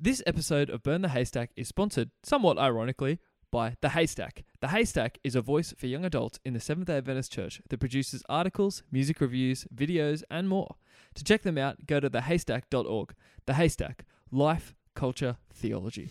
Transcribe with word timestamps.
This 0.00 0.22
episode 0.28 0.70
of 0.70 0.84
Burn 0.84 1.02
the 1.02 1.08
Haystack 1.08 1.50
is 1.56 1.66
sponsored, 1.66 2.12
somewhat 2.22 2.56
ironically, 2.56 3.18
by 3.50 3.76
The 3.80 3.88
Haystack. 3.88 4.44
The 4.60 4.68
Haystack 4.68 5.18
is 5.24 5.34
a 5.34 5.40
voice 5.40 5.74
for 5.76 5.88
young 5.88 6.04
adults 6.04 6.38
in 6.44 6.54
the 6.54 6.60
Seventh 6.60 6.86
day 6.86 6.98
Adventist 6.98 7.32
Church 7.32 7.60
that 7.68 7.80
produces 7.80 8.22
articles, 8.28 8.84
music 8.92 9.20
reviews, 9.20 9.66
videos, 9.74 10.22
and 10.30 10.48
more. 10.48 10.76
To 11.16 11.24
check 11.24 11.42
them 11.42 11.58
out, 11.58 11.86
go 11.86 11.98
to 11.98 12.08
thehaystack.org. 12.08 13.12
The 13.46 13.54
Haystack 13.54 14.04
Life, 14.30 14.72
Culture, 14.94 15.38
Theology. 15.52 16.10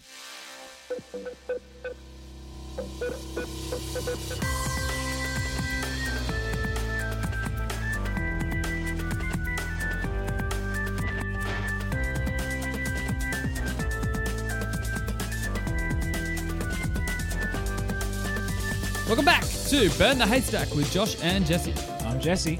Welcome 19.08 19.24
back 19.24 19.46
to 19.70 19.90
Burn 19.98 20.18
the 20.18 20.26
Haystack 20.26 20.76
with 20.76 20.92
Josh 20.92 21.16
and 21.24 21.46
Jesse. 21.46 21.74
I'm 22.06 22.20
Jesse. 22.20 22.60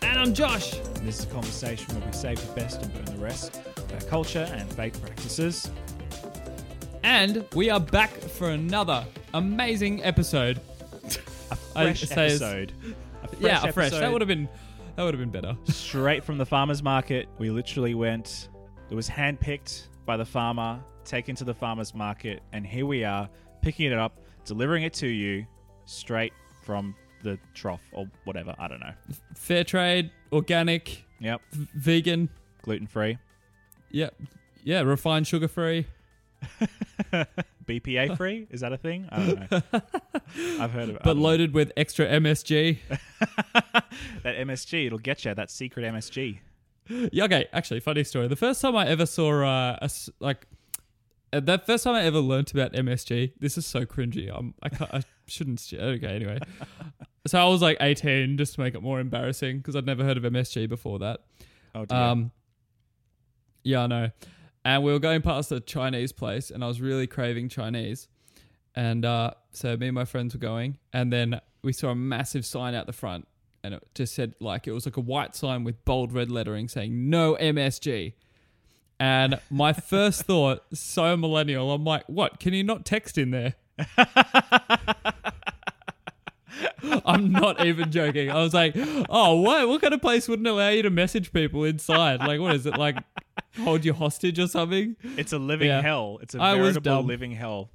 And 0.00 0.18
I'm 0.18 0.32
Josh. 0.32 0.78
and 0.78 1.06
This 1.06 1.18
is 1.18 1.24
a 1.26 1.28
conversation 1.28 1.94
where 1.94 2.06
we 2.06 2.12
save 2.14 2.40
the 2.40 2.54
best 2.54 2.80
and 2.82 2.94
burn 2.94 3.04
the 3.14 3.22
rest 3.22 3.60
of 3.76 3.92
our 3.92 4.00
culture 4.08 4.50
and 4.54 4.72
fake 4.72 4.98
practices. 5.02 5.70
And 7.02 7.44
we 7.54 7.68
are 7.68 7.78
back 7.78 8.10
for 8.10 8.48
another 8.48 9.04
amazing 9.34 10.02
episode. 10.02 10.62
A 11.50 11.56
fresh 11.56 12.10
episode. 12.10 12.72
A 13.22 13.28
fresh 13.28 13.40
yeah, 13.40 13.62
a 13.62 13.70
fresh. 13.70 13.90
That 13.90 14.10
would 14.10 14.22
have 14.22 14.28
been 14.28 14.48
that 14.96 15.02
would 15.02 15.12
have 15.12 15.20
been 15.20 15.42
better. 15.42 15.54
straight 15.70 16.24
from 16.24 16.38
the 16.38 16.46
farmer's 16.46 16.82
market. 16.82 17.28
We 17.36 17.50
literally 17.50 17.94
went, 17.94 18.48
it 18.88 18.94
was 18.94 19.10
handpicked 19.10 19.88
by 20.06 20.16
the 20.16 20.24
farmer, 20.24 20.82
taken 21.04 21.36
to 21.36 21.44
the 21.44 21.54
farmer's 21.54 21.94
market, 21.94 22.42
and 22.54 22.66
here 22.66 22.86
we 22.86 23.04
are 23.04 23.28
picking 23.60 23.92
it 23.92 23.98
up, 23.98 24.22
delivering 24.46 24.84
it 24.84 24.94
to 24.94 25.06
you 25.06 25.46
straight 25.86 26.32
from 26.62 26.94
the 27.22 27.38
trough 27.54 27.82
or 27.92 28.06
whatever. 28.24 28.54
I 28.58 28.68
don't 28.68 28.80
know. 28.80 28.92
Fair 29.34 29.64
trade, 29.64 30.10
organic, 30.32 31.04
Yep. 31.20 31.40
v- 31.52 31.68
vegan. 31.74 32.28
Gluten 32.62 32.86
free. 32.86 33.18
Yep. 33.90 34.14
Yeah, 34.64 34.80
refined 34.82 35.26
sugar 35.26 35.48
free. 35.48 35.86
BPA 37.66 38.16
free? 38.16 38.46
Is 38.50 38.60
that 38.60 38.72
a 38.72 38.76
thing? 38.76 39.06
I 39.10 39.16
don't 39.26 39.50
know. 39.50 39.60
I've 40.62 40.70
heard 40.72 40.88
of 40.88 40.96
it. 40.96 41.02
But 41.02 41.04
don't 41.14 41.16
know. 41.18 41.22
loaded 41.22 41.54
with 41.54 41.72
extra 41.76 42.06
MSG. 42.06 42.78
that 44.22 44.36
MSG, 44.36 44.86
it'll 44.86 44.98
get 44.98 45.24
you 45.24 45.34
that 45.34 45.50
secret 45.50 45.84
MSG. 45.84 46.38
Yeah, 46.88 47.24
okay, 47.24 47.46
actually, 47.52 47.80
funny 47.80 48.02
story. 48.04 48.26
The 48.28 48.36
first 48.36 48.60
time 48.60 48.76
I 48.76 48.86
ever 48.88 49.06
saw 49.06 49.42
uh, 49.44 49.78
a 49.80 49.90
like 50.18 50.46
uh, 51.32 51.40
that 51.40 51.64
first 51.66 51.84
time 51.84 51.94
I 51.94 52.02
ever 52.02 52.18
learnt 52.18 52.52
about 52.52 52.72
MSG. 52.72 53.32
This 53.38 53.56
is 53.56 53.64
so 53.66 53.84
cringy. 53.86 54.30
I'm, 54.36 54.54
I 54.62 54.68
can't, 54.68 54.92
I 54.92 55.02
shouldn't. 55.26 55.62
Okay, 55.72 56.06
anyway. 56.06 56.38
so 57.26 57.38
I 57.40 57.48
was 57.48 57.62
like 57.62 57.76
18, 57.80 58.36
just 58.36 58.54
to 58.54 58.60
make 58.60 58.74
it 58.74 58.82
more 58.82 59.00
embarrassing, 59.00 59.58
because 59.58 59.76
I'd 59.76 59.86
never 59.86 60.04
heard 60.04 60.16
of 60.16 60.22
MSG 60.24 60.68
before 60.68 60.98
that. 61.00 61.20
Oh 61.74 61.84
dear. 61.84 61.98
Um, 61.98 62.30
yeah, 63.64 63.82
I 63.82 63.86
know. 63.86 64.10
And 64.64 64.82
we 64.84 64.92
were 64.92 64.98
going 64.98 65.22
past 65.22 65.50
a 65.52 65.60
Chinese 65.60 66.12
place, 66.12 66.50
and 66.50 66.62
I 66.62 66.68
was 66.68 66.80
really 66.80 67.06
craving 67.06 67.48
Chinese. 67.48 68.08
And 68.74 69.04
uh, 69.04 69.32
so 69.50 69.76
me 69.76 69.88
and 69.88 69.94
my 69.94 70.04
friends 70.04 70.34
were 70.34 70.40
going, 70.40 70.78
and 70.92 71.12
then 71.12 71.40
we 71.62 71.72
saw 71.72 71.90
a 71.90 71.94
massive 71.94 72.46
sign 72.46 72.74
out 72.74 72.86
the 72.86 72.92
front, 72.92 73.26
and 73.62 73.74
it 73.74 73.82
just 73.94 74.14
said 74.14 74.34
like 74.40 74.66
it 74.66 74.72
was 74.72 74.86
like 74.86 74.96
a 74.96 75.00
white 75.00 75.34
sign 75.36 75.64
with 75.64 75.84
bold 75.84 76.12
red 76.12 76.30
lettering 76.30 76.68
saying 76.68 77.10
"No 77.10 77.36
MSG." 77.36 78.14
And 78.98 79.40
my 79.50 79.72
first 79.72 80.22
thought, 80.22 80.62
so 80.72 81.16
millennial, 81.16 81.72
I'm 81.72 81.82
like, 81.82 82.04
what? 82.06 82.38
Can 82.38 82.54
you 82.54 82.62
not 82.62 82.84
text 82.84 83.18
in 83.18 83.32
there? 83.32 83.54
I'm 87.04 87.32
not 87.32 87.64
even 87.64 87.90
joking. 87.90 88.30
I 88.30 88.42
was 88.42 88.54
like, 88.54 88.74
oh, 89.08 89.40
what? 89.40 89.68
What 89.68 89.80
kind 89.80 89.94
of 89.94 90.00
place 90.00 90.28
wouldn't 90.28 90.46
allow 90.46 90.68
you 90.68 90.82
to 90.82 90.90
message 90.90 91.32
people 91.32 91.64
inside? 91.64 92.20
Like, 92.20 92.40
what 92.40 92.54
is 92.54 92.66
it? 92.66 92.76
Like, 92.76 92.96
hold 93.60 93.84
you 93.84 93.92
hostage 93.92 94.38
or 94.38 94.46
something? 94.46 94.96
it's 95.16 95.32
a 95.32 95.38
living 95.38 95.68
yeah. 95.68 95.82
hell. 95.82 96.18
It's 96.22 96.34
a 96.34 96.42
I 96.42 96.56
veritable 96.56 97.02
living 97.02 97.32
hell. 97.32 97.70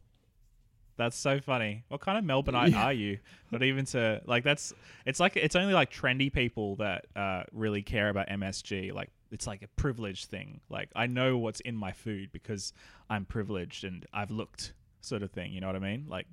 That's 0.98 1.16
so 1.16 1.40
funny. 1.40 1.84
What 1.90 2.02
kind 2.02 2.18
of 2.18 2.24
Melbourneite 2.24 2.72
Yeah. 2.72 2.86
are 2.86 2.94
you? 2.94 3.20
Not 3.52 3.64
even 3.64 3.86
to 3.86 4.22
like 4.26 4.44
that's 4.44 4.74
it's 5.06 5.20
like 5.20 5.38
it's 5.38 5.56
only 5.56 5.74
like 5.74 5.92
trendy 5.92 6.34
people 6.34 6.76
that 6.78 7.06
uh, 7.16 7.44
really 7.54 7.84
care 7.84 8.10
about 8.10 8.28
MSG. 8.30 8.94
Like 8.94 9.12
it's 9.32 9.46
like 9.46 9.62
a 9.62 9.68
privileged 9.68 10.26
thing. 10.26 10.60
Like 10.70 10.90
I 10.96 11.06
know 11.06 11.38
what's 11.38 11.60
in 11.60 11.78
my 11.78 11.92
food 11.92 12.32
because 12.32 12.74
I'm 13.10 13.26
privileged 13.26 13.84
and 13.84 14.08
I've 14.12 14.32
looked 14.32 14.74
sort 15.08 15.24
of 15.24 15.32
thing. 15.32 15.52
You 15.54 15.62
know 15.62 15.68
what 15.68 15.76
I 15.76 15.80
mean? 15.80 16.06
Like 16.08 16.28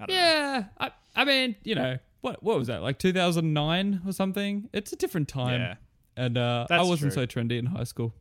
I 0.00 0.06
don't 0.06 0.16
know. 0.16 0.22
Yeah. 0.22 0.64
I, 0.78 0.90
I 1.14 1.24
mean, 1.24 1.56
you 1.64 1.74
know, 1.74 1.98
what 2.20 2.42
what 2.42 2.58
was 2.58 2.68
that? 2.68 2.82
Like 2.82 2.98
2009 2.98 4.02
or 4.06 4.12
something? 4.12 4.68
It's 4.72 4.92
a 4.92 4.96
different 4.96 5.28
time. 5.28 5.60
Yeah. 5.60 5.74
And 6.16 6.38
uh, 6.38 6.66
I 6.70 6.82
wasn't 6.82 7.12
true. 7.12 7.26
so 7.26 7.26
trendy 7.26 7.58
in 7.58 7.66
high 7.66 7.84
school. 7.84 8.14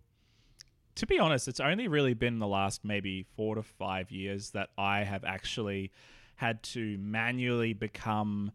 to 0.95 1.05
be 1.05 1.19
honest, 1.19 1.47
it's 1.47 1.59
only 1.59 1.87
really 1.87 2.13
been 2.13 2.39
the 2.39 2.47
last 2.47 2.83
maybe 2.83 3.25
four 3.35 3.55
to 3.55 3.63
five 3.63 4.11
years 4.11 4.51
that 4.51 4.69
I 4.77 5.03
have 5.03 5.23
actually 5.23 5.91
had 6.35 6.63
to 6.63 6.97
manually 6.97 7.73
become 7.73 8.51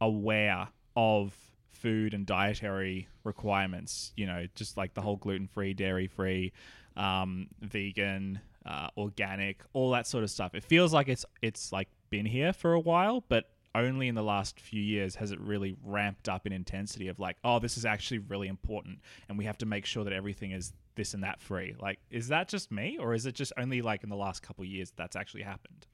aware 0.00 0.68
of 0.96 1.34
food 1.70 2.14
and 2.14 2.26
dietary 2.26 3.08
requirements. 3.24 4.12
You 4.16 4.26
know, 4.26 4.46
just 4.54 4.76
like 4.76 4.94
the 4.94 5.02
whole 5.02 5.16
gluten 5.16 5.46
free, 5.48 5.74
dairy 5.74 6.06
free, 6.06 6.52
um, 6.96 7.48
vegan, 7.60 8.40
uh, 8.68 8.88
organic, 8.96 9.62
all 9.72 9.90
that 9.90 10.06
sort 10.06 10.22
of 10.22 10.30
stuff. 10.30 10.54
It 10.54 10.62
feels 10.62 10.92
like 10.92 11.08
it's 11.08 11.24
it's 11.42 11.72
like 11.72 11.88
been 12.10 12.26
here 12.26 12.52
for 12.52 12.74
a 12.74 12.80
while, 12.80 13.24
but 13.28 13.46
only 13.74 14.08
in 14.08 14.14
the 14.14 14.22
last 14.22 14.60
few 14.60 14.82
years 14.82 15.14
has 15.16 15.30
it 15.30 15.40
really 15.40 15.76
ramped 15.82 16.28
up 16.28 16.46
in 16.46 16.52
intensity 16.52 17.08
of 17.08 17.18
like, 17.18 17.36
oh, 17.44 17.58
this 17.58 17.78
is 17.78 17.84
actually 17.84 18.18
really 18.18 18.46
important, 18.46 18.98
and 19.28 19.38
we 19.38 19.46
have 19.46 19.58
to 19.58 19.66
make 19.66 19.86
sure 19.86 20.04
that 20.04 20.12
everything 20.12 20.52
is 20.52 20.74
this 20.96 21.14
and 21.14 21.24
that 21.24 21.40
free. 21.40 21.74
Like, 21.80 21.98
is 22.10 22.28
that 22.28 22.48
just 22.48 22.70
me, 22.70 22.98
or 23.00 23.14
is 23.14 23.24
it 23.24 23.34
just 23.34 23.52
only 23.56 23.80
like 23.80 24.02
in 24.02 24.10
the 24.10 24.16
last 24.16 24.42
couple 24.42 24.64
years 24.64 24.92
that's 24.96 25.16
actually 25.16 25.42
happened? 25.42 25.86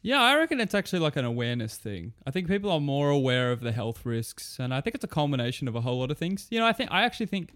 Yeah, 0.00 0.20
I 0.20 0.36
reckon 0.36 0.60
it's 0.60 0.74
actually 0.74 0.98
like 0.98 1.16
an 1.16 1.24
awareness 1.24 1.76
thing. 1.78 2.12
I 2.26 2.30
think 2.30 2.46
people 2.46 2.70
are 2.70 2.80
more 2.80 3.08
aware 3.08 3.50
of 3.50 3.60
the 3.60 3.72
health 3.72 4.04
risks, 4.04 4.58
and 4.60 4.72
I 4.72 4.80
think 4.80 4.94
it's 4.94 5.04
a 5.04 5.08
culmination 5.08 5.66
of 5.66 5.74
a 5.74 5.80
whole 5.80 5.98
lot 5.98 6.10
of 6.10 6.18
things. 6.18 6.46
You 6.50 6.60
know, 6.60 6.66
I 6.66 6.74
think 6.74 6.90
I 6.92 7.02
actually 7.02 7.26
think 7.26 7.54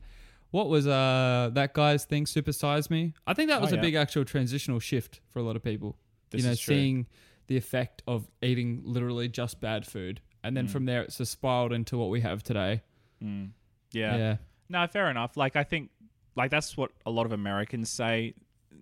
what 0.50 0.68
was 0.68 0.86
uh 0.86 1.50
that 1.54 1.74
guy's 1.74 2.04
thing, 2.04 2.26
Super 2.26 2.52
Size 2.52 2.90
Me. 2.90 3.14
I 3.26 3.34
think 3.34 3.50
that 3.50 3.58
Oh, 3.58 3.62
was 3.62 3.72
a 3.72 3.76
yeah. 3.76 3.82
big 3.82 3.94
actual 3.94 4.24
transitional 4.24 4.80
shift 4.80 5.20
for 5.28 5.38
a 5.38 5.42
lot 5.42 5.56
of 5.56 5.62
people. 5.62 5.96
This 6.30 6.42
you 6.42 6.48
know, 6.48 6.54
seeing 6.54 7.06
the 7.46 7.56
effect 7.56 8.02
of 8.06 8.28
eating 8.42 8.82
literally 8.84 9.28
just 9.28 9.60
bad 9.60 9.86
food, 9.86 10.20
and 10.44 10.56
then 10.56 10.66
Mm. 10.66 10.70
from 10.70 10.84
there 10.86 11.02
it's 11.02 11.18
just 11.18 11.32
spiraled 11.32 11.72
into 11.72 11.96
what 11.98 12.10
we 12.10 12.20
have 12.20 12.42
today. 12.42 12.82
Mm. 13.22 13.50
Yeah, 13.92 14.16
yeah. 14.16 14.36
No, 14.68 14.86
fair 14.86 15.10
enough. 15.10 15.36
Like 15.36 15.56
I 15.56 15.64
think 15.64 15.90
like 16.36 16.50
that's 16.50 16.76
what 16.76 16.92
a 17.06 17.10
lot 17.10 17.26
of 17.26 17.32
Americans 17.32 17.88
say 17.90 18.34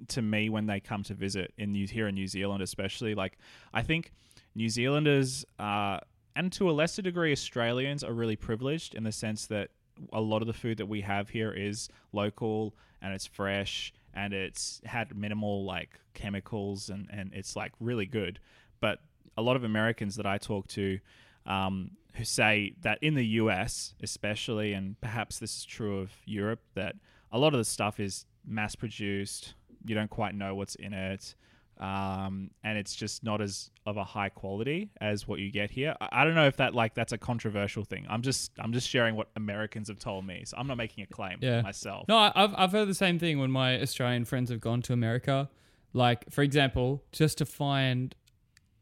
to 0.09 0.21
me 0.21 0.49
when 0.50 0.66
they 0.66 0.78
come 0.81 1.03
to 1.05 1.15
visit 1.15 1.55
in 1.56 1.72
New 1.72 1.87
here 1.87 2.09
in 2.09 2.15
New 2.15 2.26
Zealand 2.26 2.62
especially. 2.62 3.15
Like 3.15 3.38
I 3.72 3.82
think 3.82 4.12
New 4.55 4.69
Zealanders 4.69 5.44
uh 5.59 5.99
and 6.34 6.53
to 6.53 6.69
a 6.69 6.72
lesser 6.72 7.00
degree 7.03 7.32
Australians 7.32 8.05
are 8.05 8.12
really 8.12 8.37
privileged 8.37 8.94
in 8.94 9.05
the 9.05 9.12
sense 9.12 9.47
that 9.47 9.71
a 10.12 10.21
lot 10.21 10.43
of 10.43 10.47
the 10.47 10.53
food 10.53 10.79
that 10.79 10.87
we 10.87 11.01
have 11.03 11.31
here 11.31 11.53
is 11.53 11.89
local 12.12 12.75
and 13.03 13.12
it's 13.12 13.27
fresh 13.27 13.93
and 14.15 14.33
it's 14.33 14.81
had 14.84 15.17
minimal 15.17 15.65
like 15.65 16.01
chemicals 16.15 16.89
and, 16.89 17.09
and 17.11 17.33
it's 17.34 17.55
like 17.57 17.73
really 17.81 18.06
good. 18.06 18.39
But 18.81 19.01
a 19.37 19.43
lot 19.43 19.56
of 19.56 19.65
Americans 19.65 20.17
that 20.17 20.27
I 20.27 20.39
talk 20.39 20.67
to 20.69 20.99
um, 21.45 21.93
who 22.15 22.25
say 22.25 22.75
that 22.81 22.99
in 23.03 23.15
the 23.15 23.27
US, 23.27 23.95
especially, 24.03 24.73
and 24.73 25.01
perhaps 25.01 25.39
this 25.39 25.59
is 25.59 25.65
true 25.65 26.01
of 26.01 26.11
Europe, 26.25 26.61
that 26.75 26.97
a 27.31 27.39
lot 27.39 27.53
of 27.53 27.59
the 27.59 27.65
stuff 27.65 28.01
is 28.01 28.25
mass 28.45 28.75
produced. 28.75 29.55
You 29.85 29.94
don't 29.94 30.11
quite 30.11 30.35
know 30.35 30.55
what's 30.55 30.75
in 30.76 30.93
it. 30.93 31.35
Um, 31.78 32.50
and 32.64 32.78
it's 32.78 32.94
just 32.94 33.23
not 33.23 33.40
as 33.43 33.70
of 33.84 33.96
a 33.99 34.05
high 34.05 34.31
quality 34.31 34.90
as 35.00 35.28
what 35.28 35.40
you 35.40 35.50
get 35.50 35.70
here. 35.70 35.94
I, 36.00 36.08
I 36.12 36.25
don't 36.25 36.34
know 36.34 36.46
if 36.46 36.56
that 36.56 36.75
like 36.75 36.94
that's 36.94 37.12
a 37.12 37.19
controversial 37.19 37.84
thing. 37.84 38.06
I'm 38.08 38.23
just 38.23 38.52
I'm 38.58 38.73
just 38.73 38.88
sharing 38.88 39.14
what 39.14 39.28
Americans 39.37 39.88
have 39.88 39.99
told 39.99 40.26
me, 40.26 40.43
so 40.46 40.56
I'm 40.56 40.67
not 40.67 40.76
making 40.78 41.05
a 41.05 41.06
claim 41.06 41.38
Yeah. 41.43 41.61
myself. 41.61 42.08
No, 42.08 42.17
I've 42.34 42.55
I've 42.56 42.73
heard 42.73 42.88
the 42.88 42.94
same 42.94 43.19
thing 43.19 43.38
when 43.38 43.50
my 43.50 43.81
Australian 43.81 44.25
friends 44.25 44.50
have 44.50 44.61
gone 44.61 44.81
to 44.82 44.93
America. 44.93 45.49
Like, 45.93 46.31
for 46.31 46.43
example, 46.43 47.02
just 47.12 47.38
to 47.38 47.44
find 47.46 48.14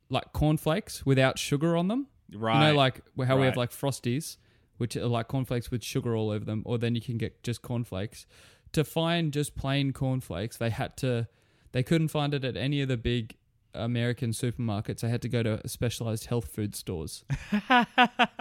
like 0.08 0.32
cornflakes 0.32 1.05
without 1.06 1.38
sugar 1.38 1.76
on 1.76 1.88
them. 1.88 2.06
right? 2.32 2.55
You 2.55 2.73
know, 2.73 2.76
like 2.76 3.00
how 3.26 3.37
we 3.38 3.47
have 3.47 3.56
like 3.56 3.70
frosties, 3.70 4.37
which 4.79 4.97
are 4.97 5.06
like 5.06 5.29
cornflakes 5.29 5.70
with 5.70 5.82
sugar 5.82 6.14
all 6.17 6.31
over 6.31 6.44
them, 6.44 6.62
or 6.64 6.79
then 6.79 6.94
you 6.94 7.00
can 7.00 7.19
get 7.19 7.43
just 7.43 7.62
cornflakes. 7.62 8.26
To 8.73 8.82
find 8.85 9.32
just 9.32 9.55
plain 9.55 9.93
cornflakes, 9.93 10.56
they 10.56 10.70
had 10.70 10.97
to, 10.99 11.29
they 11.75 11.82
couldn't 11.82 12.09
find 12.09 12.32
it 12.32 12.44
at 12.44 12.56
any 12.56 12.81
of 12.81 12.88
the 12.88 12.97
big 12.97 13.35
American 13.75 14.31
supermarkets, 14.31 15.03
I 15.03 15.09
had 15.09 15.21
to 15.23 15.29
go 15.29 15.43
to 15.43 15.61
specialized 15.69 16.26
health 16.26 16.47
food 16.55 16.76
stores. 16.76 17.25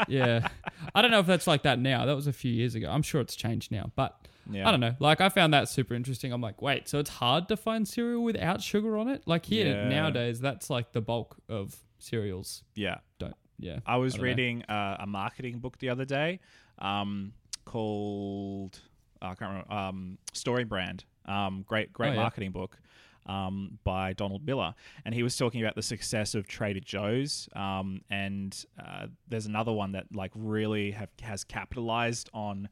yeah. 0.08 0.48
I 0.94 1.02
don't 1.02 1.10
know 1.10 1.20
if 1.20 1.26
that's 1.26 1.48
like 1.48 1.64
that 1.64 1.80
now. 1.80 2.06
That 2.06 2.16
was 2.16 2.28
a 2.28 2.34
few 2.34 2.52
years 2.52 2.76
ago. 2.76 2.88
I'm 2.90 3.02
sure 3.02 3.20
it's 3.20 3.36
changed 3.36 3.72
now, 3.72 3.92
but 3.96 4.28
Yeah. 4.52 4.68
I 4.68 4.72
don't 4.72 4.80
know. 4.80 4.96
Like 5.00 5.22
I 5.22 5.30
found 5.30 5.54
that 5.56 5.70
super 5.70 5.96
interesting. 5.96 6.32
I'm 6.32 6.42
like, 6.42 6.62
wait, 6.62 6.88
so 6.88 7.00
it's 7.00 7.10
hard 7.10 7.48
to 7.48 7.58
find 7.58 7.88
cereal 7.88 8.24
without 8.24 8.62
sugar 8.62 8.96
on 8.98 9.08
it? 9.10 9.24
Like 9.26 9.46
here 9.46 9.66
Yeah. 9.76 9.90
nowadays, 9.90 10.40
that's 10.40 10.70
like 10.70 10.92
the 10.92 11.02
bulk 11.02 11.36
of 11.50 11.76
cereals. 11.98 12.64
Yeah. 12.76 12.98
Don't 13.18 13.36
yeah. 13.58 13.80
I 13.88 13.98
was 13.98 14.20
I 14.20 14.22
reading 14.22 14.62
uh, 14.66 14.98
a 15.00 15.08
marketing 15.08 15.58
book 15.60 15.80
the 15.80 15.90
other 15.90 16.06
day 16.06 16.42
um, 16.78 17.34
called 17.66 18.80
uh, 19.22 19.28
I 19.28 19.36
can't 19.36 19.50
remember 19.52 19.74
um, 19.74 20.18
Story 20.34 20.64
Brand. 20.64 21.06
Um, 21.26 21.64
great, 21.68 21.92
great 21.94 22.10
Oh, 22.10 22.14
yeah. 22.14 22.20
marketing 22.22 22.52
book 22.52 22.78
um, 23.26 23.80
by 23.84 24.14
Donald 24.14 24.46
Miller, 24.46 24.74
and 25.06 25.14
he 25.14 25.24
was 25.24 25.38
talking 25.38 25.62
about 25.62 25.76
the 25.76 25.82
success 25.82 26.36
of 26.36 26.48
Trader 26.48 26.80
Joe's. 26.80 27.48
Um, 27.56 28.02
and 28.10 28.66
uh, 28.80 29.08
there's 29.28 29.46
another 29.46 29.72
one 29.72 29.94
that 29.94 30.06
like 30.14 30.32
really 30.36 30.92
have 30.92 31.10
has 31.22 31.44
capitalized 31.44 32.30
on 32.34 32.70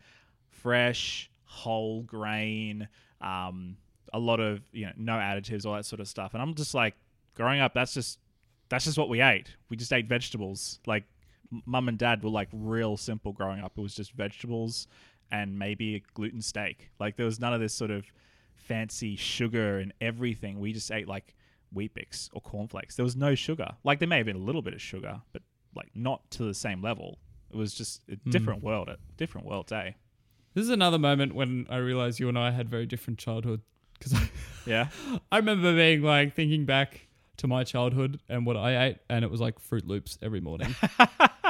fresh, 0.49 1.29
whole 1.45 2.03
grain, 2.03 2.87
um, 3.21 3.77
a 4.13 4.19
lot 4.19 4.39
of 4.39 4.61
you 4.71 4.85
know 4.85 4.91
no 4.97 5.13
additives, 5.13 5.65
all 5.65 5.75
that 5.75 5.85
sort 5.85 5.99
of 5.99 6.07
stuff. 6.07 6.33
And 6.33 6.41
I'm 6.41 6.53
just 6.55 6.73
like, 6.73 6.95
growing 7.35 7.59
up, 7.59 7.73
that's 7.73 7.93
just 7.93 8.19
that's 8.69 8.85
just 8.85 8.97
what 8.97 9.09
we 9.09 9.21
ate. 9.21 9.55
We 9.69 9.77
just 9.77 9.91
ate 9.93 10.07
vegetables. 10.07 10.79
Like 10.85 11.03
mum 11.65 11.87
and 11.87 11.97
dad 11.97 12.23
were 12.23 12.29
like 12.29 12.49
real 12.53 12.97
simple 12.97 13.33
growing 13.33 13.61
up. 13.61 13.73
It 13.77 13.81
was 13.81 13.95
just 13.95 14.13
vegetables 14.13 14.87
and 15.31 15.57
maybe 15.57 15.95
a 15.95 16.03
gluten 16.13 16.41
steak. 16.41 16.89
Like 16.99 17.17
there 17.17 17.25
was 17.25 17.39
none 17.39 17.53
of 17.53 17.59
this 17.59 17.73
sort 17.73 17.91
of 17.91 18.05
fancy 18.67 19.15
sugar 19.15 19.79
and 19.79 19.93
everything. 20.01 20.59
We 20.59 20.73
just 20.73 20.91
ate 20.91 21.07
like 21.07 21.35
Weet-Bix 21.73 22.29
or 22.33 22.41
cornflakes. 22.41 22.95
There 22.95 23.05
was 23.05 23.15
no 23.15 23.35
sugar. 23.35 23.69
Like 23.83 23.99
there 23.99 24.07
may 24.07 24.17
have 24.17 24.25
been 24.25 24.35
a 24.35 24.39
little 24.39 24.61
bit 24.61 24.73
of 24.73 24.81
sugar, 24.81 25.21
but 25.33 25.41
like 25.75 25.89
not 25.95 26.29
to 26.31 26.43
the 26.43 26.53
same 26.53 26.81
level. 26.81 27.19
It 27.49 27.57
was 27.57 27.73
just 27.73 28.01
a 28.09 28.15
hmm. 28.15 28.29
different 28.29 28.63
world, 28.63 28.89
a 28.89 28.97
different 29.17 29.47
world 29.47 29.67
day. 29.67 29.95
This 30.53 30.63
is 30.63 30.69
another 30.69 30.99
moment 30.99 31.33
when 31.33 31.65
I 31.69 31.77
realized 31.77 32.19
you 32.19 32.27
and 32.27 32.37
I 32.37 32.51
had 32.51 32.69
very 32.69 32.85
different 32.85 33.19
childhood 33.19 33.61
because 33.93 34.13
I, 34.13 34.29
Yeah. 34.65 34.87
I 35.31 35.37
remember 35.37 35.75
being 35.75 36.01
like 36.01 36.35
thinking 36.35 36.65
back 36.65 37.07
to 37.37 37.47
my 37.47 37.63
childhood 37.63 38.19
and 38.29 38.45
what 38.45 38.57
I 38.57 38.87
ate, 38.87 38.97
and 39.09 39.25
it 39.25 39.31
was 39.31 39.41
like 39.41 39.59
Froot 39.59 39.87
Loops 39.87 40.17
every 40.21 40.41
morning. 40.41 40.75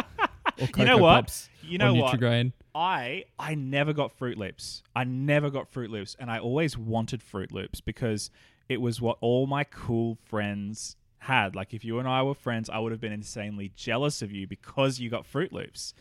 You 0.57 0.85
know 0.85 0.97
what? 0.97 1.13
Pops 1.15 1.49
You 1.63 1.77
know 1.77 1.93
what? 1.93 2.19
Nutrigrain. 2.19 2.53
I 2.73 3.25
I 3.37 3.55
never 3.55 3.93
got 3.93 4.17
Froot 4.17 4.37
Loops. 4.37 4.83
I 4.95 5.03
never 5.03 5.49
got 5.49 5.71
Froot 5.71 5.89
Loops, 5.89 6.15
and 6.19 6.31
I 6.31 6.39
always 6.39 6.77
wanted 6.77 7.21
Froot 7.21 7.51
Loops 7.51 7.81
because 7.81 8.29
it 8.69 8.79
was 8.79 9.01
what 9.01 9.17
all 9.21 9.47
my 9.47 9.63
cool 9.65 10.17
friends 10.23 10.95
had. 11.19 11.55
Like 11.55 11.73
if 11.73 11.83
you 11.83 11.99
and 11.99 12.07
I 12.07 12.23
were 12.23 12.33
friends, 12.33 12.69
I 12.69 12.79
would 12.79 12.91
have 12.91 13.01
been 13.01 13.11
insanely 13.11 13.71
jealous 13.75 14.21
of 14.21 14.31
you 14.31 14.47
because 14.47 14.99
you 14.99 15.09
got 15.09 15.25
Froot 15.31 15.51
Loops. 15.51 15.93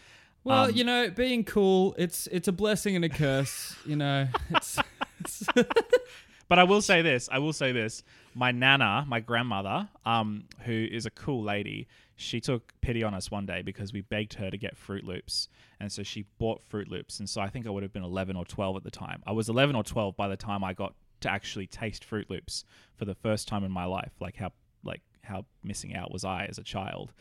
Well, 0.45 0.67
Um, 0.67 0.75
you 0.75 0.85
know, 0.85 1.11
being 1.11 1.45
cool, 1.45 1.95
it's 1.99 2.27
it's 2.29 2.49
a 2.49 2.53
blessing 2.53 2.97
and 2.97 3.05
a 3.05 3.09
curse. 3.09 3.77
You 3.85 3.97
know, 3.97 4.29
it's, 4.51 4.79
it's 5.21 5.45
But 6.49 6.59
I 6.59 6.65
will 6.65 6.83
say 6.83 7.01
this. 7.01 7.29
I 7.31 7.39
will 7.39 7.53
say 7.53 7.71
this. 7.71 8.03
My 8.35 8.51
nana, 8.51 9.05
my 9.07 9.21
grandmother, 9.21 9.89
um, 10.05 10.45
who 10.65 10.73
is 10.91 11.07
a 11.07 11.11
cool 11.11 11.45
lady, 11.45 11.87
she 12.21 12.41
took 12.41 12.73
pity 12.81 13.03
on 13.03 13.15
us 13.15 13.31
one 13.31 13.47
day 13.47 13.63
because 13.63 13.93
we 13.93 14.03
begged 14.03 14.35
her 14.35 14.51
to 14.51 14.59
get 14.59 14.77
Froot 14.77 15.05
Loops, 15.05 15.49
and 15.81 15.91
so 15.91 16.03
she 16.03 16.27
bought 16.39 16.61
Froot 16.69 16.89
Loops. 16.89 17.19
And 17.19 17.29
so 17.29 17.41
I 17.41 17.49
think 17.49 17.67
I 17.67 17.71
would 17.71 17.83
have 17.83 17.93
been 17.93 18.03
eleven 18.05 18.37
or 18.37 18.45
twelve 18.45 18.77
at 18.77 18.85
the 18.85 18.91
time. 18.91 19.23
I 19.27 19.33
was 19.33 19.49
eleven 19.49 19.75
or 19.75 19.83
twelve 19.83 20.17
by 20.17 20.29
the 20.29 20.37
time 20.37 20.63
I 20.63 20.75
got 20.75 20.95
to 21.21 21.31
actually 21.31 21.67
taste 21.67 22.09
Froot 22.09 22.29
Loops 22.31 22.65
for 22.97 23.05
the 23.05 23.15
first 23.15 23.49
time 23.49 23.65
in 23.65 23.71
my 23.73 23.85
life. 23.85 24.13
Like 24.21 24.37
how 24.37 24.53
like 24.85 25.03
how 25.23 25.47
missing 25.63 25.95
out 25.95 26.13
was 26.13 26.25
I 26.25 26.45
as 26.47 26.59
a 26.59 26.63
child. 26.65 27.13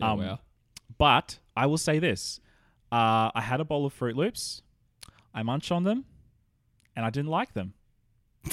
oh, 0.00 0.06
Um, 0.06 0.18
wow. 0.20 0.38
But 0.98 1.38
I 1.56 1.66
will 1.66 1.78
say 1.78 1.98
this: 1.98 2.40
uh, 2.90 3.30
I 3.34 3.40
had 3.40 3.60
a 3.60 3.64
bowl 3.64 3.86
of 3.86 3.98
Froot 3.98 4.16
Loops, 4.16 4.62
I 5.32 5.42
munched 5.44 5.70
on 5.70 5.84
them, 5.84 6.04
and 6.96 7.06
I 7.06 7.10
didn't 7.10 7.30
like 7.30 7.54
them. 7.54 7.74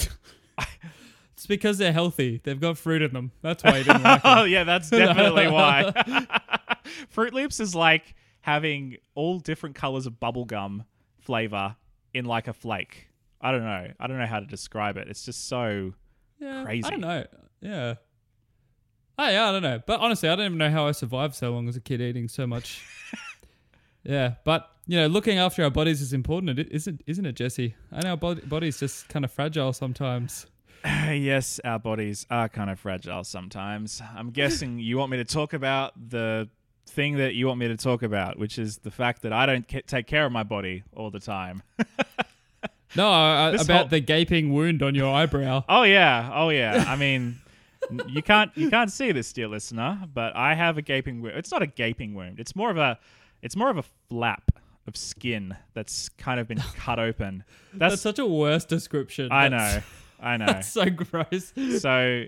It's 1.38 1.46
because 1.46 1.78
they're 1.78 1.92
healthy. 1.92 2.40
They've 2.42 2.58
got 2.58 2.76
fruit 2.78 3.00
in 3.00 3.12
them. 3.12 3.30
That's 3.42 3.62
why 3.62 3.78
you 3.78 3.84
didn't 3.84 4.02
like 4.02 4.22
oh 4.24 4.42
yeah, 4.42 4.64
that's 4.64 4.90
definitely 4.90 5.46
why. 5.52 5.92
Froot 7.14 7.32
Loops 7.32 7.60
is 7.60 7.76
like 7.76 8.16
having 8.40 8.96
all 9.14 9.38
different 9.38 9.76
colors 9.76 10.06
of 10.06 10.14
bubblegum 10.14 10.84
flavor 11.20 11.76
in 12.12 12.24
like 12.24 12.48
a 12.48 12.52
flake. 12.52 13.06
I 13.40 13.52
don't 13.52 13.62
know. 13.62 13.86
I 14.00 14.06
don't 14.08 14.18
know 14.18 14.26
how 14.26 14.40
to 14.40 14.46
describe 14.46 14.96
it. 14.96 15.06
It's 15.08 15.24
just 15.24 15.46
so 15.48 15.94
Yeah, 16.40 16.64
Crazy. 16.64 16.84
I 16.86 16.90
don't 16.90 17.00
know. 17.02 17.24
Yeah. 17.60 17.94
Oh, 19.16 19.28
yeah, 19.28 19.48
I 19.48 19.52
don't 19.52 19.62
know. 19.62 19.80
But 19.86 20.00
honestly, 20.00 20.28
I 20.28 20.34
don't 20.34 20.46
even 20.46 20.58
know 20.58 20.70
how 20.70 20.88
I 20.88 20.92
survived 20.92 21.36
so 21.36 21.52
long 21.52 21.68
as 21.68 21.76
a 21.76 21.80
kid 21.80 22.00
eating 22.00 22.26
so 22.28 22.46
much. 22.48 22.82
yeah, 24.02 24.34
but 24.44 24.68
you 24.88 24.96
know, 24.98 25.06
looking 25.06 25.38
after 25.38 25.62
our 25.62 25.70
bodies 25.70 26.00
is 26.00 26.12
important, 26.12 26.58
it- 26.58 26.72
isn't 26.72 27.02
isn't 27.06 27.26
it, 27.26 27.36
Jesse? 27.36 27.74
And 27.92 28.04
our 28.06 28.16
bod- 28.16 28.48
bodies 28.48 28.80
just 28.80 29.08
kind 29.08 29.24
of 29.24 29.30
fragile 29.30 29.72
sometimes. 29.72 30.46
yes, 30.84 31.60
our 31.64 31.78
bodies 31.78 32.26
are 32.30 32.48
kind 32.48 32.70
of 32.70 32.78
fragile 32.78 33.24
sometimes. 33.24 34.00
I'm 34.16 34.30
guessing 34.30 34.78
you 34.78 34.98
want 34.98 35.10
me 35.10 35.16
to 35.18 35.24
talk 35.24 35.52
about 35.52 35.92
the 36.10 36.48
thing 36.86 37.16
that 37.18 37.34
you 37.34 37.46
want 37.46 37.58
me 37.58 37.68
to 37.68 37.76
talk 37.76 38.02
about, 38.02 38.38
which 38.38 38.58
is 38.58 38.78
the 38.78 38.90
fact 38.90 39.22
that 39.22 39.32
I 39.32 39.46
don't 39.46 39.68
ca- 39.68 39.82
take 39.86 40.06
care 40.06 40.24
of 40.24 40.32
my 40.32 40.42
body 40.42 40.84
all 40.94 41.10
the 41.10 41.20
time. 41.20 41.62
No, 42.96 43.06
uh, 43.12 43.56
about 43.60 43.68
whole- 43.80 43.88
the 43.88 44.00
gaping 44.00 44.52
wound 44.54 44.82
on 44.82 44.94
your 44.94 45.14
eyebrow. 45.14 45.62
Oh 45.68 45.82
yeah, 45.82 46.30
oh 46.34 46.48
yeah. 46.48 46.84
I 46.88 46.96
mean, 46.96 47.36
you 48.08 48.22
can't 48.22 48.50
you 48.56 48.70
can't 48.70 48.90
see 48.90 49.12
this, 49.12 49.30
dear 49.30 49.46
listener, 49.46 50.00
but 50.14 50.34
I 50.34 50.54
have 50.54 50.78
a 50.78 50.82
gaping 50.82 51.20
wound. 51.20 51.36
It's 51.36 51.50
not 51.52 51.60
a 51.60 51.66
gaping 51.66 52.14
wound. 52.14 52.40
It's 52.40 52.56
more 52.56 52.70
of 52.70 52.78
a 52.78 52.98
it's 53.42 53.56
more 53.56 53.68
of 53.68 53.76
a 53.76 53.84
flap 54.08 54.52
of 54.86 54.96
skin 54.96 55.54
that's 55.74 56.08
kind 56.08 56.40
of 56.40 56.48
been 56.48 56.62
cut 56.76 56.98
open. 56.98 57.44
That's, 57.74 57.92
That's, 57.92 58.02
such 58.02 58.18
a 58.18 58.24
worse 58.26 58.64
description. 58.64 59.30
I 59.30 59.50
That's- 59.50 59.74
know, 59.76 59.82
I 60.20 60.36
know. 60.38 60.46
That's 60.46 60.68
so 60.68 60.86
gross. 60.86 61.52
so 61.80 62.24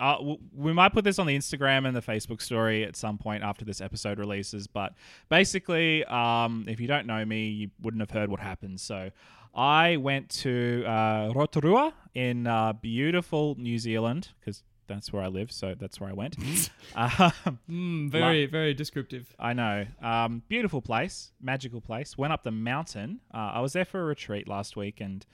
uh, 0.00 0.16
w- 0.16 0.38
we 0.54 0.72
might 0.72 0.92
put 0.92 1.04
this 1.04 1.18
on 1.18 1.26
the 1.26 1.36
Instagram 1.36 1.86
and 1.86 1.94
the 1.96 2.00
Facebook 2.02 2.40
story 2.42 2.84
at 2.84 2.96
some 2.96 3.18
point 3.18 3.42
after 3.42 3.64
this 3.64 3.80
episode 3.80 4.18
releases. 4.18 4.66
But 4.66 4.94
basically, 5.28 6.04
um, 6.04 6.64
if 6.68 6.80
you 6.80 6.86
don't 6.86 7.06
know 7.06 7.24
me, 7.24 7.48
you 7.48 7.70
wouldn't 7.80 8.00
have 8.00 8.10
heard 8.10 8.28
what 8.30 8.40
happened. 8.40 8.80
So 8.80 9.10
I 9.54 9.96
went 9.98 10.28
to 10.30 10.84
uh, 10.86 11.32
Rotorua 11.34 11.92
in 12.14 12.46
uh, 12.46 12.72
beautiful 12.74 13.54
New 13.58 13.78
Zealand 13.78 14.28
because 14.40 14.62
that's 14.88 15.12
where 15.12 15.22
I 15.22 15.28
live. 15.28 15.52
So 15.52 15.74
that's 15.78 16.00
where 16.00 16.10
I 16.10 16.12
went. 16.14 16.36
um, 16.96 17.32
Mm, 17.70 18.10
very, 18.10 18.46
very 18.46 18.74
descriptive. 18.74 19.34
I 19.38 19.52
know. 19.52 19.86
Um, 20.02 20.42
beautiful 20.48 20.82
place, 20.82 21.32
magical 21.40 21.80
place. 21.80 22.18
Went 22.18 22.32
up 22.32 22.42
the 22.42 22.50
mountain. 22.50 23.20
Uh, 23.32 23.52
I 23.54 23.60
was 23.60 23.72
there 23.72 23.84
for 23.84 24.00
a 24.00 24.04
retreat 24.04 24.48
last 24.48 24.76
week 24.76 25.00
and 25.00 25.24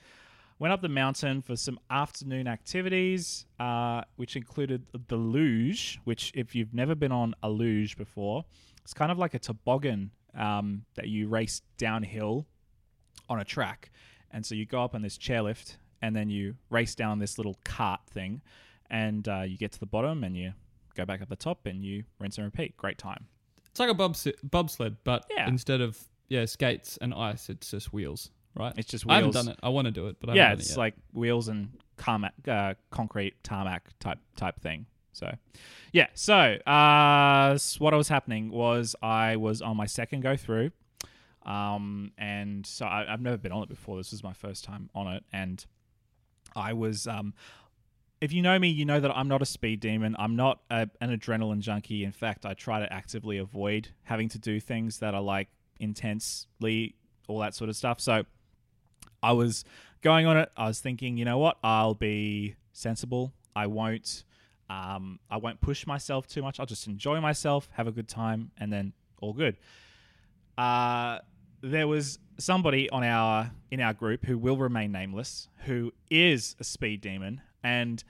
went 0.59 0.73
up 0.73 0.83
the 0.83 0.89
mountain 0.89 1.41
for 1.43 1.57
some 1.57 1.79
afternoon 1.91 2.47
activities, 2.49 3.47
uh, 3.61 4.03
which 4.17 4.37
included 4.37 4.85
the 5.09 5.17
luge, 5.17 6.01
which, 6.05 6.33
if 6.35 6.55
you've 6.55 6.75
never 6.75 6.95
been 6.95 7.13
on 7.13 7.35
a 7.43 7.49
luge 7.51 7.97
before, 7.97 8.45
it's 8.83 8.95
kind 8.95 9.13
of 9.13 9.19
like 9.19 9.35
a 9.35 9.39
toboggan 9.39 10.11
um, 10.35 10.85
that 10.95 11.09
you 11.09 11.29
race 11.29 11.63
downhill 11.77 12.47
on 13.29 13.41
a 13.41 13.45
track. 13.45 13.91
And 14.31 14.45
so 14.45 14.55
you 14.55 14.67
go 14.67 14.83
up 14.83 14.95
on 14.95 15.03
this 15.03 15.17
chairlift 15.19 15.77
and 16.03 16.15
then 16.15 16.29
you 16.29 16.55
race 16.71 16.95
down 16.95 17.19
this 17.19 17.39
little 17.39 17.57
cart 17.65 18.01
thing 18.11 18.41
and 18.91 19.27
uh, 19.29 19.43
you 19.43 19.57
get 19.59 19.73
to 19.73 19.81
the 19.81 19.87
bottom 19.87 20.25
and 20.25 20.37
you 20.37 20.53
go 20.95 21.05
back 21.05 21.23
up 21.23 21.29
the 21.29 21.37
top 21.37 21.67
and 21.67 21.85
you 21.85 22.05
rinse 22.19 22.37
and 22.39 22.45
repeat. 22.45 22.77
Great 22.77 22.99
time. 22.99 23.27
It's 23.71 23.81
like 23.81 23.91
a 23.91 23.95
bobs- 23.95 24.27
bobsled, 24.43 24.97
but 25.05 25.25
Yeah. 25.35 25.49
instead 25.49 25.81
of 25.81 25.99
yeah 26.29 26.45
skates 26.47 26.99
and 27.01 27.15
ice, 27.15 27.49
it's 27.49 27.71
just 27.71 27.93
wheels, 27.93 28.31
right? 28.59 28.75
It's 28.77 28.89
just 28.89 29.07
wheels. 29.07 29.13
I 29.13 29.17
haven't 29.17 29.33
done 29.33 29.49
it. 29.49 29.59
I 29.63 29.69
want 29.69 29.87
to 29.87 29.91
do 29.93 30.09
it, 30.09 30.17
but 30.21 30.31
I 30.31 30.35
yeah, 30.35 30.53
it's 30.53 30.73
it 30.73 30.79
like 30.79 30.95
wheels 31.13 31.49
and 31.49 31.71
tarmac, 31.97 32.35
uh, 32.47 32.75
concrete 32.91 33.43
tarmac 33.43 33.89
type 34.01 34.19
type 34.37 34.61
thing. 34.61 34.87
So, 35.13 35.35
yeah. 35.93 36.07
So, 36.15 36.35
uh, 36.35 37.59
what 37.79 37.95
was 37.95 38.09
happening 38.09 38.51
was 38.51 38.95
I 39.03 39.37
was 39.37 39.63
on 39.63 39.77
my 39.77 39.87
second 39.87 40.23
go 40.23 40.37
through, 40.37 40.71
um, 41.45 42.13
and 42.19 42.67
so 42.67 42.87
I, 42.87 43.13
I've 43.13 43.21
never 43.21 43.37
been 43.37 43.53
on 43.53 43.63
it 43.63 43.69
before. 43.69 43.97
This 43.97 44.13
was 44.13 44.23
my 44.23 44.33
first 44.33 44.65
time 44.65 44.91
on 44.95 45.09
it, 45.09 45.25
and 45.33 45.65
I 46.55 46.73
was. 46.73 47.07
Um, 47.07 47.35
if 48.21 48.33
you 48.33 48.43
know 48.43 48.59
me, 48.59 48.67
you 48.67 48.85
know 48.85 48.99
that 48.99 49.17
I'm 49.17 49.29
not 49.29 49.43
a 49.43 49.47
speed 49.47 49.79
demon. 49.79 50.17
I'm 50.19 50.35
not 50.35 50.61
a, 50.71 50.89
an 51.01 51.17
adrenaline 51.17 51.61
junkie. 51.61 52.03
In 52.03 52.11
fact, 52.11 52.45
I 52.45 52.55
try 52.55 52.81
to 52.81 52.93
actively 52.93 53.39
avoid 53.39 53.91
having 54.03 54.29
to 54.31 54.41
do 54.41 54.59
things 54.59 54.99
that 54.99 55.15
are 55.15 55.21
like 55.23 55.47
intensely 55.79 56.97
all 57.29 57.39
that 57.39 57.55
sort 57.55 57.71
of 57.71 57.77
stuff. 57.77 58.01
So, 58.01 58.25
I 59.23 59.33
was 59.33 59.65
going 60.03 60.27
on 60.27 60.37
it. 60.37 60.51
I 60.57 60.67
was 60.67 60.81
thinking, 60.81 61.17
you 61.17 61.25
know 61.25 61.39
what? 61.39 61.59
I'll 61.63 61.95
be 61.95 62.57
sensible. 62.73 63.33
I 63.55 63.67
won't. 63.67 64.25
Um, 64.71 65.19
I 65.31 65.39
won't 65.39 65.61
push 65.61 65.87
myself 65.87 66.27
too 66.27 66.43
much. 66.43 66.61
I'll 66.61 66.67
just 66.67 66.87
enjoy 66.87 67.21
myself, 67.21 67.69
have 67.73 67.87
a 67.87 67.93
good 67.93 68.09
time, 68.09 68.51
and 68.59 68.73
then 68.73 68.93
all 69.21 69.33
good. 69.33 69.57
Uh, 70.57 71.19
there 71.63 71.89
was 71.89 72.19
somebody 72.39 72.89
on 72.91 73.03
our 73.03 73.51
in 73.71 73.81
our 73.81 73.95
group 73.95 74.25
who 74.25 74.39
will 74.39 74.57
remain 74.57 74.93
nameless, 74.93 75.49
who 75.65 75.93
is 76.11 76.55
a 76.61 76.65
speed 76.65 77.01
demon, 77.01 77.41
and 77.63 78.05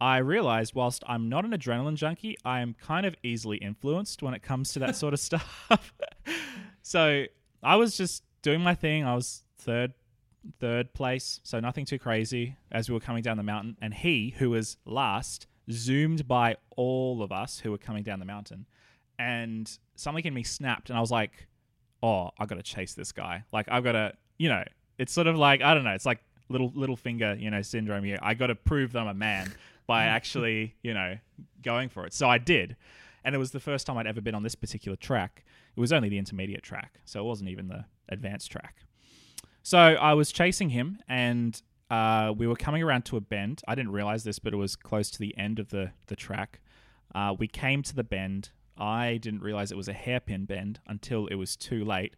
I 0.00 0.18
realized 0.18 0.74
whilst 0.74 1.02
I'm 1.06 1.28
not 1.28 1.44
an 1.44 1.50
adrenaline 1.50 1.96
junkie, 1.96 2.36
I 2.44 2.60
am 2.60 2.74
kind 2.74 3.04
of 3.04 3.14
easily 3.22 3.58
influenced 3.58 4.22
when 4.22 4.32
it 4.32 4.42
comes 4.42 4.72
to 4.72 4.78
that 4.80 4.96
sort 5.02 5.12
of 5.12 5.20
stuff. 5.20 5.68
so 6.82 7.24
I 7.62 7.76
was 7.76 7.96
just 7.96 8.22
doing 8.42 8.60
my 8.60 8.74
thing. 8.74 9.04
I 9.04 9.14
was 9.14 9.42
third 9.58 9.92
third 10.60 10.92
place, 10.94 11.40
so 11.42 11.60
nothing 11.60 11.84
too 11.84 11.98
crazy 11.98 12.56
as 12.70 12.88
we 12.88 12.94
were 12.94 13.00
coming 13.00 13.22
down 13.22 13.36
the 13.36 13.42
mountain. 13.42 13.76
And 13.80 13.94
he, 13.94 14.34
who 14.38 14.50
was 14.50 14.76
last, 14.84 15.46
zoomed 15.70 16.26
by 16.26 16.56
all 16.76 17.22
of 17.22 17.32
us 17.32 17.60
who 17.60 17.70
were 17.70 17.78
coming 17.78 18.02
down 18.02 18.18
the 18.18 18.24
mountain. 18.24 18.66
And 19.18 19.70
something 19.96 20.24
in 20.24 20.34
me 20.34 20.42
snapped, 20.42 20.90
and 20.90 20.96
I 20.96 21.00
was 21.00 21.10
like, 21.10 21.48
oh, 22.02 22.30
I 22.38 22.46
got 22.46 22.56
to 22.56 22.62
chase 22.62 22.94
this 22.94 23.12
guy. 23.12 23.44
Like, 23.52 23.66
I've 23.70 23.84
got 23.84 23.92
to, 23.92 24.12
you 24.38 24.48
know, 24.48 24.64
it's 24.98 25.12
sort 25.12 25.26
of 25.26 25.36
like, 25.36 25.62
I 25.62 25.74
don't 25.74 25.84
know, 25.84 25.90
it's 25.90 26.06
like 26.06 26.20
little 26.48 26.72
little 26.74 26.96
finger, 26.96 27.36
you 27.38 27.50
know, 27.50 27.62
syndrome 27.62 28.04
here. 28.04 28.18
I 28.22 28.34
got 28.34 28.48
to 28.48 28.54
prove 28.54 28.92
that 28.92 29.00
I'm 29.00 29.08
a 29.08 29.14
man 29.14 29.52
by 29.86 30.04
actually, 30.04 30.74
you 30.82 30.94
know, 30.94 31.16
going 31.62 31.88
for 31.88 32.06
it. 32.06 32.12
So 32.12 32.28
I 32.28 32.38
did. 32.38 32.76
And 33.24 33.34
it 33.34 33.38
was 33.38 33.50
the 33.50 33.60
first 33.60 33.86
time 33.86 33.98
I'd 33.98 34.06
ever 34.06 34.20
been 34.20 34.34
on 34.34 34.42
this 34.42 34.54
particular 34.54 34.96
track. 34.96 35.44
It 35.76 35.80
was 35.80 35.92
only 35.92 36.08
the 36.08 36.18
intermediate 36.18 36.62
track, 36.62 37.00
so 37.04 37.20
it 37.20 37.24
wasn't 37.24 37.50
even 37.50 37.68
the 37.68 37.84
advanced 38.08 38.50
track. 38.50 38.76
So 39.68 39.76
I 39.78 40.14
was 40.14 40.32
chasing 40.32 40.70
him, 40.70 40.98
and 41.10 41.60
uh, 41.90 42.32
we 42.34 42.46
were 42.46 42.56
coming 42.56 42.82
around 42.82 43.04
to 43.04 43.18
a 43.18 43.20
bend. 43.20 43.60
I 43.68 43.74
didn't 43.74 43.92
realize 43.92 44.24
this, 44.24 44.38
but 44.38 44.54
it 44.54 44.56
was 44.56 44.74
close 44.76 45.10
to 45.10 45.18
the 45.18 45.36
end 45.36 45.58
of 45.58 45.68
the 45.68 45.90
the 46.06 46.16
track. 46.16 46.62
Uh, 47.14 47.34
we 47.38 47.48
came 47.48 47.82
to 47.82 47.94
the 47.94 48.02
bend. 48.02 48.48
I 48.78 49.18
didn't 49.18 49.42
realize 49.42 49.70
it 49.70 49.76
was 49.76 49.88
a 49.88 49.92
hairpin 49.92 50.46
bend 50.46 50.80
until 50.86 51.26
it 51.26 51.34
was 51.34 51.54
too 51.54 51.84
late. 51.84 52.14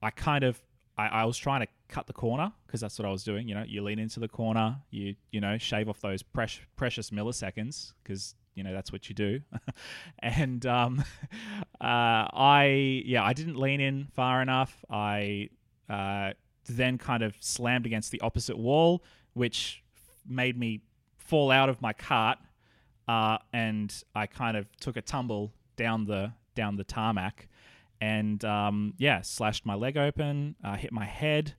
I 0.00 0.08
kind 0.08 0.42
of 0.42 0.62
I, 0.96 1.08
I 1.08 1.24
was 1.26 1.36
trying 1.36 1.60
to 1.60 1.66
cut 1.88 2.06
the 2.06 2.14
corner 2.14 2.50
because 2.66 2.80
that's 2.80 2.98
what 2.98 3.04
I 3.04 3.10
was 3.10 3.24
doing. 3.24 3.46
You 3.46 3.56
know, 3.56 3.64
you 3.66 3.82
lean 3.82 3.98
into 3.98 4.18
the 4.18 4.28
corner, 4.28 4.78
you 4.90 5.16
you 5.30 5.42
know, 5.42 5.58
shave 5.58 5.90
off 5.90 6.00
those 6.00 6.22
precious 6.22 6.64
precious 6.76 7.10
milliseconds 7.10 7.92
because 8.02 8.34
you 8.54 8.64
know 8.64 8.72
that's 8.72 8.90
what 8.90 9.10
you 9.10 9.14
do. 9.14 9.40
and 10.20 10.64
um, 10.64 11.04
uh, 11.78 12.24
I 12.32 13.02
yeah, 13.04 13.22
I 13.22 13.34
didn't 13.34 13.56
lean 13.56 13.82
in 13.82 14.06
far 14.14 14.40
enough. 14.40 14.82
I 14.88 15.50
uh, 15.90 16.30
then 16.68 16.98
kind 16.98 17.22
of 17.22 17.34
slammed 17.40 17.86
against 17.86 18.10
the 18.10 18.20
opposite 18.20 18.58
wall, 18.58 19.02
which 19.34 19.82
made 20.26 20.58
me 20.58 20.82
fall 21.18 21.50
out 21.50 21.68
of 21.68 21.80
my 21.80 21.92
cart, 21.92 22.38
uh, 23.08 23.38
and 23.52 23.92
I 24.14 24.26
kind 24.26 24.56
of 24.56 24.66
took 24.80 24.96
a 24.96 25.02
tumble 25.02 25.52
down 25.76 26.04
the 26.04 26.32
down 26.54 26.76
the 26.76 26.84
tarmac, 26.84 27.48
and 28.00 28.44
um, 28.44 28.94
yeah, 28.96 29.20
slashed 29.20 29.66
my 29.66 29.74
leg 29.74 29.96
open, 29.96 30.56
uh, 30.64 30.76
hit 30.76 30.92
my 30.92 31.04
head, 31.04 31.54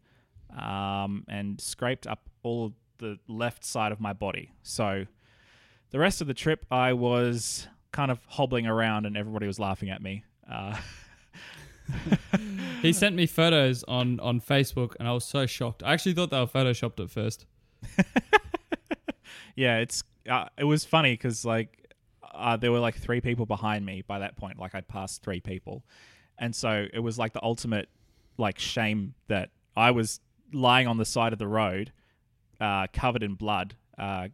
um, 0.57 1.25
and 1.27 1.59
scraped 1.61 2.07
up 2.07 2.29
all 2.43 2.73
the 2.97 3.19
left 3.27 3.63
side 3.63 3.91
of 3.91 3.99
my 3.99 4.13
body. 4.13 4.51
So 4.63 5.05
the 5.91 5.99
rest 5.99 6.21
of 6.21 6.27
the 6.27 6.33
trip, 6.33 6.65
I 6.71 6.93
was 6.93 7.67
kind 7.91 8.11
of 8.11 8.19
hobbling 8.27 8.67
around, 8.67 9.05
and 9.05 9.15
everybody 9.15 9.47
was 9.47 9.59
laughing 9.59 9.89
at 9.89 10.01
me. 10.01 10.23
Uh, 10.49 10.75
he 12.81 12.93
sent 12.93 13.15
me 13.15 13.25
photos 13.25 13.83
on 13.83 14.19
on 14.19 14.41
Facebook, 14.41 14.95
and 14.99 15.07
I 15.07 15.13
was 15.13 15.25
so 15.25 15.45
shocked. 15.45 15.83
I 15.83 15.93
actually 15.93 16.13
thought 16.13 16.29
they 16.29 16.39
were 16.39 16.47
photoshopped 16.47 16.99
at 17.03 17.09
first. 17.09 17.45
yeah, 19.55 19.77
it's 19.79 20.03
uh, 20.29 20.45
it 20.57 20.65
was 20.65 20.85
funny 20.85 21.13
because 21.13 21.45
like 21.45 21.93
uh, 22.33 22.57
there 22.57 22.71
were 22.71 22.79
like 22.79 22.95
three 22.95 23.21
people 23.21 23.45
behind 23.45 23.85
me 23.85 24.03
by 24.05 24.19
that 24.19 24.37
point. 24.37 24.59
Like 24.59 24.75
I'd 24.75 24.87
passed 24.87 25.23
three 25.23 25.41
people, 25.41 25.83
and 26.37 26.55
so 26.55 26.85
it 26.93 26.99
was 26.99 27.17
like 27.17 27.33
the 27.33 27.43
ultimate 27.43 27.89
like 28.37 28.59
shame 28.59 29.13
that 29.27 29.49
I 29.75 29.91
was 29.91 30.19
lying 30.53 30.87
on 30.87 30.97
the 30.97 31.05
side 31.05 31.33
of 31.33 31.39
the 31.39 31.47
road, 31.47 31.91
uh, 32.59 32.87
covered 32.93 33.23
in 33.23 33.35
blood. 33.35 33.75
Uh, 33.97 34.29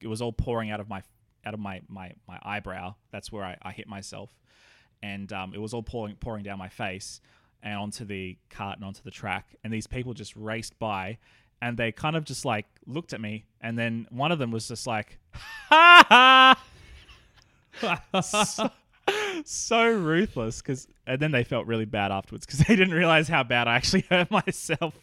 it 0.00 0.06
was 0.06 0.20
all 0.20 0.32
pouring 0.32 0.70
out 0.70 0.80
of 0.80 0.88
my 0.88 1.02
out 1.44 1.54
of 1.54 1.60
my 1.60 1.80
my, 1.88 2.12
my 2.26 2.38
eyebrow. 2.42 2.94
That's 3.12 3.30
where 3.30 3.44
I, 3.44 3.56
I 3.62 3.72
hit 3.72 3.88
myself, 3.88 4.34
and 5.04 5.30
um, 5.34 5.52
it 5.54 5.60
was 5.60 5.74
all 5.74 5.82
pouring 5.82 6.16
pouring 6.16 6.42
down 6.42 6.58
my 6.58 6.68
face 6.68 7.20
and 7.62 7.74
onto 7.74 8.04
the 8.04 8.38
cart 8.48 8.78
and 8.78 8.84
onto 8.84 9.02
the 9.02 9.10
track. 9.10 9.54
And 9.62 9.72
these 9.72 9.86
people 9.86 10.14
just 10.14 10.34
raced 10.34 10.78
by, 10.78 11.18
and 11.60 11.76
they 11.76 11.92
kind 11.92 12.16
of 12.16 12.24
just 12.24 12.44
like 12.44 12.64
looked 12.86 13.12
at 13.12 13.20
me, 13.20 13.44
and 13.60 13.78
then 13.78 14.06
one 14.10 14.32
of 14.32 14.38
them 14.38 14.50
was 14.50 14.66
just 14.66 14.86
like, 14.86 15.18
"Ha 15.68 16.56
ha." 17.74 18.20
so, 18.22 18.70
so 19.44 19.90
ruthless 19.90 20.62
because 20.62 20.88
and 21.06 21.20
then 21.20 21.32
they 21.32 21.44
felt 21.44 21.66
really 21.66 21.84
bad 21.84 22.10
afterwards 22.10 22.46
because 22.46 22.60
they 22.66 22.76
didn't 22.76 22.94
realize 22.94 23.26
how 23.26 23.42
bad 23.42 23.66
i 23.66 23.74
actually 23.74 24.02
hurt 24.10 24.30
myself 24.30 24.96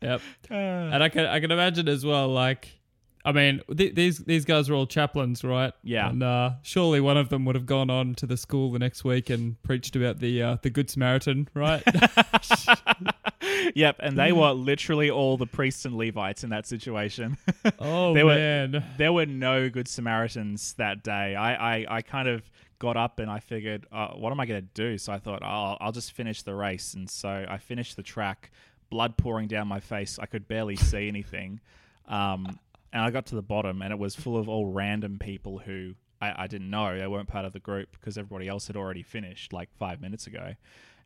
yep 0.00 0.22
and 0.48 1.04
i 1.04 1.10
can 1.10 1.26
i 1.26 1.38
can 1.38 1.50
imagine 1.50 1.86
as 1.86 2.02
well 2.02 2.28
like 2.28 2.79
I 3.24 3.32
mean, 3.32 3.60
th- 3.76 3.94
these 3.94 4.18
these 4.18 4.44
guys 4.44 4.70
are 4.70 4.74
all 4.74 4.86
chaplains, 4.86 5.44
right? 5.44 5.72
Yeah. 5.82 6.08
And 6.08 6.22
uh, 6.22 6.52
surely 6.62 7.00
one 7.00 7.16
of 7.16 7.28
them 7.28 7.44
would 7.44 7.54
have 7.54 7.66
gone 7.66 7.90
on 7.90 8.14
to 8.16 8.26
the 8.26 8.36
school 8.36 8.70
the 8.70 8.78
next 8.78 9.04
week 9.04 9.28
and 9.28 9.60
preached 9.62 9.94
about 9.94 10.20
the 10.20 10.42
uh, 10.42 10.56
the 10.62 10.70
Good 10.70 10.88
Samaritan, 10.88 11.48
right? 11.54 11.82
yep, 13.74 13.96
and 14.00 14.18
they 14.18 14.32
were 14.32 14.52
literally 14.52 15.10
all 15.10 15.36
the 15.36 15.46
priests 15.46 15.84
and 15.84 15.96
Levites 15.96 16.44
in 16.44 16.50
that 16.50 16.66
situation. 16.66 17.36
oh 17.78 18.14
there 18.14 18.24
man, 18.24 18.72
were, 18.72 18.84
there 18.96 19.12
were 19.12 19.26
no 19.26 19.68
Good 19.68 19.88
Samaritans 19.88 20.74
that 20.74 21.02
day. 21.02 21.34
I 21.34 21.80
I, 21.80 21.86
I 21.96 22.02
kind 22.02 22.28
of 22.28 22.48
got 22.78 22.96
up 22.96 23.18
and 23.18 23.30
I 23.30 23.40
figured, 23.40 23.84
uh, 23.92 24.08
what 24.08 24.32
am 24.32 24.40
I 24.40 24.46
going 24.46 24.62
to 24.62 24.68
do? 24.72 24.96
So 24.96 25.12
I 25.12 25.18
thought, 25.18 25.42
oh, 25.42 25.76
I'll 25.78 25.92
just 25.92 26.12
finish 26.12 26.42
the 26.42 26.54
race, 26.54 26.94
and 26.94 27.08
so 27.08 27.44
I 27.46 27.58
finished 27.58 27.96
the 27.96 28.02
track, 28.02 28.50
blood 28.88 29.18
pouring 29.18 29.48
down 29.48 29.68
my 29.68 29.80
face. 29.80 30.18
I 30.18 30.24
could 30.26 30.48
barely 30.48 30.76
see 30.76 31.06
anything. 31.06 31.60
Um, 32.08 32.58
and 32.92 33.02
I 33.02 33.10
got 33.10 33.26
to 33.26 33.34
the 33.34 33.42
bottom, 33.42 33.82
and 33.82 33.92
it 33.92 33.98
was 33.98 34.14
full 34.14 34.36
of 34.36 34.48
all 34.48 34.66
random 34.66 35.18
people 35.18 35.58
who 35.58 35.94
I, 36.20 36.44
I 36.44 36.46
didn't 36.46 36.70
know. 36.70 36.98
They 36.98 37.06
weren't 37.06 37.28
part 37.28 37.44
of 37.44 37.52
the 37.52 37.60
group 37.60 37.90
because 37.92 38.18
everybody 38.18 38.48
else 38.48 38.66
had 38.66 38.76
already 38.76 39.02
finished 39.02 39.52
like 39.52 39.68
five 39.78 40.00
minutes 40.00 40.26
ago, 40.26 40.54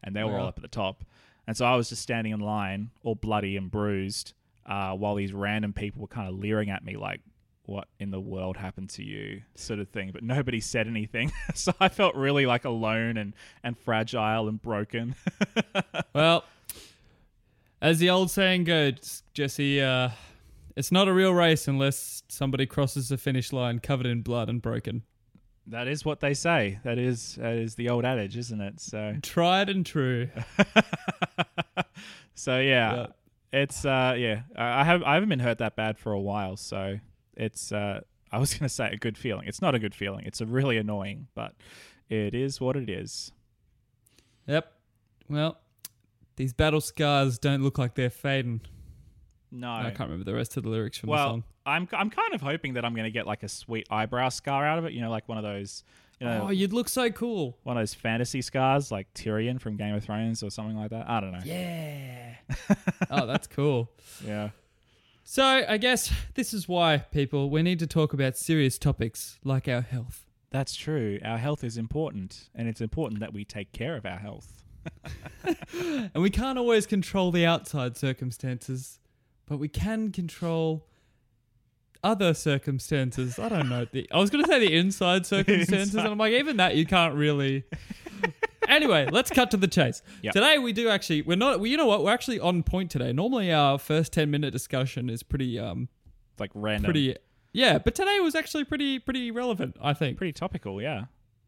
and 0.03 0.15
they 0.15 0.25
were 0.25 0.39
all 0.39 0.47
up 0.47 0.59
at 0.59 0.63
the 0.63 0.69
top. 0.69 1.05
And 1.47 1.57
so 1.57 1.67
I 1.67 1.77
was 1.77 1.89
just 1.91 2.03
standing 2.03 2.33
in 2.33 2.41
line, 2.41 2.91
all 3.03 3.15
bloody 3.15 3.57
and 3.57 3.71
bruised, 3.71 4.33
uh, 4.67 4.93
while 4.93 5.15
these 5.15 5.33
random 5.33 5.73
people 5.73 6.01
were 6.01 6.09
kind 6.09 6.29
of 6.29 6.35
leering 6.39 6.71
at 6.71 6.85
me 6.85 6.97
like, 6.97 7.21
"What 7.67 7.89
in 8.01 8.11
the 8.11 8.21
world 8.21 8.57
happened 8.57 8.91
to 8.91 9.05
you?" 9.05 9.43
sort 9.55 9.79
of 9.79 9.89
thing. 9.91 10.11
But 10.11 10.23
nobody 10.23 10.61
said 10.61 10.87
anything, 10.87 11.33
so 11.55 11.75
I 11.79 11.91
felt 11.91 12.15
really 12.15 12.47
like 12.47 12.65
alone 12.65 13.19
and 13.19 13.35
and 13.63 13.79
fragile 13.79 14.49
and 14.49 14.61
broken. 14.61 15.15
well, 16.15 16.45
as 17.83 17.99
the 17.99 18.09
old 18.09 18.31
saying 18.31 18.65
goes, 18.65 19.23
Jesse. 19.35 19.83
Uh, 19.83 20.11
it's 20.77 20.91
not 20.91 21.09
a 21.09 21.13
real 21.13 21.33
race 21.33 21.69
unless 21.69 22.23
somebody 22.29 22.67
crosses 22.67 23.09
the 23.09 23.19
finish 23.19 23.53
line 23.53 23.79
covered 23.79 24.07
in 24.07 24.23
blood 24.23 24.49
and 24.49 24.61
broken. 24.61 25.03
That 25.67 25.89
is 25.89 26.05
what 26.05 26.21
they 26.21 26.35
say. 26.35 26.79
That 26.85 26.99
is 26.99 27.37
that 27.37 27.55
is 27.55 27.75
the 27.75 27.89
old 27.89 28.05
adage, 28.05 28.37
isn't 28.37 28.61
it? 28.61 28.81
So 28.81 29.17
tried 29.23 29.71
and 29.71 29.87
true. 29.87 30.29
so 32.35 32.59
yeah, 32.59 32.95
yeah, 32.95 33.07
it's 33.53 33.85
uh 33.85 34.15
yeah. 34.19 34.43
I 34.57 34.85
have 34.85 35.03
I 35.03 35.15
haven't 35.15 35.31
been 35.31 35.39
hurt 35.39 35.59
that 35.59 35.75
bad 35.75 35.99
for 35.99 36.13
a 36.13 36.21
while, 36.21 36.57
so 36.57 36.99
it's 37.35 37.73
uh 37.73 38.01
I 38.31 38.39
was 38.39 38.53
gonna 38.59 38.69
say 38.69 38.91
a 38.93 38.97
good 38.97 39.17
feeling. 39.17 39.49
It's 39.49 39.63
not 39.63 39.75
a 39.75 39.79
good 39.79 39.95
feeling. 39.95 40.27
It's 40.27 40.43
a 40.43 40.47
really 40.47 40.77
annoying, 40.77 41.29
but 41.35 41.55
it 42.11 42.35
is 42.35 42.61
what 42.61 42.77
it 42.77 42.91
is. 42.91 43.33
Yep. 44.47 44.71
Well, 45.31 45.59
these 46.37 46.53
battle 46.53 46.83
scars 46.83 47.39
don't 47.39 47.63
look 47.63 47.79
like 47.79 47.95
they're 47.95 48.11
fading. 48.11 48.61
No, 49.55 49.71
I 49.71 49.85
can't 49.85 50.11
remember 50.11 50.25
the 50.25 50.35
rest 50.35 50.57
of 50.57 50.65
the 50.65 50.69
lyrics 50.69 50.99
from 50.99 51.11
well, 51.11 51.27
the 51.27 51.33
song. 51.33 51.45
I'm 51.65 51.89
I'm 51.93 52.11
kind 52.11 52.35
of 52.35 52.41
hoping 52.41 52.75
that 52.75 52.85
I'm 52.85 52.93
going 52.95 53.05
to 53.05 53.11
get 53.11 53.27
like 53.27 53.45
a 53.45 53.49
sweet 53.49 53.87
eyebrow 53.89 54.29
scar 54.29 54.67
out 54.67 54.79
of 54.79 54.85
it. 54.85 54.93
You 54.93 55.01
know, 55.01 55.11
like 55.11 55.29
one 55.29 55.39
of 55.39 55.45
those. 55.45 55.85
You 56.21 56.29
know, 56.29 56.45
oh, 56.47 56.51
you'd 56.51 56.73
look 56.73 56.89
so 56.89 57.11
cool. 57.11 57.59
One 57.65 57.77
of 57.77 57.81
those 57.81 57.93
fantasy 57.93 58.41
scars, 58.41 58.91
like 58.91 59.13
Tyrion 59.15 59.61
from 59.61 59.77
Game 59.77 59.95
of 59.95 60.05
Thrones 60.05 60.43
or 60.43 60.51
something 60.51 60.77
like 60.77 60.91
that. 60.91 61.09
I 61.09 61.21
don't 61.21 61.33
know. 61.33 61.41
Yeah. 61.45 62.35
oh, 63.11 63.27
that's 63.27 63.49
cool. 63.49 63.91
Yeah. 64.25 64.51
So 65.25 65.45
I 65.45 65.77
guess 65.77 66.13
this 66.35 66.55
is 66.55 66.69
why 66.69 66.99
people 66.99 67.51
we 67.51 67.63
need 67.63 67.79
to 67.81 67.87
talk 67.87 68.13
about 68.13 68.37
serious 68.37 68.79
topics 68.79 69.39
like 69.45 69.69
our 69.69 69.81
health. 69.81 70.25
That's 70.51 70.75
true. 70.75 71.19
Our 71.25 71.39
health 71.39 71.65
is 71.65 71.77
important, 71.77 72.49
and 72.55 72.69
it's 72.69 72.81
important 72.81 73.21
that 73.21 73.33
we 73.33 73.45
take 73.45 73.73
care 73.73 73.97
of 73.97 74.07
our 74.07 74.19
health. 74.19 74.63
and 75.79 76.23
we 76.23 76.31
can't 76.31 76.59
always 76.59 76.87
control 76.87 77.31
the 77.31 77.47
outside 77.47 77.97
circumstances 77.97 78.99
but 79.47 79.59
we 79.59 79.69
can 79.69 80.11
control 80.13 80.87
other 82.03 82.35
circumstances. 82.35 83.39
I 83.39 83.49
don't 83.49 83.69
know. 83.69 83.87
The, 83.91 84.09
I 84.13 84.19
was 84.19 84.31
going 84.31 84.45
to 84.45 84.51
say 84.51 84.61
the 84.61 84.77
inside 84.77 85.27
circumstances, 85.27 85.95
inside. 85.95 86.05
and 86.05 86.13
I'm 86.13 86.19
like, 86.19 86.35
even 86.35 86.59
that 86.59 86.77
you 86.77 86.87
can't 86.87 87.15
really. 87.15 87.65
anyway, 88.69 89.09
let's 89.11 89.31
cut 89.31 89.51
to 89.53 89.57
the 89.57 89.67
chase. 89.67 90.03
Yep. 90.23 90.35
Today 90.35 90.59
we 90.59 90.73
do 90.73 90.89
actually. 90.89 91.23
We're 91.23 91.37
not. 91.37 91.61
We, 91.61 91.71
you 91.71 91.77
know 91.77 91.87
what? 91.87 92.05
We're 92.05 92.13
actually 92.13 92.41
on 92.41 92.63
point 92.63 92.91
today. 92.91 93.13
Normally 93.13 93.53
our 93.53 93.79
first 93.79 94.13
ten 94.13 94.31
minute 94.31 94.53
discussion 94.53 95.09
is 95.11 95.23
pretty 95.23 95.59
um, 95.59 95.89
like 96.39 96.51
random. 96.55 96.85
Pretty. 96.85 97.17
Yeah, 97.53 97.79
but 97.79 97.95
today 97.95 98.19
was 98.21 98.35
actually 98.35 98.65
pretty 98.65 98.99
pretty 98.99 99.31
relevant. 99.31 99.77
I 99.81 99.95
think. 99.95 100.19
Pretty 100.19 100.33
topical. 100.33 100.83
Yeah, 100.83 101.05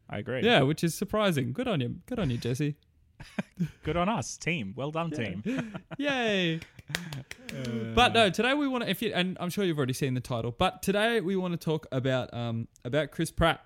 I 0.08 0.18
agree. 0.18 0.42
Yeah, 0.42 0.62
which 0.62 0.82
is 0.82 0.94
surprising. 0.94 1.52
Good 1.52 1.68
on 1.68 1.80
you. 1.80 1.96
Good 2.06 2.18
on 2.18 2.30
you, 2.30 2.38
Jesse. 2.38 2.76
Good 3.82 3.96
on 3.96 4.08
us, 4.08 4.36
team. 4.36 4.74
Well 4.76 4.90
done, 4.90 5.10
team. 5.10 5.42
Yay! 5.98 6.60
But 7.94 8.12
no, 8.12 8.30
today 8.30 8.54
we 8.54 8.68
want 8.68 8.84
to. 8.84 8.90
If 8.90 9.02
you 9.02 9.12
and 9.14 9.36
I'm 9.40 9.50
sure 9.50 9.64
you've 9.64 9.78
already 9.78 9.92
seen 9.92 10.14
the 10.14 10.20
title, 10.20 10.54
but 10.56 10.82
today 10.82 11.20
we 11.20 11.36
want 11.36 11.52
to 11.58 11.64
talk 11.64 11.86
about 11.92 12.32
um 12.34 12.68
about 12.84 13.10
Chris 13.10 13.30
Pratt 13.30 13.60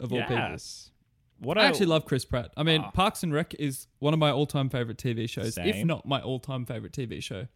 of 0.00 0.12
all 0.12 0.20
people. 0.20 0.36
yes. 0.36 0.90
What 1.38 1.58
I 1.58 1.64
a- 1.64 1.68
actually 1.68 1.86
love 1.86 2.06
Chris 2.06 2.24
Pratt. 2.24 2.50
I 2.56 2.62
mean, 2.62 2.80
Ah. 2.82 2.90
Parks 2.92 3.22
and 3.22 3.32
Rec 3.32 3.54
is 3.54 3.88
one 3.98 4.14
of 4.14 4.18
my 4.18 4.30
all-time 4.30 4.70
favorite 4.70 4.96
TV 4.96 5.28
shows, 5.28 5.58
if 5.58 5.74
Same. 5.74 5.86
not 5.86 6.06
my 6.06 6.20
all-time 6.22 6.64
favorite 6.64 6.92
TV 6.92 7.22
show. 7.22 7.46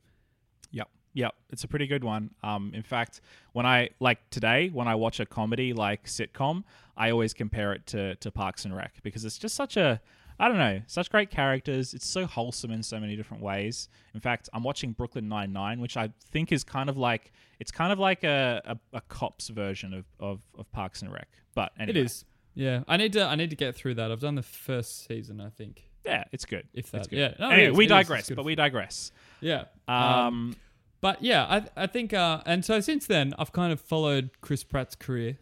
Yep. 0.70 0.88
Yep. 1.14 1.34
It's 1.48 1.64
a 1.64 1.68
pretty 1.68 1.86
good 1.86 2.04
one. 2.04 2.34
Um, 2.42 2.72
in 2.74 2.82
fact, 2.82 3.22
when 3.52 3.64
I 3.64 3.88
like 3.98 4.28
today, 4.28 4.68
when 4.68 4.86
I 4.86 4.96
watch 4.96 5.18
a 5.18 5.24
comedy 5.24 5.72
like 5.72 6.04
sitcom, 6.04 6.64
I 6.94 7.10
always 7.10 7.32
compare 7.32 7.72
it 7.72 7.86
to, 7.88 8.16
to 8.16 8.30
Parks 8.30 8.66
and 8.66 8.76
Rec 8.76 9.02
because 9.02 9.24
it's 9.24 9.38
just 9.38 9.54
such 9.54 9.78
a 9.78 10.02
I 10.40 10.48
don't 10.48 10.58
know, 10.58 10.80
such 10.86 11.10
great 11.10 11.30
characters. 11.30 11.92
It's 11.94 12.06
so 12.08 12.24
wholesome 12.26 12.70
in 12.70 12.82
so 12.82 12.98
many 12.98 13.14
different 13.14 13.42
ways. 13.42 13.88
In 14.14 14.20
fact, 14.20 14.48
I'm 14.54 14.62
watching 14.62 14.92
Brooklyn 14.92 15.28
Nine 15.28 15.52
Nine, 15.52 15.80
which 15.80 15.96
I 15.96 16.10
think 16.32 16.50
is 16.50 16.64
kind 16.64 16.88
of 16.88 16.96
like 16.96 17.30
it's 17.60 17.70
kind 17.70 17.92
of 17.92 17.98
like 17.98 18.24
a, 18.24 18.62
a, 18.64 18.96
a 18.96 19.00
cops 19.02 19.48
version 19.48 19.92
of, 19.92 20.04
of, 20.18 20.40
of 20.58 20.72
Parks 20.72 21.02
and 21.02 21.12
Rec. 21.12 21.28
But 21.54 21.72
anyway, 21.78 22.00
It 22.00 22.04
is. 22.04 22.24
Yeah, 22.54 22.82
I 22.88 22.96
need 22.96 23.12
to. 23.12 23.24
I 23.24 23.36
need 23.36 23.50
to 23.50 23.56
get 23.56 23.76
through 23.76 23.94
that. 23.96 24.10
I've 24.10 24.20
done 24.20 24.34
the 24.34 24.42
first 24.42 25.06
season, 25.06 25.40
I 25.40 25.50
think. 25.50 25.84
Yeah, 26.04 26.24
it's 26.32 26.46
good. 26.46 26.66
If 26.72 26.90
that's 26.90 27.06
good. 27.06 27.18
yeah. 27.18 27.34
No, 27.38 27.50
anyway, 27.50 27.70
is, 27.70 27.76
we 27.76 27.84
it 27.84 27.90
is. 27.90 27.90
It's 27.98 28.08
digress, 28.08 28.30
but 28.30 28.44
we 28.44 28.54
digress. 28.54 29.12
Yeah. 29.40 29.64
Um, 29.86 30.56
But 31.02 31.22
yeah, 31.22 31.44
I 31.44 31.84
I 31.84 31.86
think 31.86 32.12
uh 32.12 32.40
and 32.44 32.64
so 32.64 32.80
since 32.80 33.06
then 33.06 33.34
I've 33.38 33.52
kind 33.52 33.72
of 33.72 33.80
followed 33.80 34.30
Chris 34.40 34.64
Pratt's 34.64 34.94
career 34.94 35.38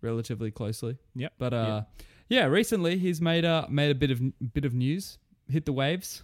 relatively 0.00 0.50
closely. 0.50 0.98
Yep. 1.14 1.32
But 1.38 1.52
uh 1.54 1.82
yeah, 2.32 2.46
recently 2.46 2.96
he's 2.96 3.20
made 3.20 3.44
a 3.44 3.66
made 3.68 3.90
a 3.90 3.94
bit 3.94 4.10
of 4.10 4.20
bit 4.54 4.64
of 4.64 4.72
news, 4.72 5.18
hit 5.50 5.66
the 5.66 5.72
waves. 5.72 6.22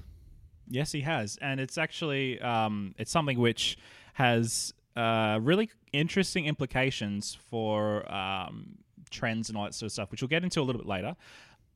Yes, 0.67 0.91
he 0.91 1.03
has, 1.03 1.37
and 1.43 1.61
it's 1.61 1.77
actually 1.77 2.41
um, 2.41 2.95
it's 2.99 3.11
something 3.11 3.39
which 3.39 3.77
has 4.15 4.73
uh, 4.97 5.39
really 5.43 5.71
interesting 5.93 6.47
implications 6.47 7.37
for 7.51 8.11
um, 8.11 8.79
trends 9.11 9.51
and 9.51 9.59
all 9.59 9.65
that 9.65 9.75
sort 9.75 9.89
of 9.89 9.93
stuff, 9.93 10.11
which 10.11 10.23
we'll 10.23 10.29
get 10.29 10.45
into 10.45 10.63
a 10.63 10.65
little 10.65 10.81
bit 10.81 10.89
later. 10.89 11.15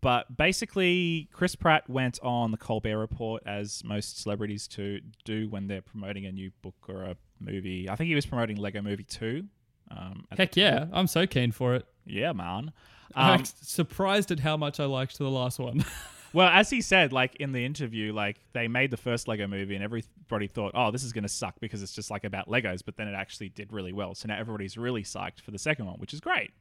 But 0.00 0.34
basically, 0.34 1.28
Chris 1.30 1.54
Pratt 1.54 1.88
went 1.90 2.18
on 2.22 2.52
the 2.52 2.56
Colbert 2.56 2.98
Report, 2.98 3.42
as 3.44 3.84
most 3.84 4.22
celebrities 4.22 4.66
to 4.68 5.00
do 5.26 5.50
when 5.50 5.66
they're 5.68 5.82
promoting 5.82 6.24
a 6.24 6.32
new 6.32 6.50
book 6.62 6.74
or 6.88 7.02
a 7.02 7.16
movie. 7.38 7.86
I 7.86 7.96
think 7.96 8.08
he 8.08 8.14
was 8.14 8.24
promoting 8.24 8.56
Lego 8.56 8.80
Movie 8.80 9.04
Two. 9.04 9.44
Um, 9.90 10.24
Heck 10.34 10.56
yeah. 10.56 10.86
I'm 10.90 11.06
so 11.06 11.26
keen 11.26 11.52
for 11.52 11.74
it. 11.74 11.84
yeah, 12.06 12.32
man. 12.32 12.72
I'm 13.14 13.40
Um, 13.40 13.44
surprised 13.60 14.30
at 14.30 14.40
how 14.40 14.56
much 14.56 14.80
I 14.80 14.84
liked 14.84 15.18
the 15.18 15.28
last 15.30 15.58
one. 15.58 15.84
Well, 16.34 16.48
as 16.48 16.70
he 16.70 16.80
said, 16.80 17.12
like 17.12 17.36
in 17.36 17.52
the 17.52 17.62
interview, 17.62 18.14
like 18.14 18.38
they 18.54 18.66
made 18.66 18.90
the 18.90 18.96
first 18.96 19.28
Lego 19.28 19.46
movie 19.46 19.74
and 19.74 19.84
everybody 19.84 20.46
thought, 20.46 20.72
oh, 20.74 20.90
this 20.90 21.04
is 21.04 21.12
going 21.12 21.24
to 21.24 21.28
suck 21.28 21.56
because 21.60 21.82
it's 21.82 21.92
just 21.94 22.10
like 22.10 22.24
about 22.24 22.48
Legos, 22.48 22.80
but 22.82 22.96
then 22.96 23.06
it 23.06 23.12
actually 23.12 23.50
did 23.50 23.70
really 23.70 23.92
well. 23.92 24.14
So 24.14 24.28
now 24.28 24.38
everybody's 24.38 24.78
really 24.78 25.02
psyched 25.02 25.42
for 25.42 25.50
the 25.50 25.58
second 25.58 25.84
one, 25.84 25.96
which 25.96 26.14
is 26.14 26.20
great. 26.20 26.52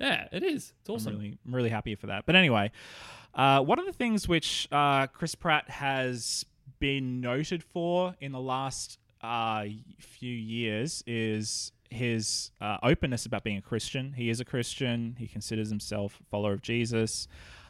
yeah, 0.00 0.26
it 0.32 0.42
is. 0.42 0.72
It's 0.80 0.88
I'm 0.88 0.94
awesome. 0.96 1.12
really, 1.14 1.38
I'm 1.46 1.54
really 1.54 1.68
happy 1.68 1.94
for 1.94 2.08
that. 2.08 2.26
But 2.26 2.34
anyway, 2.34 2.72
uh, 3.32 3.60
one 3.62 3.78
of 3.78 3.86
the 3.86 3.92
things 3.92 4.26
which 4.26 4.66
uh, 4.72 5.06
Chris 5.06 5.36
Pratt 5.36 5.70
has 5.70 6.44
been 6.80 7.20
noted 7.20 7.62
for 7.62 8.16
in 8.20 8.32
the 8.32 8.40
last 8.40 8.98
uh, 9.22 9.66
few 10.00 10.34
years 10.34 11.04
is 11.06 11.70
his 11.90 12.50
uh, 12.60 12.78
openness 12.82 13.26
about 13.26 13.44
being 13.44 13.56
a 13.58 13.62
Christian. 13.62 14.12
He 14.12 14.30
is 14.30 14.40
a 14.40 14.44
Christian. 14.44 15.16
He 15.18 15.26
considers 15.26 15.68
himself 15.70 16.18
a 16.20 16.24
follower 16.30 16.52
of 16.52 16.62
Jesus, 16.62 17.28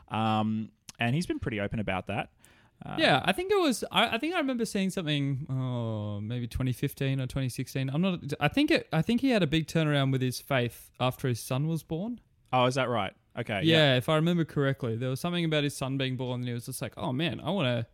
um, 0.09 0.71
and 0.99 1.15
he's 1.15 1.27
been 1.27 1.39
pretty 1.39 1.61
open 1.61 1.81
about 1.81 2.07
that. 2.09 2.31
Uh, 2.85 2.97
Yeah, 2.99 3.21
I 3.25 3.33
think 3.33 3.53
it 3.53 3.59
was. 3.61 3.85
I, 3.93 4.15
I 4.15 4.19
think 4.19 4.35
I 4.35 4.39
remember 4.39 4.65
seeing 4.65 4.91
something. 4.91 5.47
Oh, 5.51 6.21
maybe 6.21 6.47
2015 6.47 7.21
or 7.21 7.25
2016. 7.27 7.91
I'm 7.93 8.01
not. 8.01 8.21
I 8.41 8.49
think 8.49 8.71
it. 8.71 8.89
I 8.93 9.03
think 9.03 9.21
he 9.21 9.31
had 9.31 9.43
a 9.43 9.47
big 9.47 9.67
turnaround 9.67 10.13
with 10.13 10.23
his 10.23 10.41
faith 10.41 10.91
after 10.99 11.29
his 11.29 11.41
son 11.41 11.67
was 11.67 11.83
born. 11.83 12.21
Oh, 12.53 12.65
is 12.67 12.75
that 12.77 12.89
right? 12.89 13.13
Okay. 13.39 13.61
Yeah, 13.65 13.97
if 13.97 14.09
I 14.09 14.17
remember 14.17 14.45
correctly, 14.45 14.97
there 14.97 15.09
was 15.11 15.21
something 15.21 15.45
about 15.45 15.63
his 15.65 15.77
son 15.77 15.99
being 15.99 16.17
born, 16.17 16.41
and 16.41 16.49
he 16.49 16.55
was 16.55 16.67
just 16.67 16.81
like, 16.83 16.95
"Oh 16.97 17.13
man, 17.13 17.41
I 17.41 17.51
want 17.51 17.67
to." 17.67 17.87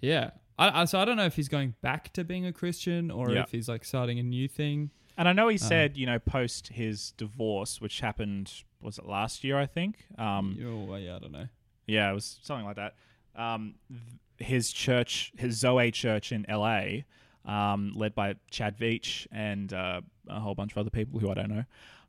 Yeah. 0.00 0.30
I, 0.56 0.82
I, 0.82 0.84
so 0.84 1.00
I 1.00 1.04
don't 1.04 1.16
know 1.16 1.24
if 1.24 1.34
he's 1.34 1.48
going 1.48 1.74
back 1.82 2.12
to 2.12 2.22
being 2.22 2.46
a 2.46 2.52
Christian 2.52 3.10
or 3.10 3.30
Yeah. 3.32 3.42
if 3.42 3.50
he's 3.50 3.68
like 3.68 3.84
starting 3.84 4.20
a 4.20 4.22
new 4.22 4.46
thing. 4.46 4.90
And 5.16 5.28
I 5.28 5.32
know 5.32 5.48
he 5.48 5.58
said, 5.58 5.96
you 5.96 6.06
know, 6.06 6.18
post 6.18 6.68
his 6.68 7.12
divorce, 7.12 7.80
which 7.80 8.00
happened, 8.00 8.52
was 8.80 8.98
it 8.98 9.06
last 9.06 9.44
year? 9.44 9.58
I 9.58 9.66
think. 9.66 10.06
Um, 10.18 10.58
oh, 10.64 10.96
yeah, 10.96 11.16
I 11.16 11.18
don't 11.20 11.32
know. 11.32 11.46
Yeah, 11.86 12.10
it 12.10 12.14
was 12.14 12.38
something 12.42 12.66
like 12.66 12.76
that. 12.76 12.94
Um, 13.36 13.74
th- 13.88 14.00
his 14.38 14.72
church, 14.72 15.32
his 15.36 15.58
Zoe 15.58 15.90
Church 15.90 16.32
in 16.32 16.44
LA, 16.48 17.02
um, 17.44 17.92
led 17.94 18.14
by 18.14 18.34
Chad 18.50 18.76
Veach 18.78 19.26
and 19.30 19.72
uh, 19.72 20.00
a 20.28 20.40
whole 20.40 20.54
bunch 20.54 20.72
of 20.72 20.78
other 20.78 20.90
people 20.90 21.20
who 21.20 21.30
I 21.30 21.34
don't 21.34 21.50
know. 21.50 21.64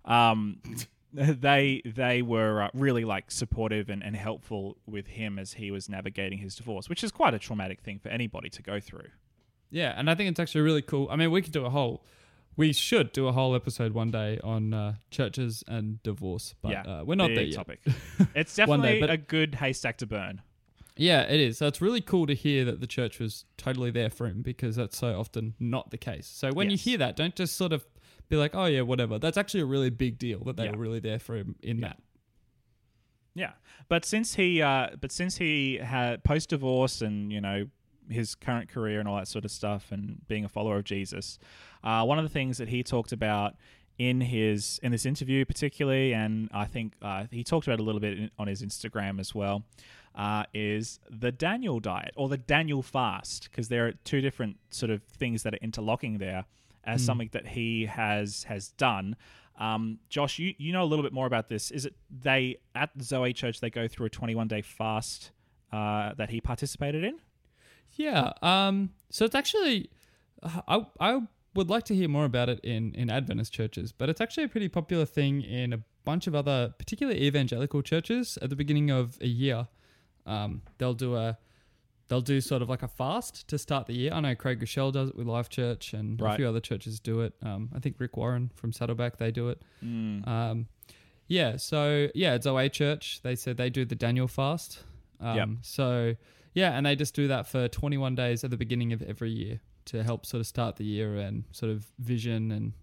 Um, 0.05 0.59
they 1.13 1.81
they 1.85 2.21
were 2.21 2.63
uh, 2.63 2.69
really 2.73 3.05
like 3.05 3.31
supportive 3.31 3.89
and, 3.89 4.03
and 4.03 4.15
helpful 4.15 4.77
with 4.85 5.07
him 5.07 5.39
as 5.39 5.53
he 5.53 5.71
was 5.71 5.89
navigating 5.89 6.39
his 6.39 6.55
divorce, 6.55 6.89
which 6.89 7.03
is 7.03 7.11
quite 7.11 7.33
a 7.33 7.39
traumatic 7.39 7.81
thing 7.81 7.99
for 7.99 8.09
anybody 8.09 8.49
to 8.49 8.61
go 8.61 8.79
through. 8.79 9.07
Yeah, 9.71 9.93
and 9.97 10.09
I 10.09 10.15
think 10.15 10.29
it's 10.29 10.39
actually 10.39 10.61
really 10.61 10.81
cool. 10.81 11.07
I 11.09 11.15
mean, 11.15 11.31
we 11.31 11.41
could 11.41 11.53
do 11.53 11.65
a 11.65 11.69
whole. 11.69 12.03
We 12.57 12.71
should 12.71 13.11
do 13.11 13.27
a 13.27 13.31
whole 13.33 13.53
episode 13.55 13.93
one 13.93 14.11
day 14.11 14.39
on 14.43 14.73
uh, 14.73 14.95
churches 15.11 15.63
and 15.67 16.01
divorce, 16.03 16.55
but 16.61 16.71
yeah, 16.71 16.81
uh, 16.83 17.03
we're 17.03 17.15
not 17.15 17.31
there 17.35 17.43
yet. 17.43 17.55
topic. 17.55 17.81
It's 18.35 18.55
definitely 18.55 19.01
day, 19.01 19.13
a 19.13 19.17
good 19.17 19.55
haystack 19.55 19.97
to 19.97 20.05
burn. 20.05 20.41
Yeah, 20.95 21.23
it 21.23 21.39
is. 21.41 21.57
So 21.57 21.67
it's 21.67 21.81
really 21.81 21.99
cool 21.99 22.25
to 22.27 22.33
hear 22.33 22.63
that 22.65 22.79
the 22.79 22.87
church 22.87 23.19
was 23.19 23.43
totally 23.57 23.91
there 23.91 24.09
for 24.09 24.27
him 24.27 24.41
because 24.41 24.77
that's 24.77 24.97
so 24.97 25.19
often 25.19 25.55
not 25.59 25.91
the 25.91 25.97
case. 25.97 26.27
So 26.27 26.51
when 26.53 26.69
Yes. 26.69 26.85
you 26.85 26.91
hear 26.91 26.97
that, 26.99 27.17
don't 27.17 27.35
just 27.35 27.55
sort 27.57 27.73
of 27.73 27.85
be 28.29 28.37
like, 28.37 28.55
"Oh 28.55 28.65
yeah, 28.65 28.81
whatever." 28.81 29.19
That's 29.19 29.35
actually 29.37 29.59
a 29.61 29.65
really 29.65 29.89
big 29.89 30.17
deal 30.17 30.43
that 30.45 30.55
they 30.55 30.63
Yeah. 30.65 30.71
were 30.71 30.77
really 30.77 31.01
there 31.01 31.19
for 31.19 31.35
him 31.35 31.55
in 31.61 31.79
Yeah. 31.79 31.87
that. 31.89 32.01
Yeah, 33.37 33.51
but 33.89 34.05
since 34.05 34.35
he, 34.35 34.61
uh, 34.61 34.91
but 35.01 35.11
since 35.11 35.35
he 35.37 35.75
had 35.75 36.23
post 36.23 36.49
divorce 36.49 37.01
and 37.01 37.33
you 37.33 37.41
know 37.41 37.67
his 38.09 38.35
current 38.35 38.69
career 38.69 38.99
and 38.99 39.07
all 39.07 39.15
that 39.17 39.27
sort 39.27 39.45
of 39.45 39.51
stuff, 39.51 39.91
and 39.91 40.27
being 40.27 40.45
a 40.45 40.49
follower 40.49 40.77
of 40.77 40.83
Jesus, 40.83 41.37
uh, 41.83 42.03
one 42.03 42.17
of 42.19 42.25
the 42.25 42.29
things 42.29 42.57
that 42.57 42.69
he 42.69 42.83
talked 42.83 43.11
about 43.11 43.55
in 43.97 44.21
his 44.21 44.79
in 44.83 44.91
this 44.91 45.05
interview, 45.05 45.45
particularly, 45.45 46.13
and 46.13 46.49
I 46.53 46.65
think 46.65 46.93
uh, 47.01 47.25
he 47.31 47.43
talked 47.43 47.67
about 47.67 47.79
a 47.79 47.83
little 47.83 48.01
bit 48.01 48.17
in, 48.17 48.31
on 48.37 48.47
his 48.47 48.61
Instagram 48.61 49.19
as 49.19 49.33
well, 49.33 49.63
uh, 50.15 50.43
is 50.53 50.99
the 51.09 51.31
Daniel 51.31 51.79
diet 51.79 52.11
or 52.17 52.27
the 52.29 52.37
Daniel 52.37 52.81
fast, 52.81 53.49
because 53.49 53.69
there 53.69 53.87
are 53.87 53.93
two 54.03 54.19
different 54.21 54.57
sort 54.69 54.89
of 54.89 55.01
things 55.03 55.43
that 55.43 55.53
are 55.53 55.59
interlocking 55.61 56.17
there 56.17 56.45
as 56.83 57.01
Mm. 57.01 57.05
something 57.05 57.29
that 57.31 57.47
he 57.47 57.85
has 57.85 58.43
has 58.43 58.69
done. 58.71 59.15
Um, 59.57 59.99
Josh, 60.09 60.37
you, 60.39 60.53
you 60.57 60.73
know 60.73 60.83
a 60.83 60.85
little 60.85 61.01
bit 61.03 61.13
more 61.13 61.25
about 61.27 61.47
this. 61.47 61.71
Is 61.71 61.85
it 61.85 61.95
they 62.11 62.57
at 62.75 62.89
Zoe 63.01 63.31
Church 63.31 63.61
they 63.61 63.69
go 63.69 63.87
through 63.87 64.07
a 64.07 64.09
21 64.09 64.49
day 64.49 64.61
fast 64.61 65.31
uh, 65.71 66.13
that 66.15 66.29
he 66.29 66.41
participated 66.41 67.05
in? 67.05 67.15
Yeah. 67.95 68.33
Um. 68.41 68.91
So 69.09 69.25
it's 69.25 69.35
actually, 69.35 69.89
I 70.43 70.85
I 70.99 71.21
would 71.53 71.69
like 71.69 71.83
to 71.85 71.95
hear 71.95 72.09
more 72.09 72.25
about 72.25 72.49
it 72.49 72.59
in 72.63 72.93
in 72.95 73.09
Adventist 73.09 73.53
churches, 73.53 73.91
but 73.91 74.09
it's 74.09 74.21
actually 74.21 74.43
a 74.43 74.49
pretty 74.49 74.69
popular 74.69 75.05
thing 75.05 75.41
in 75.41 75.73
a 75.73 75.79
bunch 76.03 76.27
of 76.27 76.35
other, 76.35 76.73
particularly 76.77 77.23
evangelical 77.23 77.81
churches. 77.81 78.37
At 78.41 78.49
the 78.49 78.55
beginning 78.55 78.91
of 78.91 79.17
a 79.21 79.27
year, 79.27 79.67
um, 80.25 80.61
they'll 80.77 80.93
do 80.93 81.15
a 81.15 81.37
they'll 82.07 82.21
do 82.21 82.39
sort 82.41 82.61
of 82.61 82.69
like 82.69 82.83
a 82.83 82.87
fast 82.87 83.47
to 83.47 83.57
start 83.57 83.87
the 83.87 83.93
year. 83.93 84.11
I 84.13 84.19
know 84.19 84.35
Craig 84.35 84.59
Groeschel 84.59 84.91
does 84.91 85.09
it 85.09 85.15
with 85.15 85.27
Life 85.27 85.49
Church, 85.49 85.93
and 85.93 86.19
a 86.33 86.35
few 86.35 86.47
other 86.47 86.59
churches 86.59 86.99
do 86.99 87.21
it. 87.21 87.33
Um, 87.41 87.69
I 87.75 87.79
think 87.79 87.95
Rick 87.99 88.17
Warren 88.17 88.51
from 88.55 88.71
Saddleback 88.71 89.17
they 89.17 89.31
do 89.31 89.49
it. 89.49 89.61
Mm. 89.83 90.27
Um, 90.27 90.67
yeah, 91.27 91.57
so 91.57 92.09
yeah, 92.13 92.35
it's 92.35 92.43
Zoe 92.43 92.69
Church. 92.69 93.21
They 93.23 93.35
said 93.35 93.57
they 93.57 93.69
do 93.69 93.85
the 93.85 93.95
Daniel 93.95 94.27
fast. 94.27 94.83
Um, 95.19 95.37
Yep. 95.37 95.49
So 95.61 96.15
yeah, 96.55 96.71
and 96.75 96.83
they 96.87 96.95
just 96.95 97.13
do 97.13 97.27
that 97.27 97.45
for 97.45 97.67
21 97.67 98.15
days 98.15 98.43
at 98.43 98.49
the 98.49 98.57
beginning 98.57 98.91
of 98.93 99.03
every 99.03 99.29
year 99.29 99.59
to 99.85 100.01
help 100.03 100.25
sort 100.25 100.41
of 100.41 100.47
start 100.47 100.77
the 100.77 100.83
year 100.85 101.15
and 101.15 101.43
sort 101.51 101.71
of 101.71 101.85
vision 101.99 102.51
and 102.51 102.73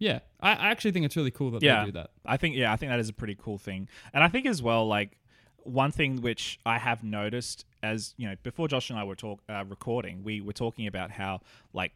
yeah, 0.00 0.18
I, 0.40 0.50
I 0.54 0.70
actually 0.72 0.90
think 0.90 1.06
it's 1.06 1.16
really 1.16 1.30
cool 1.30 1.52
that 1.52 1.62
Yeah. 1.62 1.80
they 1.80 1.86
do 1.86 1.92
that. 1.92 2.10
I 2.26 2.36
think 2.36 2.56
yeah, 2.56 2.72
I 2.72 2.76
think 2.76 2.90
that 2.90 2.98
is 2.98 3.08
a 3.08 3.12
pretty 3.12 3.36
cool 3.40 3.58
thing, 3.58 3.88
and 4.12 4.24
I 4.24 4.28
think 4.28 4.44
as 4.46 4.60
well 4.60 4.84
like 4.88 5.16
one 5.58 5.92
thing 5.92 6.20
which 6.20 6.58
I 6.66 6.78
have 6.78 7.04
noticed 7.04 7.64
as 7.82 8.14
you 8.18 8.28
know 8.28 8.34
before 8.42 8.66
Josh 8.68 8.90
and 8.90 8.98
I 8.98 9.04
were 9.04 9.14
talk 9.14 9.40
uh, 9.48 9.64
recording, 9.68 10.24
we 10.24 10.40
were 10.40 10.52
talking 10.52 10.86
about 10.88 11.12
how 11.12 11.40
like 11.72 11.92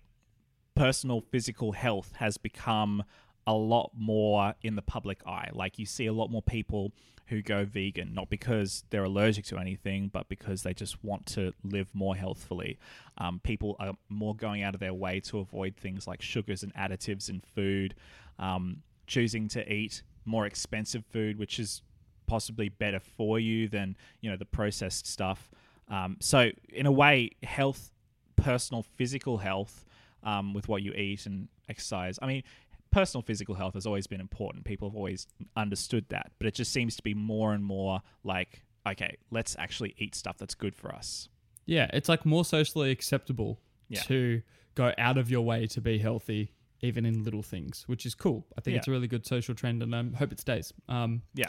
personal 0.75 1.21
physical 1.21 1.73
health 1.73 2.13
has 2.19 2.37
become 2.39 3.03
a 3.49 3.53
lot 3.55 3.93
more 3.97 4.55
in 4.63 4.77
the 4.77 4.83
public 4.83 5.27
eye. 5.27 5.49
Like 5.55 5.79
you 5.79 5.87
see 5.87 6.05
a 6.05 6.13
lot 6.13 6.31
more 6.31 6.43
people 6.43 6.93
who 7.29 7.41
go 7.41 7.65
vegan, 7.65 8.13
not 8.13 8.29
because 8.29 8.85
they're 8.91 9.05
allergic 9.05 9.47
to 9.47 9.57
anything, 9.57 10.09
but 10.13 10.29
because 10.29 10.63
they 10.63 10.75
just 10.75 11.03
want 11.03 11.25
to 11.25 11.55
live 11.65 11.89
more 11.95 12.15
healthfully. 12.15 12.79
Um, 13.17 13.41
people 13.43 13.75
are 13.81 13.95
more 14.11 14.37
going 14.37 14.63
out 14.63 14.75
of 14.75 14.81
their 14.81 14.93
way 14.93 15.21
to 15.21 15.39
avoid 15.39 15.77
things 15.77 16.07
like 16.07 16.21
sugars 16.21 16.63
and 16.63 16.75
additives 16.75 17.31
in 17.31 17.41
food, 17.41 17.95
um, 18.39 18.83
choosing 19.07 19.49
to 19.49 19.73
eat 19.73 20.03
more 20.27 20.45
expensive 20.45 21.07
food, 21.07 21.39
which 21.39 21.59
is 21.59 21.81
possibly 22.27 22.69
better 22.69 23.01
for 23.01 23.41
you 23.41 23.67
than 23.67 23.97
you 24.21 24.31
know 24.31 24.37
the 24.37 24.45
processed 24.45 25.07
stuff. 25.07 25.51
Um, 25.89 26.19
so 26.21 26.51
in 26.69 26.85
a 26.85 26.93
way, 26.93 27.31
health, 27.43 27.93
personal 28.37 28.83
physical 28.83 29.39
health, 29.39 29.87
um, 30.23 30.53
with 30.53 30.69
what 30.69 30.83
you 30.83 30.93
eat 30.93 31.27
and 31.27 31.49
exercise. 31.69 32.19
I 32.21 32.27
mean, 32.27 32.43
personal 32.91 33.23
physical 33.23 33.55
health 33.55 33.75
has 33.75 33.87
always 33.87 34.07
been 34.07 34.21
important. 34.21 34.65
People 34.65 34.89
have 34.89 34.97
always 34.97 35.27
understood 35.57 36.07
that, 36.09 36.33
but 36.39 36.47
it 36.47 36.55
just 36.55 36.73
seems 36.73 36.97
to 36.97 37.03
be 37.03 37.15
more 37.15 37.53
and 37.53 37.65
more 37.65 38.01
like, 38.25 38.65
okay, 38.87 39.17
let's 39.31 39.57
actually 39.59 39.95
eat 39.99 40.15
stuff 40.15 40.39
that's 40.39 40.55
good 40.55 40.75
for 40.75 40.95
us. 40.95 41.29
Yeah, 41.67 41.91
it's 41.93 42.09
like 42.09 42.25
more 42.25 42.45
socially 42.45 42.91
acceptable 42.91 43.61
Yeah. 43.89 44.01
to 44.03 44.43
go 44.75 44.93
out 44.99 45.19
of 45.19 45.31
your 45.31 45.43
way 45.43 45.67
to 45.67 45.81
be 45.81 45.99
healthy, 45.99 46.53
even 46.81 47.05
in 47.05 47.25
little 47.25 47.43
things, 47.43 47.85
which 47.87 48.07
is 48.07 48.15
cool. 48.15 48.47
I 48.57 48.61
think 48.61 48.73
Yeah. 48.75 48.79
it's 48.79 48.89
a 48.89 48.91
really 48.91 49.09
good 49.09 49.27
social 49.27 49.55
trend, 49.55 49.83
and 49.83 49.95
I 49.95 50.05
hope 50.17 50.33
it 50.33 50.41
stays. 50.41 50.73
Um, 50.89 51.23
Yeah. 51.35 51.49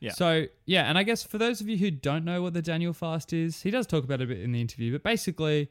Yeah. 0.00 0.12
So 0.12 0.46
yeah, 0.64 0.84
and 0.88 0.96
I 0.96 1.02
guess 1.02 1.24
for 1.24 1.38
those 1.38 1.60
of 1.60 1.68
you 1.68 1.76
who 1.76 1.90
don't 1.90 2.24
know 2.24 2.40
what 2.40 2.54
the 2.54 2.62
Daniel 2.62 2.92
fast 2.92 3.32
is, 3.32 3.62
he 3.62 3.70
does 3.70 3.86
talk 3.86 4.04
about 4.04 4.20
it 4.20 4.24
a 4.24 4.26
bit 4.28 4.40
in 4.40 4.52
the 4.52 4.60
interview, 4.60 4.92
but 4.92 5.02
basically, 5.02 5.70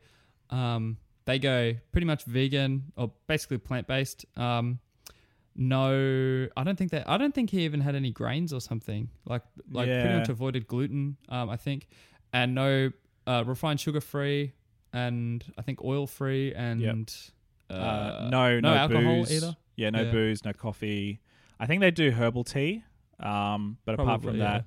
um, 0.49 0.97
they 1.25 1.39
go 1.39 1.73
pretty 1.91 2.05
much 2.07 2.23
vegan 2.25 2.91
or 2.97 3.11
basically 3.27 3.57
plant 3.57 3.87
based. 3.87 4.25
Um, 4.37 4.79
no, 5.57 6.47
I 6.55 6.63
don't 6.63 6.77
think 6.77 6.91
that. 6.91 7.09
I 7.09 7.17
don't 7.17 7.33
think 7.33 7.49
he 7.49 7.65
even 7.65 7.81
had 7.81 7.95
any 7.95 8.11
grains 8.11 8.53
or 8.53 8.61
something. 8.61 9.09
Like 9.25 9.41
like 9.71 9.87
pretty 9.87 10.13
much 10.19 10.29
avoided 10.29 10.67
gluten. 10.67 11.17
Um, 11.29 11.49
I 11.49 11.57
think, 11.57 11.87
and 12.31 12.53
no 12.55 12.91
uh, 13.25 13.43
refined 13.45 13.79
sugar 13.79 13.99
free, 14.01 14.53
and 14.93 15.43
I 15.57 15.63
think 15.63 15.83
oil 15.83 16.07
free, 16.07 16.53
and 16.53 17.11
uh, 17.69 17.73
Uh, 17.73 18.29
no, 18.31 18.59
no, 18.59 18.73
alcohol 18.73 19.15
booze. 19.17 19.31
either. 19.31 19.57
Yeah, 19.75 19.89
no 19.89 20.03
Yeah. 20.03 20.11
booze, 20.11 20.45
no 20.45 20.53
coffee. 20.53 21.19
I 21.59 21.65
think 21.65 21.81
they 21.81 21.91
do 21.91 22.11
herbal 22.11 22.43
tea, 22.43 22.83
um, 23.19 23.77
but 23.83 23.99
apart 23.99 24.21
from 24.21 24.37
yeah. 24.37 24.61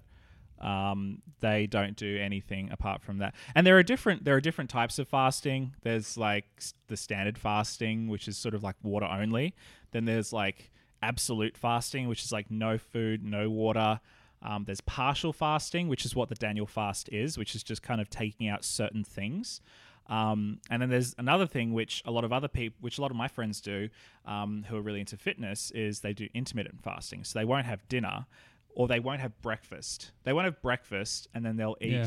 that, 0.59 0.67
um, 0.67 1.23
they 1.39 1.67
don't 1.69 1.97
do 1.97 2.19
anything 2.19 2.71
apart 2.73 3.01
from 3.01 3.19
that. 3.19 3.35
And 3.55 3.65
there 3.67 3.79
are 3.79 3.83
different 3.85 4.25
there 4.25 4.35
are 4.35 4.41
different 4.41 4.71
types 4.71 4.99
of 4.99 5.09
fasting. 5.09 5.75
There's 5.83 6.17
like 6.19 6.47
the 6.89 6.97
standard 6.97 7.39
fasting, 7.39 8.09
which 8.09 8.27
is 8.29 8.37
sort 8.37 8.55
of 8.55 8.63
like 8.65 8.77
water 8.83 9.07
only. 9.07 9.55
Then 9.93 10.05
there's 10.05 10.33
like 10.33 10.71
absolute 11.03 11.57
fasting, 11.57 12.09
which 12.09 12.23
is 12.25 12.33
like 12.33 12.51
no 12.51 12.79
food, 12.79 13.25
no 13.25 13.49
water. 13.51 14.01
Um, 14.43 14.65
there's 14.65 14.81
partial 14.81 15.33
fasting, 15.33 15.89
which 15.89 16.05
is 16.05 16.15
what 16.17 16.29
the 16.29 16.35
Daniel 16.35 16.67
fast 16.67 17.09
is, 17.13 17.37
which 17.37 17.55
is 17.55 17.63
just 17.63 17.83
kind 17.83 18.01
of 18.01 18.09
taking 18.09 18.49
out 18.49 18.65
certain 18.65 19.05
things. 19.05 19.61
Um, 20.09 20.59
and 20.71 20.83
then 20.83 20.89
there's 20.89 21.15
another 21.19 21.47
thing 21.47 21.73
which 21.73 22.03
a 22.05 22.11
lot 22.11 22.25
of 22.25 22.33
other 22.33 22.49
people, 22.49 22.77
which 22.81 22.99
a 22.99 23.03
lot 23.03 23.11
of 23.11 23.17
my 23.17 23.29
friends 23.29 23.61
do, 23.61 23.89
um, 24.27 24.65
who 24.69 24.77
are 24.77 24.83
really 24.83 25.01
into 25.01 25.17
fitness, 25.17 25.71
is 25.73 26.01
they 26.01 26.13
do 26.15 26.29
intermittent 26.35 26.83
fasting. 26.83 27.23
So 27.23 27.39
they 27.39 27.45
won't 27.45 27.67
have 27.67 27.87
dinner, 27.89 28.27
or 28.75 28.89
they 28.89 28.99
won't 28.99 29.21
have 29.21 29.41
breakfast. 29.43 30.11
They 30.25 30.33
won't 30.33 30.47
have 30.47 30.61
breakfast, 30.63 31.29
and 31.35 31.45
then 31.45 31.57
they'll 31.57 31.77
eat 31.81 31.91
Yeah. 31.91 32.07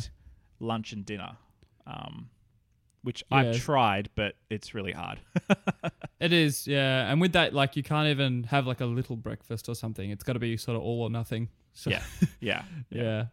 lunch 0.60 0.92
and 0.92 1.06
dinner. 1.06 1.38
Um, 1.86 2.30
which 3.04 3.24
Yeah. 3.32 3.38
I've 3.38 3.58
tried, 3.60 4.10
but 4.16 4.36
it's 4.50 4.74
really 4.74 4.94
hard. 4.94 5.20
It 6.20 6.32
is, 6.32 6.68
yeah. 6.68 7.12
And 7.12 7.20
with 7.20 7.34
that, 7.34 7.54
like, 7.54 7.76
you 7.76 7.84
can't 7.84 8.08
even 8.08 8.44
have 8.44 8.66
like 8.66 8.80
a 8.80 8.86
little 8.86 9.18
breakfast 9.18 9.68
or 9.68 9.76
something. 9.76 10.10
It's 10.10 10.24
got 10.24 10.34
to 10.34 10.40
be 10.40 10.56
sort 10.56 10.78
of 10.78 10.82
all 10.82 11.02
or 11.02 11.10
nothing. 11.10 11.50
So, 11.74 11.90
yeah, 11.90 12.04
yeah, 12.40 12.64
yeah. 12.90 13.26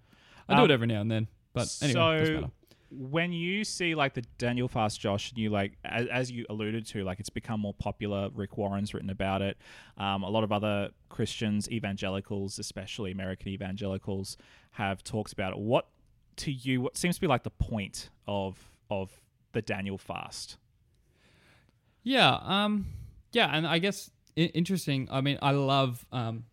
I 0.49 0.55
do 0.57 0.63
Um, 0.63 0.71
it 0.71 0.73
every 0.73 0.89
now 0.89 1.01
and 1.01 1.09
then, 1.09 1.29
but 1.53 1.73
anyway, 1.83 2.25
so 2.41 2.51
when 2.91 3.33
you 3.33 3.63
see 3.63 3.95
like 3.95 4.15
the 4.15 4.23
Daniel 4.39 4.67
fast, 4.67 4.99
Josh, 4.99 5.31
and 5.31 5.39
you 5.39 5.51
like 5.51 5.75
as, 5.85 6.09
as 6.09 6.33
you 6.33 6.47
alluded 6.51 6.85
to, 6.87 7.05
like 7.05 7.21
it's 7.21 7.31
become 7.31 7.61
more 7.61 7.75
popular. 7.75 8.29
Rick 8.35 8.59
Warren's 8.59 8.93
written 8.93 9.11
about 9.11 9.41
it. 9.41 9.57
Um, 9.97 10.25
a 10.25 10.29
lot 10.29 10.43
of 10.43 10.51
other 10.51 10.91
Christians, 11.11 11.71
evangelicals, 11.71 12.59
especially 12.59 13.13
American 13.13 13.47
evangelicals, 13.51 14.37
have 14.73 15.05
talked 15.05 15.33
about 15.33 15.53
it. 15.53 15.61
What 15.61 15.87
to 16.39 16.51
you? 16.51 16.81
What 16.81 16.97
seems 16.97 17.15
to 17.15 17.21
be 17.21 17.29
like 17.29 17.45
the 17.45 17.51
point 17.51 18.11
of 18.27 18.59
of 18.91 19.13
the 19.53 19.63
Daniel 19.63 19.99
fast? 19.99 20.57
Yeah, 22.03 22.39
um, 22.43 22.87
yeah, 23.33 23.51
and 23.55 23.67
I 23.67 23.79
guess 23.79 24.11
I- 24.37 24.43
interesting. 24.55 25.09
I 25.11 25.21
mean, 25.21 25.39
I 25.43 25.51
love 25.53 26.07
um, 26.13 26.45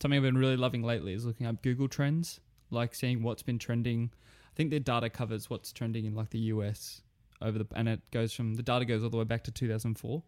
something 0.00 0.16
I've 0.16 0.22
been 0.24 0.36
really 0.38 0.56
loving 0.56 0.82
lately 0.82 1.12
is 1.12 1.24
looking 1.24 1.46
up 1.46 1.62
Google 1.62 1.88
Trends, 1.88 2.40
like 2.70 2.94
seeing 2.94 3.22
what's 3.22 3.42
been 3.42 3.58
trending. 3.58 4.10
I 4.52 4.54
think 4.54 4.70
their 4.70 4.80
data 4.80 5.08
covers 5.08 5.48
what's 5.48 5.72
trending 5.72 6.04
in 6.04 6.14
like 6.14 6.30
the 6.30 6.38
US 6.40 7.02
over 7.40 7.58
the, 7.58 7.66
and 7.74 7.88
it 7.88 8.00
goes 8.10 8.32
from 8.32 8.54
the 8.54 8.62
data 8.62 8.84
goes 8.84 9.02
all 9.02 9.10
the 9.10 9.16
way 9.16 9.24
back 9.24 9.44
to 9.44 9.50
2004. 9.50 10.22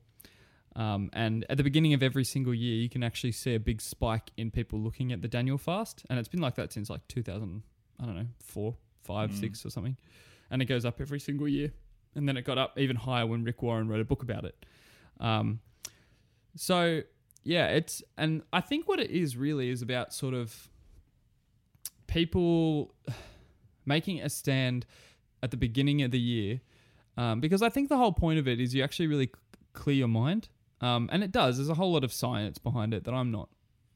Um, 0.76 1.10
and 1.12 1.46
at 1.48 1.56
the 1.56 1.62
beginning 1.62 1.94
of 1.94 2.02
every 2.02 2.24
single 2.24 2.52
year, 2.54 2.74
you 2.74 2.88
can 2.88 3.04
actually 3.04 3.30
see 3.32 3.54
a 3.54 3.60
big 3.60 3.80
spike 3.80 4.30
in 4.36 4.50
people 4.50 4.80
looking 4.80 5.12
at 5.12 5.22
the 5.22 5.28
Daniel 5.28 5.58
fast, 5.58 6.04
and 6.10 6.18
it's 6.18 6.28
been 6.28 6.40
like 6.40 6.56
that 6.56 6.72
since 6.72 6.88
like 6.90 7.06
2000. 7.08 7.62
I 8.00 8.06
don't 8.06 8.16
know, 8.16 8.26
four, 8.40 8.76
five, 9.02 9.30
Mm. 9.30 9.38
six, 9.40 9.64
or 9.64 9.70
something, 9.70 9.96
and 10.50 10.62
it 10.62 10.66
goes 10.66 10.84
up 10.84 11.00
every 11.00 11.20
single 11.20 11.48
year 11.48 11.72
and 12.14 12.28
then 12.28 12.36
it 12.36 12.42
got 12.42 12.58
up 12.58 12.78
even 12.78 12.96
higher 12.96 13.26
when 13.26 13.44
Rick 13.44 13.62
Warren 13.62 13.88
wrote 13.88 14.00
a 14.00 14.04
book 14.04 14.22
about 14.22 14.44
it. 14.44 14.66
Um, 15.20 15.60
so 16.56 17.02
yeah, 17.42 17.68
it's 17.68 18.02
and 18.16 18.42
I 18.52 18.60
think 18.60 18.88
what 18.88 19.00
it 19.00 19.10
is 19.10 19.36
really 19.36 19.68
is 19.70 19.82
about 19.82 20.12
sort 20.12 20.34
of 20.34 20.68
people 22.06 22.94
making 23.86 24.20
a 24.20 24.28
stand 24.28 24.86
at 25.42 25.50
the 25.50 25.56
beginning 25.56 26.02
of 26.02 26.10
the 26.10 26.20
year, 26.20 26.60
um, 27.16 27.40
because 27.40 27.62
I 27.62 27.68
think 27.68 27.88
the 27.88 27.98
whole 27.98 28.12
point 28.12 28.38
of 28.38 28.48
it 28.48 28.60
is 28.60 28.74
you 28.74 28.82
actually 28.82 29.08
really 29.08 29.30
clear 29.72 29.96
your 29.96 30.08
mind, 30.08 30.48
um, 30.80 31.08
and 31.12 31.22
it 31.22 31.32
does. 31.32 31.56
There's 31.56 31.68
a 31.68 31.74
whole 31.74 31.92
lot 31.92 32.04
of 32.04 32.12
science 32.12 32.58
behind 32.58 32.94
it 32.94 33.04
that 33.04 33.12
I'm 33.12 33.30
not 33.30 33.48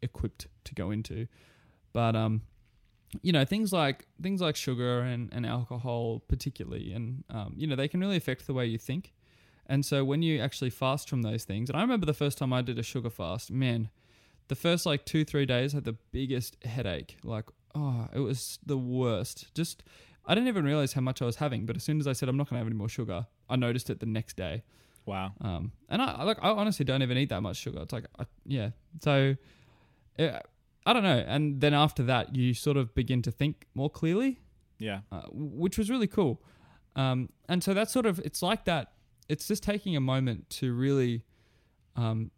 equipped 0.02 0.46
to 0.64 0.74
go 0.74 0.90
into, 0.90 1.26
but 1.92 2.14
um, 2.14 2.42
you 3.22 3.32
know 3.32 3.44
things 3.44 3.72
like 3.72 4.06
things 4.22 4.40
like 4.40 4.56
sugar 4.56 5.00
and, 5.00 5.30
and 5.32 5.46
alcohol 5.46 6.22
particularly 6.28 6.92
and 6.92 7.24
um, 7.30 7.54
you 7.56 7.66
know 7.66 7.76
they 7.76 7.88
can 7.88 8.00
really 8.00 8.16
affect 8.16 8.46
the 8.46 8.54
way 8.54 8.66
you 8.66 8.78
think. 8.78 9.12
And 9.70 9.84
so 9.84 10.02
when 10.02 10.22
you 10.22 10.40
actually 10.40 10.70
fast 10.70 11.10
from 11.10 11.20
those 11.22 11.44
things 11.44 11.68
and 11.68 11.78
i 11.78 11.82
remember 11.82 12.06
the 12.06 12.14
first 12.14 12.38
time 12.38 12.52
i 12.54 12.62
did 12.62 12.78
a 12.78 12.82
sugar 12.82 13.10
fast 13.10 13.50
man 13.50 13.90
the 14.48 14.54
first 14.54 14.86
like 14.86 15.04
two 15.04 15.24
three 15.24 15.44
days 15.44 15.74
I 15.74 15.78
had 15.78 15.84
the 15.84 15.96
biggest 16.10 16.56
headache. 16.64 17.18
Like 17.22 17.44
oh 17.74 18.08
it 18.14 18.20
was 18.20 18.58
the 18.64 18.78
worst. 18.78 19.54
Just 19.54 19.82
i 20.24 20.34
didn't 20.34 20.48
even 20.48 20.64
realize 20.64 20.94
how 20.94 21.00
much 21.00 21.20
i 21.22 21.24
was 21.24 21.36
having 21.36 21.66
but 21.66 21.76
as 21.76 21.82
soon 21.82 22.00
as 22.00 22.06
i 22.06 22.12
said 22.12 22.28
i'm 22.28 22.36
not 22.36 22.48
going 22.48 22.56
to 22.56 22.58
have 22.58 22.66
any 22.66 22.76
more 22.76 22.88
sugar 22.88 23.26
i 23.48 23.56
noticed 23.56 23.90
it 23.90 24.00
the 24.00 24.06
next 24.06 24.36
day. 24.36 24.62
Wow. 25.06 25.32
um, 25.40 25.72
and 25.88 26.02
I 26.02 26.22
like 26.24 26.38
I 26.42 26.50
honestly 26.50 26.84
don't 26.84 27.02
even 27.02 27.16
eat 27.16 27.30
that 27.30 27.40
much 27.40 27.56
sugar. 27.56 27.80
It's 27.80 27.94
like 27.94 28.04
I, 28.18 28.26
yeah, 28.44 28.70
so 29.00 29.36
uh, 30.18 30.40
I 30.86 30.92
don't 30.92 31.02
know. 31.02 31.22
And 31.26 31.60
then 31.60 31.74
after 31.74 32.02
that, 32.04 32.34
you 32.34 32.54
sort 32.54 32.76
of 32.76 32.94
begin 32.94 33.22
to 33.22 33.30
think 33.30 33.66
more 33.74 33.90
clearly, 33.90 34.40
Yeah. 34.78 35.00
uh, 35.12 35.22
which 35.32 35.76
was 35.78 35.90
really 35.90 36.06
cool. 36.06 36.42
Um, 36.96 37.28
and 37.48 37.62
so 37.62 37.74
that's 37.74 37.92
sort 37.92 38.06
of 38.06 38.18
it's 38.20 38.42
like 38.42 38.64
that. 38.64 38.92
It's 39.28 39.46
just 39.46 39.62
taking 39.62 39.94
a 39.96 40.00
moment 40.00 40.48
to 40.50 40.72
really 40.72 41.22
um, 41.96 42.30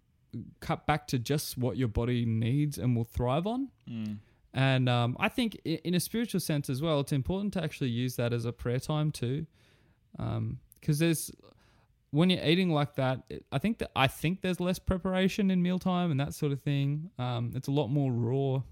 cut 0.61 0.87
back 0.87 1.07
to 1.09 1.19
just 1.19 1.57
what 1.57 1.77
your 1.77 1.89
body 1.89 2.25
needs 2.25 2.79
and 2.79 2.97
will 2.97 3.05
thrive 3.05 3.47
on. 3.47 3.69
Mm. 3.89 4.19
And 4.53 4.89
um, 4.89 5.17
I 5.21 5.29
think 5.29 5.55
in 5.65 5.95
a 5.95 6.01
spiritual 6.01 6.41
sense 6.41 6.69
as 6.69 6.83
well, 6.83 6.99
it's 7.01 7.13
important 7.13 7.53
to 7.55 7.63
actually 7.63 7.91
use 7.91 8.17
that 8.17 8.33
as 8.33 8.45
a 8.45 8.53
prayer 8.53 8.81
time 8.81 9.13
too, 9.13 9.47
because 10.81 10.99
there's 10.99 11.31
when 12.11 12.29
you're 12.31 12.45
eating 12.45 12.71
like 12.71 12.97
that, 12.97 13.23
it- 13.29 13.45
I 13.53 13.59
think 13.59 13.79
that 13.79 13.91
I 13.95 14.07
think 14.07 14.41
there's 14.43 14.61
less 14.61 14.79
preparation 14.79 15.51
in 15.51 15.63
mealtime 15.63 16.11
and 16.11 16.19
that 16.21 16.35
sort 16.35 16.53
of 16.53 16.61
thing. 16.63 17.11
Um, 17.19 17.53
it's 17.55 17.69
a 17.69 17.73
lot 17.73 17.89
more 17.89 18.13
raw. 18.13 18.63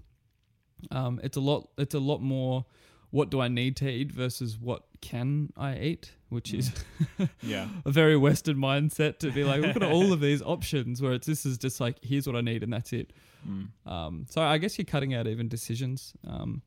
Um, 0.91 1.19
it's 1.23 1.37
a 1.37 1.41
lot. 1.41 1.69
It's 1.77 1.95
a 1.95 1.99
lot 1.99 2.21
more. 2.21 2.65
What 3.11 3.31
do 3.31 3.41
I 3.41 3.47
need 3.47 3.75
to 3.77 3.89
eat 3.89 4.11
versus 4.11 4.59
what 4.59 4.83
can 5.01 5.51
I 5.57 5.75
eat? 5.79 6.11
Which 6.29 6.53
is 6.53 6.71
Yeah. 7.41 7.67
a 7.83 7.91
very 7.91 8.15
Western 8.15 8.57
mindset 8.57 9.17
to 9.19 9.31
be 9.31 9.43
like, 9.43 9.61
look 9.61 9.75
at 9.75 9.81
all 9.83 10.13
of 10.13 10.19
these 10.21 10.43
options. 10.43 11.01
Where 11.01 11.13
it's 11.13 11.25
this 11.25 11.43
is 11.43 11.57
just 11.57 11.79
like, 11.81 11.97
here's 12.03 12.27
what 12.27 12.35
I 12.35 12.41
need 12.41 12.61
and 12.61 12.71
that's 12.71 12.93
it. 12.93 13.11
Mm. 13.49 13.69
Um, 13.91 14.25
so 14.29 14.41
I 14.43 14.59
guess 14.59 14.77
you're 14.77 14.85
cutting 14.85 15.15
out 15.15 15.25
even 15.25 15.47
decisions. 15.47 16.13
Um, 16.27 16.61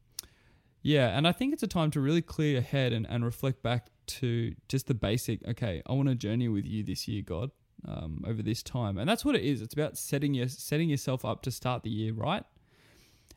yeah, 0.83 1.17
and 1.17 1.29
I 1.29 1.33
think 1.33 1.53
it's 1.53 1.63
a 1.63 1.69
time 1.69 1.93
to 1.93 2.01
really 2.01 2.23
clear 2.23 2.55
your 2.55 2.63
head 2.63 2.93
and, 2.93 3.07
and 3.09 3.25
reflect 3.25 3.63
back 3.63 3.87
to 4.21 4.55
just 4.69 4.87
the 4.87 4.95
basic. 4.95 5.47
Okay, 5.49 5.83
I 5.87 5.93
want 5.93 6.09
to 6.09 6.15
journey 6.15 6.49
with 6.49 6.67
you 6.67 6.83
this 6.83 7.07
year, 7.09 7.23
God, 7.23 7.51
um, 7.87 8.25
over 8.27 8.43
this 8.43 8.63
time, 8.63 8.99
and 8.99 9.09
that's 9.09 9.25
what 9.25 9.35
it 9.35 9.43
is. 9.43 9.61
It's 9.63 9.75
about 9.75 9.97
setting 9.99 10.35
your 10.35 10.49
setting 10.49 10.89
yourself 10.91 11.25
up 11.25 11.43
to 11.43 11.51
start 11.51 11.83
the 11.83 11.91
year 11.91 12.13
right. 12.13 12.45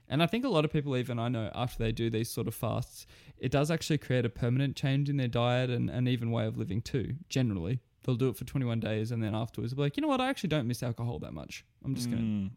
And 0.07 0.21
I 0.21 0.27
think 0.27 0.45
a 0.45 0.49
lot 0.49 0.65
of 0.65 0.71
people, 0.71 0.95
even 0.97 1.17
I 1.17 1.29
know, 1.29 1.49
after 1.55 1.83
they 1.83 1.91
do 1.91 2.11
these 2.11 2.29
sort 2.29 2.47
of 2.47 2.53
fasts, 2.53 3.07
it 3.39 3.51
does 3.51 3.71
actually 3.71 3.97
create 3.97 4.23
a 4.23 4.29
permanent 4.29 4.75
change 4.75 5.09
in 5.09 5.17
their 5.17 5.27
diet 5.27 5.71
and, 5.71 5.89
and 5.89 6.07
even 6.07 6.29
way 6.29 6.45
of 6.45 6.57
living 6.59 6.81
too. 6.83 7.15
Generally, 7.27 7.79
they'll 8.03 8.13
do 8.15 8.29
it 8.29 8.37
for 8.37 8.45
21 8.45 8.79
days, 8.79 9.11
and 9.11 9.23
then 9.23 9.33
afterwards, 9.33 9.71
they'll 9.71 9.77
be 9.77 9.81
like, 9.83 9.97
you 9.97 10.01
know 10.01 10.07
what, 10.07 10.21
I 10.21 10.29
actually 10.29 10.49
don't 10.49 10.67
miss 10.67 10.83
alcohol 10.83 11.17
that 11.19 11.33
much. 11.33 11.65
I'm 11.83 11.95
just 11.95 12.11
gonna 12.11 12.21
Mm. 12.21 12.51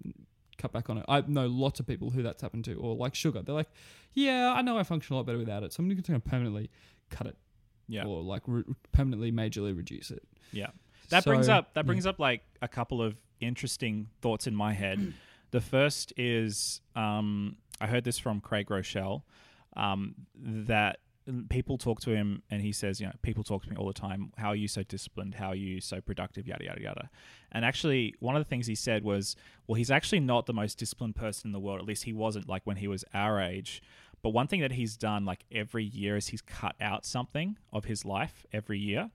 cut 0.58 0.72
back 0.72 0.90
on 0.90 0.98
it. 0.98 1.04
I 1.08 1.22
know 1.22 1.46
lots 1.46 1.80
of 1.80 1.86
people 1.86 2.10
who 2.10 2.22
that's 2.22 2.42
happened 2.42 2.64
to, 2.66 2.74
or 2.74 2.94
like 2.96 3.14
sugar. 3.14 3.40
They're 3.42 3.54
like, 3.54 3.70
yeah, 4.12 4.52
I 4.54 4.60
know 4.60 4.76
I 4.76 4.82
function 4.82 5.14
a 5.14 5.16
lot 5.16 5.24
better 5.24 5.38
without 5.38 5.62
it, 5.62 5.72
so 5.72 5.82
I'm 5.82 5.88
just 5.88 6.06
going 6.06 6.20
to 6.20 6.28
permanently 6.28 6.68
cut 7.10 7.26
it, 7.28 7.36
Yeah. 7.88 8.04
or 8.04 8.22
like 8.22 8.42
re- 8.46 8.64
permanently, 8.92 9.32
majorly 9.32 9.76
reduce 9.76 10.10
it. 10.10 10.22
Yeah. 10.52 10.68
That 11.10 11.24
So, 11.24 11.30
brings 11.30 11.48
up 11.48 11.72
that 11.74 11.80
yeah. 11.84 11.86
brings 11.86 12.06
up 12.06 12.18
like 12.18 12.42
a 12.62 12.68
couple 12.68 13.00
of 13.02 13.16
interesting 13.40 14.08
thoughts 14.20 14.46
in 14.46 14.54
my 14.54 14.72
head. 14.74 15.14
the 15.50 15.60
first 15.60 16.12
is 16.16 16.80
um, 16.94 17.56
I 17.80 17.86
heard 17.86 18.04
this 18.04 18.18
from 18.18 18.40
Craig 18.40 18.66
Groeschel 18.66 19.22
um, 19.76 20.14
that 20.36 20.98
people 21.50 21.76
talk 21.76 22.00
to 22.00 22.10
him 22.10 22.42
and 22.50 22.62
he 22.62 22.72
says, 22.72 23.00
you 23.00 23.06
know, 23.06 23.12
people 23.22 23.44
talk 23.44 23.62
to 23.62 23.70
me 23.70 23.76
all 23.76 23.86
the 23.86 23.92
time. 23.92 24.32
How 24.38 24.48
are 24.48 24.56
you 24.56 24.68
so 24.68 24.82
disciplined? 24.82 25.34
How 25.34 25.48
are 25.48 25.54
you 25.54 25.80
so 25.80 26.00
productive? 26.00 26.46
Yada, 26.46 26.64
yada, 26.64 26.80
yada. 26.80 27.10
And 27.52 27.64
actually, 27.64 28.14
one 28.20 28.34
of 28.34 28.40
the 28.42 28.48
things 28.48 28.66
he 28.66 28.74
said 28.74 29.04
was, 29.04 29.36
well, 29.66 29.74
he's 29.76 29.90
actually 29.90 30.20
not 30.20 30.46
the 30.46 30.54
most 30.54 30.78
disciplined 30.78 31.16
person 31.16 31.48
in 31.48 31.52
the 31.52 31.60
world. 31.60 31.80
At 31.80 31.86
least 31.86 32.04
he 32.04 32.12
wasn't 32.14 32.48
like 32.48 32.62
when 32.64 32.76
he 32.76 32.88
was 32.88 33.04
our 33.14 33.40
age. 33.40 33.82
But 34.28 34.34
one 34.34 34.46
thing 34.46 34.60
that 34.60 34.72
he's 34.72 34.98
done 34.98 35.24
like 35.24 35.46
every 35.50 35.84
year 35.84 36.14
is 36.18 36.26
he's 36.28 36.42
cut 36.42 36.76
out 36.82 37.06
something 37.06 37.56
of 37.72 37.86
his 37.86 38.04
life 38.04 38.44
every 38.52 38.78
year. 38.78 39.08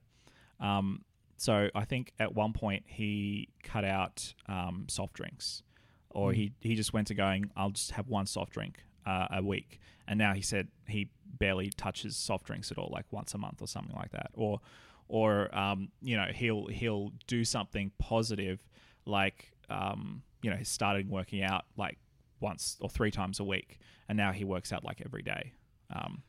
Um, 0.59 1.03
so 1.37 1.69
I 1.75 1.85
think 1.85 2.13
at 2.19 2.33
one 2.33 2.51
point 2.51 2.85
he 2.87 3.49
cut 3.61 3.85
out 3.85 4.33
um, 4.47 4.87
soft 4.89 5.13
drinks, 5.13 5.61
or 6.09 6.31
Mm. 6.31 6.35
he 6.35 6.51
he 6.61 6.73
just 6.73 6.93
went 6.93 7.05
to 7.09 7.13
going, 7.13 7.51
I'll 7.55 7.69
just 7.69 7.91
have 7.91 8.07
one 8.09 8.25
soft 8.25 8.53
drink 8.53 8.79
uh, 9.05 9.27
a 9.29 9.43
week, 9.43 9.79
and 10.07 10.17
now 10.17 10.33
he 10.33 10.41
said 10.41 10.69
he 10.87 11.11
barely 11.37 11.69
touches 11.69 12.17
soft 12.17 12.45
drinks 12.47 12.71
at 12.71 12.79
all, 12.79 12.89
like 12.91 13.05
once 13.11 13.35
a 13.35 13.37
month 13.37 13.61
or 13.61 13.67
something 13.67 13.95
like 13.95 14.11
that, 14.13 14.31
or 14.33 14.61
or 15.07 15.55
um, 15.55 15.89
you 16.01 16.17
know 16.17 16.29
he'll 16.33 16.65
he'll 16.67 17.11
do 17.27 17.45
something 17.45 17.91
positive, 17.99 18.63
like 19.05 19.51
um, 19.69 20.23
you 20.41 20.49
know 20.49 20.55
he 20.57 20.63
started 20.63 21.07
working 21.07 21.43
out 21.43 21.65
like 21.77 21.99
once 22.43 22.77
or 22.79 22.89
three 22.89 23.09
times 23.09 23.39
a 23.39 23.43
week, 23.43 23.79
and 24.07 24.15
now 24.15 24.31
he 24.31 24.43
works 24.43 24.71
out 24.71 24.83
like 24.83 25.01
every 25.03 25.23
day. 25.23 25.53
Um, 25.89 26.21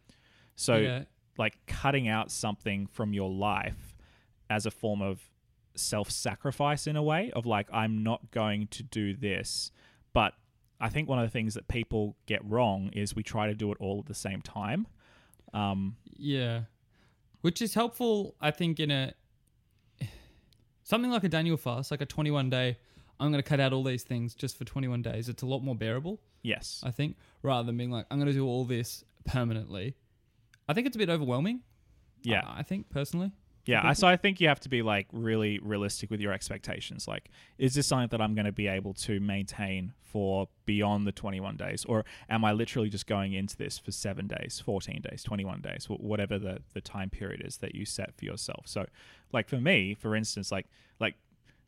so 0.57 0.77
yeah, 0.77 1.03
like 1.37 1.59
cutting 1.66 2.09
out 2.09 2.31
something 2.31 2.87
from 2.87 3.12
your 3.12 3.31
life 3.31 3.96
as 4.48 4.64
a 4.64 4.70
form 4.70 5.03
of 5.03 5.20
self-sacrifice 5.77 6.87
in 6.87 6.96
a 6.96 7.03
way 7.03 7.33
of 7.35 7.44
like 7.44 7.68
I'm 7.72 8.03
not 8.05 8.31
going 8.31 8.68
to 8.68 8.85
do 8.85 9.12
this 9.12 9.72
but 10.12 10.35
I 10.81 10.88
think 10.88 11.09
one 11.09 11.18
of 11.18 11.27
the 11.27 11.33
things 11.33 11.55
that 11.55 11.66
people 11.66 12.14
get 12.27 12.48
wrong 12.48 12.90
is 12.92 13.16
we 13.16 13.24
try 13.24 13.48
to 13.48 13.55
do 13.55 13.72
it 13.72 13.79
all 13.81 13.98
at 13.98 14.07
the 14.07 14.14
same 14.14 14.40
time 14.40 14.87
um 15.53 15.96
yeah, 16.16 16.62
which 17.40 17.61
is 17.62 17.74
helpful. 17.74 18.35
I 18.40 18.50
think 18.50 18.81
in 18.81 18.90
a 18.90 19.14
something 20.83 21.11
like 21.11 21.24
a 21.24 21.29
Daniel 21.29 21.57
fast, 21.57 21.90
like 21.90 22.00
a 22.00 22.07
21 22.07 22.50
day. 22.50 22.79
I'm 23.20 23.31
going 23.31 23.42
to 23.42 23.48
cut 23.48 23.61
out 23.61 23.72
all 23.72 23.85
these 23.85 24.03
things 24.03 24.35
just 24.35 24.57
for 24.59 24.64
21 24.64 25.03
days. 25.03 25.29
It's 25.29 25.42
a 25.42 25.46
lot 25.46 25.61
more 25.62 25.74
bearable. 25.74 26.20
yes 26.42 26.81
I 26.85 26.90
think, 26.90 27.16
rather 27.42 27.66
than 27.66 27.77
being 27.77 27.90
like, 27.90 28.07
I'm 28.11 28.18
going 28.18 28.27
to 28.27 28.33
do 28.33 28.46
all 28.46 28.64
this 28.64 29.05
permanently. 29.27 29.94
I 30.68 30.74
think 30.74 30.87
it's 30.87 30.96
a 30.96 30.98
bit 30.98 31.11
overwhelming. 31.11 31.61
yeah 32.22 32.42
I, 32.46 32.61
I 32.61 32.62
think 32.62 32.90
personally. 32.90 33.33
Yeah, 33.66 33.81
I, 33.83 33.94
so 33.94 34.07
I 34.07 34.16
think 34.16 34.40
you 34.40 34.48
have 34.48 34.61
to 34.61 34.68
be 34.68 34.83
like 34.83 35.07
really 35.12 35.59
realistic 35.62 36.11
with 36.11 36.20
your 36.20 36.33
expectations. 36.33 37.09
Like, 37.09 37.31
is 37.57 37.74
this 37.74 37.87
something 37.87 38.09
that 38.09 38.20
I'm 38.22 38.35
going 38.35 38.44
to 38.44 38.53
be 38.53 38.66
able 38.66 38.92
to 38.94 39.20
maintain 39.20 39.94
for 40.03 40.48
beyond 40.66 41.07
the 41.07 41.12
21 41.12 41.57
days, 41.57 41.85
or 41.87 42.05
am 42.29 42.44
I 42.44 42.53
literally 42.53 42.90
just 42.90 43.07
going 43.07 43.33
into 43.33 43.57
this 43.57 43.79
for 43.79 43.90
seven 43.90 44.27
days, 44.27 44.62
14 44.64 45.03
days, 45.11 45.22
21 45.22 45.62
days, 45.62 45.87
whatever 45.88 46.38
the 46.38 46.59
the 46.74 46.81
time 46.81 47.09
period 47.09 47.42
is 47.44 47.57
that 47.59 47.74
you 47.74 47.87
set 47.87 48.14
for 48.14 48.27
yourself? 48.27 48.64
So, 48.66 48.87
like 49.33 49.48
for 49.48 49.57
me, 49.59 49.94
for 49.94 50.14
instance, 50.14 50.53
like 50.53 50.66
like 51.00 51.14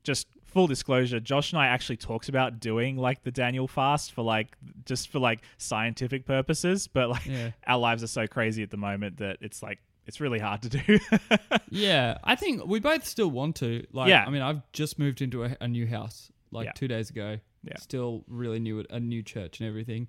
just 0.07 0.27
full 0.45 0.66
disclosure, 0.66 1.21
Josh 1.21 1.53
and 1.53 1.61
I 1.61 1.66
actually 1.66 1.99
talked 1.99 2.29
about 2.31 2.61
doing 2.61 2.97
like 2.97 3.23
the 3.25 3.31
Daniel 3.31 3.69
fast 3.69 4.12
for 4.12 4.23
like 4.23 4.57
just 4.87 5.09
for 5.09 5.19
like 5.19 5.40
scientific 5.59 6.25
purposes, 6.25 6.87
but 6.88 7.11
like 7.11 7.27
Yeah. 7.27 7.51
our 7.66 7.79
lives 7.79 8.03
are 8.03 8.07
so 8.07 8.27
crazy 8.27 8.62
at 8.62 8.71
the 8.71 8.77
moment 8.79 9.19
that 9.19 9.37
it's 9.42 9.62
like 9.62 9.79
it's 10.07 10.21
really 10.21 10.38
hard 10.38 10.62
to 10.62 10.69
do. 10.71 10.99
Yeah, 11.71 12.19
I 12.25 12.37
think 12.37 12.64
we 12.64 12.79
both 12.81 13.05
still 13.05 13.31
want 13.31 13.57
to. 13.57 13.85
Like, 13.92 14.09
Yeah. 14.09 14.25
I 14.27 14.31
mean, 14.31 14.40
I've 14.42 14.62
just 14.73 14.99
moved 14.99 15.21
into 15.21 15.45
a, 15.45 15.57
a 15.61 15.69
new 15.69 15.87
house 15.87 16.31
like 16.53 16.66
Yeah. 16.66 16.73
two 16.73 16.88
days 16.88 17.11
ago. 17.11 17.38
Yeah. 17.64 17.77
Still 17.79 18.25
really 18.29 18.61
new 18.61 18.81
at 18.81 18.87
a 18.90 19.01
new 19.01 19.23
church 19.23 19.61
and 19.61 19.69
everything. 19.69 20.09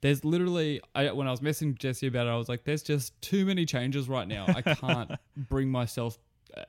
There's 0.00 0.24
literally, 0.24 0.80
I, 0.94 1.12
when 1.12 1.26
I 1.28 1.30
was 1.30 1.40
messaging 1.40 1.78
Jesse 1.78 2.06
about 2.06 2.26
it, 2.26 2.30
I 2.30 2.36
was 2.36 2.48
like, 2.48 2.64
there's 2.64 2.82
just 2.82 3.18
too 3.22 3.44
many 3.46 3.64
changes 3.66 4.08
right 4.08 4.26
now. 4.28 4.44
I 4.48 4.60
can't 4.62 5.10
bring 5.36 5.70
myself, 5.70 6.18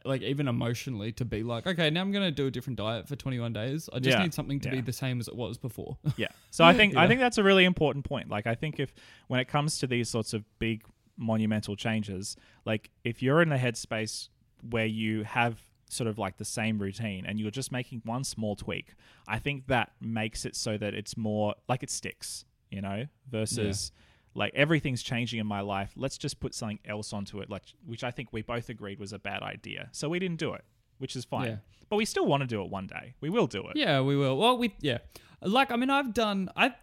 like, 0.04 0.22
even 0.22 0.48
emotionally, 0.48 1.12
to 1.14 1.26
be 1.26 1.44
like, 1.44 1.68
okay, 1.68 1.90
now 1.90 2.02
I'm 2.02 2.12
going 2.12 2.24
to 2.26 2.32
do 2.32 2.48
a 2.48 2.52
different 2.52 2.78
diet 2.78 3.08
for 3.08 3.16
21 3.16 3.54
days. 3.54 3.90
I 3.94 4.00
just 4.00 4.18
Yeah. 4.18 4.24
need 4.24 4.34
something 4.34 4.60
to 4.62 4.70
be 4.70 4.82
the 4.82 4.94
same 4.94 5.20
as 5.20 5.28
it 5.28 5.36
was 5.36 5.58
before. 5.58 5.98
Yeah. 6.18 6.28
So 6.52 6.64
I 6.64 6.74
think 6.74 6.96
I 7.04 7.08
think 7.08 7.20
that's 7.20 7.38
a 7.38 7.44
really 7.44 7.66
important 7.66 8.06
point. 8.06 8.30
Like 8.30 8.48
I 8.48 8.56
think 8.56 8.80
if 8.80 8.94
when 9.28 9.40
it 9.40 9.48
comes 9.48 9.80
to 9.80 9.88
these 9.88 10.10
sorts 10.10 10.34
of 10.34 10.44
big 10.60 10.84
monumental 11.18 11.76
changes, 11.76 12.36
like 12.66 12.90
if 13.04 13.22
you're 13.22 13.42
in 13.42 13.52
a 13.52 13.58
headspace 13.58 14.30
where 14.70 14.86
you 14.86 15.24
have 15.24 15.60
sort 15.90 16.08
of 16.08 16.18
like 16.18 16.38
the 16.38 16.46
same 16.46 16.80
routine 16.80 17.26
and 17.26 17.40
you're 17.40 17.52
just 17.52 17.72
making 17.72 18.02
one 18.06 18.24
small 18.24 18.56
tweak, 18.56 18.96
I 19.28 19.40
think 19.40 19.68
that 19.68 19.92
makes 20.02 20.46
it 20.46 20.56
so 20.56 20.78
that 20.78 20.94
it's 20.94 21.16
more 21.16 21.56
like 21.70 21.84
it 21.84 21.90
sticks, 21.92 22.46
you 22.72 22.82
know, 22.82 23.06
versus 23.30 23.92
like 24.36 24.54
everything's 24.54 25.02
changing 25.02 25.40
in 25.40 25.48
my 25.48 25.62
life. 25.62 25.92
Let's 25.96 26.18
just 26.18 26.40
put 26.40 26.54
something 26.54 26.80
else 26.86 27.14
onto 27.14 27.40
it, 27.40 27.50
like 27.50 27.64
which 27.86 28.04
I 28.04 28.12
think 28.12 28.30
we 28.32 28.42
both 28.44 28.70
agreed 28.70 29.00
was 29.00 29.14
a 29.14 29.20
bad 29.20 29.42
idea. 29.42 29.90
So 29.94 30.10
we 30.10 30.20
didn't 30.20 30.38
do 30.40 30.54
it, 30.54 30.64
which 31.00 31.16
is 31.16 31.26
fine. 31.26 31.48
Yeah. 31.48 31.56
But 31.90 31.96
we 31.98 32.06
still 32.06 32.26
want 32.26 32.42
to 32.42 32.48
do 32.48 32.62
it 32.62 32.70
one 32.70 32.86
day. 32.88 33.16
We 33.22 33.30
will 33.30 33.48
do 33.48 33.62
it. 33.70 33.76
Yeah, 33.76 34.02
we 34.02 34.16
will. 34.16 34.38
Well, 34.38 34.58
we 34.58 34.76
yeah. 34.82 35.00
Like 35.42 35.72
I 35.72 35.76
mean, 35.78 35.90
I've 35.90 36.14
done. 36.14 36.50
I 36.56 36.76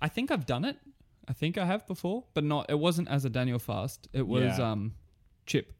I 0.00 0.08
think 0.08 0.30
I've 0.30 0.46
done 0.46 0.64
it. 0.64 0.76
I 1.26 1.32
think 1.32 1.58
I 1.58 1.64
have 1.66 1.86
before, 1.86 2.24
but 2.34 2.44
not. 2.44 2.66
It 2.68 2.78
wasn't 2.78 3.08
as 3.08 3.24
a 3.24 3.30
Daniel 3.30 3.58
fast. 3.58 4.08
It 4.12 4.26
was 4.26 4.58
Yeah. 4.58 4.70
um, 4.72 4.94
chip. 5.46 5.72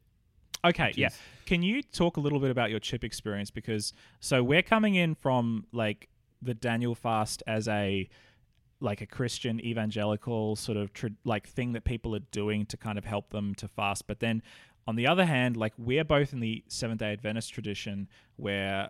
Okay, 0.65 0.91
yeah. 0.95 1.07
is- 1.07 1.17
Can 1.45 1.63
you 1.63 1.81
talk 1.81 2.17
a 2.17 2.19
little 2.19 2.39
bit 2.39 2.51
about 2.51 2.69
your 2.69 2.79
chip 2.79 3.03
experience? 3.03 3.49
Because 3.49 3.93
so 4.19 4.43
we're 4.43 4.61
coming 4.61 4.95
in 4.95 5.15
from 5.15 5.65
like 5.71 6.09
the 6.41 6.53
Daniel 6.53 6.95
fast 6.95 7.41
as 7.47 7.67
a 7.67 8.09
like 8.81 9.01
a 9.01 9.05
Christian 9.05 9.59
evangelical 9.59 10.55
sort 10.55 10.77
of 10.77 10.93
tr- 10.93 11.07
like 11.23 11.47
thing 11.47 11.73
that 11.73 11.83
people 11.83 12.15
are 12.15 12.25
doing 12.31 12.65
to 12.67 12.77
kind 12.77 12.97
of 12.97 13.05
help 13.05 13.29
them 13.31 13.53
to 13.55 13.67
fast, 13.67 14.07
but 14.07 14.19
then 14.19 14.41
on 14.87 14.95
the 14.95 15.05
other 15.05 15.25
hand, 15.25 15.55
like 15.55 15.73
we're 15.77 16.03
both 16.03 16.33
in 16.33 16.39
the 16.39 16.63
Seventh 16.67 16.99
Day 16.99 17.11
Adventist 17.11 17.53
tradition 17.53 18.07
where 18.37 18.89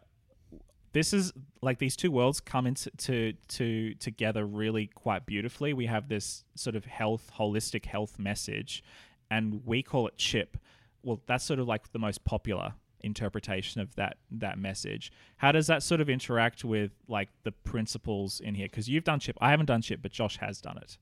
this 0.94 1.14
is 1.14 1.34
like 1.62 1.78
these 1.78 1.96
two 1.96 2.12
worlds 2.12 2.40
come 2.40 2.66
into 2.66 2.90
to, 2.92 3.34
to 3.50 3.94
together 3.96 4.46
really 4.46 4.88
quite 4.88 5.26
beautifully. 5.26 5.74
We 5.74 5.88
have 5.88 6.08
this 6.08 6.46
sort 6.56 6.76
of 6.76 6.86
health, 6.86 7.32
holistic 7.38 7.86
health 7.86 8.18
message, 8.18 8.84
and 9.30 9.62
we 9.66 9.84
call 9.84 10.08
it 10.08 10.18
chip. 10.18 10.58
Well, 11.04 11.22
that's 11.28 11.44
sort 11.44 11.60
of 11.60 11.68
like 11.68 11.92
the 11.92 12.00
most 12.00 12.24
popular 12.24 12.74
interpretation 13.02 13.82
of 13.82 13.96
that 13.96 14.18
that 14.32 14.58
message. 14.58 15.12
How 15.38 15.52
does 15.52 15.68
that 15.68 15.84
sort 15.84 16.02
of 16.02 16.10
interact 16.10 16.64
with 16.64 16.92
like 17.08 17.30
the 17.44 17.52
principles 17.52 18.40
in 18.40 18.56
here? 18.56 18.68
Because 18.68 18.90
you've 18.90 19.04
done 19.04 19.20
chip, 19.20 19.38
I 19.42 19.52
haven't 19.52 19.68
done 19.68 19.82
chip, 19.82 20.02
but 20.02 20.12
Josh 20.12 20.38
has 20.38 20.62
done 20.62 20.78
it. 20.78 20.98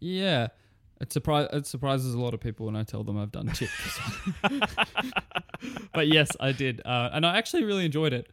Yeah. 0.00 0.48
It, 1.00 1.12
surprise, 1.12 1.48
it 1.52 1.66
surprises 1.66 2.14
a 2.14 2.20
lot 2.20 2.32
of 2.32 2.40
people 2.40 2.66
when 2.66 2.76
I 2.76 2.84
tell 2.84 3.02
them 3.02 3.18
I've 3.18 3.32
done 3.32 3.50
chip. 3.52 3.70
but 5.92 6.06
yes, 6.06 6.30
I 6.38 6.52
did. 6.52 6.80
Uh, 6.84 7.10
and 7.12 7.26
I 7.26 7.36
actually 7.38 7.64
really 7.64 7.84
enjoyed 7.84 8.12
it. 8.12 8.30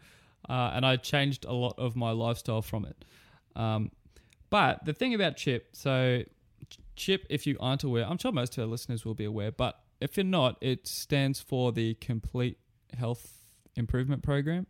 Uh, 0.47 0.71
and 0.73 0.86
I 0.86 0.95
changed 0.97 1.45
a 1.45 1.54
lot 1.54 1.75
of 1.78 1.95
my 1.95 2.12
lifestyle 2.12 2.62
from 2.62 2.86
it. 2.86 3.06
Um, 3.56 3.91
but 4.49 4.86
the 4.86 4.93
thing 4.93 5.13
about 5.13 5.36
chip, 5.36 5.69
so 5.73 6.23
chip, 6.95 7.25
if 7.30 7.47
you 7.47 7.58
aren't 7.60 7.84
aware, 7.84 8.06
I'm 8.06 8.17
sure 8.17 8.32
most 8.32 8.58
of 8.58 8.63
our 8.63 8.67
listeners 8.67 9.06
will 9.06 9.15
be 9.15 9.25
aware, 9.25 9.52
but 9.52 9.80
if 10.02 10.15
you're 10.17 10.23
not, 10.23 10.58
it 10.62 10.88
stands 10.88 11.39
for 11.39 11.71
the 11.71 11.95
Complete 11.95 12.58
Health 12.97 13.45
Improvement 13.75 14.23
Program. 14.23 14.67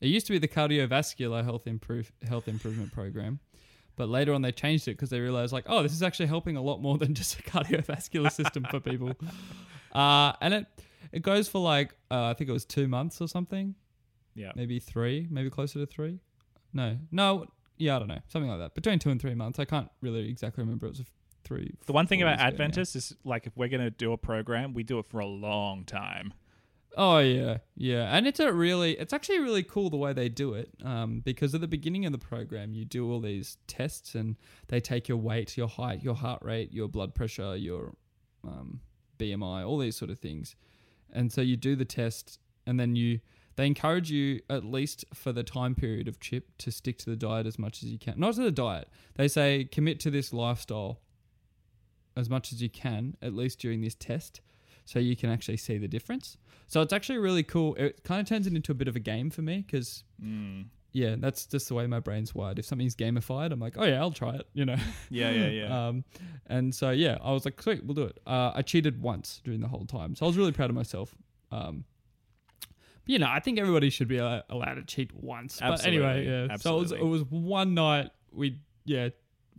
It 0.00 0.08
used 0.08 0.26
to 0.26 0.32
be 0.32 0.38
the 0.38 0.48
Cardiovascular 0.48 1.44
Health 1.44 1.66
Improve 1.66 2.10
Health 2.26 2.48
Improvement 2.48 2.92
Program. 2.92 3.38
But 3.96 4.08
later 4.08 4.32
on, 4.32 4.40
they 4.40 4.52
changed 4.52 4.88
it 4.88 4.92
because 4.92 5.10
they 5.10 5.20
realized, 5.20 5.52
like, 5.52 5.64
oh, 5.68 5.82
this 5.82 5.92
is 5.92 6.02
actually 6.02 6.26
helping 6.26 6.56
a 6.56 6.62
lot 6.62 6.80
more 6.80 6.96
than 6.96 7.14
just 7.20 7.38
a 7.38 7.42
cardiovascular 7.42 8.32
system 8.32 8.64
for 8.70 8.80
people. 8.80 9.12
Uh, 9.92 10.32
and 10.40 10.54
it 10.54 10.66
it 11.10 11.22
goes 11.22 11.48
for 11.48 11.60
like 11.60 11.96
uh, 12.12 12.26
I 12.26 12.34
think 12.34 12.48
it 12.48 12.52
was 12.52 12.64
two 12.64 12.86
months 12.86 13.20
or 13.20 13.26
something, 13.26 13.74
Yeah. 14.36 14.52
maybe 14.54 14.78
three, 14.78 15.26
maybe 15.28 15.50
closer 15.50 15.80
to 15.80 15.86
three. 15.86 16.20
No, 16.72 16.96
no, 17.10 17.46
yeah, 17.76 17.96
I 17.96 17.98
don't 17.98 18.06
know, 18.06 18.20
something 18.28 18.48
like 18.48 18.60
that. 18.60 18.76
Between 18.76 19.00
two 19.00 19.10
and 19.10 19.20
three 19.20 19.34
months. 19.34 19.58
I 19.58 19.64
can't 19.64 19.88
really 20.00 20.28
exactly 20.30 20.62
remember. 20.62 20.86
It 20.86 20.90
was 20.90 21.02
three. 21.42 21.74
The 21.86 21.92
one 21.92 22.06
thing 22.06 22.22
about 22.22 22.38
years 22.38 22.40
ago 22.40 22.44
now. 22.44 22.48
Adventists 22.66 22.94
is 22.94 23.16
like 23.24 23.48
if 23.48 23.56
we're 23.56 23.66
going 23.66 23.80
to 23.82 23.90
do 23.90 24.12
a 24.12 24.16
program, 24.16 24.74
we 24.74 24.84
do 24.84 25.00
it 25.00 25.06
for 25.06 25.18
a 25.18 25.26
long 25.26 25.84
time. 25.84 26.32
Oh 26.96 27.18
yeah, 27.18 27.58
yeah, 27.76 28.16
and 28.16 28.26
it's 28.26 28.40
a 28.40 28.52
really, 28.52 28.92
it's 28.98 29.12
actually 29.12 29.38
really 29.38 29.62
cool 29.62 29.90
the 29.90 29.96
way 29.96 30.12
they 30.12 30.28
do 30.28 30.54
it. 30.54 30.70
Um, 30.84 31.20
because 31.20 31.54
at 31.54 31.60
the 31.60 31.68
beginning 31.68 32.04
of 32.04 32.12
the 32.12 32.18
program, 32.18 32.74
you 32.74 32.84
do 32.84 33.10
all 33.10 33.20
these 33.20 33.58
tests, 33.66 34.14
and 34.14 34.36
they 34.68 34.80
take 34.80 35.08
your 35.08 35.18
weight, 35.18 35.56
your 35.56 35.68
height, 35.68 36.02
your 36.02 36.14
heart 36.14 36.42
rate, 36.42 36.72
your 36.72 36.88
blood 36.88 37.14
pressure, 37.14 37.56
your 37.56 37.94
um, 38.44 38.80
BMI, 39.18 39.66
all 39.66 39.78
these 39.78 39.96
sort 39.96 40.10
of 40.10 40.18
things, 40.18 40.56
and 41.12 41.32
so 41.32 41.40
you 41.40 41.56
do 41.56 41.76
the 41.76 41.84
test, 41.84 42.40
and 42.66 42.78
then 42.80 42.96
you, 42.96 43.20
they 43.54 43.66
encourage 43.66 44.10
you 44.10 44.40
at 44.50 44.64
least 44.64 45.04
for 45.14 45.32
the 45.32 45.44
time 45.44 45.76
period 45.76 46.08
of 46.08 46.18
chip 46.18 46.48
to 46.58 46.72
stick 46.72 46.98
to 46.98 47.10
the 47.10 47.16
diet 47.16 47.46
as 47.46 47.58
much 47.58 47.84
as 47.84 47.90
you 47.90 47.98
can. 47.98 48.14
Not 48.18 48.34
to 48.34 48.42
the 48.42 48.50
diet. 48.50 48.88
They 49.14 49.28
say 49.28 49.64
commit 49.64 50.00
to 50.00 50.10
this 50.10 50.32
lifestyle 50.32 51.00
as 52.16 52.28
much 52.28 52.52
as 52.52 52.60
you 52.60 52.68
can, 52.68 53.16
at 53.22 53.34
least 53.34 53.60
during 53.60 53.80
this 53.80 53.94
test, 53.94 54.40
so 54.90 54.98
you 54.98 55.14
can 55.14 55.30
actually 55.30 55.56
see 55.56 55.78
the 55.78 55.86
difference. 55.86 56.36
So 56.66 56.82
it's 56.82 56.92
actually 56.92 57.18
really 57.18 57.44
cool. 57.44 57.76
It 57.76 58.02
kind 58.02 58.20
of 58.20 58.26
turns 58.26 58.48
it 58.48 58.54
into 58.54 58.72
a 58.72 58.74
bit 58.74 58.88
of 58.88 58.96
a 58.96 59.00
game 59.00 59.30
for 59.30 59.40
me 59.40 59.58
because 59.64 60.02
Mm. 60.20 60.64
yeah, 60.92 61.14
that's 61.16 61.46
just 61.46 61.68
the 61.68 61.74
way 61.74 61.86
my 61.86 62.00
brain's 62.00 62.34
wired. 62.34 62.58
If 62.58 62.64
something's 62.64 62.96
gamified, 62.96 63.52
I'm 63.52 63.60
like, 63.60 63.74
oh 63.78 63.84
yeah, 63.84 64.00
I'll 64.00 64.10
try 64.10 64.34
it. 64.34 64.48
You 64.52 64.64
know. 64.64 64.76
Yeah, 65.10 65.30
yeah, 65.30 65.46
yeah. 65.48 65.88
Um, 65.88 66.04
and 66.48 66.74
so 66.74 66.90
yeah, 66.90 67.18
I 67.22 67.30
was 67.32 67.44
like, 67.44 67.62
sweet, 67.62 67.84
we'll 67.84 67.94
do 67.94 68.02
it. 68.02 68.18
Uh, 68.26 68.50
I 68.52 68.62
cheated 68.62 69.00
once 69.00 69.40
during 69.44 69.60
the 69.60 69.68
whole 69.68 69.84
time, 69.86 70.16
so 70.16 70.26
I 70.26 70.28
was 70.28 70.36
really 70.36 70.50
proud 70.52 70.70
of 70.70 70.76
myself. 70.76 71.14
Um, 71.52 71.84
but, 72.60 72.68
you 73.06 73.18
know, 73.20 73.28
I 73.30 73.38
think 73.38 73.60
everybody 73.60 73.90
should 73.90 74.08
be 74.08 74.18
uh, 74.18 74.42
allowed 74.50 74.74
to 74.74 74.84
cheat 74.84 75.12
once. 75.14 75.60
But 75.60 75.86
anyway, 75.86 76.26
yeah. 76.26 76.48
Absolutely. 76.50 76.88
So 76.88 76.96
it 76.96 77.04
was, 77.08 77.20
it 77.20 77.24
was 77.30 77.30
one 77.30 77.74
night 77.74 78.10
we 78.32 78.58
yeah 78.84 79.10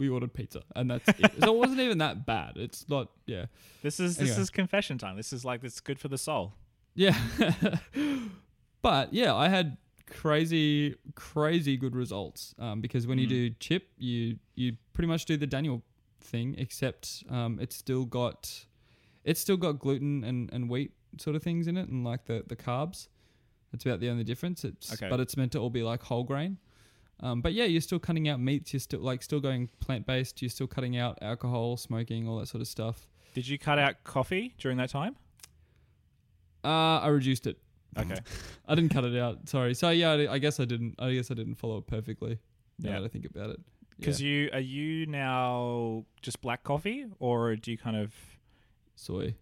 we 0.01 0.09
ordered 0.09 0.33
pizza 0.33 0.61
and 0.75 0.85
that's 0.91 1.07
it. 1.19 1.31
so 1.43 1.53
it 1.55 1.57
wasn't 1.63 1.79
even 1.79 1.97
that 1.99 2.25
bad. 2.25 2.53
It's 2.57 2.81
not 2.89 3.05
yeah 3.25 3.45
this 3.83 3.99
is 3.99 4.17
this 4.17 4.37
is 4.37 4.49
confession 4.49 4.97
time. 4.97 5.15
This 5.15 5.31
is 5.31 5.41
like 5.49 5.63
is 5.63 5.79
good 5.79 5.99
for 5.99 6.09
the 6.09 6.17
soul. 6.17 6.53
yeah. 6.95 7.17
but 8.81 9.13
yeah, 9.13 9.33
I 9.35 9.47
had 9.49 9.77
crazy 10.09 10.95
crazy 11.15 11.77
good 11.77 11.95
results 11.95 12.53
um, 12.59 12.81
because 12.81 13.07
when 13.07 13.17
you 13.17 13.25
Mm. 13.27 13.29
do 13.29 13.49
chip, 13.59 13.83
you 13.97 14.37
you 14.55 14.77
pretty 14.93 15.07
much 15.07 15.25
do 15.25 15.37
the 15.37 15.47
Daniel 15.47 15.81
thing, 16.19 16.55
except 16.57 17.23
um, 17.29 17.59
it's 17.61 17.75
still 17.75 18.05
got 18.05 18.65
it's 19.23 19.39
still 19.39 19.57
got 19.57 19.79
gluten 19.79 20.23
and, 20.23 20.49
and 20.53 20.69
wheat 20.69 20.91
sort 21.19 21.35
of 21.35 21.43
things 21.43 21.67
in 21.67 21.77
it, 21.77 21.87
and 21.89 22.03
like 22.03 22.25
the 22.25 22.43
the 22.47 22.55
carbs. 22.55 23.07
That's 23.71 23.85
about 23.85 24.01
the 24.01 24.09
only 24.09 24.25
difference. 24.25 24.65
It's 24.65 24.91
Okay. 24.93 25.07
but 25.09 25.19
it's 25.21 25.37
meant 25.37 25.53
to 25.53 25.59
all 25.59 25.69
be 25.69 25.81
like 25.83 26.03
whole 26.03 26.23
grain. 26.25 26.57
Um, 27.21 27.41
but 27.41 27.53
yeah, 27.53 27.65
you're 27.65 27.81
still 27.81 27.99
cutting 27.99 28.27
out 28.29 28.39
meats. 28.39 28.73
You're 28.73 28.79
still 28.79 28.99
like 29.01 29.21
still 29.21 29.39
going 29.39 29.69
plant 29.79 30.05
based. 30.07 30.41
You're 30.41 30.49
still 30.49 30.67
cutting 30.67 30.97
out 30.97 31.19
alcohol, 31.21 31.77
smoking, 31.77 32.27
all 32.27 32.37
that 32.39 32.47
sort 32.47 32.61
of 32.61 32.67
stuff. 32.67 33.07
Did 33.33 33.47
you 33.47 33.57
cut 33.59 33.77
out 33.79 34.03
coffee 34.03 34.53
during 34.57 34.77
that 34.77 34.89
time? 34.89 35.15
Uh, 36.63 36.99
I 36.99 37.07
reduced 37.07 37.47
it. 37.47 37.57
Okay. 37.97 38.17
I 38.67 38.75
didn't 38.75 38.91
cut 38.91 39.03
it 39.03 39.17
out. 39.17 39.47
Sorry. 39.49 39.73
So 39.73 39.89
yeah, 39.89 40.11
I, 40.11 40.33
I 40.33 40.37
guess 40.39 40.59
I 40.59 40.65
didn't. 40.65 40.95
I 40.99 41.13
guess 41.13 41.31
I 41.31 41.33
didn't 41.33 41.55
follow 41.55 41.77
it 41.77 41.87
perfectly. 41.87 42.39
Now 42.79 42.91
Yeah. 42.91 42.99
that 42.99 43.05
I 43.05 43.07
think 43.09 43.25
about 43.25 43.51
it. 43.51 43.59
Because 43.99 44.21
yeah. 44.21 44.27
you 44.29 44.49
are 44.53 44.59
you 44.59 45.05
now 45.05 46.05
just 46.21 46.41
black 46.41 46.63
coffee 46.63 47.05
or 47.19 47.55
do 47.55 47.69
you 47.71 47.77
kind 47.77 47.95
of 47.97 48.13
soy, 48.95 49.35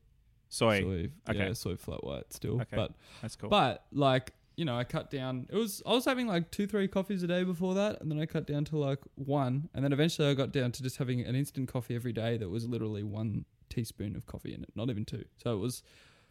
soy? 0.49 0.81
soy, 0.81 1.09
Okay. 1.29 1.39
yeah, 1.47 1.53
soy 1.53 1.75
flat 1.77 2.03
white 2.03 2.33
still. 2.33 2.55
Okay. 2.61 2.75
But 2.75 2.91
That's 3.21 3.35
cool. 3.37 3.49
but 3.49 3.85
like 3.93 4.33
you 4.59 4.65
know, 4.65 4.77
I 4.77 4.83
cut 4.83 5.09
down. 5.09 5.47
It 5.49 5.55
was 5.55 5.81
I 5.85 5.93
was 5.93 6.03
having 6.03 6.27
like 6.27 6.51
two 6.51 6.67
three 6.67 6.89
coffees 6.89 7.23
a 7.23 7.27
day 7.27 7.45
before 7.45 7.73
that, 7.75 8.01
and 8.01 8.11
then 8.11 8.19
I 8.19 8.25
cut 8.25 8.45
down 8.45 8.65
to 8.65 8.77
like 8.77 8.99
one, 9.15 9.69
and 9.73 9.83
then 9.85 9.93
eventually 9.93 10.27
I 10.27 10.33
got 10.33 10.51
down 10.51 10.73
to 10.73 10.83
just 10.83 10.97
having 10.97 11.21
an 11.21 11.33
instant 11.33 11.69
coffee 11.71 11.95
every 11.95 12.11
day 12.11 12.35
that 12.37 12.49
was 12.49 12.67
literally 12.67 13.03
one 13.03 13.45
teaspoon 13.69 14.17
of 14.17 14.25
coffee 14.25 14.53
in 14.53 14.61
it, 14.63 14.69
not 14.75 14.89
even 14.89 15.05
two. 15.05 15.23
So 15.41 15.53
it 15.53 15.59
was 15.59 15.81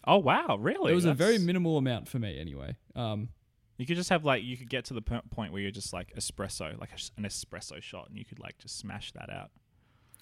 oh 0.06 0.18
wow, 0.18 0.58
really? 0.60 0.92
it 0.92 0.94
was 0.94 1.06
a 1.06 1.14
very 1.14 1.38
minimal 1.38 1.78
amount 1.78 2.06
for 2.06 2.18
me 2.18 2.38
anyway. 2.38 2.76
Um, 2.94 3.30
You 3.78 3.86
could 3.86 3.96
just 3.96 4.10
have 4.10 4.24
like 4.26 4.42
you 4.44 4.58
could 4.58 4.68
get 4.68 4.84
to 4.86 4.94
the 4.94 5.02
point 5.02 5.52
where 5.52 5.62
you're 5.62 5.70
just 5.70 5.94
like 5.94 6.12
espresso, 6.14 6.78
like 6.78 6.90
an 7.16 7.24
espresso 7.24 7.80
shot, 7.80 8.10
and 8.10 8.18
you 8.18 8.26
could 8.26 8.40
like 8.40 8.58
just 8.58 8.78
smash 8.78 9.12
that 9.12 9.30
out. 9.30 9.50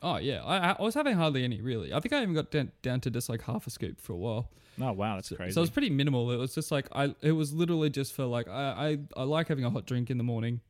Oh 0.02 0.16
yeah, 0.16 0.42
I, 0.44 0.70
I 0.72 0.82
was 0.82 0.94
having 0.94 1.16
hardly 1.16 1.44
any 1.44 1.60
really. 1.60 1.92
I 1.92 2.00
think 2.00 2.12
I 2.12 2.22
even 2.22 2.34
got 2.34 2.50
down, 2.50 2.72
down 2.82 3.00
to 3.02 3.10
just 3.10 3.28
like 3.28 3.42
half 3.42 3.66
a 3.66 3.70
scoop 3.70 4.00
for 4.00 4.12
a 4.12 4.16
while. 4.16 4.50
Oh 4.80 4.92
wow, 4.92 5.14
that's 5.16 5.28
so, 5.30 5.36
crazy. 5.36 5.52
so 5.52 5.60
it 5.60 5.62
was 5.62 5.70
pretty 5.70 5.90
minimal. 5.90 6.30
It 6.30 6.36
was 6.36 6.54
just 6.54 6.70
like 6.70 6.88
I. 6.92 7.14
It 7.22 7.32
was 7.32 7.52
literally 7.52 7.90
just 7.90 8.12
for 8.12 8.24
like 8.26 8.48
I. 8.48 8.98
I, 9.16 9.20
I 9.20 9.22
like 9.24 9.48
having 9.48 9.64
a 9.64 9.70
hot 9.70 9.86
drink 9.86 10.10
in 10.10 10.18
the 10.18 10.24
morning. 10.24 10.60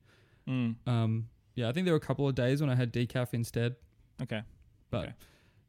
Mm, 0.49 0.77
Um. 0.87 1.29
Yeah, 1.55 1.69
I 1.69 1.73
think 1.73 1.87
there 1.87 1.95
were 1.95 1.99
a 1.99 2.01
couple 2.01 2.29
of 2.29 2.35
days 2.35 2.61
when 2.61 2.69
I 2.69 2.75
had 2.75 2.93
decaf 2.93 3.33
instead. 3.33 3.77
okay. 4.23 4.43
But 4.91 5.05
Okay. 5.05 5.12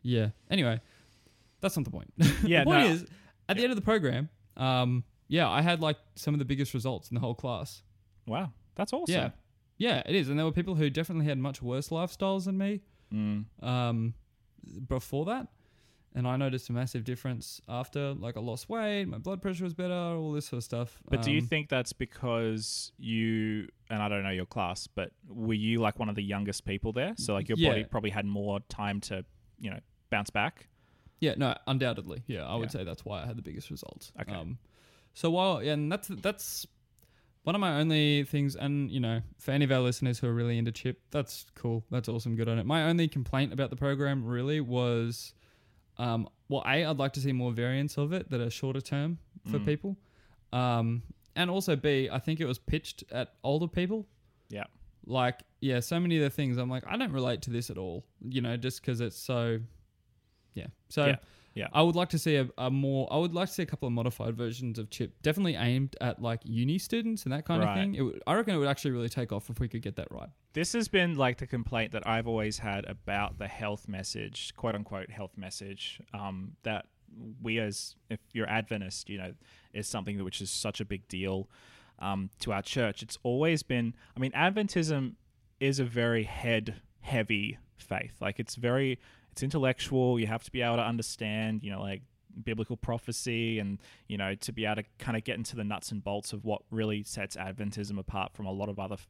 yeah. 0.03 0.29
Anyway, 0.51 0.79
that's 1.61 1.75
not 1.77 1.85
the 1.85 1.91
point. 1.91 2.13
Yeah, 2.43 2.59
the 2.59 2.65
point 2.65 2.79
no. 2.83 2.89
is, 2.91 3.05
at 3.49 3.55
the 3.57 3.63
end 3.63 3.71
of 3.71 3.77
the 3.77 3.81
program, 3.81 4.29
um, 4.57 5.03
yeah, 5.29 5.49
I 5.49 5.61
had 5.61 5.81
like 5.81 5.97
some 6.15 6.33
of 6.35 6.39
the 6.39 6.45
biggest 6.45 6.73
results 6.73 7.09
in 7.09 7.15
the 7.15 7.21
whole 7.21 7.33
class. 7.35 7.81
Wow, 8.27 8.51
that's 8.75 8.91
awesome. 8.93 9.15
Yeah. 9.15 9.29
Yeah, 9.79 10.03
it 10.05 10.13
is. 10.15 10.27
And 10.29 10.37
there 10.37 10.45
were 10.45 10.51
people 10.51 10.75
who 10.75 10.89
definitely 10.89 11.25
had 11.25 11.37
much 11.37 11.61
worse 11.61 11.89
lifestyles 11.89 12.45
than 12.45 12.57
me 12.57 12.81
Mm. 13.13 13.45
um, 13.63 14.13
before 14.87 15.25
that. 15.25 15.47
And 16.15 16.27
I 16.27 16.35
noticed 16.35 16.69
a 16.69 16.73
massive 16.73 17.03
difference 17.03 17.61
after. 17.69 18.13
Like, 18.13 18.37
I 18.37 18.39
lost 18.39 18.69
weight, 18.69 19.05
my 19.05 19.19
blood 19.19 19.39
pressure 19.41 19.63
was 19.65 19.75
better, 19.75 19.93
all 19.93 20.31
this 20.31 20.47
sort 20.47 20.57
of 20.57 20.63
stuff. 20.63 20.99
But 21.09 21.21
do 21.21 21.31
you 21.31 21.41
Um, 21.41 21.47
think 21.47 21.69
that's 21.69 21.93
because 21.93 22.91
you 22.97 23.67
and 23.89 24.01
I 24.01 24.09
don't 24.09 24.23
know 24.23 24.31
your 24.31 24.47
class, 24.47 24.87
but 24.87 25.11
were 25.27 25.53
you 25.53 25.79
like 25.79 25.99
one 25.99 26.09
of 26.09 26.15
the 26.15 26.23
youngest 26.23 26.65
people 26.65 26.91
there? 26.91 27.13
So 27.17 27.33
like 27.33 27.47
your 27.49 27.57
body 27.57 27.83
probably 27.83 28.09
had 28.09 28.25
more 28.25 28.61
time 28.61 28.99
to, 29.01 29.23
you 29.59 29.69
know, 29.69 29.79
bounce 30.09 30.31
back. 30.31 30.67
Yeah, 31.19 31.35
no, 31.37 31.55
undoubtedly. 31.67 32.23
Yeah, 32.27 32.45
I 32.47 32.55
would 32.55 32.69
Yeah. 32.73 32.79
say 32.79 32.83
that's 32.83 33.05
why 33.05 33.21
I 33.23 33.27
had 33.27 33.37
the 33.37 33.41
biggest 33.43 33.69
results. 33.69 34.11
Okay. 34.19 34.33
Um, 34.33 34.57
so 35.13 35.29
while 35.29 35.57
and 35.57 35.91
that's 35.91 36.07
that's 36.07 36.65
one 37.47 37.55
of 37.55 37.61
my 37.61 37.79
only 37.79 38.25
things, 38.25 38.57
and 38.57 38.91
you 38.91 38.99
know, 38.99 39.21
for 39.39 39.51
any 39.51 39.63
of 39.63 39.71
our 39.71 39.79
listeners 39.79 40.19
who 40.19 40.27
are 40.27 40.33
really 40.33 40.57
into 40.57 40.69
chip, 40.69 40.99
that's 41.11 41.45
cool. 41.55 41.81
That's 41.89 42.09
awesome. 42.09 42.35
Good 42.35 42.49
on 42.49 42.59
it. 42.59 42.65
My 42.65 42.83
only 42.89 43.07
complaint 43.07 43.53
about 43.53 43.69
the 43.69 43.77
program 43.77 44.25
really 44.25 44.59
was, 44.59 45.33
um, 45.97 46.27
well, 46.49 46.61
a 46.65 46.83
I'd 46.83 46.97
like 46.97 47.13
to 47.13 47.21
see 47.21 47.31
more 47.31 47.53
variants 47.53 47.97
of 47.97 48.11
it 48.11 48.29
that 48.31 48.41
are 48.41 48.49
shorter 48.49 48.81
term 48.81 49.19
for 49.49 49.59
Mm. 49.59 49.65
people, 49.65 49.97
um, 50.51 51.03
and 51.37 51.49
also 51.49 51.77
b 51.77 52.09
I 52.11 52.19
think 52.19 52.41
it 52.41 52.45
was 52.45 52.59
pitched 52.59 53.05
at 53.13 53.35
older 53.45 53.69
people. 53.69 54.05
Yeah. 54.49 54.65
Like 55.05 55.39
yeah, 55.61 55.79
so 55.79 56.01
many 56.01 56.17
of 56.17 56.23
the 56.23 56.29
things 56.29 56.57
I'm 56.57 56.69
like 56.69 56.83
I 56.85 56.97
don't 56.97 57.13
relate 57.13 57.43
to 57.43 57.49
this 57.49 57.69
at 57.69 57.77
all. 57.77 58.03
You 58.27 58.41
know, 58.41 58.57
just 58.57 58.81
because 58.81 58.99
it's 58.99 59.15
so. 59.17 59.61
Yeah. 60.53 60.67
So. 60.89 61.05
Yeah. 61.05 61.15
Yeah. 61.57 61.67
I 61.73 61.81
would 61.81 61.95
like 61.95 62.09
to 62.09 62.19
see 62.19 62.35
a, 62.35 62.47
a 62.57 62.69
more. 62.69 63.07
I 63.11 63.17
would 63.17 63.33
like 63.33 63.47
to 63.49 63.53
see 63.53 63.63
a 63.63 63.65
couple 63.65 63.87
of 63.87 63.93
modified 63.93 64.35
versions 64.37 64.77
of 64.77 64.89
Chip, 64.89 65.21
definitely 65.23 65.55
aimed 65.55 65.95
at 65.99 66.21
like 66.21 66.41
uni 66.43 66.77
students 66.77 67.23
and 67.23 67.33
that 67.33 67.45
kind 67.45 67.63
Right. 67.63 67.69
of 67.71 67.75
thing. 67.83 67.95
It 67.95 68.01
would, 68.01 68.21
I 68.27 68.35
reckon 68.35 68.53
it 68.53 68.57
would 68.59 68.67
actually 68.67 68.91
really 68.91 69.09
take 69.09 69.31
off 69.31 69.49
if 69.49 69.59
we 69.59 69.67
could 69.67 69.81
get 69.81 69.95
that 69.95 70.07
right. 70.11 70.29
This 70.53 70.73
has 70.73 70.87
been 70.87 71.15
like 71.15 71.37
the 71.37 71.47
complaint 71.47 71.91
that 71.93 72.07
I've 72.07 72.27
always 72.27 72.59
had 72.59 72.85
about 72.85 73.39
the 73.39 73.47
health 73.47 73.87
message, 73.87 74.53
quote 74.55 74.75
unquote 74.75 75.09
health 75.09 75.35
message, 75.37 75.99
um, 76.13 76.51
that 76.63 76.85
we 77.41 77.57
as 77.59 77.95
if 78.09 78.19
you're 78.33 78.47
Adventist, 78.49 79.09
you 79.09 79.17
know, 79.17 79.33
is 79.73 79.87
something 79.87 80.17
that 80.17 80.23
which 80.23 80.41
is 80.41 80.51
such 80.51 80.79
a 80.79 80.85
big 80.85 81.07
deal 81.07 81.49
um, 81.99 82.29
to 82.41 82.51
our 82.53 82.61
church. 82.61 83.01
It's 83.01 83.17
always 83.23 83.63
been. 83.63 83.95
I 84.15 84.19
mean, 84.19 84.31
Adventism 84.33 85.13
is 85.59 85.79
a 85.79 85.85
very 85.85 86.23
head 86.23 86.75
heavy 87.01 87.57
faith. 87.77 88.13
Like 88.21 88.39
it's 88.39 88.55
very 88.55 88.99
it's 89.37 89.43
intellectual. 89.43 90.19
You 90.19 90.25
have 90.25 90.43
to 90.45 90.51
be 90.51 90.63
able 90.63 90.77
to 90.77 90.81
understand, 90.81 91.61
you 91.61 91.69
know, 91.69 91.79
like 91.79 92.01
biblical 92.43 92.75
prophecy 92.75 93.59
and 93.59 93.77
you 94.07 94.17
know 94.17 94.33
to 94.35 94.51
be 94.51 94.65
able 94.65 94.77
to 94.77 94.83
kind 94.97 95.15
of 95.15 95.23
get 95.23 95.37
into 95.37 95.55
the 95.55 95.63
nuts 95.63 95.91
and 95.91 96.03
bolts 96.03 96.33
of 96.33 96.43
what 96.43 96.63
really 96.71 97.03
sets 97.03 97.35
Adventism 97.35 97.99
apart 97.99 98.33
from 98.33 98.47
a 98.47 98.51
lot 98.51 98.67
of 98.67 98.79
other 98.79 98.95
f- 98.95 99.07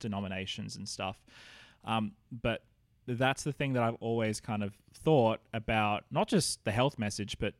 denominations 0.00 0.76
and 0.76 0.88
stuff. 0.88 1.22
Um, 1.84 2.12
but 2.30 2.62
that's 3.06 3.42
the 3.42 3.52
thing 3.52 3.74
that 3.74 3.82
I've 3.82 3.96
always 4.00 4.40
kind 4.40 4.62
of 4.62 4.72
thought 4.94 5.40
about 5.52 6.04
not 6.10 6.28
just 6.28 6.64
the 6.64 6.72
health 6.72 6.98
message, 6.98 7.38
but 7.38 7.52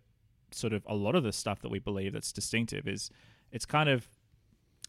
sort 0.50 0.72
of 0.72 0.82
a 0.86 0.94
lot 0.94 1.14
of 1.14 1.24
the 1.24 1.32
stuff 1.32 1.60
that 1.60 1.70
we 1.70 1.78
believe 1.78 2.14
that's 2.14 2.32
distinctive 2.32 2.88
is 2.88 3.10
it's 3.52 3.66
kind 3.66 3.90
of 3.90 4.08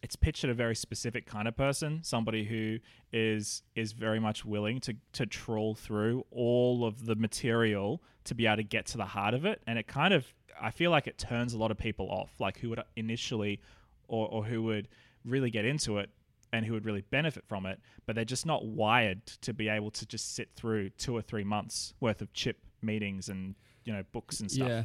it's 0.02 0.16
pitched 0.16 0.44
at 0.44 0.50
a 0.50 0.54
very 0.54 0.76
specific 0.76 1.26
kind 1.26 1.48
of 1.48 1.56
person, 1.56 2.02
somebody 2.04 2.44
who 2.46 2.80
is 3.12 3.64
is 3.76 3.92
very 3.92 4.20
much 4.20 4.46
willing 4.46 4.80
to 4.82 4.96
to 5.14 5.26
trawl 5.26 5.76
through 5.76 6.26
all 6.32 6.86
of 6.86 7.06
the 7.06 7.16
material 7.16 8.02
to 8.26 8.36
be 8.36 8.46
able 8.46 8.58
to 8.58 8.64
get 8.64 8.86
to 8.88 8.98
the 8.98 9.06
heart 9.06 9.34
of 9.34 9.46
it, 9.46 9.62
and 9.68 9.78
it 9.80 9.88
kind 9.88 10.14
of 10.14 10.34
I 10.62 10.72
feel 10.72 10.92
like 10.92 11.08
it 11.08 11.18
turns 11.18 11.54
a 11.54 11.58
lot 11.58 11.72
of 11.72 11.78
people 11.78 12.10
off, 12.10 12.32
like 12.40 12.60
who 12.60 12.70
would 12.70 12.82
initially 12.96 13.62
or 14.08 14.28
or 14.30 14.46
who 14.46 14.64
would 14.64 14.88
really 15.26 15.50
get 15.50 15.66
into 15.66 15.98
it 15.98 16.10
and 16.52 16.66
who 16.66 16.74
would 16.74 16.86
really 16.86 17.02
benefit 17.12 17.44
from 17.48 17.66
it, 17.66 17.80
but 18.06 18.16
they're 18.16 18.26
just 18.26 18.46
not 18.46 18.66
wired 18.66 19.26
to 19.26 19.54
be 19.54 19.70
able 19.70 19.92
to 19.92 20.06
just 20.06 20.34
sit 20.36 20.50
through 20.56 20.90
two 20.92 21.16
or 21.16 21.22
three 21.22 21.44
months 21.44 21.94
worth 22.00 22.22
of 22.22 22.34
chip 22.34 22.58
meetings 22.82 23.30
and 23.30 23.56
you 23.84 23.94
know 23.94 24.04
books 24.12 24.40
and 24.40 24.52
stuff. 24.52 24.68
Yeah, 24.68 24.84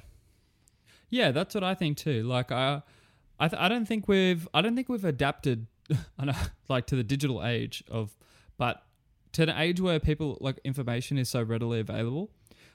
yeah, 1.10 1.30
that's 1.30 1.54
what 1.54 1.64
I 1.64 1.74
think 1.74 1.96
too. 1.96 2.24
Like 2.24 2.52
I, 2.52 2.82
I, 3.38 3.48
th- 3.48 3.60
I 3.60 3.68
don't 3.68 3.86
think 3.86 4.08
we've, 4.08 4.46
I 4.54 4.62
don't 4.62 4.74
think 4.74 4.88
we've 4.88 5.04
adapted, 5.04 5.66
like 6.68 6.86
to 6.86 6.96
the 6.96 7.04
digital 7.04 7.44
age 7.44 7.82
of, 7.90 8.16
but 8.56 8.82
to 9.32 9.42
an 9.42 9.50
age 9.50 9.80
where 9.80 9.98
people 9.98 10.38
like 10.40 10.60
information 10.64 11.18
is 11.18 11.28
so 11.28 11.42
readily 11.42 11.80
available. 11.80 12.30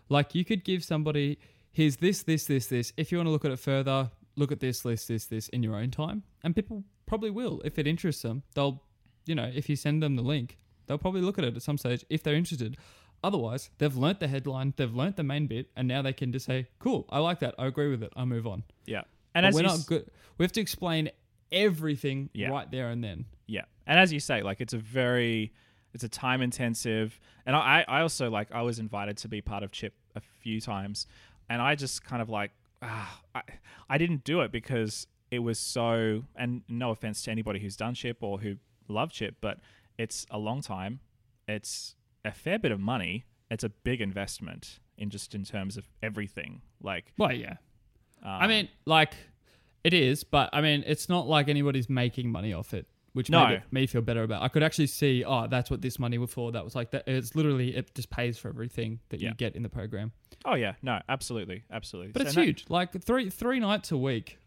Like 0.10 0.36
you 0.36 0.44
could 0.44 0.64
give 0.64 0.84
somebody, 0.84 1.40
here's 1.72 1.98
this, 1.98 2.24
this, 2.24 2.46
this, 2.46 2.68
this. 2.68 2.94
If 2.98 3.12
you 3.12 3.18
want 3.18 3.28
to 3.28 3.32
look 3.32 3.46
at 3.46 3.52
it 3.52 3.60
further, 3.60 4.12
look 4.36 4.52
at 4.52 4.60
this, 4.60 4.82
this, 4.82 5.06
this, 5.06 5.26
this 5.26 5.50
in 5.50 5.64
your 5.64 5.76
own 5.76 5.92
time, 5.92 6.24
and 6.44 6.56
people 6.56 6.84
probably 7.06 7.30
will 7.30 7.62
if 7.64 7.80
it 7.80 7.88
interests 7.88 8.22
them. 8.22 8.44
They'll, 8.56 8.84
you 9.26 9.36
know, 9.36 9.50
if 9.54 9.70
you 9.70 9.76
send 9.76 10.04
them 10.04 10.16
the 10.16 10.22
link, 10.22 10.58
they'll 10.88 10.98
probably 10.98 11.22
look 11.22 11.38
at 11.38 11.46
it 11.46 11.56
at 11.56 11.62
some 11.62 11.78
stage 11.78 12.06
if 12.10 12.24
they're 12.24 12.36
interested. 12.36 12.78
Otherwise, 13.24 13.70
they've 13.78 13.96
learnt 13.96 14.20
the 14.20 14.28
headline, 14.28 14.74
they've 14.78 14.94
learnt 14.94 15.18
the 15.18 15.24
main 15.24 15.46
bit, 15.48 15.70
and 15.76 15.88
now 15.88 16.02
they 16.02 16.14
can 16.14 16.32
just 16.32 16.46
say, 16.46 16.68
"Cool, 16.80 17.06
I 17.10 17.20
like 17.20 17.40
that. 17.40 17.54
I 17.60 17.68
agree 17.68 17.90
with 17.90 18.02
it. 18.02 18.14
I 18.16 18.24
move 18.24 18.48
on." 18.48 18.64
Yeah. 18.86 19.04
And 19.36 19.44
But 19.44 19.48
as 19.50 19.56
we're 19.56 19.62
not 19.64 19.72
s- 19.74 19.86
good. 19.86 20.10
We 20.38 20.44
have 20.44 20.52
to 20.54 20.62
explain 20.62 21.10
everything 21.52 22.30
Yeah. 22.34 22.50
right 22.50 22.70
there 22.70 22.90
and 22.90 23.04
then. 23.04 23.26
Yeah, 23.48 23.66
and 23.88 24.00
as 24.00 24.14
you 24.14 24.20
say, 24.20 24.42
like 24.44 24.62
it's 24.62 24.74
a 24.74 24.78
very, 24.78 25.52
it's 25.94 26.04
a 26.04 26.10
time 26.10 26.42
intensive, 26.42 27.20
and 27.46 27.56
I, 27.56 27.84
I 27.88 28.02
also 28.02 28.30
like 28.30 28.52
I 28.52 28.62
was 28.62 28.78
invited 28.80 29.18
to 29.18 29.28
be 29.28 29.42
part 29.42 29.64
of 29.64 29.72
Chip 29.72 29.94
a 30.16 30.20
few 30.22 30.62
times, 30.62 31.08
and 31.50 31.62
I 31.62 31.76
just 31.76 32.04
kind 32.04 32.22
of 32.22 32.30
like, 32.30 32.52
ah, 32.82 33.22
I, 33.34 33.42
I 33.90 33.98
didn't 33.98 34.24
do 34.24 34.42
it 34.42 34.52
because 34.52 35.08
it 35.32 35.40
was 35.40 35.58
so, 35.60 36.26
and 36.36 36.62
no 36.70 36.92
offense 36.92 37.24
to 37.24 37.32
anybody 37.32 37.60
who's 37.60 37.76
done 37.76 37.96
Chip 37.96 38.18
or 38.22 38.40
who 38.40 38.58
loved 38.88 39.14
Chip, 39.14 39.36
but 39.42 39.60
it's 39.98 40.26
a 40.30 40.38
long 40.38 40.62
time. 40.62 41.00
It's 41.48 41.96
a 42.24 42.32
fair 42.32 42.60
bit 42.60 42.72
of 42.72 42.80
money. 42.80 43.26
It's 43.50 43.64
a 43.64 43.70
big 43.70 44.00
investment 44.02 44.80
in 44.98 45.10
just 45.10 45.34
in 45.34 45.44
terms 45.44 45.76
of 45.78 45.90
everything. 46.04 46.62
Like, 46.82 47.14
Well, 47.18 47.32
yeah. 47.34 47.54
um, 48.22 48.30
I 48.30 48.48
mean, 48.48 48.70
like, 48.86 49.14
it 49.84 49.94
is, 49.94 50.24
but 50.24 50.50
I 50.54 50.62
mean, 50.62 50.84
it's 50.88 51.08
not 51.10 51.28
like 51.28 51.48
anybody's 51.50 51.90
making 51.90 52.32
money 52.32 52.54
off 52.54 52.74
it, 52.74 52.88
which 53.14 53.30
No. 53.30 53.48
made 53.48 53.54
it, 53.56 53.64
me 53.72 53.88
feel 53.88 54.02
better 54.02 54.24
about. 54.24 54.42
I 54.42 54.48
could 54.50 54.64
actually 54.64 54.88
see, 54.88 55.24
oh, 55.26 55.48
that's 55.48 55.70
what 55.72 55.82
this 55.82 55.98
money 56.00 56.18
was 56.18 56.32
for. 56.32 56.52
That 56.52 56.64
was 56.64 56.76
like 56.76 56.92
that. 56.92 57.08
It's 57.08 57.36
literally 57.36 57.76
it 57.76 57.94
just 57.96 58.10
pays 58.10 58.38
for 58.38 58.50
everything 58.50 59.00
that 59.10 59.20
Yeah. 59.22 59.30
you 59.30 59.36
get 59.36 59.56
in 59.56 59.64
the 59.64 59.70
program. 59.70 60.12
oh 60.46 60.56
yeah, 60.56 60.74
no, 60.82 61.02
absolutely, 61.10 61.64
absolutely. 61.72 62.12
But 62.14 62.22
it's 62.24 62.32
And 62.32 62.38
that- 62.38 62.46
huge. 62.46 62.66
Like 62.70 62.92
three 63.04 63.30
three 63.30 63.60
nights 63.60 63.92
a 63.92 63.98
week, 63.98 64.38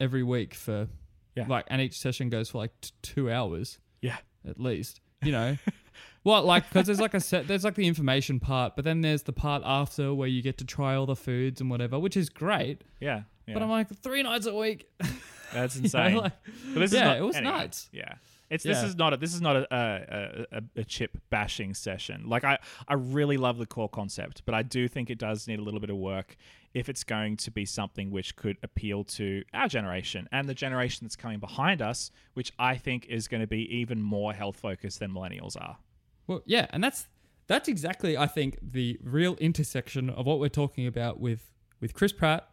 every 0.00 0.22
week 0.22 0.54
for, 0.54 0.88
Yeah. 1.36 1.46
like, 1.48 1.64
and 1.68 1.80
each 1.80 1.98
session 1.98 2.28
goes 2.28 2.50
for 2.50 2.58
like 2.58 2.72
t- 2.80 2.90
two 3.02 3.30
hours 3.30 3.78
Yeah, 4.00 4.18
at 4.48 4.58
least. 4.60 5.00
You 5.22 5.30
know, 5.30 5.56
well, 6.24 6.42
like 6.42 6.68
because 6.68 6.86
there's 6.86 7.00
like 7.00 7.14
a 7.14 7.20
set, 7.20 7.46
there's 7.46 7.62
like 7.62 7.76
the 7.76 7.86
information 7.86 8.40
part, 8.40 8.74
but 8.74 8.84
then 8.84 9.02
there's 9.02 9.22
the 9.22 9.32
part 9.32 9.62
after 9.64 10.12
where 10.12 10.26
you 10.26 10.42
get 10.42 10.58
to 10.58 10.64
try 10.64 10.96
all 10.96 11.06
the 11.06 11.14
foods 11.14 11.60
and 11.60 11.70
whatever, 11.70 11.96
which 12.00 12.16
is 12.16 12.28
great. 12.28 12.82
yeah, 13.00 13.22
yeah. 13.46 13.54
But 13.54 13.62
I'm 13.62 13.70
like 13.70 13.88
three 14.02 14.22
nights 14.22 14.46
a 14.46 14.54
week. 14.54 14.88
That's 15.52 15.76
insane. 15.76 16.16
like- 16.16 16.32
But 16.72 16.80
this 16.80 16.92
is 16.92 16.98
yeah, 16.98 17.04
not, 17.04 17.16
it 17.18 17.22
was 17.22 17.36
anyway, 17.36 17.52
nuts. 17.52 17.88
Yeah. 17.92 18.14
It's 18.48 18.64
this 18.64 18.82
is 18.82 18.96
not 18.96 19.14
a 19.14 19.16
this 19.16 19.32
is 19.34 19.40
not 19.40 19.56
a 19.56 19.66
a, 19.74 20.46
a 20.58 20.62
a 20.80 20.84
chip 20.84 21.16
bashing 21.30 21.72
session. 21.72 22.24
Like 22.28 22.44
I 22.44 22.58
I 22.86 22.94
really 22.94 23.38
love 23.38 23.56
the 23.56 23.64
core 23.64 23.88
concept, 23.88 24.42
but 24.44 24.54
I 24.54 24.62
do 24.62 24.88
think 24.88 25.08
it 25.08 25.16
does 25.16 25.48
need 25.48 25.58
a 25.58 25.62
little 25.62 25.80
bit 25.80 25.88
of 25.88 25.96
work 25.96 26.36
if 26.74 26.90
it's 26.90 27.02
going 27.02 27.38
to 27.38 27.50
be 27.50 27.64
something 27.64 28.10
which 28.10 28.36
could 28.36 28.58
appeal 28.62 29.04
to 29.04 29.42
our 29.54 29.68
generation 29.68 30.28
and 30.32 30.46
the 30.48 30.54
generation 30.54 31.06
that's 31.06 31.16
coming 31.16 31.38
behind 31.38 31.80
us, 31.80 32.10
which 32.34 32.52
I 32.58 32.76
think 32.76 33.06
is 33.06 33.26
going 33.26 33.40
to 33.40 33.46
be 33.46 33.62
even 33.74 34.02
more 34.02 34.34
health 34.34 34.56
focused 34.56 35.00
than 35.00 35.12
millennials 35.12 35.56
are. 35.58 35.78
Well, 36.26 36.42
yeah, 36.44 36.66
and 36.70 36.84
that's 36.84 37.08
that's 37.46 37.68
exactly 37.70 38.18
I 38.18 38.26
think 38.26 38.58
the 38.60 38.98
real 39.02 39.36
intersection 39.36 40.10
of 40.10 40.26
what 40.26 40.38
we're 40.40 40.48
talking 40.50 40.86
about 40.86 41.18
with 41.20 41.54
with 41.80 41.94
Chris 41.94 42.12
Pratt 42.12 42.48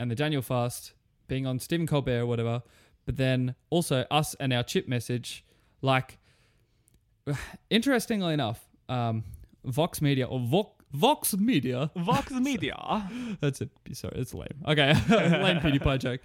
and 0.00 0.10
the 0.10 0.16
Daniel 0.16 0.42
Fast 0.42 0.94
being 1.28 1.46
on 1.46 1.60
Stephen 1.60 1.86
Colbert 1.86 2.20
or 2.20 2.26
whatever, 2.26 2.62
but 3.06 3.16
then 3.16 3.54
also 3.68 4.04
us 4.10 4.34
and 4.40 4.52
our 4.52 4.64
chip 4.64 4.88
message. 4.88 5.44
Like, 5.82 6.18
interestingly 7.70 8.34
enough, 8.34 8.66
um, 8.88 9.24
Vox 9.64 10.02
Media 10.02 10.26
or 10.26 10.40
Vox 10.40 10.72
Vox 10.92 11.36
Media 11.36 11.88
Vox 11.96 12.30
Media. 12.40 13.08
that's 13.40 13.60
it. 13.60 13.70
Sorry, 13.92 14.14
it's 14.16 14.34
lame. 14.34 14.48
Okay, 14.66 14.92
lame 15.08 15.60
PewDiePie 15.60 15.98
joke. 16.00 16.20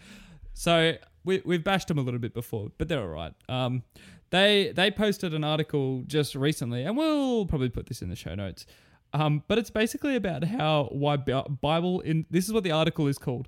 So 0.53 0.93
we 1.23 1.41
we've 1.45 1.63
bashed 1.63 1.89
them 1.89 1.99
a 1.99 2.01
little 2.01 2.19
bit 2.19 2.33
before, 2.33 2.71
but 2.77 2.87
they're 2.87 3.01
all 3.01 3.07
right. 3.07 3.33
Um, 3.47 3.83
they 4.31 4.71
they 4.75 4.89
posted 4.89 5.33
an 5.33 5.43
article 5.43 6.03
just 6.07 6.33
recently, 6.33 6.83
and 6.83 6.97
we'll 6.97 7.45
probably 7.45 7.69
put 7.69 7.85
this 7.87 8.01
in 8.01 8.09
the 8.09 8.15
show 8.15 8.33
notes. 8.33 8.65
Um, 9.13 9.43
but 9.47 9.57
it's 9.57 9.69
basically 9.69 10.15
about 10.15 10.43
how 10.43 10.89
why 10.91 11.17
Bible 11.17 11.99
in 12.01 12.25
this 12.31 12.47
is 12.47 12.53
what 12.53 12.63
the 12.63 12.71
article 12.71 13.07
is 13.07 13.17
called. 13.17 13.47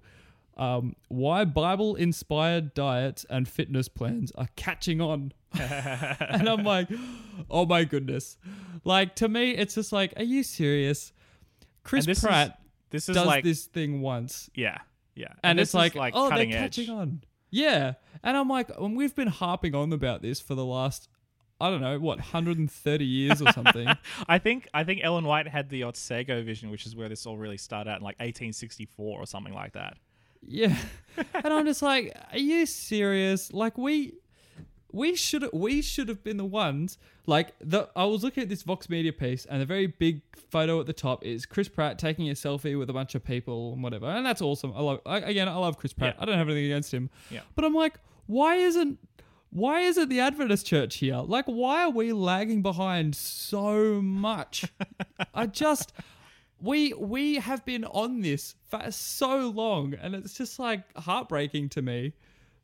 Um, 0.58 0.96
why 1.08 1.46
Bible 1.46 1.96
inspired 1.96 2.74
diets 2.74 3.26
and 3.30 3.48
fitness 3.48 3.88
plans 3.88 4.32
are 4.36 4.48
catching 4.56 5.00
on. 5.00 5.32
and 5.54 6.50
I'm 6.50 6.64
like, 6.64 6.90
oh 7.50 7.66
my 7.66 7.84
goodness. 7.84 8.38
Like 8.84 9.16
to 9.18 9.30
me, 9.30 9.52
it's 9.52 9.76
just 9.76 9.92
like, 9.92 10.14
are 10.18 10.24
you 10.24 10.44
serious? 10.44 11.14
Chris 11.84 12.06
And 12.06 12.10
this 12.10 12.18
is- 12.18 12.24
Pratt 12.24 12.60
This 12.90 13.08
is 13.08 13.16
does 13.16 13.26
like 13.28 13.44
this 13.44 13.66
thing 13.66 14.02
once, 14.02 14.50
yeah, 14.56 14.80
yeah. 15.16 15.28
and, 15.44 15.60
this 15.60 15.70
it's 15.70 15.74
like, 15.74 15.96
is 15.96 16.12
oh, 16.16 16.30
they're 16.30 16.40
edge. 16.40 16.52
catching 16.54 16.90
on. 16.90 17.22
Yeah, 17.50 17.94
and 18.24 18.36
I'm 18.36 18.50
like, 18.50 18.70
and 18.78 18.98
we've 18.98 19.16
been 19.16 19.28
harping 19.30 19.74
on 19.76 19.94
about 19.94 20.22
this 20.22 20.40
for 20.42 20.54
the 20.56 20.66
last, 20.66 21.08
I 21.62 21.70
don't 21.70 21.80
know, 21.82 21.98
what, 22.00 22.18
130 22.18 23.06
years 23.06 23.42
or 23.42 23.52
something. 23.54 23.88
I 24.28 24.38
think 24.38 24.68
I 24.74 24.84
think 24.84 25.02
Ellen 25.04 25.24
White 25.26 25.48
had 25.48 25.70
the 25.70 25.84
Otsego 25.84 26.44
vision, 26.44 26.70
which 26.72 26.86
is 26.86 26.96
where 26.96 27.08
this 27.10 27.26
all 27.26 27.38
really 27.38 27.58
started 27.58 27.90
out 27.90 28.00
in 28.00 28.04
like 28.04 28.18
1864 28.20 29.20
or 29.20 29.26
something 29.26 29.54
like 29.54 29.74
that. 29.74 29.98
Yeah, 30.48 30.76
and 31.34 31.54
I'm 31.54 31.66
just 31.66 31.82
like, 31.82 32.18
are 32.32 32.40
you 32.40 32.66
serious? 32.66 33.54
Like 33.54 33.78
we. 33.78 34.14
We 34.94 35.16
should 35.16 35.48
we 35.54 35.82
should 35.82 36.08
have 36.08 36.24
been 36.24 36.38
the 36.38 36.46
ones 36.46 36.98
like 37.28 37.54
the 37.60 37.90
I 37.96 38.06
was 38.06 38.24
looking 38.24 38.42
at 38.42 38.50
this 38.50 38.64
Vox 38.64 38.90
Media 38.90 39.12
piece 39.12 39.46
and 39.46 39.62
the 39.62 39.66
very 39.66 39.86
big 39.86 40.22
photo 40.50 40.80
at 40.80 40.86
the 40.86 40.94
top 40.94 41.26
is 41.26 41.46
Chris 41.46 41.68
Pratt 41.68 42.00
taking 42.00 42.30
a 42.30 42.34
selfie 42.34 42.80
with 42.80 42.90
a 42.90 42.94
bunch 42.94 43.14
of 43.14 43.24
people 43.24 43.74
and 43.74 43.84
whatever 43.84 44.08
and 44.08 44.26
that's 44.26 44.42
awesome. 44.42 44.74
I 44.76 44.82
love 44.82 45.02
I, 45.06 45.18
again 45.20 45.50
I 45.50 45.56
love 45.56 45.78
Chris 45.78 45.92
Pratt. 45.92 46.16
Yeah. 46.16 46.24
I 46.24 46.26
don't 46.26 46.38
have 46.38 46.48
anything 46.48 46.66
against 46.66 46.94
him. 46.94 47.10
Yeah. 47.30 47.42
But 47.54 47.66
I'm 47.66 47.76
like, 47.76 48.00
why 48.28 48.56
isn't 48.56 48.98
why 49.50 49.82
isn't 49.82 50.10
the 50.10 50.22
Adventist 50.22 50.66
church 50.66 50.96
here? 50.98 51.18
Like, 51.18 51.46
why 51.46 51.84
are 51.84 51.90
we 51.90 52.14
lagging 52.14 52.62
behind 52.62 53.16
so 53.16 54.02
much? 54.02 54.66
I 55.34 55.48
just 55.48 55.94
we 56.62 56.94
we 56.94 57.36
have 57.36 57.64
been 57.66 57.86
on 57.86 58.22
this 58.22 58.56
for 58.70 58.92
so 58.92 59.50
long, 59.50 59.94
and 59.94 60.16
it's 60.16 60.34
just 60.34 60.60
like 60.60 60.82
heartbreaking 60.98 61.70
to 61.70 61.82
me 61.82 62.14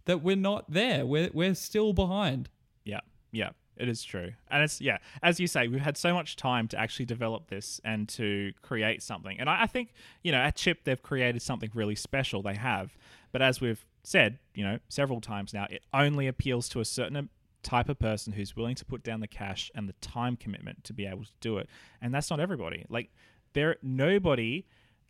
that 0.06 0.22
we're 0.22 0.36
not 0.36 0.70
there. 0.72 1.06
We're 1.06 1.30
we're 1.34 1.56
still 1.56 1.94
behind. 1.94 2.50
Yeah, 2.84 3.02
yeah, 3.32 3.52
it 3.78 3.90
is 3.90 4.04
true. 4.04 4.32
And 4.50 4.64
it's, 4.64 4.82
yeah, 4.82 4.98
as 5.22 5.40
you 5.40 5.48
say, 5.48 5.68
we've 5.68 5.82
had 5.82 5.98
so 5.98 6.14
much 6.14 6.36
time 6.36 6.68
to 6.70 6.80
actually 6.80 7.06
develop 7.06 7.50
this 7.50 7.82
and 7.84 8.08
to 8.10 8.54
create 8.62 9.02
something. 9.02 9.40
And 9.40 9.50
I, 9.50 9.64
I 9.64 9.68
think, 9.68 9.94
you 10.24 10.32
know, 10.32 10.38
at 10.38 10.56
Chip, 10.56 10.84
they've 10.84 11.02
created 11.02 11.42
something 11.42 11.72
really 11.74 11.96
special. 11.96 12.42
They 12.42 12.56
have. 12.56 12.98
But 13.32 13.42
as 13.42 13.62
we've 13.62 13.84
said, 14.04 14.40
you 14.54 14.64
know, 14.64 14.80
several 14.90 15.22
times 15.22 15.54
now, 15.54 15.68
it 15.70 15.82
only 15.94 16.28
appeals 16.28 16.70
to 16.70 16.80
a 16.82 16.86
certain 16.86 17.30
type 17.64 17.90
of 17.90 17.98
person 17.98 18.34
who's 18.34 18.56
willing 18.56 18.76
to 18.76 18.86
put 18.86 19.04
down 19.04 19.22
the 19.22 19.28
cash 19.28 19.72
and 19.74 19.88
the 19.88 19.94
time 19.94 20.36
commitment 20.36 20.84
to 20.84 20.94
be 20.94 21.06
able 21.06 21.24
to 21.24 21.32
do 21.40 21.58
it. 21.58 21.68
And 22.02 22.14
that's 22.14 22.30
not 22.30 22.40
everybody. 22.40 22.86
Like, 22.90 23.10
there, 23.54 23.78
nobody, 23.82 24.66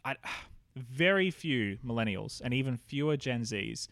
I, 0.05 0.15
very 0.75 1.31
few 1.31 1.77
millennials 1.85 2.41
and 2.41 2.53
even 2.53 2.77
fewer 2.77 3.17
Gen 3.17 3.41
Zs 3.41 3.87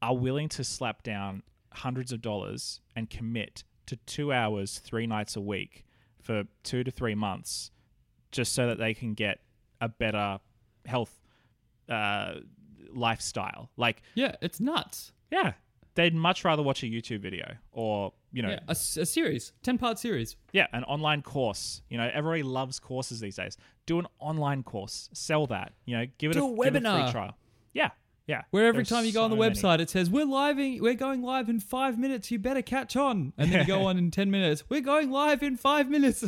are 0.00 0.16
willing 0.16 0.48
to 0.50 0.64
slap 0.64 1.02
down 1.02 1.42
hundreds 1.72 2.12
of 2.12 2.20
dollars 2.20 2.80
and 2.96 3.08
commit 3.08 3.64
to 3.86 3.96
two 4.06 4.32
hours, 4.32 4.78
three 4.78 5.06
nights 5.06 5.36
a 5.36 5.40
week 5.40 5.84
for 6.20 6.44
two 6.62 6.84
to 6.84 6.90
three 6.90 7.14
months 7.14 7.70
just 8.30 8.54
so 8.54 8.66
that 8.66 8.78
they 8.78 8.94
can 8.94 9.14
get 9.14 9.40
a 9.80 9.88
better 9.88 10.38
health 10.86 11.20
uh, 11.88 12.34
lifestyle. 12.92 13.70
Like, 13.76 14.02
Yeah, 14.14 14.36
it's 14.40 14.60
nuts. 14.60 15.12
yeah, 15.30 15.52
they'd 15.94 16.14
much 16.14 16.44
rather 16.44 16.62
watch 16.62 16.82
a 16.82 16.86
YouTube 16.86 17.20
video 17.20 17.54
or, 17.72 18.12
you 18.32 18.42
know, 18.42 18.50
Yeah, 18.50 18.60
a, 18.68 18.72
a 18.72 18.74
series, 18.74 19.52
ten 19.62 19.78
part 19.78 19.98
series. 19.98 20.36
yeah, 20.52 20.66
an 20.72 20.84
online 20.84 21.22
course. 21.22 21.82
You 21.90 21.98
know, 21.98 22.10
everybody 22.12 22.42
loves 22.42 22.78
courses 22.78 23.20
these 23.20 23.36
days. 23.36 23.56
Do 23.86 23.98
an 23.98 24.06
online 24.18 24.62
course, 24.62 25.08
sell 25.12 25.46
that. 25.48 25.72
You 25.84 25.98
know, 25.98 26.06
give 26.18 26.30
it 26.30 26.34
Do 26.34 26.46
a, 26.46 26.52
a 26.52 26.64
give 26.64 26.76
it 26.76 26.86
a 26.86 27.02
free 27.02 27.12
trial. 27.12 27.36
Yeah, 27.74 27.90
yeah. 28.26 28.42
Where 28.52 28.66
every 28.66 28.84
time 28.84 29.04
you 29.04 29.12
go 29.12 29.24
on 29.24 29.30
the 29.30 29.36
so 29.36 29.40
many. 29.40 29.54
website, 29.54 29.80
it 29.80 29.90
says 29.90 30.08
we're 30.08 30.24
live. 30.24 30.56
We're 30.56 30.94
going 30.94 31.22
live 31.22 31.48
in 31.48 31.58
five 31.60 31.98
minutes. 31.98 32.30
You 32.30 32.38
better 32.38 32.62
catch 32.62 32.96
on. 32.96 33.32
And 33.36 33.50
then 33.52 33.60
you 33.60 33.66
go 33.66 33.84
on 33.86 33.98
in 33.98 34.10
ten 34.10 34.30
minutes. 34.30 34.64
We're 34.68 34.80
going 34.80 35.10
live 35.10 35.42
in 35.42 35.56
five 35.56 35.90
minutes. 35.90 36.24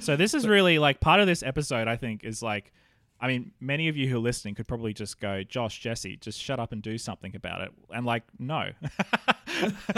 So 0.00 0.16
this 0.16 0.34
is 0.34 0.46
really 0.56 0.78
like 0.78 1.00
part 1.00 1.20
of 1.20 1.26
this 1.26 1.42
episode. 1.42 1.88
I 1.88 1.96
think 1.96 2.22
is 2.24 2.42
like, 2.42 2.72
I 3.20 3.26
mean, 3.26 3.50
many 3.60 3.88
of 3.88 3.96
you 3.96 4.08
who 4.08 4.16
are 4.16 4.20
listening 4.20 4.54
could 4.54 4.68
probably 4.68 4.92
just 4.94 5.18
go, 5.20 5.42
Josh, 5.42 5.80
Jesse, 5.80 6.16
just 6.16 6.40
shut 6.40 6.60
up 6.60 6.70
and 6.72 6.80
do 6.80 6.96
something 6.98 7.34
about 7.34 7.62
it. 7.62 7.70
And 7.92 8.06
like, 8.06 8.22
no. 8.38 8.70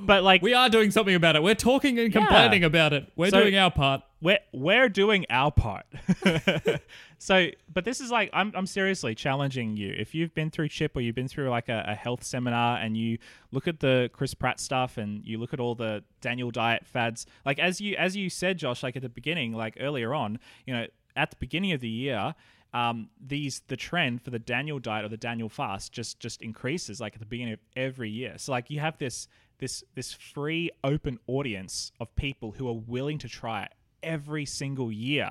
but 0.00 0.22
like, 0.22 0.42
we 0.42 0.54
are 0.54 0.68
doing 0.68 0.90
something 0.90 1.14
about 1.14 1.36
it. 1.36 1.42
We're 1.42 1.54
talking 1.54 1.98
and 1.98 2.12
Yeah. 2.14 2.20
complaining 2.20 2.64
about 2.64 2.92
it. 2.92 3.10
We're 3.16 3.30
So- 3.30 3.40
doing 3.42 3.56
our 3.56 3.70
part. 3.70 4.02
we're 4.20 4.38
we're 4.52 4.88
doing 4.88 5.26
our 5.30 5.50
part. 5.52 5.86
so, 7.18 7.48
but 7.72 7.84
this 7.84 8.00
is 8.00 8.10
like 8.10 8.30
I'm 8.32 8.52
I'm 8.54 8.66
seriously 8.66 9.14
challenging 9.14 9.76
you. 9.76 9.94
If 9.96 10.14
you've 10.14 10.34
been 10.34 10.50
through 10.50 10.68
Chip 10.70 10.96
or 10.96 11.00
you've 11.00 11.14
been 11.14 11.28
through 11.28 11.48
like 11.50 11.68
a, 11.68 11.84
a 11.88 11.94
health 11.94 12.24
seminar 12.24 12.78
and 12.78 12.96
you 12.96 13.18
look 13.52 13.68
at 13.68 13.78
the 13.80 14.10
Chris 14.12 14.34
Pratt 14.34 14.58
stuff 14.60 14.96
and 14.98 15.24
you 15.24 15.38
look 15.38 15.52
at 15.54 15.60
all 15.60 15.74
the 15.76 16.02
Daniel 16.20 16.50
diet 16.50 16.84
fads, 16.86 17.26
like 17.44 17.58
as 17.60 17.80
you 17.80 17.94
as 17.96 18.16
you 18.16 18.28
said, 18.28 18.58
Josh, 18.58 18.82
like 18.82 18.96
at 18.96 19.02
the 19.02 19.08
beginning, 19.08 19.52
like 19.52 19.76
earlier 19.80 20.12
on, 20.14 20.38
you 20.66 20.74
know, 20.74 20.86
at 21.18 21.30
the 21.30 21.36
beginning 21.36 21.72
of 21.72 21.80
the 21.80 21.88
year. 21.88 22.34
Um, 22.74 23.08
these 23.18 23.62
the 23.68 23.76
trend 23.76 24.20
for 24.22 24.30
the 24.30 24.38
Daniel 24.38 24.78
diet 24.78 25.04
or 25.04 25.08
the 25.08 25.16
Daniel 25.16 25.48
fast 25.48 25.90
just 25.92 26.20
just 26.20 26.42
increases 26.42 27.00
like 27.00 27.14
at 27.14 27.20
the 27.20 27.26
beginning 27.26 27.54
of 27.54 27.60
every 27.76 28.10
year. 28.10 28.34
So 28.36 28.52
like 28.52 28.68
you 28.70 28.80
have 28.80 28.98
this 28.98 29.26
this 29.58 29.82
this 29.94 30.12
free 30.12 30.70
open 30.84 31.18
audience 31.26 31.92
of 31.98 32.14
people 32.14 32.52
who 32.52 32.68
are 32.68 32.74
willing 32.74 33.18
to 33.18 33.28
try 33.28 33.62
it 33.64 33.72
every 34.02 34.44
single 34.44 34.92
year. 34.92 35.30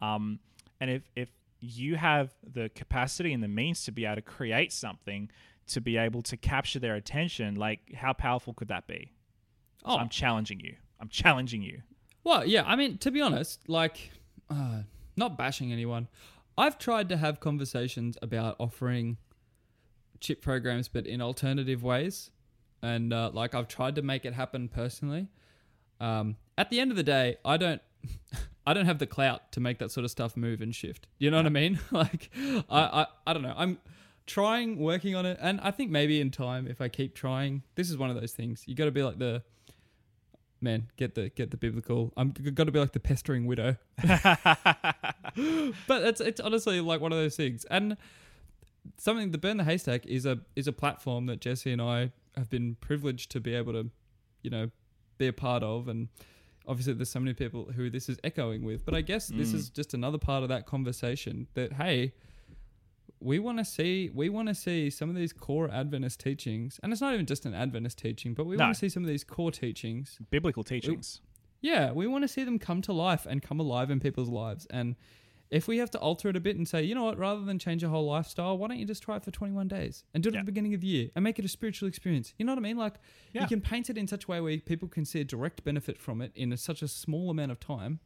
Um, 0.00 0.38
and 0.80 0.90
if 0.90 1.02
if 1.14 1.28
you 1.60 1.96
have 1.96 2.32
the 2.42 2.70
capacity 2.70 3.34
and 3.34 3.42
the 3.42 3.48
means 3.48 3.84
to 3.84 3.92
be 3.92 4.06
able 4.06 4.16
to 4.16 4.22
create 4.22 4.72
something 4.72 5.30
to 5.66 5.80
be 5.82 5.98
able 5.98 6.22
to 6.22 6.36
capture 6.38 6.78
their 6.80 6.94
attention, 6.96 7.56
like 7.56 7.92
how 7.94 8.14
powerful 8.14 8.54
could 8.54 8.68
that 8.68 8.86
be? 8.86 9.12
So 9.82 9.90
Oh, 9.92 9.96
I'm 9.98 10.08
challenging 10.08 10.60
you. 10.60 10.76
I'm 10.98 11.08
challenging 11.10 11.62
you. 11.62 11.82
Well, 12.24 12.46
yeah, 12.46 12.64
I 12.66 12.74
mean, 12.76 12.98
to 12.98 13.10
be 13.10 13.20
honest, 13.20 13.68
like, 13.68 14.10
uh, 14.50 14.82
not 15.16 15.36
bashing 15.38 15.72
anyone, 15.72 16.08
I've 16.58 16.78
tried 16.78 17.08
to 17.10 17.16
have 17.16 17.40
conversations 17.40 18.16
about 18.22 18.56
offering 18.58 19.16
chip 20.20 20.42
programs, 20.42 20.88
but 20.88 21.06
in 21.06 21.20
alternative 21.22 21.82
ways. 21.82 22.30
and 22.82 23.12
uh, 23.12 23.30
like 23.32 23.54
I've 23.54 23.68
tried 23.68 23.94
to 23.96 24.02
make 24.02 24.24
it 24.24 24.34
happen 24.34 24.68
personally. 24.68 25.28
Um, 26.00 26.36
at 26.56 26.70
the 26.70 26.80
end 26.80 26.90
of 26.90 26.96
the 26.96 27.02
day, 27.02 27.36
I 27.44 27.56
don't. 27.56 27.80
I 28.66 28.74
don't 28.74 28.84
have 28.86 28.98
the 28.98 29.06
clout 29.06 29.52
to 29.52 29.60
make 29.60 29.78
that 29.78 29.90
sort 29.90 30.04
of 30.04 30.10
stuff 30.10 30.36
move 30.36 30.60
and 30.60 30.74
shift. 30.74 31.06
You 31.18 31.30
know 31.30 31.38
what 31.38 31.46
I 31.46 31.50
mean? 31.50 31.80
Like, 31.90 32.30
I, 32.36 32.62
I, 32.70 33.06
I 33.26 33.32
don't 33.32 33.42
know. 33.42 33.54
I'm 33.56 33.78
trying, 34.26 34.78
working 34.78 35.14
on 35.16 35.24
it, 35.26 35.38
and 35.40 35.60
I 35.62 35.70
think 35.70 35.90
maybe 35.90 36.20
in 36.20 36.30
time, 36.30 36.68
if 36.68 36.80
I 36.80 36.88
keep 36.88 37.14
trying, 37.14 37.62
this 37.74 37.90
is 37.90 37.96
one 37.96 38.10
of 38.10 38.20
those 38.20 38.32
things. 38.32 38.62
You 38.66 38.74
got 38.74 38.84
to 38.84 38.90
be 38.90 39.02
like 39.02 39.18
the 39.18 39.42
man. 40.60 40.88
Get 40.96 41.14
the 41.14 41.30
get 41.30 41.50
the 41.50 41.56
biblical. 41.56 42.12
I'm 42.16 42.30
got 42.30 42.64
to 42.64 42.72
be 42.72 42.78
like 42.78 42.92
the 42.92 43.00
pestering 43.00 43.46
widow. 43.46 43.76
but 44.02 46.02
it's 46.02 46.20
it's 46.20 46.40
honestly 46.40 46.80
like 46.80 47.00
one 47.00 47.12
of 47.12 47.18
those 47.18 47.36
things, 47.36 47.64
and 47.70 47.96
something. 48.98 49.30
The 49.30 49.38
burn 49.38 49.56
the 49.56 49.64
haystack 49.64 50.06
is 50.06 50.26
a 50.26 50.40
is 50.56 50.66
a 50.66 50.72
platform 50.72 51.26
that 51.26 51.40
Jesse 51.40 51.72
and 51.72 51.82
I 51.82 52.12
have 52.36 52.50
been 52.50 52.76
privileged 52.80 53.30
to 53.32 53.40
be 53.40 53.54
able 53.54 53.72
to, 53.72 53.90
you 54.42 54.50
know, 54.50 54.70
be 55.18 55.26
a 55.26 55.32
part 55.32 55.62
of, 55.62 55.88
and 55.88 56.08
obviously 56.66 56.92
there's 56.94 57.10
so 57.10 57.20
many 57.20 57.34
people 57.34 57.70
who 57.74 57.90
this 57.90 58.08
is 58.08 58.18
echoing 58.24 58.64
with. 58.64 58.84
But 58.84 58.94
I 58.94 59.00
guess 59.00 59.28
this 59.28 59.52
Mm. 59.52 59.54
is 59.54 59.70
just 59.70 59.94
another 59.94 60.18
part 60.18 60.42
of 60.42 60.48
that 60.48 60.66
conversation 60.66 61.46
that 61.54 61.74
hey. 61.74 62.12
We 63.22 63.38
want 63.38 63.58
to 63.58 63.64
see 63.64 64.10
we 64.14 64.28
want 64.30 64.48
to 64.48 64.54
see 64.54 64.88
some 64.90 65.10
of 65.10 65.16
these 65.16 65.32
core 65.32 65.70
Adventist 65.70 66.20
teachings, 66.20 66.80
and 66.82 66.90
it's 66.92 67.02
not 67.02 67.12
even 67.14 67.26
just 67.26 67.44
an 67.46 67.54
Adventist 67.54 67.98
teaching, 67.98 68.32
but 68.34 68.46
we 68.46 68.56
No. 68.56 68.64
want 68.64 68.74
to 68.74 68.78
see 68.78 68.88
some 68.88 69.02
of 69.02 69.08
these 69.08 69.24
core 69.24 69.50
teachings 69.52 70.18
Biblical 70.30 70.62
teachings. 70.64 71.20
yeah, 71.60 71.92
we 71.92 72.06
want 72.06 72.22
to 72.22 72.28
see 72.28 72.44
them 72.44 72.58
come 72.58 72.80
to 72.82 72.92
life 72.92 73.26
and 73.26 73.42
come 73.42 73.60
alive 73.60 73.90
in 73.90 74.00
people's 74.00 74.30
lives. 74.30 74.66
And 74.70 74.96
if 75.50 75.68
we 75.68 75.78
have 75.78 75.90
to 75.90 75.98
alter 75.98 76.28
it 76.28 76.36
a 76.36 76.40
bit 76.40 76.56
and 76.56 76.66
say, 76.66 76.82
you 76.82 76.94
know 76.94 77.04
what, 77.04 77.18
rather 77.18 77.42
than 77.44 77.58
change 77.58 77.82
your 77.82 77.90
whole 77.90 78.06
lifestyle, 78.06 78.56
why 78.56 78.68
don't 78.68 78.78
you 78.78 78.86
just 78.86 79.02
try 79.02 79.16
it 79.16 79.24
for 79.24 79.32
21 79.32 79.66
days 79.68 80.04
and 80.14 80.22
do 80.22 80.28
it 80.28 80.34
Yeah. 80.34 80.38
at 80.40 80.46
the 80.46 80.52
beginning 80.52 80.72
of 80.74 80.80
the 80.80 80.86
year 80.86 81.10
and 81.14 81.22
make 81.24 81.38
it 81.40 81.44
a 81.44 81.48
spiritual 81.48 81.88
experience? 81.88 82.32
You 82.38 82.46
know 82.46 82.52
what 82.52 82.58
I 82.58 82.62
mean? 82.62 82.76
Like, 82.78 82.94
Yeah. 83.34 83.42
you 83.42 83.48
can 83.48 83.60
paint 83.60 83.90
it 83.90 83.98
in 83.98 84.06
such 84.06 84.24
a 84.24 84.26
way 84.28 84.40
where 84.40 84.56
people 84.58 84.88
can 84.88 85.04
see 85.04 85.20
a 85.20 85.24
direct 85.24 85.62
benefit 85.64 85.98
from 85.98 86.22
it 86.22 86.30
in 86.36 86.52
a, 86.52 86.56
such 86.56 86.80
a 86.82 86.88
small 86.88 87.28
amount 87.30 87.50
of 87.52 87.58
time. 87.60 87.98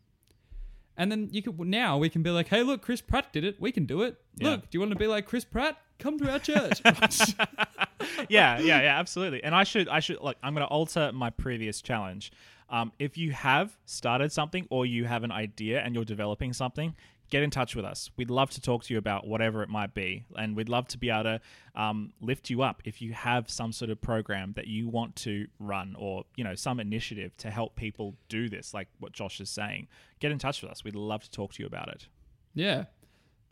And 0.96 1.10
then 1.10 1.28
you 1.32 1.42
could 1.42 1.58
now 1.60 1.98
we 1.98 2.08
can 2.08 2.22
be 2.22 2.30
like, 2.30 2.48
hey, 2.48 2.62
look, 2.62 2.82
Chris 2.82 3.00
Pratt 3.00 3.32
did 3.32 3.44
it. 3.44 3.60
We 3.60 3.72
can 3.72 3.84
do 3.84 4.02
it. 4.02 4.20
Yeah. 4.36 4.50
Look, 4.50 4.62
do 4.62 4.68
you 4.72 4.80
want 4.80 4.92
to 4.92 4.98
be 4.98 5.06
like 5.06 5.26
Chris 5.26 5.44
Pratt? 5.44 5.76
Come 5.98 6.18
to 6.18 6.30
our 6.30 6.38
church. 6.38 6.80
yeah, 8.28 8.58
yeah, 8.58 8.82
yeah, 8.82 8.98
absolutely. 8.98 9.42
And 9.42 9.54
I 9.54 9.64
should, 9.64 9.88
I 9.88 10.00
should, 10.00 10.20
like, 10.20 10.36
I'm 10.42 10.54
going 10.54 10.66
to 10.66 10.72
alter 10.72 11.12
my 11.12 11.30
previous 11.30 11.80
challenge. 11.80 12.32
Um, 12.68 12.92
if 12.98 13.16
you 13.16 13.32
have 13.32 13.76
started 13.86 14.32
something 14.32 14.66
or 14.70 14.86
you 14.86 15.04
have 15.04 15.22
an 15.22 15.30
idea 15.30 15.80
and 15.80 15.94
you're 15.94 16.04
developing 16.04 16.52
something, 16.52 16.94
get 17.30 17.42
in 17.42 17.50
touch 17.50 17.74
with 17.74 17.84
us. 17.84 18.10
We'd 18.16 18.30
love 18.30 18.50
to 18.50 18.60
talk 18.60 18.84
to 18.84 18.94
you 18.94 18.98
about 18.98 19.26
whatever 19.26 19.62
it 19.62 19.68
might 19.68 19.94
be, 19.94 20.24
and 20.36 20.56
we'd 20.56 20.68
love 20.68 20.88
to 20.88 20.98
be 20.98 21.10
able 21.10 21.24
to 21.24 21.40
um, 21.74 22.12
lift 22.20 22.50
you 22.50 22.62
up 22.62 22.82
if 22.84 23.00
you 23.02 23.12
have 23.12 23.50
some 23.50 23.72
sort 23.72 23.90
of 23.90 24.00
program 24.00 24.52
that 24.56 24.66
you 24.66 24.88
want 24.88 25.16
to 25.16 25.46
run 25.58 25.96
or 25.98 26.24
you 26.36 26.44
know 26.44 26.54
some 26.54 26.80
initiative 26.80 27.36
to 27.38 27.50
help 27.50 27.76
people 27.76 28.14
do 28.28 28.48
this, 28.48 28.74
like 28.74 28.88
what 28.98 29.12
Josh 29.12 29.40
is 29.40 29.50
saying. 29.50 29.88
Get 30.20 30.32
in 30.32 30.38
touch 30.38 30.62
with 30.62 30.70
us. 30.70 30.84
We'd 30.84 30.96
love 30.96 31.22
to 31.24 31.30
talk 31.30 31.52
to 31.54 31.62
you 31.62 31.66
about 31.66 31.88
it. 31.88 32.06
Yeah, 32.54 32.84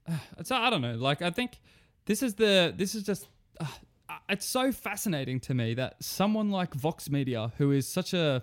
So 0.43 0.57
I 0.57 0.71
don't 0.71 0.83
know. 0.83 0.95
Like 0.95 1.23
I 1.23 1.31
think 1.31 1.61
this 2.07 2.23
is 2.23 2.35
the 2.35 2.73
this 2.77 2.95
is 2.95 3.03
just 3.03 3.29
uh, 3.61 3.67
it's 4.29 4.47
so 4.47 4.73
fascinating 4.73 5.41
to 5.41 5.55
me 5.55 5.75
that 5.75 6.03
someone 6.03 6.51
like 6.51 6.75
Vox 6.75 7.11
Media, 7.11 7.53
who 7.59 7.73
is 7.73 7.87
such 7.87 8.15
a 8.15 8.43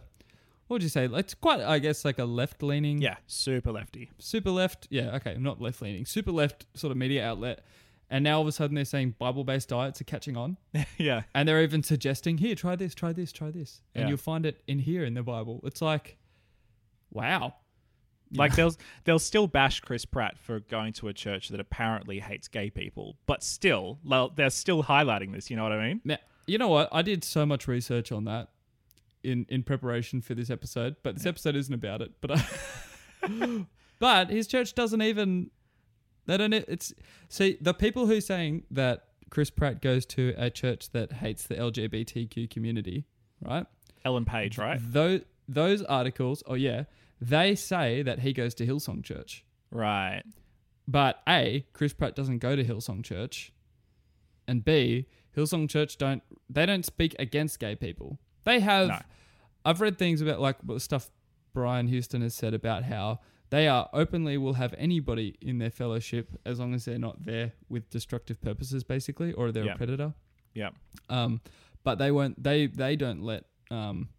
what 0.69 0.75
would 0.75 0.83
you 0.83 0.89
say? 0.89 1.05
It's 1.11 1.33
quite 1.33 1.59
I 1.61 1.79
guess 1.79 2.05
like 2.05 2.19
a 2.19 2.25
left 2.25 2.63
leaning, 2.63 3.01
Yeah, 3.01 3.17
super 3.27 3.71
lefty. 3.71 4.11
super 4.19 4.51
left. 4.51 4.87
Yeah, 4.89 5.15
okay, 5.15 5.35
not 5.37 5.59
left 5.59 5.81
leaning, 5.81 6.05
super 6.05 6.31
left 6.31 6.65
sort 6.75 6.91
of 6.91 6.97
media 6.97 7.25
outlet. 7.27 7.65
And 8.11 8.23
now 8.23 8.35
all 8.37 8.41
of 8.41 8.47
a 8.47 8.51
sudden 8.51 8.73
they're 8.75 8.85
saying 8.85 9.15
Bible 9.19 9.43
based 9.43 9.69
diets 9.69 9.99
are 10.01 10.03
catching 10.05 10.37
on, 10.37 10.57
yeah, 10.97 11.23
and 11.35 11.47
they're 11.49 11.61
even 11.61 11.83
suggesting 11.83 12.37
here, 12.37 12.55
try 12.55 12.75
this, 12.75 12.95
try 12.95 13.11
this, 13.13 13.31
try 13.31 13.51
this, 13.51 13.81
and 13.93 14.03
Yeah. 14.03 14.09
you'll 14.09 14.17
find 14.17 14.45
it 14.45 14.61
in 14.67 14.79
here 14.79 15.03
in 15.03 15.13
the 15.15 15.21
Bible. 15.23 15.59
It's 15.63 15.81
like, 15.81 16.17
wow. 17.11 17.55
Like 18.31 18.55
they'll 18.55 18.75
they'll 19.05 19.17
still 19.17 19.47
bash 19.47 19.79
Chris 19.79 20.05
Pratt 20.05 20.37
for 20.37 20.59
going 20.59 20.93
to 20.93 21.07
a 21.07 21.13
church 21.13 21.49
that 21.49 21.59
apparently 21.59 22.19
hates 22.19 22.47
gay 22.47 22.69
people, 22.69 23.17
but 23.25 23.43
still 23.43 23.97
well, 24.05 24.29
they're 24.29 24.51
still 24.51 24.83
highlighting 24.83 25.31
this. 25.33 25.49
You 25.49 25.55
know 25.57 25.63
what 25.63 25.71
I 25.71 25.87
mean? 25.87 26.01
Now, 26.05 26.17
you 26.45 26.59
know 26.59 26.67
what? 26.67 26.89
I 26.91 27.01
did 27.01 27.23
so 27.23 27.43
much 27.47 27.67
research 27.67 28.11
on 28.11 28.25
that 28.25 28.49
in 29.23 29.45
in 29.49 29.63
preparation 29.63 30.21
for 30.21 30.33
this 30.33 30.49
episode, 30.49 30.95
but 31.03 31.15
this 31.15 31.25
episode 31.25 31.55
isn't 31.55 31.73
about 31.73 32.01
it. 32.01 32.11
But 32.21 32.31
I, 32.31 33.65
but 33.99 34.29
his 34.29 34.47
church 34.47 34.73
doesn't 34.75 35.01
even 35.01 35.51
they 36.25 36.37
don't. 36.37 36.53
It's 36.53 36.93
see 37.27 37.57
the 37.59 37.73
people 37.73 38.05
who 38.05 38.21
saying 38.21 38.63
that 38.71 39.05
Chris 39.29 39.49
Pratt 39.49 39.81
goes 39.81 40.05
to 40.07 40.33
a 40.37 40.49
church 40.49 40.91
that 40.91 41.13
hates 41.13 41.45
the 41.45 41.55
LGBTQ 41.55 42.49
community, 42.49 43.05
right? 43.41 43.65
Ellen 44.05 44.25
Page, 44.25 44.57
right? 44.57 44.79
Those 44.81 45.21
those 45.47 45.81
articles, 45.83 46.43
oh 46.45 46.53
yeah, 46.53 46.83
they 47.19 47.55
say 47.55 48.01
that 48.03 48.19
he 48.19 48.33
goes 48.33 48.53
to 48.55 48.65
Hillsong 48.65 49.03
Church. 49.03 49.43
Right. 49.71 50.23
But 50.87 51.21
A, 51.27 51.65
Chris 51.73 51.93
Pratt 51.93 52.15
doesn't 52.15 52.39
go 52.39 52.55
to 52.55 52.63
Hillsong 52.63 53.03
Church. 53.03 53.51
And 54.47 54.65
B, 54.65 55.05
Hillsong 55.35 55.69
Church 55.69 55.97
don't 55.97 56.23
they 56.49 56.65
don't 56.65 56.85
speak 56.85 57.15
against 57.19 57.59
gay 57.59 57.75
people. 57.75 58.19
They 58.49 58.59
have 58.61 58.87
No. 58.87 58.99
I've 59.65 59.79
read 59.81 59.97
things 59.97 60.21
about 60.21 60.39
like 60.41 60.57
stuff 60.79 61.09
Brian 61.53 61.87
Houston 61.87 62.21
has 62.21 62.33
said 62.33 62.53
about 62.53 62.83
how 62.83 63.19
they 63.51 63.67
are 63.67 63.89
openly 63.93 64.37
will 64.37 64.53
have 64.53 64.73
anybody 64.77 65.35
in 65.41 65.57
their 65.59 65.71
fellowship 65.71 66.29
as 66.45 66.59
long 66.59 66.73
as 66.73 66.85
they're 66.85 66.99
not 66.99 67.25
there 67.25 67.53
with 67.67 67.89
destructive 67.89 68.41
purposes 68.41 68.83
basically 68.83 69.33
or 69.33 69.51
they're 69.51 69.65
Yeah. 69.65 69.73
a 69.73 69.77
predator. 69.77 70.13
Yeah. 70.53 70.69
Um 71.09 71.41
but 71.83 71.99
they 71.99 72.11
won't 72.11 72.41
they 72.43 72.67
they 72.67 72.95
don't 72.95 73.21
let 73.23 73.45
um 73.71 74.09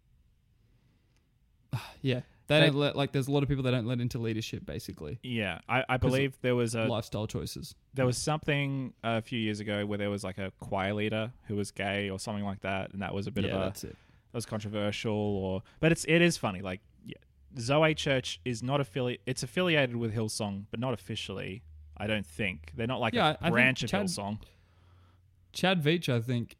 yeah, 2.01 2.21
they, 2.47 2.59
They- 2.59 2.65
don't 2.67 2.75
let 2.75 2.95
like 2.95 3.11
there's 3.13 3.27
a 3.27 3.31
lot 3.31 3.43
of 3.43 3.49
people 3.49 3.63
they 3.63 3.71
don't 3.71 3.85
let 3.87 3.99
into 4.01 4.17
leadership 4.19 4.65
basically. 4.65 5.19
Yeah. 5.23 5.59
I, 5.69 5.83
I 5.87 5.97
believe 5.97 6.37
there 6.41 6.55
was 6.55 6.75
a 6.75 6.85
lifestyle 6.85 7.27
choices. 7.27 7.75
there 7.93 8.05
was 8.05 8.17
something 8.17 8.93
a 9.03 9.21
few 9.21 9.39
years 9.39 9.59
ago 9.59 9.85
where 9.85 9.97
there 9.97 10.09
was 10.09 10.23
like 10.23 10.37
a 10.37 10.51
choir 10.59 10.93
leader 10.93 11.31
who 11.47 11.55
was 11.55 11.71
gay 11.71 12.09
or 12.09 12.19
something 12.19 12.43
like 12.45 12.61
that, 12.61 12.91
and 12.93 13.01
that 13.01 13.13
was 13.13 13.27
a 13.27 13.31
bit 13.31 13.45
yeah, 13.45 13.51
of 13.55 13.61
a 13.61 13.65
that's 13.65 13.83
it. 13.85 13.95
That 14.31 14.37
was 14.37 14.45
controversial. 14.45 15.13
Or 15.13 15.63
but 15.79 15.91
it's 15.91 16.05
it 16.05 16.21
is 16.21 16.37
funny. 16.37 16.61
Like 16.61 16.81
yeah, 17.05 17.15
Zoe 17.59 17.93
Church 17.95 18.39
is 18.45 18.61
not 18.63 18.79
affiliate. 18.81 19.21
It's 19.25 19.43
affiliated 19.43 19.95
with 19.95 20.13
Hillsong, 20.15 20.65
but 20.71 20.79
not 20.79 20.93
officially. 20.93 21.63
I 21.97 22.07
don't 22.07 22.25
think 22.25 22.71
they're 22.75 22.87
not 22.87 22.99
like 22.99 23.13
Yeah, 23.13 23.27
I 23.27 23.31
a 23.31 23.37
think 23.37 23.51
branch 23.53 23.83
of 23.83 23.89
Chad- 23.91 24.05
Hillsong. 24.07 24.39
Chad 25.53 25.83
Veach, 25.83 26.09
I 26.09 26.19
think 26.21 26.57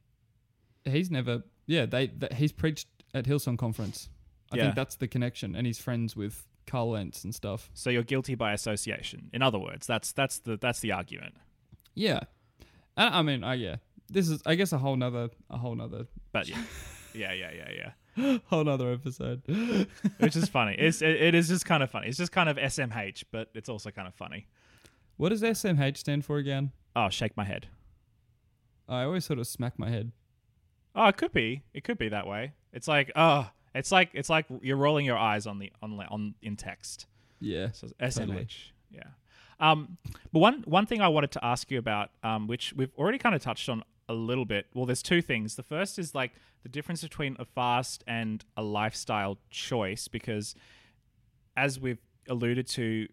he's 0.86 1.10
never. 1.10 1.44
Yeah, 1.66 1.86
they, 1.86 2.08
th 2.08 2.34
he's 2.34 2.52
preached 2.52 2.88
at 3.14 3.26
Hillsong 3.26 3.58
conference. 3.58 4.10
I 4.52 4.58
Yeah. 4.58 4.64
think 4.64 4.76
that's 4.76 4.96
the 4.98 5.08
connection, 5.08 5.56
and 5.56 5.66
he's 5.66 5.80
friends 5.80 6.16
with 6.16 6.46
Carl 6.68 6.92
Lentz 6.92 7.24
and 7.24 7.34
stuff. 7.34 7.70
So 7.74 7.90
you're 7.90 8.04
guilty 8.04 8.36
by 8.36 8.52
association. 8.54 9.30
In 9.34 9.42
other 9.42 9.58
words, 9.60 9.88
that's 9.88 10.12
that's 10.12 10.40
the 10.40 10.58
that's 10.58 10.82
the 10.82 10.92
argument. 10.92 11.36
Yeah, 11.96 12.22
I, 12.98 13.20
I 13.20 13.22
mean, 13.22 13.44
I 13.44 13.54
yeah, 13.56 13.78
this 14.10 14.30
is 14.30 14.42
I 14.46 14.56
guess 14.56 14.74
a 14.74 14.78
whole 14.78 14.98
nother 14.98 15.30
a 15.50 15.58
whole 15.58 15.76
nother 15.76 16.08
But 16.34 16.48
yeah, 16.50 16.62
yeah, 17.14 17.34
yeah, 17.34 17.52
yeah, 17.54 17.72
yeah. 18.18 18.38
whole 18.46 18.64
nother 18.64 18.92
episode. 18.92 19.42
Which 20.20 20.36
is 20.36 20.50
funny. 20.50 20.76
It's 20.78 21.02
it, 21.02 21.22
it 21.22 21.36
is 21.36 21.48
just 21.48 21.66
kind 21.66 21.82
of 21.84 21.90
funny. 21.90 22.08
It's 22.08 22.18
just 22.18 22.32
kind 22.32 22.50
of 22.50 22.58
SMH, 22.58 23.26
but 23.32 23.50
it's 23.54 23.70
also 23.70 23.92
kind 23.92 24.08
of 24.08 24.14
funny. 24.16 24.48
what 25.18 25.30
does 25.30 25.42
SMH 25.42 25.98
stand 25.98 26.26
for 26.26 26.38
again? 26.38 26.72
Oh, 26.96 27.10
shake 27.10 27.38
my 27.38 27.44
head. 27.46 27.68
I 28.90 29.04
always 29.04 29.24
sort 29.26 29.40
of 29.40 29.48
smack 29.48 29.80
my 29.80 29.90
head. 29.90 30.12
Oh, 30.96 31.08
it 31.08 31.16
could 31.16 31.32
be. 31.32 31.64
It 31.74 31.84
could 31.86 31.98
be 31.98 32.10
that 32.10 32.28
way. 32.28 32.54
It's 32.74 32.88
like 32.88 33.12
oh, 33.16 33.50
it's 33.74 33.92
like 33.92 34.10
it's 34.14 34.30
like 34.30 34.46
you're 34.62 34.78
rolling 34.78 35.06
your 35.06 35.18
eyes 35.18 35.48
on 35.48 35.60
the 35.60 35.72
on 35.82 35.98
on 36.10 36.36
in 36.42 36.56
text. 36.58 37.06
Yeah, 37.40 37.72
So 37.72 37.88
SMH. 38.00 38.16
Totally. 38.16 38.48
Yeah. 38.92 39.04
Um, 39.60 39.98
but 40.34 40.40
one 40.40 40.64
one 40.66 40.86
thing 40.86 41.02
I 41.02 41.08
wanted 41.08 41.32
to 41.32 41.46
ask 41.46 41.72
you 41.72 41.80
about, 41.80 42.10
um, 42.24 42.48
which 42.48 42.74
we've 42.76 42.92
already 42.98 43.18
kind 43.18 43.34
of 43.36 43.42
touched 43.42 43.70
on 43.70 43.84
a 44.12 44.14
little 44.14 44.46
bit. 44.46 44.68
Well, 44.74 44.86
there's 44.86 45.02
two 45.02 45.22
things. 45.22 45.56
The 45.56 45.64
first 45.64 45.98
is 45.98 46.14
like 46.14 46.34
the 46.64 46.70
difference 46.70 47.02
between 47.02 47.36
a 47.40 47.46
fast 47.46 48.04
and 48.06 48.44
a 48.58 48.62
lifestyle 48.62 49.38
choice, 49.50 50.08
because 50.08 50.54
as 51.56 51.80
we've 51.80 52.02
alluded 52.28 52.68
to, 52.68 53.08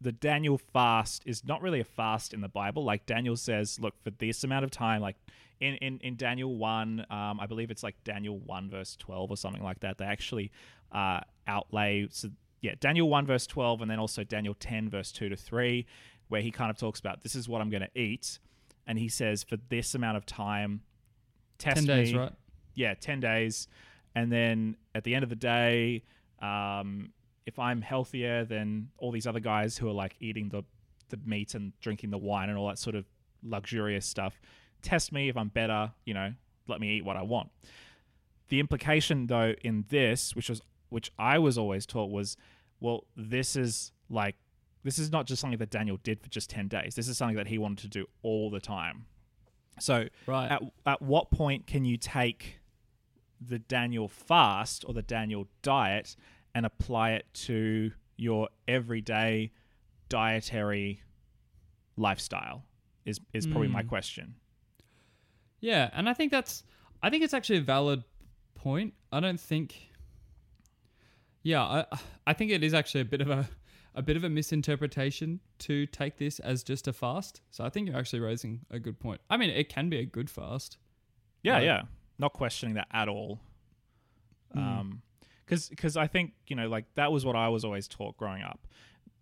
the 0.00 0.12
Daniel 0.12 0.58
fast 0.58 1.22
is 1.26 1.44
not 1.44 1.62
really 1.62 1.80
a 1.80 1.84
fast 1.84 2.34
in 2.34 2.40
the 2.40 2.48
Bible. 2.48 2.82
Like 2.82 3.06
Daniel 3.06 3.36
says, 3.36 3.78
look, 3.78 3.94
for 4.02 4.10
this 4.10 4.42
amount 4.42 4.64
of 4.64 4.70
time, 4.70 5.00
like 5.00 5.16
in, 5.60 5.74
in, 5.76 5.98
in 6.02 6.16
Daniel 6.16 6.56
1, 6.56 7.06
um, 7.08 7.38
I 7.38 7.46
believe 7.46 7.70
it's 7.70 7.82
like 7.82 7.94
Daniel 8.02 8.38
1, 8.40 8.70
verse 8.70 8.96
12 8.96 9.30
or 9.30 9.36
something 9.36 9.62
like 9.62 9.80
that, 9.80 9.98
they 9.98 10.04
actually 10.04 10.50
uh, 10.90 11.20
outlay. 11.46 12.08
So, 12.10 12.30
yeah, 12.62 12.74
Daniel 12.80 13.08
1, 13.08 13.26
verse 13.26 13.46
12, 13.46 13.82
and 13.82 13.90
then 13.90 14.00
also 14.00 14.24
Daniel 14.24 14.54
10, 14.58 14.90
verse 14.90 15.12
2 15.12 15.28
to 15.28 15.36
3, 15.36 15.86
where 16.28 16.40
he 16.40 16.50
kind 16.50 16.70
of 16.70 16.78
talks 16.78 16.98
about 16.98 17.22
this 17.22 17.36
is 17.36 17.48
what 17.48 17.60
I'm 17.60 17.70
going 17.70 17.82
to 17.82 18.00
eat. 18.00 18.40
And 18.86 18.98
he 18.98 19.08
says, 19.08 19.42
for 19.42 19.56
this 19.68 19.94
amount 19.94 20.16
of 20.16 20.26
time, 20.26 20.82
test 21.58 21.76
ten 21.76 21.86
days, 21.86 22.12
me 22.12 22.18
right? 22.18 22.32
yeah, 22.74 22.94
10 22.94 23.20
days. 23.20 23.68
And 24.14 24.30
then 24.30 24.76
at 24.94 25.04
the 25.04 25.14
end 25.14 25.22
of 25.22 25.30
the 25.30 25.36
day, 25.36 26.02
um, 26.40 27.10
if 27.46 27.58
I'm 27.58 27.80
healthier 27.80 28.44
than 28.44 28.88
all 28.98 29.10
these 29.12 29.26
other 29.26 29.40
guys 29.40 29.78
who 29.78 29.88
are 29.88 29.92
like 29.92 30.16
eating 30.20 30.48
the, 30.48 30.64
the 31.08 31.18
meat 31.24 31.54
and 31.54 31.72
drinking 31.80 32.10
the 32.10 32.18
wine 32.18 32.48
and 32.48 32.58
all 32.58 32.68
that 32.68 32.78
sort 32.78 32.96
of 32.96 33.04
luxurious 33.42 34.06
stuff, 34.06 34.40
test 34.82 35.12
me 35.12 35.28
if 35.28 35.36
I'm 35.36 35.48
better, 35.48 35.92
you 36.04 36.14
know, 36.14 36.32
let 36.68 36.80
me 36.80 36.96
eat 36.96 37.04
what 37.04 37.16
I 37.16 37.22
want. 37.22 37.50
the 38.48 38.60
implication 38.60 39.26
though 39.26 39.54
in 39.62 39.84
this, 39.88 40.36
which 40.36 40.48
was 40.48 40.60
which 40.90 41.10
I 41.18 41.38
was 41.38 41.56
always 41.56 41.86
taught 41.86 42.10
was, 42.10 42.36
well, 42.78 43.04
this 43.16 43.56
is 43.56 43.92
like 44.10 44.36
this 44.84 44.98
is 44.98 45.10
not 45.12 45.26
just 45.26 45.40
something 45.40 45.58
that 45.58 45.70
Daniel 45.70 45.98
did 46.02 46.20
for 46.20 46.28
just 46.28 46.50
ten 46.50 46.68
days. 46.68 46.94
This 46.94 47.08
is 47.08 47.16
something 47.16 47.36
that 47.36 47.46
he 47.48 47.58
wanted 47.58 47.78
to 47.82 47.88
do 47.88 48.06
all 48.22 48.50
the 48.50 48.60
time. 48.60 49.06
So 49.80 50.08
Right. 50.26 50.50
at 50.50 50.62
at 50.86 51.02
what 51.02 51.30
point 51.30 51.66
can 51.66 51.84
you 51.84 51.96
take 51.96 52.58
the 53.40 53.58
Daniel 53.58 54.08
fast 54.08 54.84
or 54.86 54.94
the 54.94 55.02
Daniel 55.02 55.48
diet 55.62 56.14
and 56.54 56.66
apply 56.66 57.12
it 57.12 57.26
to 57.34 57.92
your 58.16 58.48
everyday 58.68 59.50
dietary 60.08 61.02
lifestyle? 61.96 62.64
Is 63.04 63.20
is 63.32 63.46
probably 63.46 63.68
my 63.68 63.82
Mm. 63.82 63.88
question. 63.88 64.34
Yeah, 65.60 65.90
and 65.92 66.08
I 66.08 66.14
think 66.14 66.30
that's 66.30 66.64
I 67.02 67.10
think 67.10 67.24
it's 67.24 67.34
actually 67.34 67.58
a 67.58 67.62
valid 67.62 68.04
point. 68.54 68.94
I 69.10 69.20
don't 69.20 69.40
think 69.40 69.90
Yeah, 71.42 71.62
I 71.64 71.86
I 72.26 72.32
think 72.34 72.50
it 72.52 72.62
is 72.62 72.74
actually 72.74 73.00
a 73.00 73.04
bit 73.06 73.20
of 73.20 73.30
a 73.30 73.48
a 73.94 74.02
bit 74.02 74.16
of 74.16 74.24
a 74.24 74.28
misinterpretation 74.30 75.40
to 75.58 75.86
take 75.86 76.16
this 76.18 76.38
as 76.40 76.62
just 76.62 76.88
a 76.88 76.92
fast. 76.92 77.40
So 77.50 77.64
I 77.64 77.68
think 77.68 77.88
you're 77.88 77.98
actually 77.98 78.20
raising 78.20 78.60
a 78.70 78.78
good 78.78 78.98
point. 78.98 79.20
I 79.28 79.36
mean, 79.36 79.50
it 79.50 79.68
can 79.68 79.88
be 79.88 79.98
a 79.98 80.04
good 80.06 80.30
fast. 80.30 80.78
Yeah, 81.42 81.54
Right. 81.54 81.64
yeah. 81.64 81.82
Not 82.18 82.32
questioning 82.32 82.74
that 82.76 82.88
at 82.92 83.08
all. 83.08 83.40
Mm. 84.54 84.60
Um, 84.60 85.02
because 85.46 85.96
I 85.98 86.06
think 86.06 86.32
you 86.46 86.56
know 86.56 86.68
like 86.68 86.86
that 86.94 87.12
was 87.12 87.26
what 87.26 87.36
I 87.36 87.48
was 87.48 87.64
always 87.64 87.86
taught 87.86 88.16
growing 88.16 88.42
up. 88.42 88.66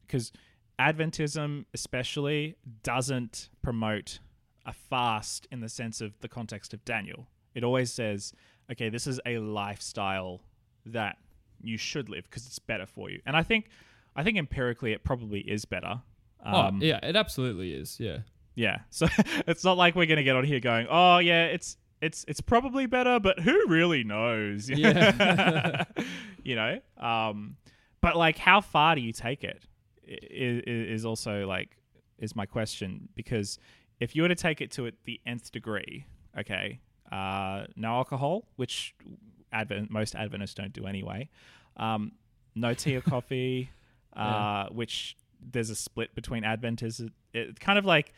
Because 0.06 0.32
Adventism 0.78 1.64
especially 1.74 2.56
doesn't 2.82 3.48
promote 3.62 4.20
a 4.64 4.72
fast 4.72 5.46
in 5.50 5.60
the 5.60 5.68
sense 5.68 6.00
of 6.00 6.18
the 6.20 6.28
context 6.28 6.72
of 6.72 6.84
Daniel. 6.84 7.26
It 7.54 7.64
always 7.64 7.92
says, 7.92 8.32
okay, 8.70 8.88
this 8.88 9.06
is 9.06 9.20
a 9.26 9.38
lifestyle 9.38 10.42
that 10.86 11.18
you 11.60 11.76
should 11.76 12.08
live 12.08 12.24
because 12.24 12.46
it's 12.46 12.58
better 12.58 12.86
for 12.86 13.10
you. 13.10 13.20
And 13.26 13.36
I 13.36 13.42
think 13.42 13.68
I 14.16 14.24
think 14.24 14.36
empirically 14.36 14.92
it 14.92 15.04
probably 15.04 15.40
is 15.40 15.64
better. 15.64 16.02
Um, 16.44 16.80
oh, 16.82 16.84
yeah, 16.84 16.98
it 17.02 17.16
absolutely 17.16 17.72
is. 17.72 17.98
Yeah. 18.00 18.18
yeah. 18.54 18.78
So 18.90 19.06
it's 19.46 19.64
not 19.64 19.76
like 19.76 19.94
we're 19.94 20.06
gonna 20.06 20.22
get 20.22 20.36
on 20.36 20.44
here 20.44 20.60
going, 20.60 20.86
oh 20.90 21.18
yeah, 21.18 21.46
it's 21.46 21.76
it's 22.00 22.24
it's 22.28 22.40
probably 22.40 22.86
better, 22.86 23.20
but 23.20 23.40
who 23.40 23.66
really 23.68 24.04
knows? 24.04 24.68
Yeah. 24.80 25.84
you 26.44 26.56
know. 26.56 26.80
Um, 26.98 27.56
but 28.00 28.16
like, 28.16 28.38
how 28.38 28.60
far 28.60 28.94
do 28.94 29.00
you 29.00 29.12
take 29.12 29.44
it? 29.44 29.62
Is, 30.06 30.62
is 30.66 31.04
also 31.04 31.46
like 31.46 31.76
is 32.18 32.34
my 32.34 32.44
question 32.44 33.08
because 33.14 33.58
if 34.00 34.16
you 34.16 34.22
were 34.22 34.28
to 34.28 34.34
take 34.34 34.60
it 34.60 34.72
to 34.72 34.86
it 34.86 34.94
the 35.04 35.20
nth 35.26 35.52
degree, 35.52 36.06
okay, 36.38 36.80
uh, 37.12 37.64
no 37.76 37.88
alcohol, 37.90 38.48
which 38.56 38.94
Advent 39.52 39.90
most 39.90 40.14
Adventists 40.14 40.54
don't 40.54 40.72
do 40.72 40.86
anyway. 40.86 41.28
Um, 41.76 42.12
no 42.54 42.74
tea 42.74 42.96
or 42.96 43.00
coffee, 43.00 43.70
uh, 44.14 44.68
which 44.68 45.16
there's 45.52 45.70
a 45.70 45.74
split 45.76 46.14
between 46.14 46.44
Adventists. 46.44 47.00
It, 47.00 47.12
it 47.32 47.60
kind 47.60 47.78
of 47.78 47.84
like 47.84 48.12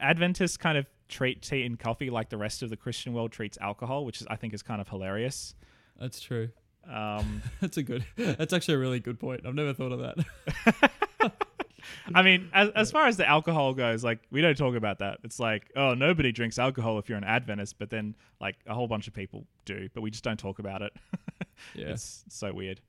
Adventists 0.00 0.56
kind 0.56 0.76
of 0.78 0.86
treat 1.08 1.42
tea 1.42 1.64
and 1.64 1.78
coffee 1.78 2.10
like 2.10 2.28
the 2.28 2.38
rest 2.38 2.62
of 2.62 2.70
the 2.70 2.76
Christian 2.76 3.12
world 3.12 3.32
treats 3.32 3.58
alcohol, 3.60 4.04
which 4.04 4.20
is 4.20 4.26
I 4.30 4.36
think 4.36 4.54
is 4.54 4.62
kind 4.62 4.80
of 4.80 4.88
hilarious. 4.88 5.54
That's 5.98 6.20
true. 6.20 6.50
Um, 6.88 7.42
That's 7.60 7.76
a 7.76 7.82
good. 7.82 8.04
That's 8.16 8.52
actually 8.52 8.74
a 8.74 8.78
really 8.78 9.00
good 9.00 9.18
point. 9.18 9.46
I've 9.46 9.54
never 9.54 9.74
thought 9.74 9.92
of 9.92 10.00
that. 10.00 11.32
I 12.14 12.22
mean, 12.22 12.50
as, 12.52 12.68
as 12.70 12.90
far 12.90 13.06
as 13.06 13.16
the 13.16 13.28
alcohol 13.28 13.74
goes, 13.74 14.02
like 14.04 14.20
we 14.30 14.40
don't 14.40 14.56
talk 14.56 14.74
about 14.74 14.98
that. 14.98 15.18
It's 15.24 15.38
like, 15.38 15.70
oh, 15.76 15.94
nobody 15.94 16.32
drinks 16.32 16.58
alcohol 16.58 16.98
if 16.98 17.08
you're 17.08 17.18
an 17.18 17.24
Adventist, 17.24 17.78
but 17.78 17.90
then 17.90 18.16
like 18.40 18.56
a 18.66 18.74
whole 18.74 18.88
bunch 18.88 19.08
of 19.08 19.14
people 19.14 19.46
do, 19.64 19.88
but 19.94 20.00
we 20.02 20.10
just 20.10 20.24
don't 20.24 20.38
talk 20.38 20.58
about 20.58 20.82
it. 20.82 20.92
Yeah. 21.74 21.88
It's 21.88 22.24
so 22.30 22.54
weird. 22.54 22.80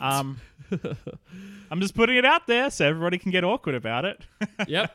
Um, 0.00 0.40
I'm 1.70 1.80
just 1.80 1.94
putting 1.94 2.16
it 2.16 2.24
out 2.24 2.46
there 2.46 2.70
so 2.70 2.86
everybody 2.86 3.18
can 3.18 3.30
get 3.30 3.44
awkward 3.44 3.74
about 3.74 4.04
it. 4.04 4.20
yep. 4.68 4.94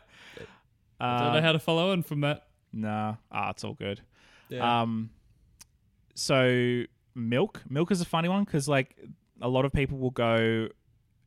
I 0.99 1.19
don't 1.23 1.33
know 1.33 1.39
Uh, 1.39 1.41
how 1.41 1.51
to 1.53 1.59
follow 1.59 1.91
on 1.91 2.03
from 2.03 2.21
that. 2.21 2.47
nah, 2.73 3.15
ah, 3.31 3.49
it's 3.51 3.63
all 3.63 3.73
good. 3.73 4.01
Yeah. 4.49 4.81
Um, 4.81 5.11
so 6.15 6.83
milk, 7.15 7.61
milk 7.69 7.91
is 7.91 8.01
a 8.01 8.05
funny 8.05 8.27
one 8.29 8.43
because 8.43 8.67
like 8.67 8.95
a 9.41 9.47
lot 9.47 9.65
of 9.65 9.71
people 9.71 9.97
will 9.97 10.09
go 10.11 10.67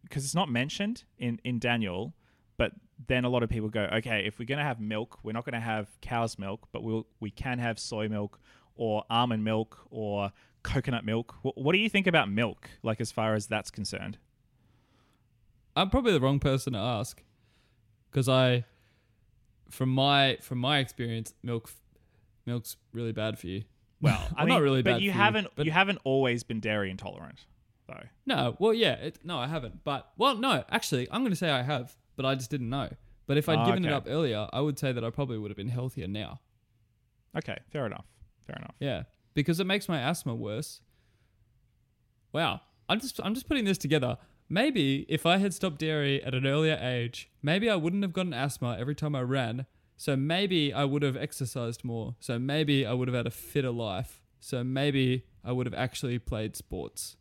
because 0.02 0.24
it's 0.24 0.34
not 0.34 0.50
mentioned 0.50 1.04
in 1.18 1.40
in 1.44 1.58
Daniel, 1.58 2.12
but 2.58 2.72
then 3.08 3.24
a 3.24 3.28
lot 3.28 3.42
of 3.42 3.48
people 3.48 3.68
go, 3.68 3.88
okay, 3.94 4.24
if 4.26 4.38
we're 4.38 4.44
gonna 4.44 4.62
have 4.64 4.80
milk, 4.80 5.18
we're 5.22 5.32
not 5.32 5.44
gonna 5.44 5.60
have 5.60 5.88
cow's 6.02 6.38
milk, 6.38 6.68
but 6.72 6.82
we'll 6.82 7.06
we 7.20 7.30
can 7.30 7.58
have 7.58 7.78
soy 7.78 8.08
milk 8.08 8.38
or 8.76 9.04
almond 9.10 9.44
milk 9.44 9.78
or 9.90 10.32
coconut 10.62 11.04
milk. 11.04 11.34
What, 11.42 11.56
what 11.58 11.72
do 11.72 11.78
you 11.78 11.88
think 11.88 12.06
about 12.06 12.30
milk? 12.30 12.70
Like 12.82 13.00
as 13.00 13.10
far 13.12 13.34
as 13.34 13.46
that's 13.46 13.70
concerned? 13.70 14.18
I'm 15.74 15.90
probably 15.90 16.12
the 16.12 16.20
wrong 16.20 16.38
person 16.38 16.74
to 16.74 16.78
ask 16.78 17.22
because 18.10 18.28
I, 18.28 18.64
from 19.70 19.88
my 19.88 20.36
from 20.42 20.58
my 20.58 20.78
experience, 20.78 21.32
milk 21.42 21.70
milk's 22.46 22.76
really 22.92 23.12
bad 23.12 23.38
for 23.38 23.46
you. 23.46 23.62
Well, 24.00 24.18
I 24.36 24.40
Well, 24.40 24.46
mean, 24.46 24.54
not 24.54 24.62
really 24.62 24.82
but 24.82 24.90
bad 24.94 25.02
you 25.02 25.10
for 25.12 25.16
you, 25.16 25.22
haven't 25.22 25.46
but- 25.56 25.64
you 25.66 25.72
haven't 25.72 25.98
always 26.04 26.42
been 26.42 26.60
dairy 26.60 26.90
intolerant 26.90 27.46
though. 27.88 28.02
No, 28.26 28.56
well, 28.58 28.74
yeah, 28.74 28.94
it, 28.94 29.18
no, 29.24 29.38
I 29.38 29.46
haven't. 29.46 29.82
But 29.84 30.10
well, 30.16 30.36
no, 30.36 30.62
actually, 30.70 31.08
I'm 31.10 31.22
going 31.22 31.32
to 31.32 31.36
say 31.36 31.50
I 31.50 31.62
have, 31.62 31.96
but 32.16 32.26
I 32.26 32.34
just 32.34 32.50
didn't 32.50 32.68
know. 32.70 32.90
But 33.26 33.38
if 33.38 33.48
I'd 33.48 33.58
Ah, 33.58 33.66
given 33.66 33.84
it 33.84 33.92
up 33.92 34.06
earlier, 34.08 34.48
I 34.52 34.60
would 34.60 34.78
say 34.78 34.92
that 34.92 35.02
I 35.04 35.10
probably 35.10 35.38
would 35.38 35.50
have 35.50 35.56
been 35.56 35.68
healthier 35.68 36.06
now. 36.08 36.40
Okay, 37.36 37.56
fair 37.70 37.86
enough. 37.86 38.04
Fair 38.46 38.56
enough. 38.56 38.74
Yeah, 38.80 39.02
because 39.34 39.60
it 39.60 39.66
makes 39.66 39.88
my 39.88 39.98
asthma 40.00 40.34
worse. 40.34 40.80
Wow, 42.32 42.60
I'm 42.88 43.00
just 43.00 43.20
I'm 43.22 43.34
just 43.34 43.48
putting 43.48 43.64
this 43.64 43.78
together. 43.78 44.18
Maybe 44.48 45.06
if 45.08 45.24
I 45.26 45.38
had 45.38 45.54
stopped 45.54 45.78
dairy 45.78 46.22
at 46.22 46.34
an 46.34 46.46
earlier 46.46 46.78
age, 46.80 47.30
maybe 47.42 47.70
I 47.70 47.76
wouldn't 47.76 48.02
have 48.02 48.12
gotten 48.12 48.34
asthma 48.34 48.76
every 48.78 48.94
time 48.94 49.14
I 49.14 49.22
ran. 49.22 49.66
So 49.96 50.16
maybe 50.16 50.72
I 50.72 50.84
would 50.84 51.02
have 51.02 51.16
exercised 51.16 51.84
more. 51.84 52.16
So 52.20 52.38
maybe 52.38 52.84
I 52.84 52.92
would 52.92 53.08
have 53.08 53.14
had 53.14 53.26
a 53.26 53.30
fitter 53.30 53.70
life. 53.70 54.20
So 54.40 54.64
maybe 54.64 55.24
I 55.44 55.52
would 55.52 55.66
have 55.66 55.74
actually 55.74 56.18
played 56.18 56.56
sports 56.56 57.16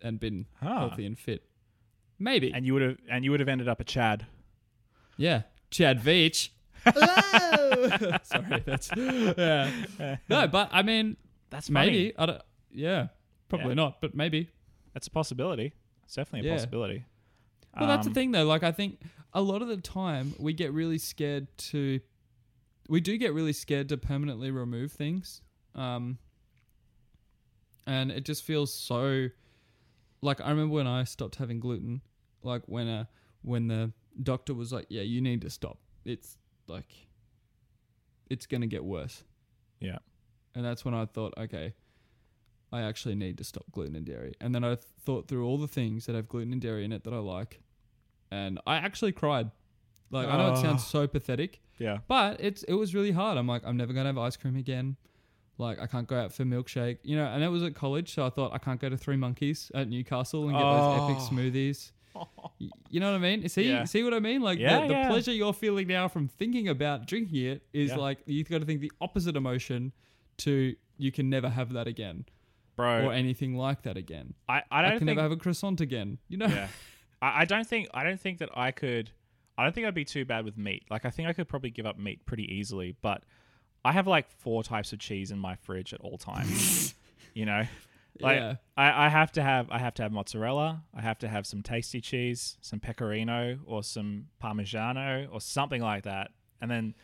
and 0.00 0.20
been 0.20 0.46
Ah. 0.60 0.80
healthy 0.80 1.06
and 1.06 1.18
fit. 1.18 1.44
Maybe. 2.18 2.52
And 2.52 2.66
you 2.66 2.74
would 2.74 2.82
have 2.82 2.98
and 3.08 3.24
you 3.24 3.30
would 3.30 3.40
have 3.40 3.48
ended 3.48 3.68
up 3.68 3.80
a 3.80 3.84
Chad. 3.84 4.26
Yeah, 5.16 5.42
Chad 5.70 6.00
Veach. 6.00 6.50
Hello. 6.84 7.88
Sorry, 8.22 8.62
that's 8.66 8.90
yeah. 8.96 10.16
No, 10.28 10.48
but 10.48 10.68
I 10.72 10.82
mean, 10.82 11.16
That's 11.50 11.68
funny. 11.68 11.86
maybe 11.90 12.12
I 12.18 12.26
don't. 12.26 12.42
Yeah, 12.70 13.08
probably 13.48 13.68
Yeah. 13.70 13.74
not, 13.74 14.00
but 14.00 14.14
maybe. 14.14 14.48
That's 14.94 15.06
a 15.06 15.10
possibility. 15.10 15.72
It's 16.04 16.14
definitely 16.14 16.48
a 16.48 16.52
Yeah. 16.52 16.56
possibility. 16.58 17.04
Well, 17.78 17.88
that's 17.88 18.04
the 18.04 18.10
Um, 18.10 18.14
thing 18.14 18.32
though. 18.32 18.44
Like, 18.46 18.62
I 18.62 18.72
think 18.72 19.00
a 19.32 19.40
lot 19.40 19.62
of 19.62 19.68
the 19.68 19.76
time 19.78 20.34
we 20.38 20.52
get 20.52 20.72
really 20.72 20.98
scared 20.98 21.46
to. 21.58 22.00
We 22.88 23.00
do 23.00 23.16
get 23.16 23.32
really 23.32 23.52
scared 23.54 23.88
to 23.90 23.96
permanently 23.96 24.50
remove 24.50 24.92
things, 24.92 25.40
um, 25.74 26.18
and 27.86 28.10
it 28.10 28.24
just 28.24 28.42
feels 28.44 28.72
so. 28.72 29.28
Like 30.20 30.40
I 30.40 30.50
remember 30.50 30.74
when 30.74 30.86
I 30.86 31.04
stopped 31.04 31.36
having 31.36 31.58
gluten, 31.60 32.02
like 32.42 32.62
when 32.66 32.88
uh 32.88 33.04
when 33.42 33.68
the 33.68 33.92
doctor 34.22 34.54
was 34.54 34.72
like, 34.72 34.86
"Yeah, 34.88 35.02
you 35.02 35.20
need 35.20 35.40
to 35.42 35.50
stop. 35.50 35.78
It's 36.04 36.36
like, 36.72 36.92
it's 38.30 38.46
gonna 38.46 38.66
get 38.66 38.84
worse." 38.84 39.24
Yeah. 39.80 39.98
And 40.54 40.64
that's 40.64 40.84
when 40.84 40.94
I 40.94 41.06
thought, 41.06 41.34
okay, 41.38 41.74
I 42.72 42.82
actually 42.82 43.14
need 43.14 43.38
to 43.38 43.44
stop 43.44 43.64
gluten 43.72 43.96
and 43.96 44.04
dairy. 44.06 44.34
And 44.40 44.54
then 44.54 44.64
I 44.64 44.74
th- 44.74 44.86
thought 45.04 45.28
through 45.28 45.46
all 45.46 45.58
the 45.58 45.68
things 45.68 46.06
that 46.06 46.14
have 46.14 46.28
gluten 46.28 46.52
and 46.52 46.60
dairy 46.60 46.84
in 46.84 46.92
it 46.92 47.04
that 47.04 47.12
I 47.12 47.18
like, 47.18 47.62
and 48.30 48.58
I 48.66 48.76
actually 48.76 49.12
cried. 49.12 49.50
Like 50.10 50.28
I 50.28 50.36
know 50.36 50.52
it 50.52 50.58
sounds 50.58 50.86
so 50.86 51.04
ah. 51.04 51.06
pathetic, 51.06 51.60
Yeah. 51.78 51.98
but 52.06 52.38
it's 52.40 52.62
it 52.64 52.74
was 52.74 52.94
really 52.94 53.12
hard. 53.12 53.38
I'm 53.38 53.46
like, 53.46 53.62
I'm 53.64 53.76
never 53.78 53.92
gonna 53.94 54.08
have 54.10 54.18
ice 54.18 54.36
cream 54.36 54.56
again. 54.56 54.96
Like 55.58 55.78
I 55.80 55.86
can't 55.86 56.06
go 56.06 56.16
out 56.18 56.32
for 56.34 56.44
milkshake, 56.44 56.98
you 57.02 57.16
know. 57.16 57.24
And 57.26 57.42
it 57.42 57.48
was 57.48 57.62
at 57.62 57.74
college, 57.74 58.14
so 58.14 58.26
I 58.26 58.30
thought 58.30 58.52
I 58.52 58.58
can't 58.58 58.80
go 58.80 58.88
to 58.90 58.96
Three 58.98 59.16
Monkeys 59.16 59.70
at 59.74 59.88
Newcastle 59.88 60.48
and 60.48 60.52
get 60.52 60.62
those 60.62 61.00
epic 61.10 61.16
Oh. 61.18 61.28
smoothies. 61.30 61.92
You 62.88 63.00
know 63.00 63.10
what 63.10 63.16
I 63.16 63.36
mean? 63.36 63.48
See, 63.48 63.68
Yeah. 63.68 63.84
see 63.84 64.02
what 64.04 64.14
I 64.14 64.20
mean? 64.20 64.40
Like 64.42 64.58
Yeah, 64.58 64.82
the, 64.82 64.88
the 64.88 64.92
yeah. 64.94 65.08
pleasure 65.08 65.32
you're 65.32 65.52
feeling 65.52 65.88
now 65.88 66.08
from 66.08 66.28
thinking 66.28 66.68
about 66.68 67.06
drinking 67.06 67.44
it 67.46 67.62
is 67.72 67.90
Yeah. 67.90 67.96
like 67.96 68.18
you've 68.26 68.48
got 68.48 68.60
to 68.60 68.66
think 68.66 68.80
the 68.80 68.92
opposite 69.00 69.34
emotion 69.36 69.92
to 70.38 70.76
you 70.98 71.10
can 71.10 71.28
never 71.30 71.48
have 71.48 71.72
that 71.72 71.86
again 71.86 72.24
Bro, 72.76 73.06
or 73.06 73.12
anything 73.12 73.56
like 73.56 73.82
that 73.82 73.96
again. 73.96 74.34
I, 74.48 74.58
I 74.58 74.62
I, 74.70 74.82
don't 74.82 74.90
can 74.92 74.98
think 75.00 75.16
never 75.16 75.22
have 75.22 75.32
a 75.32 75.36
croissant 75.36 75.80
again. 75.80 76.18
You 76.28 76.38
know? 76.38 76.46
yeah. 76.46 76.68
I, 77.20 77.42
I 77.42 77.44
don't 77.44 77.66
think 77.66 77.88
I 77.94 78.04
don't 78.04 78.20
think 78.20 78.38
that 78.38 78.50
I 78.56 78.70
could 78.70 79.10
I 79.58 79.64
don't 79.64 79.74
think 79.74 79.86
I'd 79.86 79.94
be 79.94 80.04
too 80.04 80.24
bad 80.24 80.44
with 80.44 80.56
meat. 80.56 80.84
Like 80.90 81.04
I 81.04 81.10
think 81.10 81.28
I 81.28 81.32
could 81.32 81.48
probably 81.48 81.70
give 81.70 81.86
up 81.86 81.98
meat 81.98 82.24
pretty 82.26 82.44
easily, 82.54 82.96
but 83.02 83.22
I 83.84 83.92
have 83.92 84.06
like 84.06 84.30
four 84.30 84.62
types 84.62 84.92
of 84.92 84.98
cheese 84.98 85.30
in 85.30 85.38
my 85.38 85.56
fridge 85.56 85.92
at 85.92 86.00
all 86.00 86.18
times. 86.18 86.94
you 87.34 87.46
know? 87.46 87.64
Like 88.20 88.38
yeah. 88.38 88.54
I, 88.76 89.06
I 89.06 89.08
have 89.08 89.32
to 89.32 89.42
have 89.42 89.70
I 89.70 89.78
have 89.78 89.94
to 89.94 90.02
have 90.02 90.12
mozzarella, 90.12 90.84
I 90.94 91.00
have 91.00 91.18
to 91.20 91.28
have 91.28 91.46
some 91.46 91.62
tasty 91.62 92.00
cheese, 92.00 92.58
some 92.60 92.78
pecorino 92.80 93.58
or 93.66 93.82
some 93.82 94.26
parmigiano 94.42 95.28
or 95.32 95.40
something 95.40 95.80
like 95.82 96.04
that. 96.04 96.30
And 96.60 96.70
then 96.70 96.94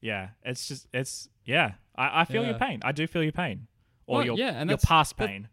yeah, 0.00 0.30
it's 0.44 0.68
just 0.68 0.86
it's 0.92 1.28
yeah. 1.44 1.72
I, 1.96 2.20
I 2.22 2.24
feel 2.24 2.44
your 2.44 2.54
pain. 2.58 2.80
I 2.82 2.92
do 2.92 3.06
feel 3.06 3.22
your 3.22 3.32
pain. 3.32 3.66
or 4.06 4.18
Well, 4.18 4.26
you're, 4.26 4.36
yeah, 4.36 4.52
and 4.60 4.68
that's- 4.70 4.84
past 4.84 5.16
that- 5.16 5.28
pain. 5.28 5.48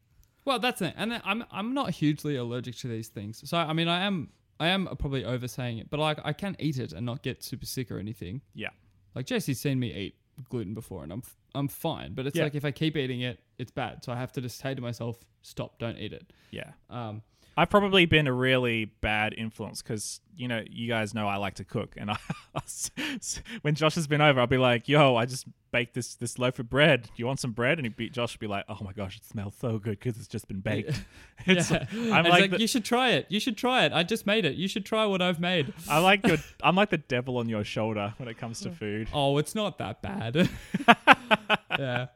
Well, 0.45 0.59
that's 0.59 0.81
it. 0.81 0.93
And 0.95 1.11
then 1.11 1.21
I'm 1.25 1.43
I'm 1.51 1.73
not 1.73 1.91
hugely 1.91 2.37
allergic 2.37 2.75
to 2.77 2.87
these 2.87 3.09
things. 3.09 3.41
So 3.49 3.57
I 3.57 3.73
mean, 3.73 3.87
I 3.89 4.05
am 4.05 4.29
I 4.59 4.67
am 4.69 4.85
probably 4.97 5.25
oversaying 5.25 5.79
it, 5.79 5.89
but 5.89 5.99
like 5.99 6.19
I 6.23 6.31
can 6.33 6.55
eat 6.59 6.77
it 6.79 6.93
and 6.93 7.05
not 7.05 7.21
get 7.21 7.43
super 7.43 7.65
sick 7.65 7.91
or 7.91 7.99
anything. 7.99 8.41
yeah. 8.55 8.69
Like 9.15 9.25
Jesse's 9.25 9.59
seen 9.59 9.79
me 9.79 9.93
eat 9.93 10.15
gluten 10.49 10.73
before, 10.73 11.03
and 11.03 11.11
I'm 11.11 11.19
f- 11.25 11.35
I'm 11.55 11.67
fine. 11.67 12.13
But 12.13 12.27
it's 12.27 12.35
Yeah. 12.37 12.43
like 12.43 12.55
if 12.55 12.63
I 12.65 12.71
keep 12.71 12.95
eating 12.97 13.21
it, 13.21 13.39
it's 13.57 13.71
bad. 13.71 14.03
So 14.03 14.11
I 14.11 14.17
have 14.17 14.31
to 14.33 14.41
just 14.41 14.57
say 14.59 14.75
to 14.75 14.81
myself, 14.81 15.19
stop, 15.41 15.79
don't 15.79 15.97
eat 15.97 16.13
it. 16.13 16.31
Yeah. 16.51 16.71
Um, 16.89 17.23
I've 17.57 17.71
probably 17.71 18.05
been 18.05 18.27
a 18.27 18.33
really 18.33 18.85
bad 18.85 19.33
influence 19.33 19.81
because 19.81 20.21
you 20.35 20.47
know 20.47 20.63
you 20.69 20.87
guys 20.87 21.15
know 21.15 21.27
I 21.27 21.37
like 21.37 21.55
to 21.55 21.63
cook, 21.63 21.95
and 21.97 22.11
I, 22.55 22.61
when 23.63 23.73
Josh 23.73 23.95
has 23.95 24.05
been 24.05 24.21
over, 24.21 24.39
I'll 24.39 24.45
be 24.45 24.59
like, 24.59 24.87
"Yo, 24.87 25.15
I 25.15 25.25
just 25.25 25.47
baked 25.71 25.95
this 25.95 26.13
this 26.13 26.37
loaf 26.37 26.59
of 26.59 26.69
bread. 26.69 27.03
Do 27.03 27.09
you 27.15 27.25
want 27.25 27.39
some 27.39 27.53
bread?" 27.53 27.79
And 27.79 27.87
he 27.87 27.89
be, 27.89 28.11
Josh 28.11 28.35
would 28.35 28.39
be 28.39 28.45
like, 28.45 28.65
"Oh 28.69 28.77
my 28.81 28.93
gosh, 28.93 29.17
it 29.17 29.25
smells 29.25 29.55
so 29.59 29.79
good 29.79 29.99
because 29.99 30.17
it's 30.17 30.27
just 30.27 30.47
been 30.47 30.59
baked." 30.59 31.03
It's, 31.45 31.71
yeah. 31.71 31.85
I'm 31.91 32.25
it's 32.25 32.29
like, 32.29 32.41
like, 32.41 32.51
the, 32.51 32.59
you 32.59 32.67
should 32.67 32.83
try 32.85 33.11
it. 33.11 33.25
You 33.29 33.39
should 33.39 33.57
try 33.57 33.85
it. 33.85 33.93
I 33.93 34.03
just 34.03 34.25
made 34.25 34.43
it. 34.45 34.55
You 34.55 34.67
should 34.67 34.85
try 34.85 35.05
what 35.05 35.21
I've 35.21 35.39
made. 35.39 35.73
I 35.89 35.99
like 35.99 36.25
your 36.27 36.37
I'm 36.61 36.75
like 36.75 36.89
the 36.91 36.97
devil 36.97 37.37
on 37.37 37.49
your 37.49 37.63
shoulder 37.63 38.13
when 38.17 38.27
it 38.27 38.37
comes 38.37 38.61
to 38.61 38.71
food. 38.71 39.07
Oh, 39.13 39.37
it's 39.39 39.55
not 39.55 39.77
that 39.79 40.01
bad. 40.01 40.49
yeah. 41.79 42.07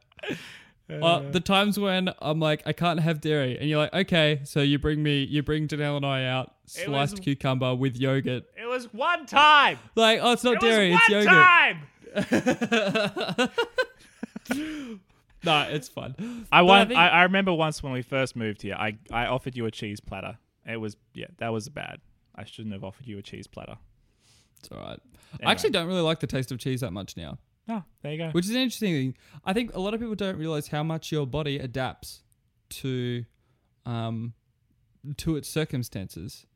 Uh, 1.00 1.30
the 1.30 1.40
times 1.40 1.78
when 1.78 2.10
I'm 2.20 2.40
like, 2.40 2.62
I 2.66 2.72
can't 2.72 3.00
have 3.00 3.20
dairy, 3.20 3.58
and 3.58 3.68
you're 3.68 3.78
like, 3.78 3.94
okay, 3.94 4.40
so 4.44 4.60
you 4.60 4.78
bring 4.78 5.02
me, 5.02 5.22
you 5.24 5.42
bring 5.42 5.68
Janelle 5.68 5.96
and 5.96 6.06
I 6.06 6.24
out 6.24 6.54
sliced 6.66 7.12
was- 7.12 7.20
cucumber 7.20 7.74
with 7.74 7.96
yogurt. 7.96 8.44
It 8.60 8.66
was 8.66 8.92
one 8.92 9.26
time. 9.26 9.78
Like, 9.94 10.20
oh, 10.22 10.32
it's 10.32 10.44
not 10.44 10.54
It 10.54 10.60
dairy, 10.60 10.92
it's 10.92 11.08
one 11.08 11.24
yogurt. 11.24 11.32
time. 11.32 11.82
no, 15.44 15.66
it's 15.70 15.88
fun. 15.88 16.46
I 16.52 16.62
want. 16.62 16.88
think- 16.90 16.98
I, 17.00 17.08
I 17.08 17.22
remember 17.24 17.52
once 17.52 17.82
when 17.82 17.92
we 17.92 18.02
first 18.02 18.36
moved 18.36 18.62
here, 18.62 18.74
I 18.74 18.98
I 19.10 19.26
offered 19.26 19.56
you 19.56 19.66
a 19.66 19.70
cheese 19.70 20.00
platter. 20.00 20.38
It 20.66 20.76
was 20.76 20.96
yeah, 21.14 21.26
that 21.38 21.52
was 21.52 21.68
bad. 21.68 22.00
I 22.34 22.44
shouldn't 22.44 22.72
have 22.74 22.84
offered 22.84 23.06
you 23.06 23.18
a 23.18 23.22
cheese 23.22 23.46
platter. 23.46 23.76
It's 24.58 24.68
all 24.70 24.78
right. 24.78 25.00
Anyway. 25.34 25.46
I 25.46 25.50
actually 25.50 25.70
don't 25.70 25.86
really 25.86 26.00
like 26.02 26.20
the 26.20 26.26
taste 26.26 26.52
of 26.52 26.58
cheese 26.58 26.80
that 26.82 26.92
much 26.92 27.16
now, 27.16 27.38
Oh, 27.68 27.82
there 28.02 28.12
you 28.12 28.18
go. 28.18 28.30
which 28.30 28.44
is 28.46 28.50
an 28.50 28.56
interesting 28.56 28.92
thing. 28.92 29.14
I 29.44 29.52
think 29.52 29.74
a 29.74 29.80
lot 29.80 29.94
of 29.94 30.00
people 30.00 30.14
don't 30.16 30.36
realize 30.36 30.68
how 30.68 30.82
much 30.82 31.12
your 31.12 31.26
body 31.26 31.58
adapts 31.58 32.22
to, 32.70 33.24
um, 33.86 34.34
to 35.18 35.36
its 35.36 35.48
circumstances. 35.48 36.46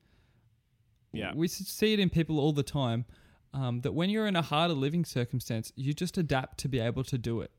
Yeah. 1.12 1.32
we 1.34 1.48
see 1.48 1.94
it 1.94 2.00
in 2.00 2.10
people 2.10 2.38
all 2.38 2.52
the 2.52 2.62
time. 2.62 3.06
Um, 3.54 3.80
that 3.82 3.92
when 3.94 4.10
you're 4.10 4.26
in 4.26 4.36
a 4.36 4.42
harder 4.42 4.74
living 4.74 5.06
circumstance, 5.06 5.72
you 5.76 5.94
just 5.94 6.18
adapt 6.18 6.58
to 6.58 6.68
be 6.68 6.78
able 6.78 7.04
to 7.04 7.16
do 7.16 7.40
it. 7.40 7.50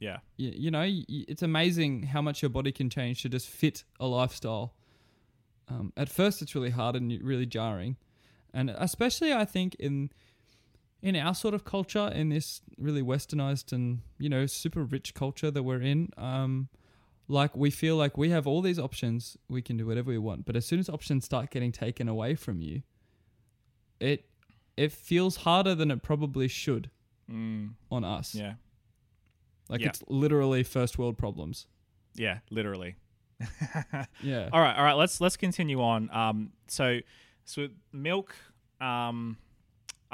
Yeah. 0.00 0.18
You, 0.36 0.52
you 0.52 0.70
know, 0.72 0.84
it's 0.84 1.42
amazing 1.42 2.04
how 2.04 2.20
much 2.22 2.42
your 2.42 2.48
body 2.48 2.72
can 2.72 2.90
change 2.90 3.22
to 3.22 3.28
just 3.28 3.48
fit 3.48 3.84
a 4.00 4.06
lifestyle. 4.06 4.74
Um, 5.68 5.92
at 5.96 6.08
first, 6.08 6.42
it's 6.42 6.54
really 6.56 6.70
hard 6.70 6.96
and 6.96 7.22
really 7.22 7.46
jarring, 7.46 7.96
and 8.52 8.68
especially 8.70 9.32
I 9.32 9.44
think 9.44 9.76
in 9.76 10.10
in 11.04 11.14
our 11.16 11.34
sort 11.34 11.54
of 11.54 11.64
culture, 11.64 12.08
in 12.14 12.30
this 12.30 12.62
really 12.78 13.02
westernized 13.02 13.72
and 13.72 14.00
you 14.18 14.28
know 14.28 14.46
super 14.46 14.82
rich 14.82 15.12
culture 15.14 15.50
that 15.50 15.62
we're 15.62 15.82
in, 15.82 16.08
um, 16.16 16.68
like 17.28 17.54
we 17.56 17.70
feel 17.70 17.96
like 17.96 18.16
we 18.18 18.30
have 18.30 18.46
all 18.46 18.62
these 18.62 18.78
options, 18.78 19.36
we 19.48 19.60
can 19.62 19.76
do 19.76 19.86
whatever 19.86 20.10
we 20.10 20.18
want. 20.18 20.44
But 20.46 20.56
as 20.56 20.64
soon 20.66 20.78
as 20.80 20.88
options 20.88 21.24
start 21.24 21.50
getting 21.50 21.72
taken 21.72 22.08
away 22.08 22.34
from 22.34 22.60
you, 22.60 22.82
it 24.00 24.24
it 24.76 24.90
feels 24.92 25.36
harder 25.36 25.74
than 25.74 25.90
it 25.90 26.02
probably 26.02 26.48
should 26.48 26.90
Mm, 27.30 27.74
on 27.90 28.04
us. 28.04 28.34
yeah. 28.34 28.54
Like 29.70 29.80
Yeah. 29.80 29.88
it's 29.88 30.02
literally 30.08 30.62
first 30.62 30.98
world 30.98 31.16
problems. 31.16 31.66
Yeah. 32.14 32.40
Literally. 32.50 32.96
Yeah. 34.22 34.48
All 34.52 34.60
right, 34.60 34.76
all 34.76 34.84
right. 34.84 34.94
Let's 34.94 35.20
let's 35.20 35.36
continue 35.36 35.80
on. 35.82 36.10
Um, 36.10 36.52
so 36.68 37.00
so 37.44 37.68
milk. 37.92 38.34
Um, 38.80 39.36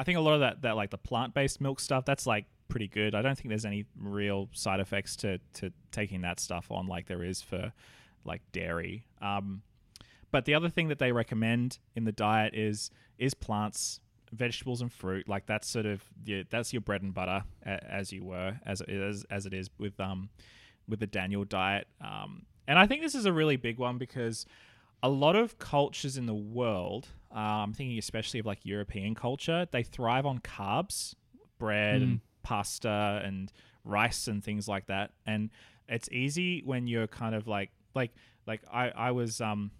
I 0.00 0.02
think 0.02 0.16
a 0.16 0.22
lot 0.22 0.32
of 0.32 0.40
that 0.40 0.62
that 0.62 0.76
like 0.76 0.88
the 0.88 0.96
plant 0.96 1.34
based 1.34 1.60
milk 1.60 1.78
stuff. 1.78 2.06
That's 2.06 2.26
like 2.26 2.46
pretty 2.68 2.88
good. 2.88 3.14
I 3.14 3.20
don't 3.20 3.36
think 3.36 3.50
there's 3.50 3.66
any 3.66 3.84
real 4.00 4.48
side 4.52 4.80
effects 4.80 5.14
to 5.16 5.38
to 5.54 5.70
taking 5.92 6.22
that 6.22 6.40
stuff 6.40 6.70
on 6.70 6.86
like 6.86 7.06
there 7.06 7.22
is 7.22 7.42
for 7.42 7.74
like 8.24 8.40
dairy. 8.52 9.04
Um, 9.20 9.60
but 10.30 10.46
the 10.46 10.54
other 10.54 10.70
thing 10.70 10.88
that 10.88 10.98
they 10.98 11.12
recommend 11.12 11.80
in 11.94 12.04
the 12.04 12.12
diet 12.12 12.54
is 12.54 12.90
is 13.18 13.34
plants, 13.34 14.00
vegetables, 14.32 14.80
and 14.80 14.90
fruit. 14.90 15.28
Like 15.28 15.44
that's 15.44 15.68
sort 15.68 15.84
of 15.84 16.02
yeah, 16.24 16.44
that's 16.48 16.72
your 16.72 16.80
bread 16.80 17.02
and 17.02 17.12
butter, 17.12 17.44
as 17.62 18.10
you 18.10 18.24
were 18.24 18.58
as 18.64 18.80
as 18.80 19.26
as 19.30 19.44
it 19.44 19.52
is 19.52 19.68
with 19.76 20.00
um 20.00 20.30
with 20.88 21.00
the 21.00 21.06
Daniel 21.06 21.44
diet. 21.44 21.88
Um, 22.00 22.46
and 22.66 22.78
I 22.78 22.86
think 22.86 23.02
this 23.02 23.14
is 23.14 23.26
a 23.26 23.34
really 23.34 23.56
big 23.56 23.78
one 23.78 23.98
because 23.98 24.46
a 25.02 25.08
lot 25.08 25.36
of 25.36 25.58
cultures 25.58 26.16
in 26.16 26.26
the 26.26 26.34
world, 26.34 27.08
uh, 27.34 27.38
I'm 27.38 27.72
thinking 27.72 27.98
especially 27.98 28.40
of 28.40 28.46
like 28.46 28.64
European 28.64 29.14
culture, 29.14 29.66
they 29.70 29.82
thrive 29.82 30.26
on 30.26 30.38
carbs, 30.40 31.14
bread 31.58 32.02
and 32.02 32.20
pasta 32.42 33.22
and 33.24 33.52
rice 33.84 34.26
and 34.28 34.42
things 34.42 34.68
like 34.68 34.86
that. 34.86 35.12
And 35.26 35.50
it's 35.88 36.08
easy 36.10 36.62
when 36.64 36.86
you're 36.86 37.06
kind 37.06 37.34
of 37.34 37.46
like 37.46 37.70
like 37.94 38.12
like 38.46 38.62
I 38.72 38.90
I 38.90 39.10
was 39.12 39.40
um 39.40 39.70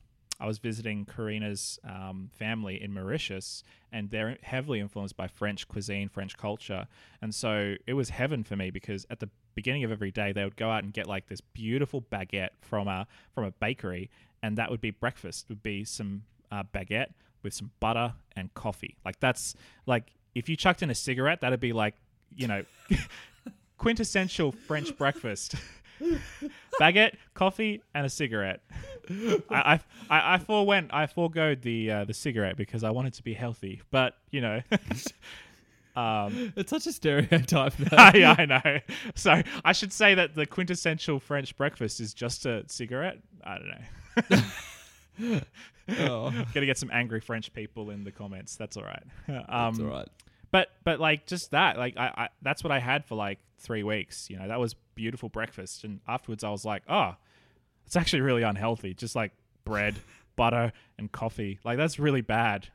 I 0.40 0.46
was 0.46 0.58
visiting 0.58 1.04
Karina's 1.04 1.78
um, 1.84 2.30
family 2.32 2.82
in 2.82 2.94
Mauritius, 2.94 3.62
and 3.92 4.08
they're 4.08 4.38
heavily 4.42 4.80
influenced 4.80 5.14
by 5.14 5.26
French 5.26 5.68
cuisine, 5.68 6.08
French 6.08 6.38
culture, 6.38 6.88
and 7.20 7.34
so 7.34 7.74
it 7.86 7.92
was 7.92 8.08
heaven 8.08 8.42
for 8.42 8.56
me 8.56 8.70
because 8.70 9.06
at 9.10 9.20
the 9.20 9.28
beginning 9.54 9.84
of 9.84 9.92
every 9.92 10.10
day 10.10 10.32
they 10.32 10.44
would 10.44 10.56
go 10.56 10.70
out 10.70 10.82
and 10.82 10.94
get 10.94 11.06
like 11.06 11.26
this 11.26 11.42
beautiful 11.42 12.00
baguette 12.00 12.50
from 12.62 12.88
a 12.88 13.06
from 13.34 13.44
a 13.44 13.50
bakery, 13.50 14.10
and 14.42 14.58
that 14.58 14.70
would 14.70 14.80
be 14.80 14.90
breakfast. 14.90 15.48
Would 15.48 15.62
be 15.62 15.84
some 15.84 16.22
uh, 16.50 16.62
baguette 16.74 17.12
with 17.42 17.54
some 17.54 17.70
butter 17.80 18.14
and 18.36 18.52
coffee. 18.54 18.96
Like 19.04 19.20
that's 19.20 19.54
like 19.86 20.12
if 20.34 20.48
you 20.48 20.56
chucked 20.56 20.82
in 20.82 20.90
a 20.90 20.94
cigarette, 20.94 21.40
that'd 21.40 21.60
be 21.60 21.72
like 21.72 21.94
you 22.34 22.46
know 22.46 22.64
quintessential 23.78 24.52
French 24.52 24.96
breakfast. 24.96 25.54
baguette, 26.80 27.14
coffee, 27.34 27.82
and 27.94 28.06
a 28.06 28.08
cigarette. 28.10 28.60
I, 29.50 29.80
I, 30.08 30.34
I, 30.34 30.38
forewent, 30.38 30.90
I 30.92 31.06
foregoed 31.06 31.62
the 31.62 31.90
uh, 31.90 32.04
the 32.04 32.14
cigarette 32.14 32.56
because 32.56 32.84
I 32.84 32.90
wanted 32.90 33.14
to 33.14 33.22
be 33.22 33.34
healthy. 33.34 33.82
But 33.90 34.14
you 34.30 34.40
know, 34.40 34.60
um, 35.96 36.52
It's 36.56 36.70
such 36.70 36.86
a 36.86 36.92
stereotype. 36.92 37.78
Now. 37.78 38.12
yeah, 38.14 38.34
I 38.38 38.46
know. 38.46 38.78
So 39.14 39.42
I 39.64 39.72
should 39.72 39.92
say 39.92 40.14
that 40.14 40.34
the 40.34 40.46
quintessential 40.46 41.20
French 41.20 41.56
breakfast 41.56 42.00
is 42.00 42.14
just 42.14 42.46
a 42.46 42.64
cigarette. 42.68 43.18
I 43.44 43.58
don't 43.58 43.68
know. 43.68 43.82
oh, 45.20 46.30
Gonna 46.54 46.66
get 46.66 46.78
some 46.78 46.90
angry 46.92 47.20
French 47.20 47.52
people 47.52 47.90
in 47.90 48.04
the 48.04 48.12
comments. 48.12 48.56
That's 48.56 48.76
all 48.76 48.84
right. 48.84 49.02
Um, 49.48 49.70
it's 49.74 49.80
all 49.80 49.86
right. 49.86 50.08
but 50.50 50.68
but 50.84 51.00
like 51.00 51.26
just 51.26 51.50
that 51.52 51.78
like 51.78 51.96
I, 51.96 52.06
I 52.16 52.28
that's 52.42 52.64
what 52.64 52.72
i 52.72 52.78
had 52.80 53.04
for 53.04 53.14
like 53.14 53.38
three 53.58 53.82
weeks 53.84 54.28
you 54.30 54.38
know 54.38 54.48
that 54.48 54.58
was 54.58 54.74
beautiful 54.94 55.28
breakfast 55.28 55.84
and 55.84 56.00
afterwards 56.08 56.42
i 56.42 56.50
was 56.50 56.64
like 56.64 56.82
oh 56.88 57.14
it's 57.86 57.94
actually 57.96 58.22
really 58.22 58.42
unhealthy 58.42 58.94
just 58.94 59.14
like 59.14 59.32
bread 59.64 59.94
butter 60.36 60.72
and 60.98 61.12
coffee 61.12 61.58
like 61.64 61.76
that's 61.78 61.98
really 61.98 62.20
bad 62.22 62.68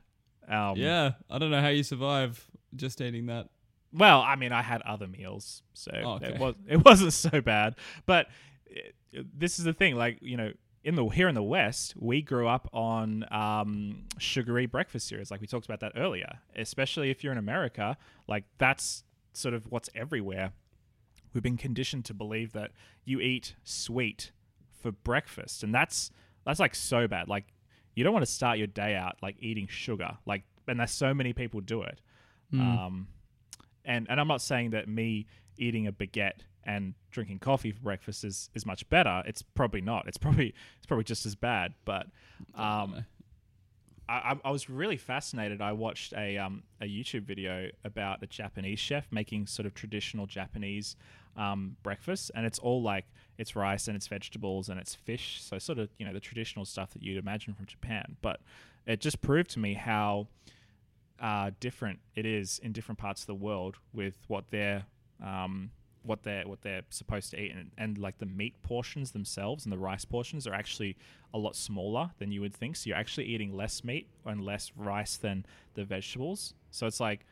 um 0.48 0.76
Yeah, 0.76 1.12
I 1.28 1.38
don't 1.38 1.50
know 1.50 1.60
how 1.60 1.68
you 1.68 1.82
survive 1.82 2.42
just 2.74 3.00
eating 3.00 3.26
that. 3.26 3.48
well 3.92 4.20
i 4.22 4.36
mean 4.36 4.52
i 4.52 4.62
had 4.62 4.80
other 4.82 5.06
meals 5.08 5.62
so 5.74 5.90
Oh, 6.04 6.10
okay. 6.14 6.28
it 6.34 6.38
was 6.40 6.54
it 6.68 6.84
wasn't 6.84 7.12
so 7.12 7.40
bad 7.42 7.74
but 8.06 8.28
it, 8.66 8.94
this 9.38 9.58
is 9.58 9.64
the 9.66 9.72
thing 9.74 9.96
like 9.96 10.18
you 10.22 10.36
know 10.36 10.52
in 10.86 10.94
the 10.94 11.04
here 11.08 11.28
in 11.28 11.34
the 11.34 11.42
west 11.42 11.94
we 11.98 12.22
grew 12.22 12.46
up 12.46 12.68
on 12.72 13.24
um, 13.30 14.04
sugary 14.18 14.66
breakfast 14.66 15.08
cereals 15.08 15.30
like 15.30 15.40
we 15.40 15.46
talked 15.46 15.66
about 15.66 15.80
that 15.80 15.92
earlier 15.96 16.38
especially 16.54 17.10
if 17.10 17.22
you're 17.22 17.32
in 17.32 17.38
america 17.38 17.96
like 18.28 18.44
that's 18.58 19.04
sort 19.36 19.54
of 19.54 19.70
what's 19.70 19.90
everywhere. 19.94 20.52
We've 21.32 21.42
been 21.42 21.58
conditioned 21.58 22.04
to 22.06 22.14
believe 22.14 22.52
that 22.52 22.72
you 23.04 23.20
eat 23.20 23.54
sweet 23.62 24.32
for 24.80 24.90
breakfast 24.92 25.62
and 25.62 25.74
that's 25.74 26.10
that's 26.44 26.60
like 26.60 26.74
so 26.74 27.06
bad. 27.06 27.28
Like 27.28 27.44
you 27.94 28.04
don't 28.04 28.12
want 28.12 28.24
to 28.24 28.30
start 28.30 28.58
your 28.58 28.66
day 28.66 28.94
out 28.94 29.16
like 29.22 29.36
eating 29.40 29.66
sugar 29.68 30.16
like 30.26 30.44
and 30.66 30.80
there's 30.80 30.90
so 30.90 31.12
many 31.12 31.32
people 31.32 31.60
do 31.60 31.82
it. 31.82 32.00
Um 32.60 33.08
and 33.84 34.06
and 34.08 34.20
I'm 34.20 34.28
not 34.28 34.40
saying 34.40 34.70
that 34.70 34.88
me 34.88 35.26
eating 35.58 35.86
a 35.86 35.92
baguette 35.92 36.40
and 36.66 36.94
drinking 37.10 37.38
coffee 37.38 37.70
for 37.70 37.80
breakfast 37.80 38.24
is, 38.24 38.50
is 38.54 38.66
much 38.66 38.86
better. 38.90 39.22
It's 39.24 39.40
probably 39.40 39.80
not. 39.80 40.06
It's 40.06 40.18
probably 40.18 40.48
it's 40.76 40.86
probably 40.86 41.04
just 41.04 41.24
as 41.24 41.34
bad. 41.34 41.72
But 41.84 42.08
um, 42.54 43.06
I, 44.08 44.36
I, 44.44 44.50
was 44.50 44.68
really 44.68 44.96
fascinated. 44.96 45.62
I 45.62 45.72
watched 45.72 46.12
a 46.12 46.36
um, 46.36 46.64
a 46.80 46.84
YouTube 46.84 47.22
video 47.22 47.70
about 47.84 48.22
a 48.22 48.26
Japanese 48.26 48.80
chef 48.80 49.06
making 49.10 49.46
sort 49.46 49.66
of 49.66 49.74
traditional 49.74 50.26
Japanese 50.26 50.96
um, 51.36 51.76
breakfast, 51.82 52.32
and 52.34 52.44
it's 52.44 52.58
all 52.58 52.82
like 52.82 53.06
it's 53.38 53.54
rice 53.54 53.86
and 53.86 53.96
it's 53.96 54.08
vegetables 54.08 54.68
and 54.68 54.80
it's 54.80 54.94
fish. 54.94 55.40
So 55.42 55.58
sort 55.58 55.78
of 55.78 55.88
you 55.98 56.04
know 56.04 56.12
the 56.12 56.20
traditional 56.20 56.64
stuff 56.64 56.90
that 56.92 57.02
you'd 57.02 57.18
imagine 57.18 57.54
from 57.54 57.66
Japan. 57.66 58.16
But 58.22 58.40
it 58.86 59.00
just 59.00 59.20
proved 59.20 59.50
to 59.50 59.60
me 59.60 59.74
how 59.74 60.26
uh, 61.20 61.52
different 61.60 62.00
it 62.16 62.26
is 62.26 62.58
in 62.58 62.72
different 62.72 62.98
parts 62.98 63.22
of 63.22 63.26
the 63.28 63.34
world 63.34 63.76
with 63.92 64.18
what 64.26 64.50
their 64.50 64.84
um, 65.24 65.70
what 66.06 66.22
they're 66.22 66.46
what 66.46 66.62
they're 66.62 66.82
supposed 66.90 67.30
to 67.32 67.40
eat, 67.40 67.52
and, 67.52 67.70
and 67.76 67.98
like 67.98 68.18
the 68.18 68.26
meat 68.26 68.54
portions 68.62 69.10
themselves 69.10 69.64
and 69.64 69.72
the 69.72 69.78
rice 69.78 70.04
portions 70.04 70.46
are 70.46 70.54
actually 70.54 70.96
a 71.34 71.38
lot 71.38 71.56
smaller 71.56 72.10
than 72.18 72.30
you 72.32 72.40
would 72.40 72.54
think. 72.54 72.76
So 72.76 72.88
you're 72.88 72.96
actually 72.96 73.26
eating 73.26 73.54
less 73.56 73.84
meat 73.84 74.08
and 74.24 74.40
less 74.44 74.72
rice 74.76 75.16
than 75.16 75.44
the 75.74 75.84
vegetables. 75.84 76.54
So 76.70 76.86
it's 76.86 77.00
like 77.00 77.26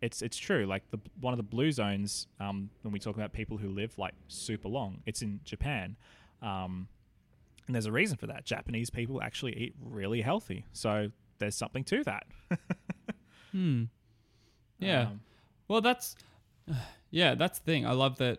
it's 0.00 0.22
it's 0.22 0.36
true. 0.36 0.66
Like 0.66 0.90
the 0.90 0.98
one 1.20 1.32
of 1.32 1.36
the 1.38 1.42
blue 1.42 1.72
zones 1.72 2.26
um, 2.38 2.70
when 2.82 2.92
we 2.92 2.98
talk 2.98 3.16
about 3.16 3.32
people 3.32 3.58
who 3.58 3.68
live 3.68 3.98
like 3.98 4.14
super 4.28 4.68
long, 4.68 5.02
it's 5.06 5.22
in 5.22 5.40
Japan. 5.44 5.96
Um, 6.42 6.88
and 7.66 7.74
there's 7.74 7.86
a 7.86 7.92
reason 7.92 8.16
for 8.16 8.26
that. 8.26 8.44
Japanese 8.44 8.90
people 8.90 9.22
actually 9.22 9.56
eat 9.56 9.74
really 9.80 10.22
healthy. 10.22 10.64
So 10.72 11.10
there's 11.38 11.54
something 11.56 11.84
to 11.84 12.04
that. 12.04 12.24
Hmm. 13.52 13.84
Yeah. 14.78 15.08
Um, 15.08 15.20
Well, 15.66 15.80
that's 15.80 16.14
yeah, 17.10 17.34
that's 17.34 17.58
the 17.58 17.64
thing. 17.64 17.86
I 17.86 17.92
love 17.92 18.18
that. 18.18 18.38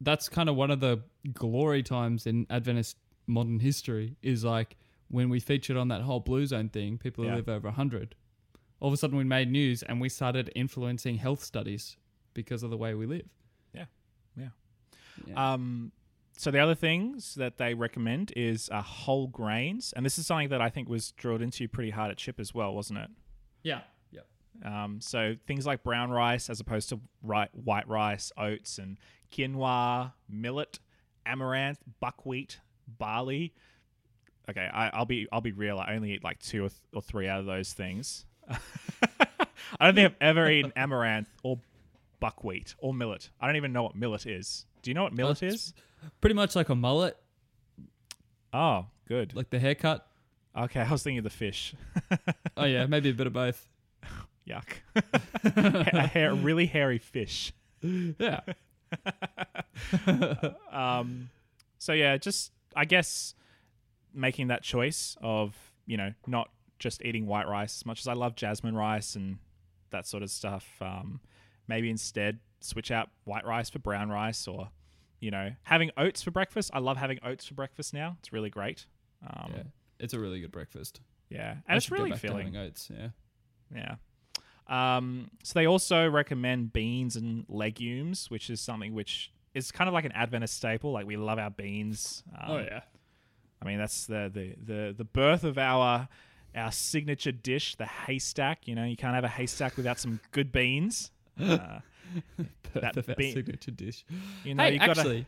That's 0.00 0.28
kind 0.28 0.48
of 0.48 0.56
one 0.56 0.70
of 0.70 0.80
the 0.80 1.02
glory 1.32 1.82
times 1.82 2.26
in 2.26 2.46
Adventist 2.50 2.96
modern 3.26 3.60
history 3.60 4.16
is 4.22 4.42
like 4.44 4.76
when 5.08 5.28
we 5.28 5.38
featured 5.38 5.76
on 5.76 5.88
that 5.88 6.02
whole 6.02 6.20
blue 6.20 6.44
zone 6.46 6.68
thing. 6.70 6.98
People 6.98 7.22
who 7.24 7.30
Yeah. 7.30 7.36
live 7.36 7.48
over 7.48 7.70
hundred. 7.70 8.14
All 8.80 8.88
of 8.88 8.94
a 8.94 8.96
sudden, 8.96 9.16
we 9.16 9.22
made 9.24 9.48
news 9.50 9.82
and 9.84 10.00
we 10.00 10.08
started 10.08 10.50
influencing 10.56 11.18
health 11.18 11.44
studies 11.44 11.96
because 12.34 12.64
of 12.64 12.70
the 12.70 12.76
way 12.76 12.94
we 12.94 13.06
live. 13.06 13.28
Yeah. 13.72 13.84
Yeah. 14.36 14.48
Yeah. 15.26 15.52
Um, 15.52 15.92
so 16.36 16.50
the 16.50 16.58
other 16.58 16.74
things 16.74 17.36
that 17.36 17.58
they 17.58 17.74
recommend 17.74 18.32
is 18.34 18.68
uh, 18.72 18.80
whole 18.82 19.28
grains, 19.28 19.92
and 19.94 20.04
this 20.04 20.18
is 20.18 20.26
something 20.26 20.48
that 20.48 20.60
I 20.60 20.68
think 20.70 20.88
was 20.88 21.12
drilled 21.12 21.42
into 21.42 21.62
you 21.62 21.68
pretty 21.68 21.90
hard 21.90 22.10
at 22.10 22.16
Chip 22.16 22.40
as 22.40 22.52
well, 22.54 22.74
wasn't 22.74 22.98
it? 23.00 23.10
yeah. 23.62 23.82
Um, 24.64 25.00
so 25.00 25.34
things 25.46 25.66
like 25.66 25.82
brown 25.82 26.10
rice 26.10 26.48
as 26.50 26.60
opposed 26.60 26.88
to 26.90 27.00
white 27.22 27.88
rice, 27.88 28.30
oats, 28.36 28.78
and 28.78 28.98
quinoa, 29.32 30.12
millet, 30.28 30.78
amaranth, 31.26 31.78
buckwheat, 32.00 32.58
barley. 32.86 33.54
Okay, 34.50 34.68
I, 34.72 34.88
I'll 34.90 35.04
be 35.06 35.26
I'll 35.32 35.40
be 35.40 35.52
real. 35.52 35.78
I 35.78 35.94
only 35.94 36.12
eat 36.14 36.22
like 36.24 36.38
two 36.40 36.64
or, 36.66 36.68
th- 36.68 36.80
or 36.94 37.00
three 37.02 37.28
out 37.28 37.40
of 37.40 37.46
those 37.46 37.72
things. 37.72 38.26
I 38.50 39.86
don't 39.86 39.94
think 39.94 40.06
I've 40.12 40.16
ever 40.20 40.50
eaten 40.50 40.72
amaranth 40.76 41.28
or 41.42 41.58
buckwheat 42.20 42.74
or 42.78 42.92
millet. 42.92 43.30
I 43.40 43.46
don't 43.46 43.56
even 43.56 43.72
know 43.72 43.82
what 43.84 43.96
millet 43.96 44.26
is. 44.26 44.66
Do 44.82 44.90
you 44.90 44.94
know 44.94 45.04
what 45.04 45.12
millet 45.14 45.42
it's- 45.42 45.54
is? 45.54 45.74
Pretty 46.20 46.34
much 46.34 46.56
like 46.56 46.68
a 46.68 46.74
mullet, 46.74 47.16
Oh, 48.52 48.86
good. 49.06 49.34
like 49.36 49.50
the 49.50 49.58
haircut. 49.60 50.04
Okay, 50.56 50.80
I 50.80 50.90
was 50.90 51.02
thinking 51.04 51.18
of 51.18 51.24
the 51.24 51.30
fish. 51.30 51.74
Oh 52.56 52.64
yeah, 52.64 52.84
maybe 52.86 53.08
a 53.08 53.14
bit 53.14 53.26
of 53.26 53.32
both. 53.32 53.66
Yuck. 54.52 55.94
a 55.94 56.06
hair, 56.06 56.34
really 56.34 56.66
hairy 56.66 56.98
fish. 56.98 57.52
Yeah. 57.82 58.40
um, 60.72 61.30
so 61.78 61.92
yeah, 61.92 62.16
just 62.16 62.52
I 62.76 62.84
guess 62.84 63.34
making 64.14 64.48
that 64.48 64.62
choice 64.62 65.16
of 65.20 65.56
you 65.86 65.96
know 65.96 66.12
not 66.26 66.50
just 66.78 67.02
eating 67.04 67.26
white 67.26 67.48
rice 67.48 67.78
as 67.80 67.86
much 67.86 68.00
as 68.00 68.08
I 68.08 68.12
love 68.12 68.34
jasmine 68.34 68.76
rice 68.76 69.14
and 69.14 69.38
that 69.90 70.06
sort 70.06 70.22
of 70.22 70.30
stuff. 70.30 70.68
Um, 70.80 71.20
maybe 71.68 71.90
instead 71.90 72.38
switch 72.60 72.90
out 72.90 73.08
white 73.24 73.46
rice 73.46 73.70
for 73.70 73.78
brown 73.78 74.10
rice, 74.10 74.46
or 74.46 74.70
you 75.20 75.30
know 75.30 75.50
having 75.62 75.90
oats 75.96 76.22
for 76.22 76.30
breakfast. 76.30 76.70
I 76.74 76.80
love 76.80 76.96
having 76.96 77.18
oats 77.24 77.46
for 77.46 77.54
breakfast 77.54 77.94
now. 77.94 78.16
It's 78.18 78.32
really 78.32 78.50
great. 78.50 78.86
Um, 79.26 79.52
yeah. 79.54 79.62
It's 79.98 80.14
a 80.14 80.18
really 80.18 80.40
good 80.40 80.50
breakfast. 80.52 81.00
yeah, 81.30 81.56
I 81.66 81.72
and 81.72 81.76
it's 81.76 81.90
really 81.90 82.12
filling. 82.12 82.56
oats. 82.56 82.90
Yeah. 82.92 83.08
Yeah. 83.74 83.94
Um, 84.68 85.30
so 85.42 85.58
they 85.58 85.66
also 85.66 86.08
recommend 86.08 86.72
beans 86.72 87.16
and 87.16 87.44
legumes, 87.48 88.30
which 88.30 88.48
is 88.50 88.60
something 88.60 88.94
which 88.94 89.32
is 89.54 89.70
kind 89.72 89.88
of 89.88 89.94
like 89.94 90.04
an 90.04 90.12
Adventist 90.12 90.56
staple. 90.56 90.92
Like 90.92 91.06
we 91.06 91.16
love 91.16 91.38
our 91.38 91.50
beans. 91.50 92.22
Um, 92.40 92.50
oh 92.50 92.58
yeah. 92.58 92.80
I 93.60 93.64
mean 93.64 93.78
that's 93.78 94.06
the, 94.06 94.30
the 94.32 94.54
the 94.64 94.94
the 94.96 95.04
birth 95.04 95.44
of 95.44 95.58
our 95.58 96.08
our 96.54 96.72
signature 96.72 97.32
dish, 97.32 97.76
the 97.76 97.86
haystack. 97.86 98.66
You 98.68 98.74
know, 98.74 98.84
you 98.84 98.96
can't 98.96 99.14
have 99.14 99.24
a 99.24 99.28
haystack 99.28 99.76
without 99.76 99.98
some 99.98 100.20
good 100.32 100.52
beans. 100.52 101.10
Uh, 101.40 101.80
Birth 102.74 102.96
of 102.98 103.08
our 103.08 103.14
be- 103.14 103.32
signature 103.32 103.70
dish. 103.70 104.04
you 104.44 104.54
know, 104.54 104.62
hey, 104.64 104.72
you 104.74 104.78
gotta, 104.78 104.90
actually, 105.00 105.26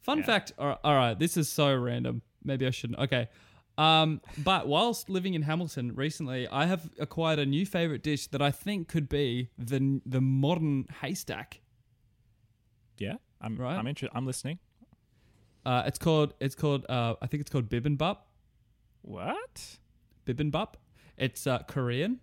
fun 0.00 0.18
Yeah. 0.18 0.24
fact. 0.24 0.52
All 0.58 0.66
right, 0.68 0.78
all 0.82 0.94
right, 0.94 1.18
this 1.18 1.36
is 1.36 1.48
so 1.50 1.74
random. 1.76 2.22
Maybe 2.44 2.66
I 2.66 2.70
shouldn't. 2.70 2.98
Okay. 3.00 3.28
Um, 3.78 4.20
but 4.38 4.68
whilst 4.68 5.08
living 5.08 5.34
in 5.34 5.42
Hamilton 5.42 5.94
recently, 5.94 6.46
I 6.48 6.66
have 6.66 6.90
acquired 6.98 7.38
a 7.38 7.46
new 7.46 7.64
favorite 7.64 8.02
dish 8.02 8.26
that 8.28 8.42
I 8.42 8.50
think 8.50 8.88
could 8.88 9.08
be 9.08 9.48
the 9.58 10.00
the 10.04 10.20
modern 10.20 10.86
haystack. 11.00 11.60
yeah, 12.98 13.14
I'm 13.40 13.56
Right. 13.56 13.76
I'm 13.76 13.86
interested. 13.86 14.16
I'm 14.16 14.26
listening. 14.26 14.58
Uh, 15.64 15.84
it's 15.86 15.98
called 15.98 16.34
it's 16.40 16.54
called 16.54 16.84
uh, 16.88 17.14
I 17.22 17.26
think 17.26 17.40
it's 17.40 17.50
called 17.50 17.68
bibimbap. 17.68 18.18
What? 19.02 19.78
Bibimbap. 20.26 20.74
It's 21.16 21.46
uh, 21.46 21.58
Korean. 21.60 22.20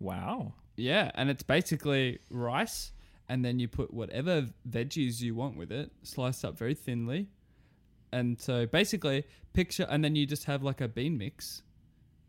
Wow. 0.00 0.54
Yeah, 0.76 1.10
and 1.16 1.28
it's 1.28 1.42
basically 1.42 2.20
rice, 2.30 2.92
and 3.28 3.44
then 3.44 3.58
you 3.58 3.66
put 3.68 3.92
whatever 3.92 4.46
veggies 4.68 5.20
you 5.20 5.34
want 5.34 5.56
with 5.56 5.72
it, 5.72 5.90
sliced 6.02 6.44
up 6.44 6.56
very 6.56 6.74
thinly. 6.74 7.28
And 8.12 8.40
so 8.40 8.66
basically, 8.66 9.24
picture, 9.52 9.86
and 9.90 10.02
then 10.04 10.16
you 10.16 10.26
just 10.26 10.44
have 10.44 10.62
like 10.62 10.80
a 10.80 10.88
bean 10.88 11.18
mix, 11.18 11.62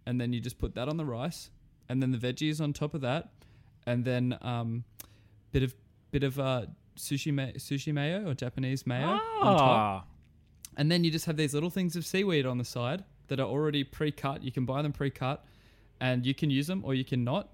and 0.06 0.20
then 0.20 0.34
you 0.34 0.40
just 0.40 0.58
put 0.58 0.76
that 0.76 0.90
on 0.90 0.98
the 0.98 1.06
rice, 1.06 1.50
and 1.88 2.02
then 2.02 2.12
the 2.12 2.18
veggies 2.18 2.60
on 2.62 2.74
top 2.74 2.94
of 2.94 3.02
that, 3.02 3.30
and 3.86 4.04
then 4.04 4.38
um, 4.42 4.84
bit 5.52 5.64
of 5.64 5.74
bit 6.12 6.24
of 6.24 6.40
uh, 6.40 6.66
sushi 6.98 7.34
ma- 7.34 7.54
sushi 7.58 7.94
mayo 7.94 8.28
or 8.30 8.34
Japanese 8.34 8.86
mayo 8.86 9.08
on 9.08 9.20
top, 9.58 9.62
Ah, 9.62 10.04
and 10.78 10.92
then 10.92 11.04
you 11.04 11.12
just 11.12 11.26
have 11.26 11.38
these 11.38 11.54
little 11.54 11.70
things 11.70 11.96
of 11.96 12.06
seaweed 12.06 12.46
on 12.46 12.58
the 12.58 12.66
side 12.66 13.04
that 13.28 13.40
are 13.40 13.48
already 13.48 13.84
pre-cut. 13.84 14.44
You 14.44 14.52
can 14.52 14.66
buy 14.66 14.82
them 14.82 14.92
pre-cut, 14.92 15.46
and 16.02 16.26
you 16.26 16.34
can 16.34 16.50
use 16.50 16.68
them 16.68 16.84
or 16.84 16.94
you 16.94 17.06
can 17.06 17.24
not. 17.24 17.50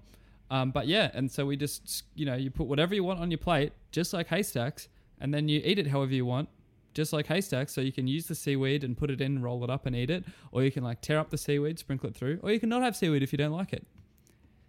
Um, 0.50 0.70
but 0.70 0.86
yeah, 0.86 1.10
and 1.14 1.30
so 1.30 1.44
we 1.46 1.56
just 1.56 2.04
you 2.14 2.26
know 2.26 2.34
you 2.34 2.50
put 2.50 2.66
whatever 2.66 2.94
you 2.94 3.04
want 3.04 3.20
on 3.20 3.30
your 3.30 3.38
plate, 3.38 3.72
just 3.92 4.12
like 4.12 4.26
haystacks, 4.28 4.88
and 5.20 5.32
then 5.32 5.48
you 5.48 5.60
eat 5.64 5.78
it 5.78 5.86
however 5.88 6.12
you 6.14 6.24
want, 6.24 6.48
just 6.96 7.12
like 7.12 7.28
haystacks. 7.28 7.72
So 7.72 7.80
you 7.80 7.92
can 7.92 8.08
use 8.08 8.26
the 8.26 8.34
seaweed 8.34 8.82
and 8.82 8.96
put 8.96 9.10
it 9.10 9.20
in, 9.20 9.40
roll 9.40 9.62
it 9.62 9.70
up 9.70 9.86
and 9.86 9.94
eat 9.94 10.10
it, 10.10 10.24
or 10.50 10.64
you 10.64 10.72
can 10.72 10.82
like 10.82 11.00
tear 11.00 11.20
up 11.20 11.30
the 11.30 11.38
seaweed, 11.38 11.78
sprinkle 11.78 12.10
it 12.10 12.16
through, 12.16 12.40
or 12.42 12.50
you 12.50 12.58
can 12.58 12.68
not 12.68 12.82
have 12.82 12.96
seaweed 12.96 13.22
if 13.22 13.32
you 13.32 13.38
don't 13.38 13.52
like 13.52 13.72
it. 13.72 13.86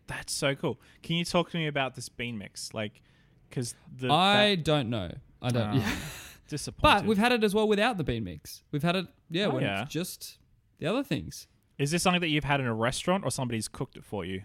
that's 0.06 0.32
so 0.34 0.54
cool. 0.54 0.80
Can 1.02 1.16
you 1.16 1.26
talk 1.26 1.50
to 1.52 1.58
me 1.58 1.66
about 1.68 1.96
this 1.96 2.08
bean 2.10 2.38
mix? 2.38 2.74
Like, 2.74 3.02
because 3.50 3.74
the 3.98 4.12
I 4.12 4.56
that- 4.56 4.64
don't 4.64 4.90
know. 4.92 5.12
I 5.42 5.50
don't. 5.50 5.64
Ah, 5.68 5.74
yeah. 5.74 5.96
disappointed. 6.48 7.00
But 7.02 7.06
we've 7.06 7.18
had 7.18 7.32
it 7.34 7.44
as 7.44 7.54
well 7.54 7.68
without 7.68 7.98
the 7.98 8.04
bean 8.04 8.24
mix. 8.24 8.64
We've 8.72 8.84
had 8.84 8.96
it, 8.96 9.08
yeah, 9.30 9.46
Oh, 9.48 9.50
when 9.56 9.64
yeah. 9.64 9.82
it's 9.84 9.92
just 9.92 10.38
the 10.80 10.88
other 10.88 11.04
things. 11.04 11.48
Is 11.78 11.92
this 11.92 12.02
something 12.04 12.22
that 12.22 12.30
you've 12.30 12.46
had 12.46 12.60
in 12.62 12.66
a 12.66 12.74
restaurant 12.74 13.24
or 13.26 13.32
somebody's 13.32 13.68
cooked 13.68 13.98
it 13.98 14.06
for 14.06 14.24
you? 14.26 14.44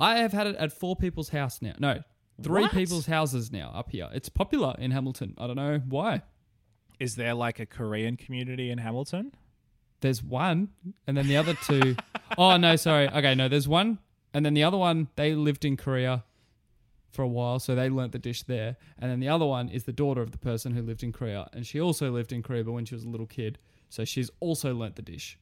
I 0.00 0.16
have 0.18 0.32
had 0.32 0.46
it 0.48 0.56
at 0.56 0.72
four 0.72 0.96
people's 0.96 1.28
house 1.28 1.60
now. 1.62 1.74
No, 1.78 2.02
three 2.42 2.62
What? 2.62 2.72
people's 2.72 3.06
houses 3.06 3.52
now 3.52 3.70
up 3.74 3.90
here. 3.90 4.08
It's 4.12 4.28
popular 4.30 4.74
in 4.78 4.90
Hamilton. 4.90 5.34
I 5.38 5.46
don't 5.46 5.56
know 5.56 5.80
why. 5.88 6.22
Is 7.02 7.16
there 7.16 7.34
like 7.34 7.58
a 7.58 7.66
Korean 7.66 8.16
community 8.16 8.70
in 8.70 8.78
Hamilton? 8.78 9.32
There's 10.02 10.22
one, 10.22 10.68
and 11.04 11.16
then 11.16 11.26
the 11.26 11.36
other 11.36 11.54
two 11.54 11.96
oh 12.38 12.56
no, 12.56 12.76
sorry. 12.76 13.08
Okay, 13.08 13.34
no, 13.34 13.48
there's 13.48 13.66
one, 13.66 13.98
and 14.32 14.46
then 14.46 14.54
the 14.54 14.62
other 14.62 14.76
one. 14.76 15.08
They 15.16 15.34
lived 15.34 15.64
in 15.64 15.76
Korea 15.76 16.22
for 17.10 17.22
a 17.22 17.26
while, 17.26 17.58
so 17.58 17.74
they 17.74 17.90
learnt 17.90 18.12
the 18.12 18.20
dish 18.20 18.44
there. 18.44 18.76
And 19.00 19.10
then 19.10 19.18
the 19.18 19.28
other 19.28 19.44
one 19.44 19.68
is 19.68 19.82
the 19.82 19.92
daughter 19.92 20.22
of 20.22 20.30
the 20.30 20.38
person 20.38 20.76
who 20.76 20.82
lived 20.82 21.02
in 21.02 21.12
Korea, 21.12 21.48
and 21.52 21.66
she 21.66 21.80
also 21.80 22.12
lived 22.12 22.32
in 22.32 22.40
Korea, 22.40 22.62
but 22.62 22.70
when 22.70 22.84
she 22.84 22.94
was 22.94 23.02
a 23.02 23.08
little 23.08 23.26
kid, 23.26 23.58
so 23.88 24.04
she's 24.04 24.30
also 24.38 24.72
learnt 24.72 24.94
the 24.94 25.02
dish. 25.02 25.36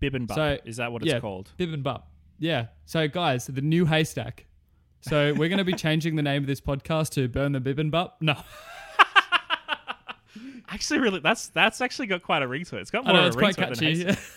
Bibimbap. 0.00 0.34
So, 0.34 0.56
is 0.64 0.78
that 0.78 0.90
what 0.90 1.02
it's 1.02 1.12
yeah. 1.12 1.20
called? 1.20 1.52
Bibimbap. 1.58 2.04
Yeah. 2.38 2.68
So 2.86 3.08
guys, 3.08 3.46
the 3.46 3.60
new 3.60 3.84
haystack. 3.84 4.46
So 5.02 5.34
we're 5.34 5.50
going 5.50 5.58
to 5.58 5.64
be 5.64 5.74
changing 5.74 6.16
the 6.16 6.22
name 6.22 6.44
of 6.44 6.46
this 6.46 6.62
podcast 6.62 7.10
to 7.10 7.28
Burn 7.28 7.52
the 7.52 7.60
Bibimbap. 7.60 8.12
No, 8.22 8.36
Actually, 10.68 11.00
really, 11.00 11.20
that's 11.20 11.48
that's 11.48 11.80
actually 11.80 12.06
got 12.06 12.22
quite 12.22 12.42
a 12.42 12.48
ring 12.48 12.64
to 12.66 12.76
it. 12.76 12.80
It's 12.80 12.90
got 12.90 13.04
more 13.04 13.14
know 13.14 13.26
of 13.26 13.34
a 13.34 13.38
ring 13.38 13.54
to 13.54 13.62
it 13.62 13.74
than. 13.74 13.84
Haystack. 13.84 14.18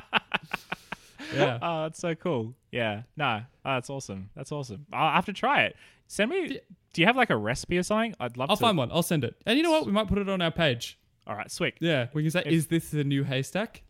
yeah. 1.34 1.58
Oh, 1.62 1.82
that's 1.84 1.98
so 1.98 2.14
cool. 2.14 2.54
Yeah. 2.70 3.02
No, 3.16 3.42
oh, 3.64 3.74
that's 3.74 3.90
awesome. 3.90 4.30
That's 4.36 4.52
awesome. 4.52 4.86
I'll 4.92 5.12
have 5.14 5.26
to 5.26 5.32
try 5.32 5.62
it. 5.62 5.76
Send 6.06 6.30
me. 6.30 6.60
Do 6.92 7.00
you 7.00 7.06
have 7.06 7.16
like 7.16 7.30
a 7.30 7.36
recipe 7.36 7.78
or 7.78 7.82
something? 7.82 8.14
I'd 8.20 8.36
love 8.36 8.50
I'll 8.50 8.56
to. 8.56 8.60
find 8.60 8.76
one. 8.76 8.90
I'll 8.92 9.02
send 9.02 9.24
it. 9.24 9.36
And 9.46 9.56
you 9.56 9.62
know 9.62 9.70
what? 9.70 9.86
We 9.86 9.92
might 9.92 10.08
put 10.08 10.18
it 10.18 10.28
on 10.28 10.42
our 10.42 10.50
page. 10.50 10.98
All 11.26 11.36
right, 11.36 11.50
sweet. 11.50 11.74
Yeah, 11.80 12.08
we 12.12 12.22
can 12.22 12.30
say, 12.30 12.40
If- 12.44 12.52
"Is 12.52 12.66
this 12.66 12.90
the 12.90 13.04
new 13.04 13.24
haystack?" 13.24 13.82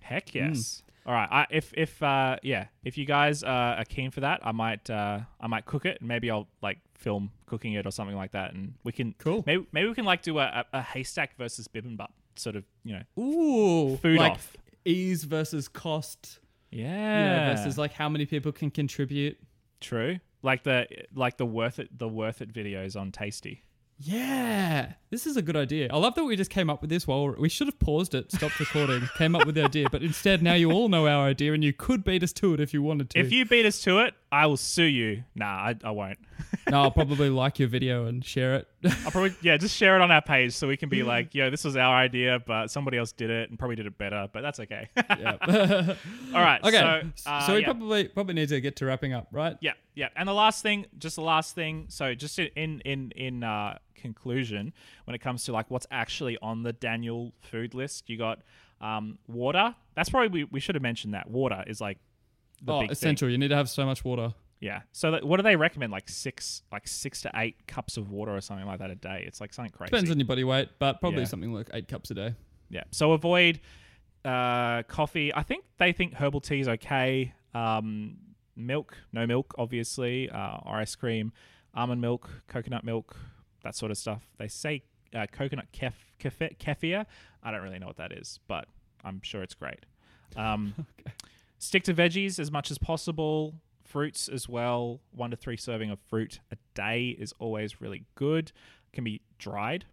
Heck 0.00 0.34
yes. 0.34 0.82
Hmm. 0.82 0.85
All 1.06 1.12
right. 1.14 1.28
I, 1.30 1.46
if 1.50 1.72
if 1.76 2.02
uh 2.02 2.36
yeah, 2.42 2.66
if 2.84 2.98
you 2.98 3.04
guys 3.06 3.42
uh, 3.44 3.46
are 3.78 3.84
keen 3.84 4.10
for 4.10 4.20
that, 4.20 4.40
I 4.44 4.52
might 4.52 4.90
uh 4.90 5.20
I 5.40 5.46
might 5.46 5.64
cook 5.64 5.86
it 5.86 5.98
and 6.00 6.08
maybe 6.08 6.30
I'll 6.30 6.48
like 6.62 6.78
film 6.94 7.30
cooking 7.46 7.74
it 7.74 7.86
or 7.86 7.90
something 7.92 8.16
like 8.16 8.32
that, 8.32 8.54
and 8.54 8.74
we 8.82 8.90
can 8.92 9.14
Cool. 9.18 9.44
maybe 9.46 9.66
maybe 9.72 9.88
we 9.88 9.94
can 9.94 10.04
like 10.04 10.22
do 10.22 10.38
a, 10.38 10.42
a, 10.72 10.78
a 10.78 10.82
haystack 10.82 11.36
versus 11.36 11.68
bibimbap 11.68 12.08
sort 12.34 12.56
of 12.56 12.64
you 12.84 12.94
know 12.98 13.22
Ooh, 13.22 13.96
Food 13.98 14.18
like 14.18 14.32
off. 14.32 14.56
ease 14.84 15.24
versus 15.24 15.68
cost. 15.68 16.40
yeah 16.72 17.18
You 17.40 17.46
know, 17.48 17.54
versus 17.54 17.78
like 17.78 17.92
how 17.92 18.08
many 18.08 18.26
people 18.26 18.50
can 18.52 18.70
contribute. 18.70 19.38
true 19.80 20.18
like 20.42 20.64
the 20.64 20.86
like 21.14 21.36
the 21.38 21.46
worth 21.46 21.78
it 21.78 21.96
the 21.96 22.08
worth 22.08 22.42
it 22.42 22.52
videos 22.52 22.98
on 23.00 23.12
Tasty. 23.12 23.62
Yeah, 23.98 24.92
this 25.08 25.26
is 25.26 25.38
a 25.38 25.42
good 25.42 25.56
idea. 25.56 25.88
I 25.90 25.96
love 25.96 26.14
that 26.16 26.24
we 26.24 26.36
just 26.36 26.50
came 26.50 26.68
up 26.68 26.82
with 26.82 26.90
this 26.90 27.06
while 27.06 27.30
we 27.30 27.48
should 27.48 27.66
have 27.66 27.78
paused 27.78 28.14
it, 28.14 28.30
stopped 28.30 28.60
recording, 28.60 29.08
came 29.16 29.34
up 29.34 29.46
with 29.46 29.54
the 29.54 29.64
idea, 29.64 29.88
but 29.90 30.02
instead 30.02 30.42
now 30.42 30.52
you 30.52 30.70
all 30.70 30.90
know 30.90 31.06
our 31.06 31.26
idea 31.26 31.54
and 31.54 31.64
you 31.64 31.72
could 31.72 32.04
beat 32.04 32.22
us 32.22 32.32
to 32.34 32.52
it 32.52 32.60
if 32.60 32.74
you 32.74 32.82
wanted 32.82 33.08
to. 33.10 33.18
If 33.18 33.32
you 33.32 33.46
beat 33.46 33.64
us 33.64 33.80
to 33.82 34.00
it, 34.00 34.12
I 34.30 34.44
will 34.46 34.58
sue 34.58 34.82
you. 34.82 35.24
Nah, 35.34 35.46
I, 35.46 35.76
I 35.82 35.92
won't. 35.92 36.18
no, 36.68 36.82
I'll 36.82 36.90
probably 36.92 37.30
like 37.30 37.58
your 37.58 37.68
video 37.68 38.04
and 38.04 38.22
share 38.22 38.56
it. 38.56 38.68
I'll 38.84 39.10
probably 39.10 39.34
yeah, 39.40 39.56
just 39.56 39.74
share 39.74 39.96
it 39.96 40.02
on 40.02 40.10
our 40.10 40.20
page 40.20 40.52
so 40.52 40.68
we 40.68 40.76
can 40.76 40.90
be 40.90 41.02
like, 41.04 41.34
yo, 41.34 41.48
this 41.48 41.64
was 41.64 41.74
our 41.74 41.94
idea, 41.94 42.38
but 42.46 42.70
somebody 42.70 42.98
else 42.98 43.12
did 43.12 43.30
it 43.30 43.48
and 43.48 43.58
probably 43.58 43.76
did 43.76 43.86
it 43.86 43.96
better, 43.96 44.28
but 44.30 44.42
that's 44.42 44.60
okay. 44.60 44.90
yeah. 44.96 45.94
All 46.34 46.42
right. 46.42 46.62
Okay. 46.62 47.02
So, 47.14 47.30
uh, 47.30 47.46
so 47.46 47.54
we 47.54 47.60
yeah. 47.60 47.64
probably 47.64 48.08
probably 48.08 48.34
need 48.34 48.50
to 48.50 48.60
get 48.60 48.76
to 48.76 48.84
wrapping 48.84 49.14
up, 49.14 49.28
right? 49.32 49.56
Yeah, 49.60 49.72
yeah. 49.94 50.08
And 50.16 50.28
the 50.28 50.34
last 50.34 50.62
thing, 50.62 50.84
just 50.98 51.16
the 51.16 51.22
last 51.22 51.54
thing. 51.54 51.86
So 51.88 52.14
just 52.14 52.38
in 52.38 52.80
in 52.80 53.12
in 53.12 53.42
uh, 53.42 53.78
conclusion, 54.06 54.72
when 55.04 55.14
it 55.14 55.20
comes 55.20 55.44
to 55.44 55.52
like 55.52 55.70
what's 55.70 55.86
actually 55.90 56.36
on 56.40 56.62
the 56.62 56.72
Daniel 56.72 57.32
food 57.40 57.74
list, 57.74 58.08
you 58.08 58.16
got 58.16 58.40
um, 58.80 59.18
water. 59.26 59.74
That's 59.94 60.08
probably 60.08 60.28
we, 60.28 60.44
we 60.44 60.60
should 60.60 60.74
have 60.74 60.82
mentioned 60.82 61.14
that 61.14 61.30
water 61.30 61.64
is 61.66 61.80
like 61.80 61.98
the 62.62 62.72
oh, 62.72 62.80
big 62.80 62.88
thing. 62.88 62.92
essential. 62.92 63.28
You 63.28 63.38
need 63.38 63.48
to 63.48 63.56
have 63.56 63.68
so 63.68 63.84
much 63.84 64.04
water. 64.04 64.34
Yeah. 64.60 64.80
So 64.92 65.10
that, 65.10 65.24
what 65.24 65.36
do 65.36 65.42
they 65.42 65.56
recommend? 65.56 65.92
Like 65.92 66.08
six, 66.08 66.62
like 66.72 66.88
six 66.88 67.22
to 67.22 67.30
eight 67.34 67.66
cups 67.66 67.96
of 67.96 68.10
water 68.10 68.34
or 68.34 68.40
something 68.40 68.66
like 68.66 68.78
that 68.78 68.90
a 68.90 68.94
day. 68.94 69.24
It's 69.26 69.40
like 69.40 69.52
something 69.52 69.72
crazy. 69.72 69.90
Depends 69.90 70.10
on 70.10 70.18
your 70.18 70.26
body 70.26 70.44
weight, 70.44 70.70
but 70.78 71.00
probably 71.00 71.20
Yeah. 71.20 71.26
something 71.26 71.52
like 71.52 71.68
eight 71.74 71.88
cups 71.88 72.10
a 72.10 72.14
day. 72.14 72.34
Yeah. 72.70 72.84
So 72.90 73.12
avoid 73.12 73.60
uh, 74.24 74.82
coffee. 74.84 75.32
I 75.34 75.42
think 75.42 75.64
they 75.78 75.92
think 75.92 76.14
herbal 76.14 76.40
tea 76.40 76.60
is 76.60 76.68
okay. 76.68 77.34
Um, 77.54 78.16
milk, 78.56 78.96
no 79.12 79.26
milk, 79.26 79.54
obviously. 79.58 80.30
Uh, 80.30 80.58
ice 80.66 80.94
cream, 80.96 81.32
almond 81.74 82.00
milk, 82.00 82.28
coconut 82.48 82.84
milk, 82.84 83.16
that 83.66 83.74
sort 83.74 83.90
of 83.90 83.98
stuff. 83.98 84.22
They 84.38 84.48
say 84.48 84.84
uh, 85.14 85.26
coconut 85.30 85.66
kef- 85.72 85.92
kef- 86.20 86.56
kefir. 86.58 87.04
I 87.42 87.50
don't 87.50 87.62
really 87.62 87.78
know 87.78 87.86
what 87.86 87.96
that 87.96 88.12
is, 88.12 88.40
but 88.46 88.66
I'm 89.04 89.20
sure 89.22 89.42
it's 89.42 89.54
great. 89.54 89.84
Um, 90.36 90.74
Stick 91.58 91.84
to 91.84 91.94
veggies 91.94 92.38
as 92.38 92.52
much 92.52 92.70
as 92.70 92.78
possible. 92.78 93.54
Fruits 93.82 94.28
as 94.28 94.48
well. 94.48 95.00
One 95.12 95.30
to 95.30 95.36
three 95.36 95.56
serving 95.56 95.90
of 95.90 95.98
fruit 95.98 96.40
a 96.52 96.56
day 96.74 97.16
is 97.18 97.32
always 97.38 97.80
really 97.80 98.04
good. 98.14 98.52
Can 98.92 99.04
be 99.04 99.20
dried 99.38 99.86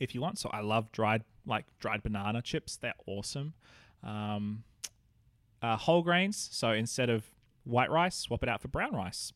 if 0.00 0.14
you 0.14 0.20
want. 0.20 0.38
So 0.38 0.50
I 0.52 0.60
love 0.60 0.90
dried 0.92 1.22
like 1.46 1.66
dried 1.78 2.02
banana 2.02 2.42
chips. 2.42 2.76
They're 2.76 2.94
awesome. 3.06 3.54
Um, 4.02 4.64
uh, 5.60 5.76
whole 5.76 6.02
grains. 6.02 6.48
So 6.52 6.70
instead 6.72 7.10
of 7.10 7.24
white 7.64 7.90
rice, 7.90 8.16
swap 8.16 8.42
it 8.42 8.48
out 8.48 8.60
for 8.60 8.68
brown 8.68 8.94
rice. 8.94 9.32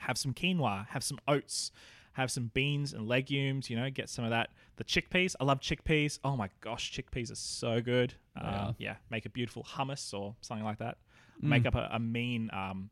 Have 0.00 0.18
some 0.18 0.34
quinoa. 0.34 0.88
Have 0.88 1.04
some 1.04 1.18
oats. 1.28 1.70
Have 2.16 2.30
some 2.30 2.50
beans 2.54 2.92
and 2.92 3.06
legumes. 3.06 3.68
You 3.70 3.76
know, 3.76 3.88
get 3.90 4.08
some 4.10 4.24
of 4.24 4.30
that. 4.30 4.50
The 4.76 4.84
chickpeas. 4.84 5.34
I 5.40 5.44
love 5.44 5.60
chickpeas. 5.60 6.18
Oh 6.24 6.36
my 6.36 6.48
gosh, 6.60 6.90
chickpeas 6.92 7.30
are 7.30 7.34
so 7.36 7.80
good. 7.80 8.14
Uh, 8.34 8.42
Yeah. 8.42 8.72
yeah, 8.78 8.96
make 9.10 9.24
a 9.26 9.30
beautiful 9.30 9.62
hummus 9.64 10.12
or 10.18 10.34
something 10.40 10.64
like 10.64 10.78
that. 10.78 10.98
Make 11.42 11.66
up 11.66 11.74
a, 11.74 11.88
a 11.92 11.98
mean 11.98 12.50
um, 12.54 12.88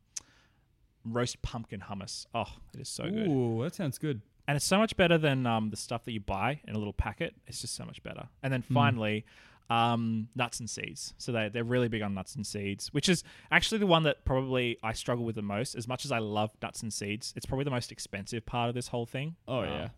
roast 1.04 1.40
pumpkin 1.42 1.80
hummus. 1.80 2.26
Oh, 2.34 2.44
it 2.74 2.80
is 2.80 2.88
so 2.88 3.04
good 3.04 3.26
Ooh, 3.28 3.62
that 3.62 3.74
sounds 3.74 3.98
good. 3.98 4.20
and 4.46 4.56
it's 4.56 4.64
so 4.66 4.78
much 4.78 4.96
better 4.96 5.16
than 5.18 5.46
um, 5.46 5.70
the 5.70 5.76
stuff 5.76 6.04
that 6.04 6.12
you 6.12 6.20
buy 6.20 6.60
in 6.66 6.74
a 6.74 6.78
little 6.78 6.92
packet. 6.92 7.34
It's 7.46 7.60
just 7.62 7.74
so 7.74 7.84
much 7.84 8.02
better. 8.02 8.28
And 8.42 8.52
then 8.52 8.62
finally, 8.62 9.24
um, 9.70 10.28
nuts 10.34 10.60
and 10.60 10.68
seeds. 10.68 11.14
So 11.18 11.32
they 11.32 11.48
they're 11.48 11.64
really 11.64 11.88
big 11.88 12.02
on 12.02 12.14
nuts 12.14 12.34
and 12.36 12.46
seeds, 12.46 12.88
which 12.92 13.08
is 13.08 13.24
actually 13.50 13.78
the 13.78 13.86
one 13.86 14.02
that 14.04 14.24
probably 14.24 14.78
I 14.82 14.92
struggle 14.92 15.24
with 15.24 15.36
the 15.36 15.42
most. 15.42 15.74
As 15.74 15.88
much 15.88 16.04
as 16.04 16.12
I 16.12 16.18
love 16.18 16.50
nuts 16.62 16.82
and 16.82 16.92
seeds, 16.92 17.32
it's 17.36 17.46
probably 17.46 17.64
the 17.64 17.70
most 17.70 17.90
expensive 17.92 18.44
part 18.44 18.68
of 18.68 18.74
this 18.74 18.88
whole 18.88 19.06
thing. 19.06 19.36
Oh 19.48 19.60
Um, 19.60 19.68
yeah. 19.68 19.88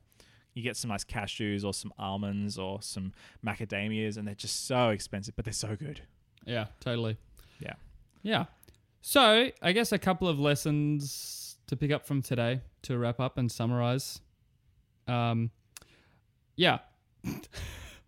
You 0.55 0.63
get 0.63 0.77
some 0.77 0.89
nice 0.89 1.05
cashews 1.05 1.65
or 1.65 1.75
some 1.75 1.93
almonds 1.99 2.57
or 2.59 2.81
some 2.81 3.13
macadamias, 3.45 4.17
and 4.17 4.27
they're 4.27 4.35
just 4.35 4.67
so 4.67 4.89
expensive, 4.89 5.37
but 5.37 5.45
they're 5.45 5.53
so 5.53 5.77
good. 5.77 6.01
Yeah, 6.47 6.67
totally. 6.81 7.19
Yeah. 7.61 7.75
Yeah. 8.23 8.45
So 9.03 9.51
I 9.61 9.73
guess 9.73 9.93
a 9.93 9.99
couple 9.99 10.29
of 10.29 10.39
lessons 10.39 11.59
to 11.67 11.77
pick 11.77 11.91
up 11.91 12.07
from 12.07 12.23
today 12.23 12.61
to 12.83 12.97
wrap 12.97 13.21
up 13.21 13.37
and 13.37 13.53
summarize. 13.53 14.21
Um, 15.07 15.51
yeah. 16.57 16.79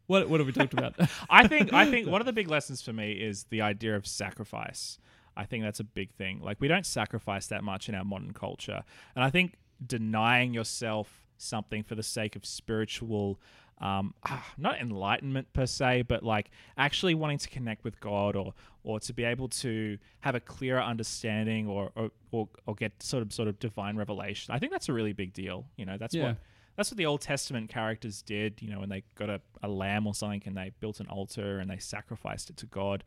what 0.09 0.28
what 0.28 0.40
have 0.40 0.46
we 0.46 0.52
talked 0.52 0.72
about? 0.72 0.94
I 1.30 1.46
think 1.46 1.72
I 1.72 1.88
think 1.88 2.09
one 2.14 2.20
of 2.20 2.26
the 2.26 2.32
big 2.32 2.48
lessons 2.48 2.82
for 2.82 2.92
me 2.92 3.12
is 3.12 3.44
the 3.44 3.62
idea 3.62 3.94
of 3.94 4.06
sacrifice. 4.06 4.98
I 5.36 5.44
think 5.44 5.62
that's 5.62 5.78
a 5.78 5.84
big 5.84 6.11
thing. 6.14 6.40
Like 6.42 6.61
we 6.61 6.66
don't 6.66 6.84
sacrifice 6.84 7.46
that 7.46 7.62
much 7.62 7.88
in 7.88 7.94
our 7.94 8.04
modern 8.04 8.32
culture, 8.32 8.82
and 9.14 9.22
I 9.24 9.30
think 9.30 9.54
denying 9.86 10.52
yourself 10.52 11.22
something 11.36 11.84
for 11.84 11.94
the 11.94 12.02
sake 12.02 12.34
of 12.34 12.44
spiritual, 12.44 13.38
um, 13.80 14.12
ah, 14.26 14.44
not 14.59 14.80
enlightenment 14.80 15.52
per 15.52 15.66
se, 15.66 16.02
but 16.02 16.24
like 16.24 16.50
actually 16.76 17.14
wanting 17.14 17.38
to 17.38 17.48
connect 17.48 17.84
with 17.84 18.00
God 18.00 18.34
or 18.34 18.54
or 18.82 18.98
to 19.00 19.12
be 19.12 19.22
able 19.22 19.48
to 19.48 19.98
have 20.20 20.34
a 20.34 20.40
clearer 20.40 20.82
understanding 20.82 21.68
or 21.68 21.92
or, 21.94 22.11
or, 22.32 22.48
or 22.66 22.74
get 22.74 23.00
sort 23.02 23.22
of 23.22 23.32
sort 23.32 23.46
of 23.46 23.59
divine 23.61 23.96
revelation. 23.96 24.52
I 24.54 24.59
think 24.59 24.72
that's 24.72 24.88
a 24.88 24.92
really 24.92 25.12
big 25.12 25.32
deal. 25.32 25.66
You 25.76 25.86
know, 25.86 25.96
that's 25.96 26.14
Yeah. 26.14 26.24
what 26.28 26.36
that's 26.78 26.92
what 26.92 26.96
the 26.96 27.06
Old 27.06 27.20
Testament 27.20 27.68
characters 27.68 28.22
did, 28.22 28.62
you 28.62 28.70
know, 28.70 28.78
when 28.78 28.88
they 28.88 29.02
got 29.16 29.28
a, 29.28 29.40
a 29.64 29.68
lamb 29.68 30.06
or 30.06 30.14
something 30.14 30.44
and 30.46 30.56
they 30.56 30.70
built 30.78 31.00
an 31.00 31.08
altar 31.08 31.58
and 31.58 31.68
they 31.68 31.78
sacrificed 31.78 32.50
it 32.50 32.56
to 32.58 32.66
God. 32.66 33.02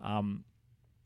Um, 0.00 0.44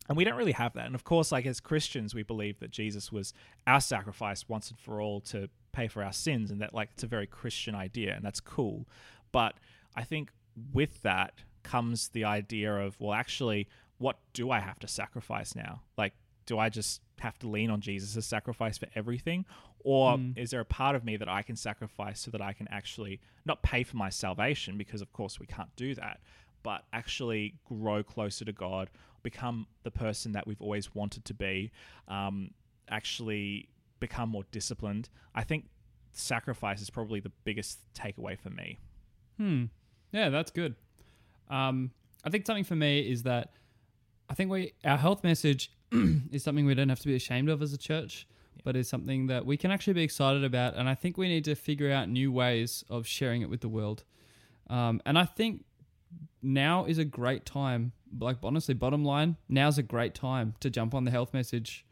and 0.07 0.19
we 0.19 0.25
don't 0.25 0.37
really 0.37 0.53
have 0.53 0.75
that. 0.75 0.85
And 0.85 0.95
of 0.95 1.03
course, 1.03 1.33
like 1.33 1.47
as 1.47 1.61
Christians, 1.61 2.15
we 2.15 2.23
believe 2.23 2.61
that 2.61 2.73
Jesus 2.73 3.11
was 3.11 3.33
our 3.67 3.81
sacrifice 3.81 4.47
once 4.51 4.69
and 4.69 4.79
for 4.79 5.01
all 5.01 5.23
to 5.23 5.49
pay 5.73 5.89
for 5.89 6.05
our 6.05 6.13
sins, 6.13 6.51
and 6.51 6.61
that 6.61 6.75
like 6.75 6.91
it's 6.93 7.05
a 7.05 7.07
very 7.07 7.27
Christian 7.27 7.75
idea, 7.75 8.15
and 8.15 8.23
that's 8.23 8.41
cool. 8.41 8.87
But 9.33 9.55
I 9.97 10.05
think 10.05 10.31
with 10.75 11.01
that 11.01 11.33
comes 11.63 12.09
the 12.09 12.25
idea 12.25 12.71
of, 12.77 13.01
well, 13.01 13.15
actually, 13.15 13.67
what 13.97 14.19
do 14.35 14.51
I 14.51 14.61
have 14.61 14.79
to 14.81 14.89
sacrifice 14.89 15.57
now? 15.57 15.81
Like, 15.97 16.13
do 16.45 16.59
I 16.59 16.69
just 16.69 17.01
have 17.21 17.39
to 17.39 17.49
lean 17.49 17.71
on 17.71 17.81
Jesus 17.81 18.27
sacrifice 18.27 18.77
for 18.77 18.89
everything? 18.95 19.47
Or 19.85 20.19
is 20.37 20.51
there 20.51 20.61
a 20.61 20.65
part 20.65 20.95
of 20.97 21.05
me 21.05 21.17
that 21.17 21.29
I 21.29 21.43
can 21.43 21.57
sacrifice 21.57 22.21
so 22.21 22.31
that 22.33 22.43
I 22.43 22.53
can 22.53 22.69
actually 22.69 23.21
not 23.45 23.63
pay 23.63 23.83
for 23.83 23.97
my 23.97 24.11
salvation, 24.11 24.77
because 24.77 25.01
of 25.01 25.13
course 25.13 25.41
we 25.41 25.47
can't 25.47 25.75
do 25.77 25.95
that, 25.95 26.21
but 26.63 26.85
actually 26.93 27.55
grow 27.65 28.03
closer 28.03 28.45
to 28.45 28.53
God, 28.53 28.91
become 29.23 29.67
the 29.83 29.91
person 29.91 30.33
that 30.33 30.47
we've 30.47 30.61
always 30.61 30.95
wanted 30.95 31.25
to 31.27 31.35
be, 31.35 31.71
um, 32.09 32.51
actually 32.89 33.69
become 34.01 34.29
more 34.29 34.45
disciplined? 34.51 35.09
I 35.35 35.45
think 35.45 35.67
sacrifice 36.13 36.83
is 36.83 36.91
probably 36.91 37.21
the 37.21 37.33
biggest 37.45 37.81
takeaway 37.95 38.39
for 38.39 38.51
me. 38.51 38.79
Hmm. 39.37 39.65
Yeah, 40.13 40.29
that's 40.29 40.51
good. 40.51 40.75
Um, 41.49 41.93
I 42.25 42.31
think 42.31 42.47
something 42.47 42.65
for 42.65 42.77
me 42.77 43.01
is 43.01 43.23
that 43.25 43.53
I 44.29 44.35
think 44.35 44.51
we 44.51 44.73
our 44.85 44.97
health 44.97 45.25
message 45.25 45.73
is 46.33 46.43
something 46.43 46.67
we 46.67 46.75
don't 46.75 46.89
have 46.89 47.01
to 47.01 47.09
be 47.09 47.17
ashamed 47.17 47.49
of 47.49 47.63
as 47.63 47.73
a 47.73 47.79
church, 47.79 48.27
but 48.65 48.77
is 48.77 48.89
something 48.89 49.27
that 49.29 49.47
we 49.47 49.57
can 49.57 49.71
actually 49.71 49.95
be 49.95 50.03
excited 50.03 50.45
about. 50.45 50.77
And 50.77 50.89
I 50.89 50.95
think 50.95 51.17
we 51.17 51.29
need 51.29 51.45
to 51.45 51.55
figure 51.55 51.91
out 51.91 52.09
new 52.09 52.31
ways 52.33 52.85
of 52.89 53.07
sharing 53.07 53.43
it 53.43 53.51
with 53.51 53.61
the 53.61 53.69
world. 53.69 54.05
Um, 54.69 55.01
and 55.05 55.19
I 55.19 55.25
think 55.25 55.65
now 56.43 56.85
is 56.85 56.99
a 56.99 57.05
great 57.05 57.45
time. 57.45 57.93
Like 58.19 58.39
honestly, 58.43 58.75
bottom 58.75 59.05
line, 59.05 59.37
now's 59.49 59.79
a 59.79 59.83
great 59.83 60.15
time 60.15 60.55
to 60.61 60.71
jump 60.71 60.95
on 60.95 61.05
the 61.05 61.11
health 61.11 61.33
message 61.33 61.85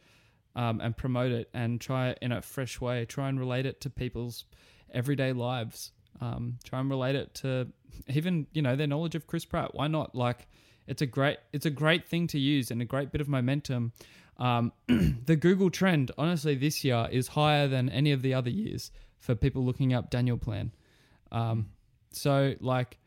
um, 0.56 0.80
and 0.80 0.96
promote 0.96 1.32
it 1.32 1.48
and 1.54 1.80
try 1.80 2.08
it 2.08 2.18
in 2.20 2.32
a 2.32 2.42
fresh 2.42 2.80
way. 2.80 3.04
Try 3.04 3.28
and 3.28 3.38
relate 3.38 3.66
it 3.66 3.80
to 3.82 3.90
people's 3.90 4.44
everyday 4.92 5.32
lives. 5.32 5.92
Um, 6.20 6.58
try 6.64 6.80
and 6.80 6.90
relate 6.90 7.14
it 7.14 7.34
to 7.34 7.68
even 8.08 8.46
you 8.52 8.62
know 8.62 8.76
their 8.76 8.86
knowledge 8.86 9.14
of 9.14 9.26
Chris 9.26 9.44
Pratt. 9.44 9.74
Why 9.74 9.86
not? 9.86 10.14
Like 10.14 10.48
it's 10.86 11.02
a 11.02 11.06
great 11.06 11.38
it's 11.52 11.66
a 11.66 11.70
great 11.70 12.06
thing 12.08 12.26
to 12.28 12.38
use 12.38 12.70
and 12.70 12.82
a 12.82 12.84
great 12.84 13.12
bit 13.12 13.20
of 13.20 13.28
momentum. 13.28 13.92
Um, 14.38 14.72
the 14.86 15.36
Google 15.36 15.70
trend, 15.70 16.12
honestly, 16.16 16.54
this 16.54 16.84
year 16.84 17.08
is 17.10 17.28
higher 17.28 17.66
than 17.68 17.88
any 17.88 18.12
of 18.12 18.22
the 18.22 18.34
other 18.34 18.50
years 18.50 18.90
for 19.18 19.34
people 19.34 19.64
looking 19.64 19.92
up 19.92 20.10
Daniel 20.10 20.38
Plan. 20.38 20.72
Um, 21.32 21.70
so 22.12 22.54
like 22.60 22.98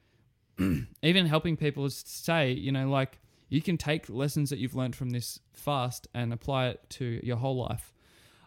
even 1.02 1.26
helping 1.26 1.58
people 1.58 1.90
say, 1.90 2.52
you 2.52 2.72
know, 2.72 2.90
like 2.90 3.20
you 3.50 3.62
can 3.62 3.78
take 3.78 4.10
lessons 4.10 4.50
that 4.50 4.60
you've 4.60 4.76
learned 4.76 4.96
from 4.96 5.10
this 5.10 5.40
fast 5.54 6.08
and 6.14 6.32
apply 6.34 6.68
it 6.68 6.82
to 6.90 7.20
your 7.24 7.38
whole 7.38 7.58
life. 7.58 7.94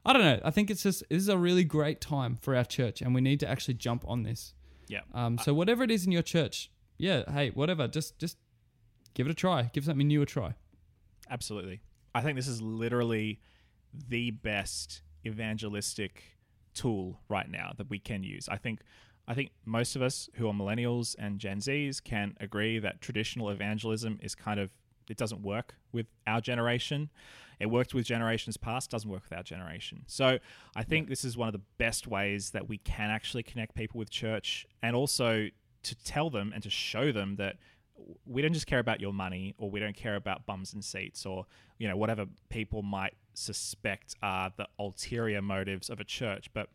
I 0.06 0.12
don't 0.12 0.22
know. 0.22 0.40
I 0.44 0.50
think 0.50 0.70
it's 0.70 0.82
just 0.82 1.02
this 1.08 1.22
is 1.22 1.28
a 1.28 1.38
really 1.38 1.64
great 1.64 2.00
time 2.00 2.36
for 2.36 2.54
our 2.54 2.64
church, 2.64 3.00
and 3.00 3.14
we 3.14 3.20
need 3.20 3.40
to 3.40 3.48
actually 3.48 3.74
jump 3.74 4.04
on 4.06 4.22
this. 4.22 4.52
Yeah. 4.86 5.00
Um, 5.14 5.38
so 5.38 5.54
whatever 5.54 5.82
it 5.82 5.90
is 5.90 6.04
in 6.04 6.12
your 6.12 6.22
church, 6.22 6.70
yeah, 6.98 7.30
hey, 7.30 7.50
whatever, 7.50 7.88
just 7.88 8.18
just 8.18 8.36
give 9.14 9.26
it 9.26 9.30
a 9.30 9.34
try. 9.34 9.70
Give 9.72 9.84
something 9.84 10.06
new 10.06 10.20
a 10.20 10.26
try. 10.26 10.54
Absolutely. 11.30 11.80
I 12.14 12.20
think 12.20 12.36
this 12.36 12.48
is 12.48 12.62
literally 12.62 13.40
the 14.08 14.30
best 14.30 15.02
evangelistic 15.26 16.22
tool 16.74 17.20
right 17.28 17.48
now 17.48 17.72
that 17.76 17.88
we 17.88 17.98
can 17.98 18.22
use. 18.22 18.48
I 18.48 18.56
think 18.56 18.80
I 19.26 19.34
think 19.34 19.52
most 19.64 19.96
of 19.96 20.02
us 20.02 20.28
who 20.34 20.48
are 20.48 20.52
millennials 20.52 21.16
and 21.18 21.38
Gen 21.38 21.58
Zs 21.58 22.02
can 22.02 22.36
agree 22.40 22.78
that 22.78 23.00
traditional 23.00 23.48
evangelism 23.48 24.18
is 24.22 24.34
kind 24.34 24.60
of 24.60 24.70
it 25.08 25.16
doesn't 25.16 25.42
work 25.42 25.74
with 25.92 26.06
our 26.26 26.40
generation. 26.40 27.10
It 27.60 27.66
worked 27.66 27.94
with 27.94 28.06
generations 28.06 28.56
past, 28.56 28.90
doesn't 28.90 29.08
work 29.08 29.22
with 29.22 29.36
our 29.36 29.42
generation. 29.42 30.02
So 30.06 30.38
I 30.74 30.82
think 30.82 31.08
this 31.08 31.24
is 31.24 31.36
one 31.36 31.48
of 31.48 31.52
the 31.52 31.62
best 31.78 32.06
ways 32.06 32.50
that 32.50 32.68
we 32.68 32.78
can 32.78 33.10
actually 33.10 33.42
connect 33.42 33.74
people 33.74 33.98
with 33.98 34.10
church 34.10 34.66
and 34.82 34.96
also 34.96 35.48
to 35.84 36.04
tell 36.04 36.30
them 36.30 36.52
and 36.54 36.62
to 36.62 36.70
show 36.70 37.12
them 37.12 37.36
that 37.36 37.56
we 38.26 38.42
don't 38.42 38.52
just 38.52 38.66
care 38.66 38.80
about 38.80 39.00
your 39.00 39.12
money 39.12 39.54
or 39.58 39.70
we 39.70 39.78
don't 39.80 39.96
care 39.96 40.16
about 40.16 40.44
bums 40.46 40.72
and 40.74 40.84
seats 40.84 41.24
or 41.24 41.46
you 41.78 41.88
know 41.88 41.96
whatever 41.96 42.26
people 42.48 42.82
might 42.82 43.14
suspect 43.34 44.14
are 44.22 44.52
the 44.56 44.66
ulterior 44.78 45.40
motives 45.40 45.88
of 45.90 46.00
a 46.00 46.04
church 46.04 46.48
but 46.52 46.68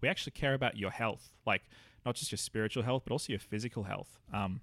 we 0.00 0.08
actually 0.08 0.32
care 0.32 0.54
about 0.54 0.76
your 0.76 0.90
health 0.90 1.30
like 1.46 1.62
not 2.04 2.14
just 2.14 2.30
your 2.30 2.38
spiritual 2.38 2.82
health 2.82 3.02
but 3.04 3.12
also 3.12 3.32
your 3.32 3.40
physical 3.40 3.84
health 3.84 4.18
um, 4.32 4.60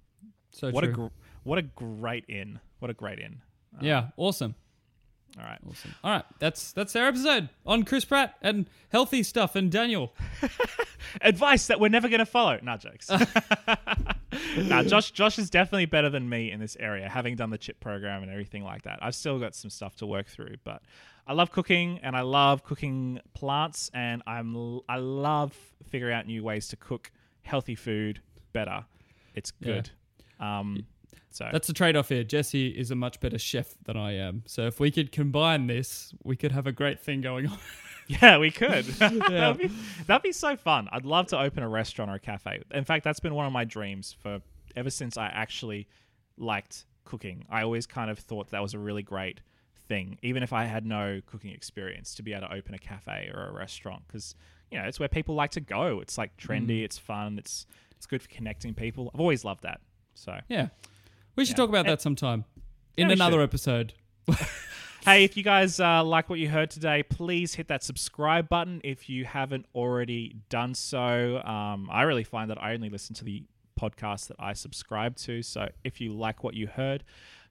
So 0.51 0.70
what 0.72 0.84
true. 0.84 0.91
a 0.91 0.95
gr- 0.95 1.07
what 1.43 1.57
a 1.57 1.64
great 1.64 2.26
in 2.28 2.59
what 2.80 2.91
a 2.91 2.93
great 2.93 3.20
in 3.20 3.41
Um, 3.78 3.86
yeah, 3.86 4.07
awesome. 4.18 4.55
All 5.39 5.45
right 5.45 5.59
Awesome. 5.69 5.95
All 6.03 6.11
right, 6.11 6.25
that's 6.39 6.71
that's 6.73 6.95
our 6.95 7.07
episode 7.07 7.49
on 7.65 7.84
Chris 7.84 8.05
Pratt 8.05 8.36
and 8.41 8.69
healthy 8.89 9.23
stuff 9.23 9.55
and 9.55 9.71
Daniel. 9.71 10.13
advice 11.21 11.67
that 11.67 11.79
we're 11.79 11.89
never 11.89 12.07
going 12.09 12.19
to 12.19 12.25
follow. 12.25 12.59
Not 12.61 12.81
jokes. 12.81 13.09
nah, 14.57 14.84
Josh. 14.84 15.11
Josh 15.11 15.39
is 15.39 15.49
definitely 15.49 15.86
better 15.86 16.09
than 16.09 16.27
me 16.29 16.51
in 16.51 16.59
this 16.59 16.77
area, 16.79 17.09
having 17.09 17.36
done 17.36 17.49
the 17.49 17.57
chip 17.57 17.79
program 17.79 18.23
and 18.23 18.31
everything 18.31 18.63
like 18.63 18.84
that. 18.84 18.99
I've 19.01 19.15
still 19.15 19.39
got 19.39 19.55
some 19.55 19.69
stuff 19.69 19.95
to 19.97 20.05
work 20.05 20.27
through, 20.27 20.55
but 20.63 20.81
I 21.27 21.34
love 21.34 21.51
cooking 21.51 21.99
and 22.03 22.15
I 22.15 22.21
love 22.21 22.63
cooking 22.63 23.19
plants, 23.34 23.89
and 23.93 24.21
I'm 24.27 24.79
I 24.89 24.97
love 24.97 25.55
figuring 25.89 26.13
out 26.15 26.27
new 26.27 26.43
ways 26.43 26.67
to 26.69 26.75
cook 26.75 27.11
healthy 27.41 27.75
food 27.75 28.21
better. 28.53 28.86
It's 29.36 29.51
Yeah. 29.59 29.73
good. 29.73 29.89
Um, 30.39 30.86
so 31.34 31.49
That's 31.51 31.67
the 31.67 31.73
trade 31.73 31.95
off 31.95 32.09
here. 32.09 32.23
Jesse 32.23 32.67
is 32.67 32.91
a 32.91 32.95
much 32.95 33.19
better 33.19 33.39
chef 33.39 33.73
than 33.86 33.97
I 33.97 34.13
am. 34.13 34.43
So 34.45 34.67
if 34.67 34.79
we 34.79 34.91
could 34.91 35.11
combine 35.11 35.67
this, 35.67 36.13
we 36.23 36.36
could 36.36 36.51
have 36.51 36.67
a 36.67 36.71
great 36.71 36.99
thing 36.99 37.21
going 37.21 37.47
on. 37.47 37.57
Yeah, 38.05 38.38
we 38.38 38.51
could. 38.51 38.84
that'd, 38.99 39.57
be, 39.57 39.71
that'd 40.07 40.23
be 40.23 40.34
so 40.34 40.57
fun. 40.57 40.89
I'd 40.91 41.05
love 41.05 41.27
to 41.27 41.39
open 41.39 41.63
a 41.63 41.69
restaurant 41.69 42.11
or 42.11 42.15
a 42.15 42.19
cafe. 42.19 42.61
In 42.71 42.84
fact, 42.84 43.05
that's 43.05 43.21
been 43.21 43.34
one 43.34 43.45
of 43.45 43.53
my 43.53 43.63
dreams 43.63 44.13
for 44.21 44.41
ever 44.75 44.89
since 44.89 45.15
I 45.17 45.27
actually 45.27 45.88
liked 46.38 46.84
cooking. 47.05 47.45
I 47.49 47.63
always 47.63 47.86
kind 47.86 48.11
of 48.11 48.19
thought 48.19 48.49
that 48.49 48.61
was 48.61 48.73
a 48.73 48.77
really 48.77 49.03
great 49.03 49.39
thing, 49.88 50.17
even 50.21 50.43
if 50.43 50.51
I 50.51 50.65
had 50.65 50.86
no 50.86 51.21
cooking 51.25 51.51
experience, 51.51 52.13
to 52.15 52.23
be 52.23 52.34
able 52.34 52.47
to 52.47 52.53
open 52.53 52.73
a 52.73 52.77
cafe 52.77 53.31
or 53.34 53.47
a 53.47 53.53
restaurant 53.53 54.03
because 54.07 54.36
you 54.69 54.77
know 54.77 54.86
it's 54.86 54.99
where 54.99 55.07
people 55.09 55.36
like 55.36 55.51
to 55.51 55.61
go. 55.61 56.01
It's 56.01 56.17
like 56.17 56.36
trendy. 56.38 56.81
Mm. 56.81 56.84
It's 56.84 56.97
fun. 56.97 57.38
It's 57.38 57.65
it's 57.95 58.05
good 58.05 58.21
for 58.21 58.27
connecting 58.27 58.73
people. 58.73 59.11
I've 59.13 59.21
always 59.21 59.45
loved 59.45 59.63
that. 59.63 59.79
So 60.13 60.38
yeah. 60.49 60.67
We 61.36 61.45
should 61.45 61.53
Yeah. 61.53 61.63
talk 61.63 61.69
about 61.69 61.86
that 61.86 62.01
sometime 62.01 62.45
in 62.97 63.07
we 63.07 63.13
another 63.13 63.38
should. 63.38 63.43
episode. 63.43 63.93
Hey, 65.05 65.25
if 65.25 65.36
you 65.36 65.43
guys 65.43 65.81
uh, 65.81 66.01
like 66.01 66.29
what 66.29 66.39
you 66.39 66.47
heard 66.47 66.69
today, 66.71 67.03
please 67.03 67.55
hit 67.55 67.67
that 67.67 67.84
subscribe 67.84 68.47
button 68.47 68.79
if 68.86 69.09
you 69.09 69.25
haven't 69.25 69.65
already 69.75 70.38
done 70.47 70.73
so. 70.73 71.41
Um, 71.43 71.89
I 71.91 72.03
really 72.03 72.23
find 72.23 72.49
that 72.49 72.63
I 72.63 72.73
only 72.73 72.88
listen 72.89 73.13
to 73.15 73.25
the 73.25 73.43
podcasts 73.77 74.27
that 74.27 74.38
I 74.39 74.53
subscribe 74.53 75.17
to. 75.17 75.41
So 75.43 75.67
if 75.84 75.99
you 75.99 76.13
like 76.13 76.41
what 76.41 76.53
you 76.53 76.67
heard, 76.67 77.03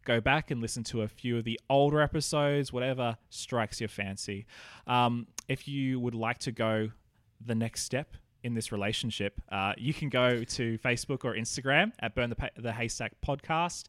go 0.07 0.19
back 0.19 0.51
and 0.51 0.63
listen 0.63 0.83
to 0.85 1.03
a 1.03 1.09
few 1.09 1.37
of 1.37 1.45
the 1.45 1.61
older 1.69 2.01
episodes, 2.01 2.73
whatever 2.73 3.19
strikes 3.29 3.83
your 3.83 3.89
fancy. 3.91 4.47
Um, 4.87 5.27
if 5.47 5.69
you 5.69 6.01
would 6.01 6.15
like 6.15 6.39
to 6.39 6.53
go 6.53 6.89
the 7.45 7.55
next 7.55 7.83
step 7.83 8.17
in 8.43 8.55
this 8.55 8.73
relationship, 8.73 9.41
uh, 9.51 9.73
you 9.79 9.95
can 9.95 10.09
go 10.09 10.43
to 10.45 10.79
Facebook 10.79 11.25
or 11.25 11.35
Instagram 11.35 11.93
at 12.01 12.15
Burn 12.15 12.29
the, 12.31 12.37
Pa- 12.37 12.49
the 12.57 12.73
Haystack 12.73 13.13
Podcast. 13.27 13.85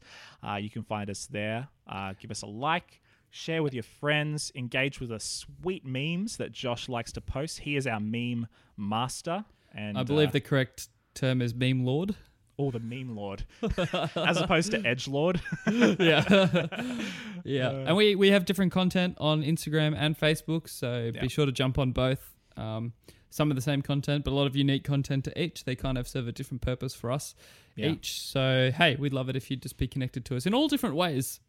Uh, 0.46 0.54
you 0.56 0.70
can 0.70 0.82
find 0.82 1.10
us 1.10 1.26
there. 1.26 1.68
Uh, 1.86 2.14
give 2.20 2.30
us 2.30 2.42
a 2.42 2.46
like, 2.46 3.00
share 3.30 3.62
with 3.62 3.74
your 3.74 3.82
friends, 3.82 4.52
engage 4.54 5.00
with 5.00 5.08
the 5.10 5.18
sweet 5.20 5.84
memes 5.84 6.36
that 6.36 6.52
Josh 6.52 6.88
likes 6.88 7.12
to 7.12 7.20
post. 7.20 7.60
He 7.60 7.76
is 7.76 7.86
our 7.86 8.00
meme 8.00 8.46
master. 8.76 9.44
And 9.74 9.98
I 9.98 10.04
believe 10.04 10.28
uh, 10.28 10.32
the 10.32 10.40
correct 10.40 10.88
term 11.14 11.42
is 11.42 11.52
meme 11.54 11.84
lord. 11.84 12.14
oh, 12.58 12.70
the 12.70 12.78
meme 12.78 13.16
lord, 13.16 13.44
as 14.16 14.36
opposed 14.36 14.70
to 14.70 14.86
edge 14.86 15.08
lord. 15.08 15.40
yeah. 15.66 16.66
yeah. 17.44 17.70
and 17.70 17.96
we, 17.96 18.14
we 18.14 18.30
have 18.30 18.44
different 18.44 18.70
content 18.72 19.16
on 19.18 19.42
Instagram 19.42 19.96
and 19.98 20.16
Facebook, 20.18 20.68
so 20.68 21.10
Yeah. 21.12 21.20
be 21.20 21.28
sure 21.28 21.46
to 21.46 21.52
jump 21.52 21.78
on 21.78 21.90
both. 21.90 22.20
Um, 22.56 22.92
some 23.34 23.50
of 23.50 23.56
the 23.56 23.60
same 23.62 23.82
content, 23.82 24.22
but 24.24 24.30
a 24.30 24.36
lot 24.36 24.46
of 24.46 24.54
unique 24.54 24.84
content 24.84 25.24
to 25.24 25.42
each. 25.42 25.64
They 25.64 25.74
kind 25.74 25.98
of 25.98 26.06
serve 26.06 26.28
a 26.28 26.32
different 26.32 26.62
purpose 26.62 26.94
for 26.94 27.10
us 27.10 27.34
Yeah. 27.74 27.88
each. 27.88 28.20
So, 28.20 28.70
hey, 28.72 28.94
we'd 28.94 29.12
love 29.12 29.28
it 29.28 29.34
if 29.34 29.50
you'd 29.50 29.60
just 29.60 29.76
be 29.76 29.88
connected 29.88 30.24
to 30.26 30.36
us 30.36 30.46
in 30.46 30.54
all 30.54 30.68
different 30.68 30.94
ways. 30.94 31.40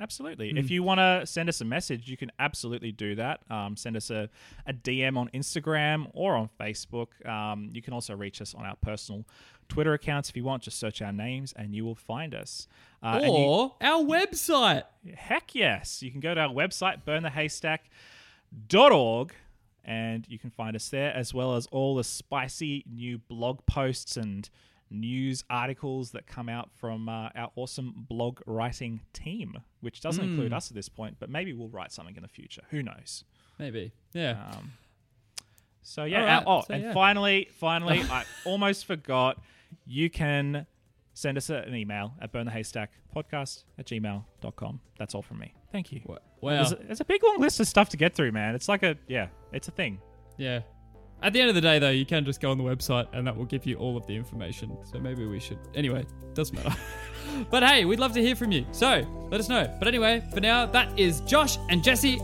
Absolutely. 0.00 0.50
Hmm. 0.50 0.58
If 0.58 0.70
you 0.70 0.84
want 0.84 1.00
to 1.00 1.26
send 1.26 1.48
us 1.48 1.60
a 1.60 1.64
message, 1.64 2.08
you 2.08 2.16
can 2.16 2.30
absolutely 2.38 2.92
do 2.92 3.16
that. 3.16 3.40
Um, 3.50 3.76
send 3.76 3.96
us 3.96 4.10
a, 4.10 4.30
a 4.64 4.72
DM 4.72 5.16
on 5.16 5.28
Instagram 5.34 6.08
or 6.14 6.36
on 6.36 6.50
Facebook. 6.60 7.08
Um, 7.28 7.70
you 7.72 7.82
can 7.82 7.92
also 7.92 8.14
reach 8.14 8.40
us 8.40 8.54
on 8.54 8.64
our 8.64 8.76
personal 8.76 9.24
Twitter 9.68 9.94
accounts 9.94 10.30
if 10.30 10.36
you 10.36 10.44
want. 10.44 10.62
Just 10.62 10.78
search 10.78 11.02
our 11.02 11.10
names 11.12 11.52
and 11.56 11.74
you 11.74 11.84
will 11.84 11.96
find 11.96 12.32
us. 12.32 12.68
Uh, 13.02 13.18
and 13.24 13.24
you- 13.24 13.32
or 13.32 13.74
our 13.80 14.04
website. 14.04 14.84
Heck 15.16 15.52
yes. 15.56 16.00
You 16.00 16.12
can 16.12 16.20
go 16.20 16.32
to 16.32 16.42
our 16.42 16.54
website, 16.54 17.02
burnthehaystack.org, 17.04 19.32
and 19.88 20.26
you 20.28 20.38
can 20.38 20.50
find 20.50 20.76
us 20.76 20.90
there, 20.90 21.12
as 21.16 21.32
well 21.32 21.56
as 21.56 21.66
all 21.72 21.96
the 21.96 22.04
spicy 22.04 22.84
new 22.86 23.16
blog 23.16 23.64
posts 23.64 24.18
and 24.18 24.48
news 24.90 25.44
articles 25.48 26.10
that 26.10 26.26
come 26.26 26.46
out 26.48 26.70
from 26.76 27.08
uh, 27.08 27.30
our 27.34 27.50
awesome 27.56 28.06
blog 28.08 28.40
writing 28.46 29.00
team, 29.14 29.56
which 29.80 30.02
doesn't 30.02 30.22
include 30.24 30.52
us 30.52 30.70
at 30.70 30.74
this 30.74 30.90
point, 30.90 31.16
but 31.18 31.30
maybe 31.30 31.54
we'll 31.54 31.70
write 31.70 31.90
something 31.90 32.14
in 32.16 32.22
the 32.22 32.28
future. 32.28 32.62
Who 32.70 32.82
knows? 32.82 33.24
Maybe. 33.58 33.92
Yeah. 34.12 34.36
Um, 34.52 34.72
so 35.80 36.04
yeah. 36.04 36.36
Right. 36.36 36.44
Oh, 36.46 36.60
So, 36.66 36.74
and 36.74 36.82
yeah. 36.84 36.92
finally, 36.92 37.48
finally, 37.58 38.02
I 38.10 38.24
almost 38.44 38.84
forgot. 38.84 39.40
You 39.86 40.10
can 40.10 40.66
send 41.18 41.36
us 41.36 41.50
an 41.50 41.74
email 41.74 42.14
at 42.22 42.32
burnthehaystackpodcast 42.32 43.64
at 43.78 43.86
gmail.com. 43.86 44.80
That's 44.98 45.14
all 45.14 45.22
from 45.22 45.38
me. 45.38 45.52
Thank 45.72 45.92
you. 45.92 46.00
There's, 46.06 46.18
Wow. 46.40 46.76
a, 46.80 46.84
there's 46.84 47.00
a 47.00 47.04
big 47.04 47.22
long 47.24 47.38
list 47.40 47.58
of 47.60 47.66
stuff 47.66 47.88
to 47.90 47.96
get 47.96 48.14
through, 48.14 48.32
man. 48.32 48.54
It's 48.54 48.68
like 48.68 48.82
a 48.82 48.96
yeah, 49.08 49.28
it's 49.52 49.68
a 49.68 49.72
thing. 49.72 50.00
Yeah. 50.36 50.60
At 51.20 51.32
the 51.32 51.40
end 51.40 51.48
of 51.48 51.56
the 51.56 51.60
day, 51.60 51.80
though, 51.80 51.90
you 51.90 52.06
can 52.06 52.24
just 52.24 52.40
go 52.40 52.52
on 52.52 52.58
the 52.58 52.64
website 52.64 53.08
and 53.12 53.26
that 53.26 53.36
will 53.36 53.44
give 53.44 53.66
you 53.66 53.74
all 53.74 53.96
of 53.96 54.06
the 54.06 54.14
information. 54.14 54.76
So 54.84 55.00
maybe 55.00 55.26
we 55.26 55.40
should. 55.40 55.58
Anyway, 55.74 56.06
doesn't 56.34 56.54
matter. 56.54 56.78
but 57.50 57.64
hey, 57.64 57.84
we'd 57.84 57.98
love 57.98 58.12
to 58.12 58.22
hear 58.22 58.36
from 58.36 58.52
you. 58.52 58.64
So 58.70 59.04
let 59.28 59.40
us 59.40 59.48
know. 59.48 59.66
But 59.80 59.88
anyway, 59.88 60.22
for 60.32 60.38
now, 60.38 60.64
that 60.66 60.96
is 60.96 61.20
Josh 61.22 61.58
and 61.70 61.82
Jesse 61.82 62.20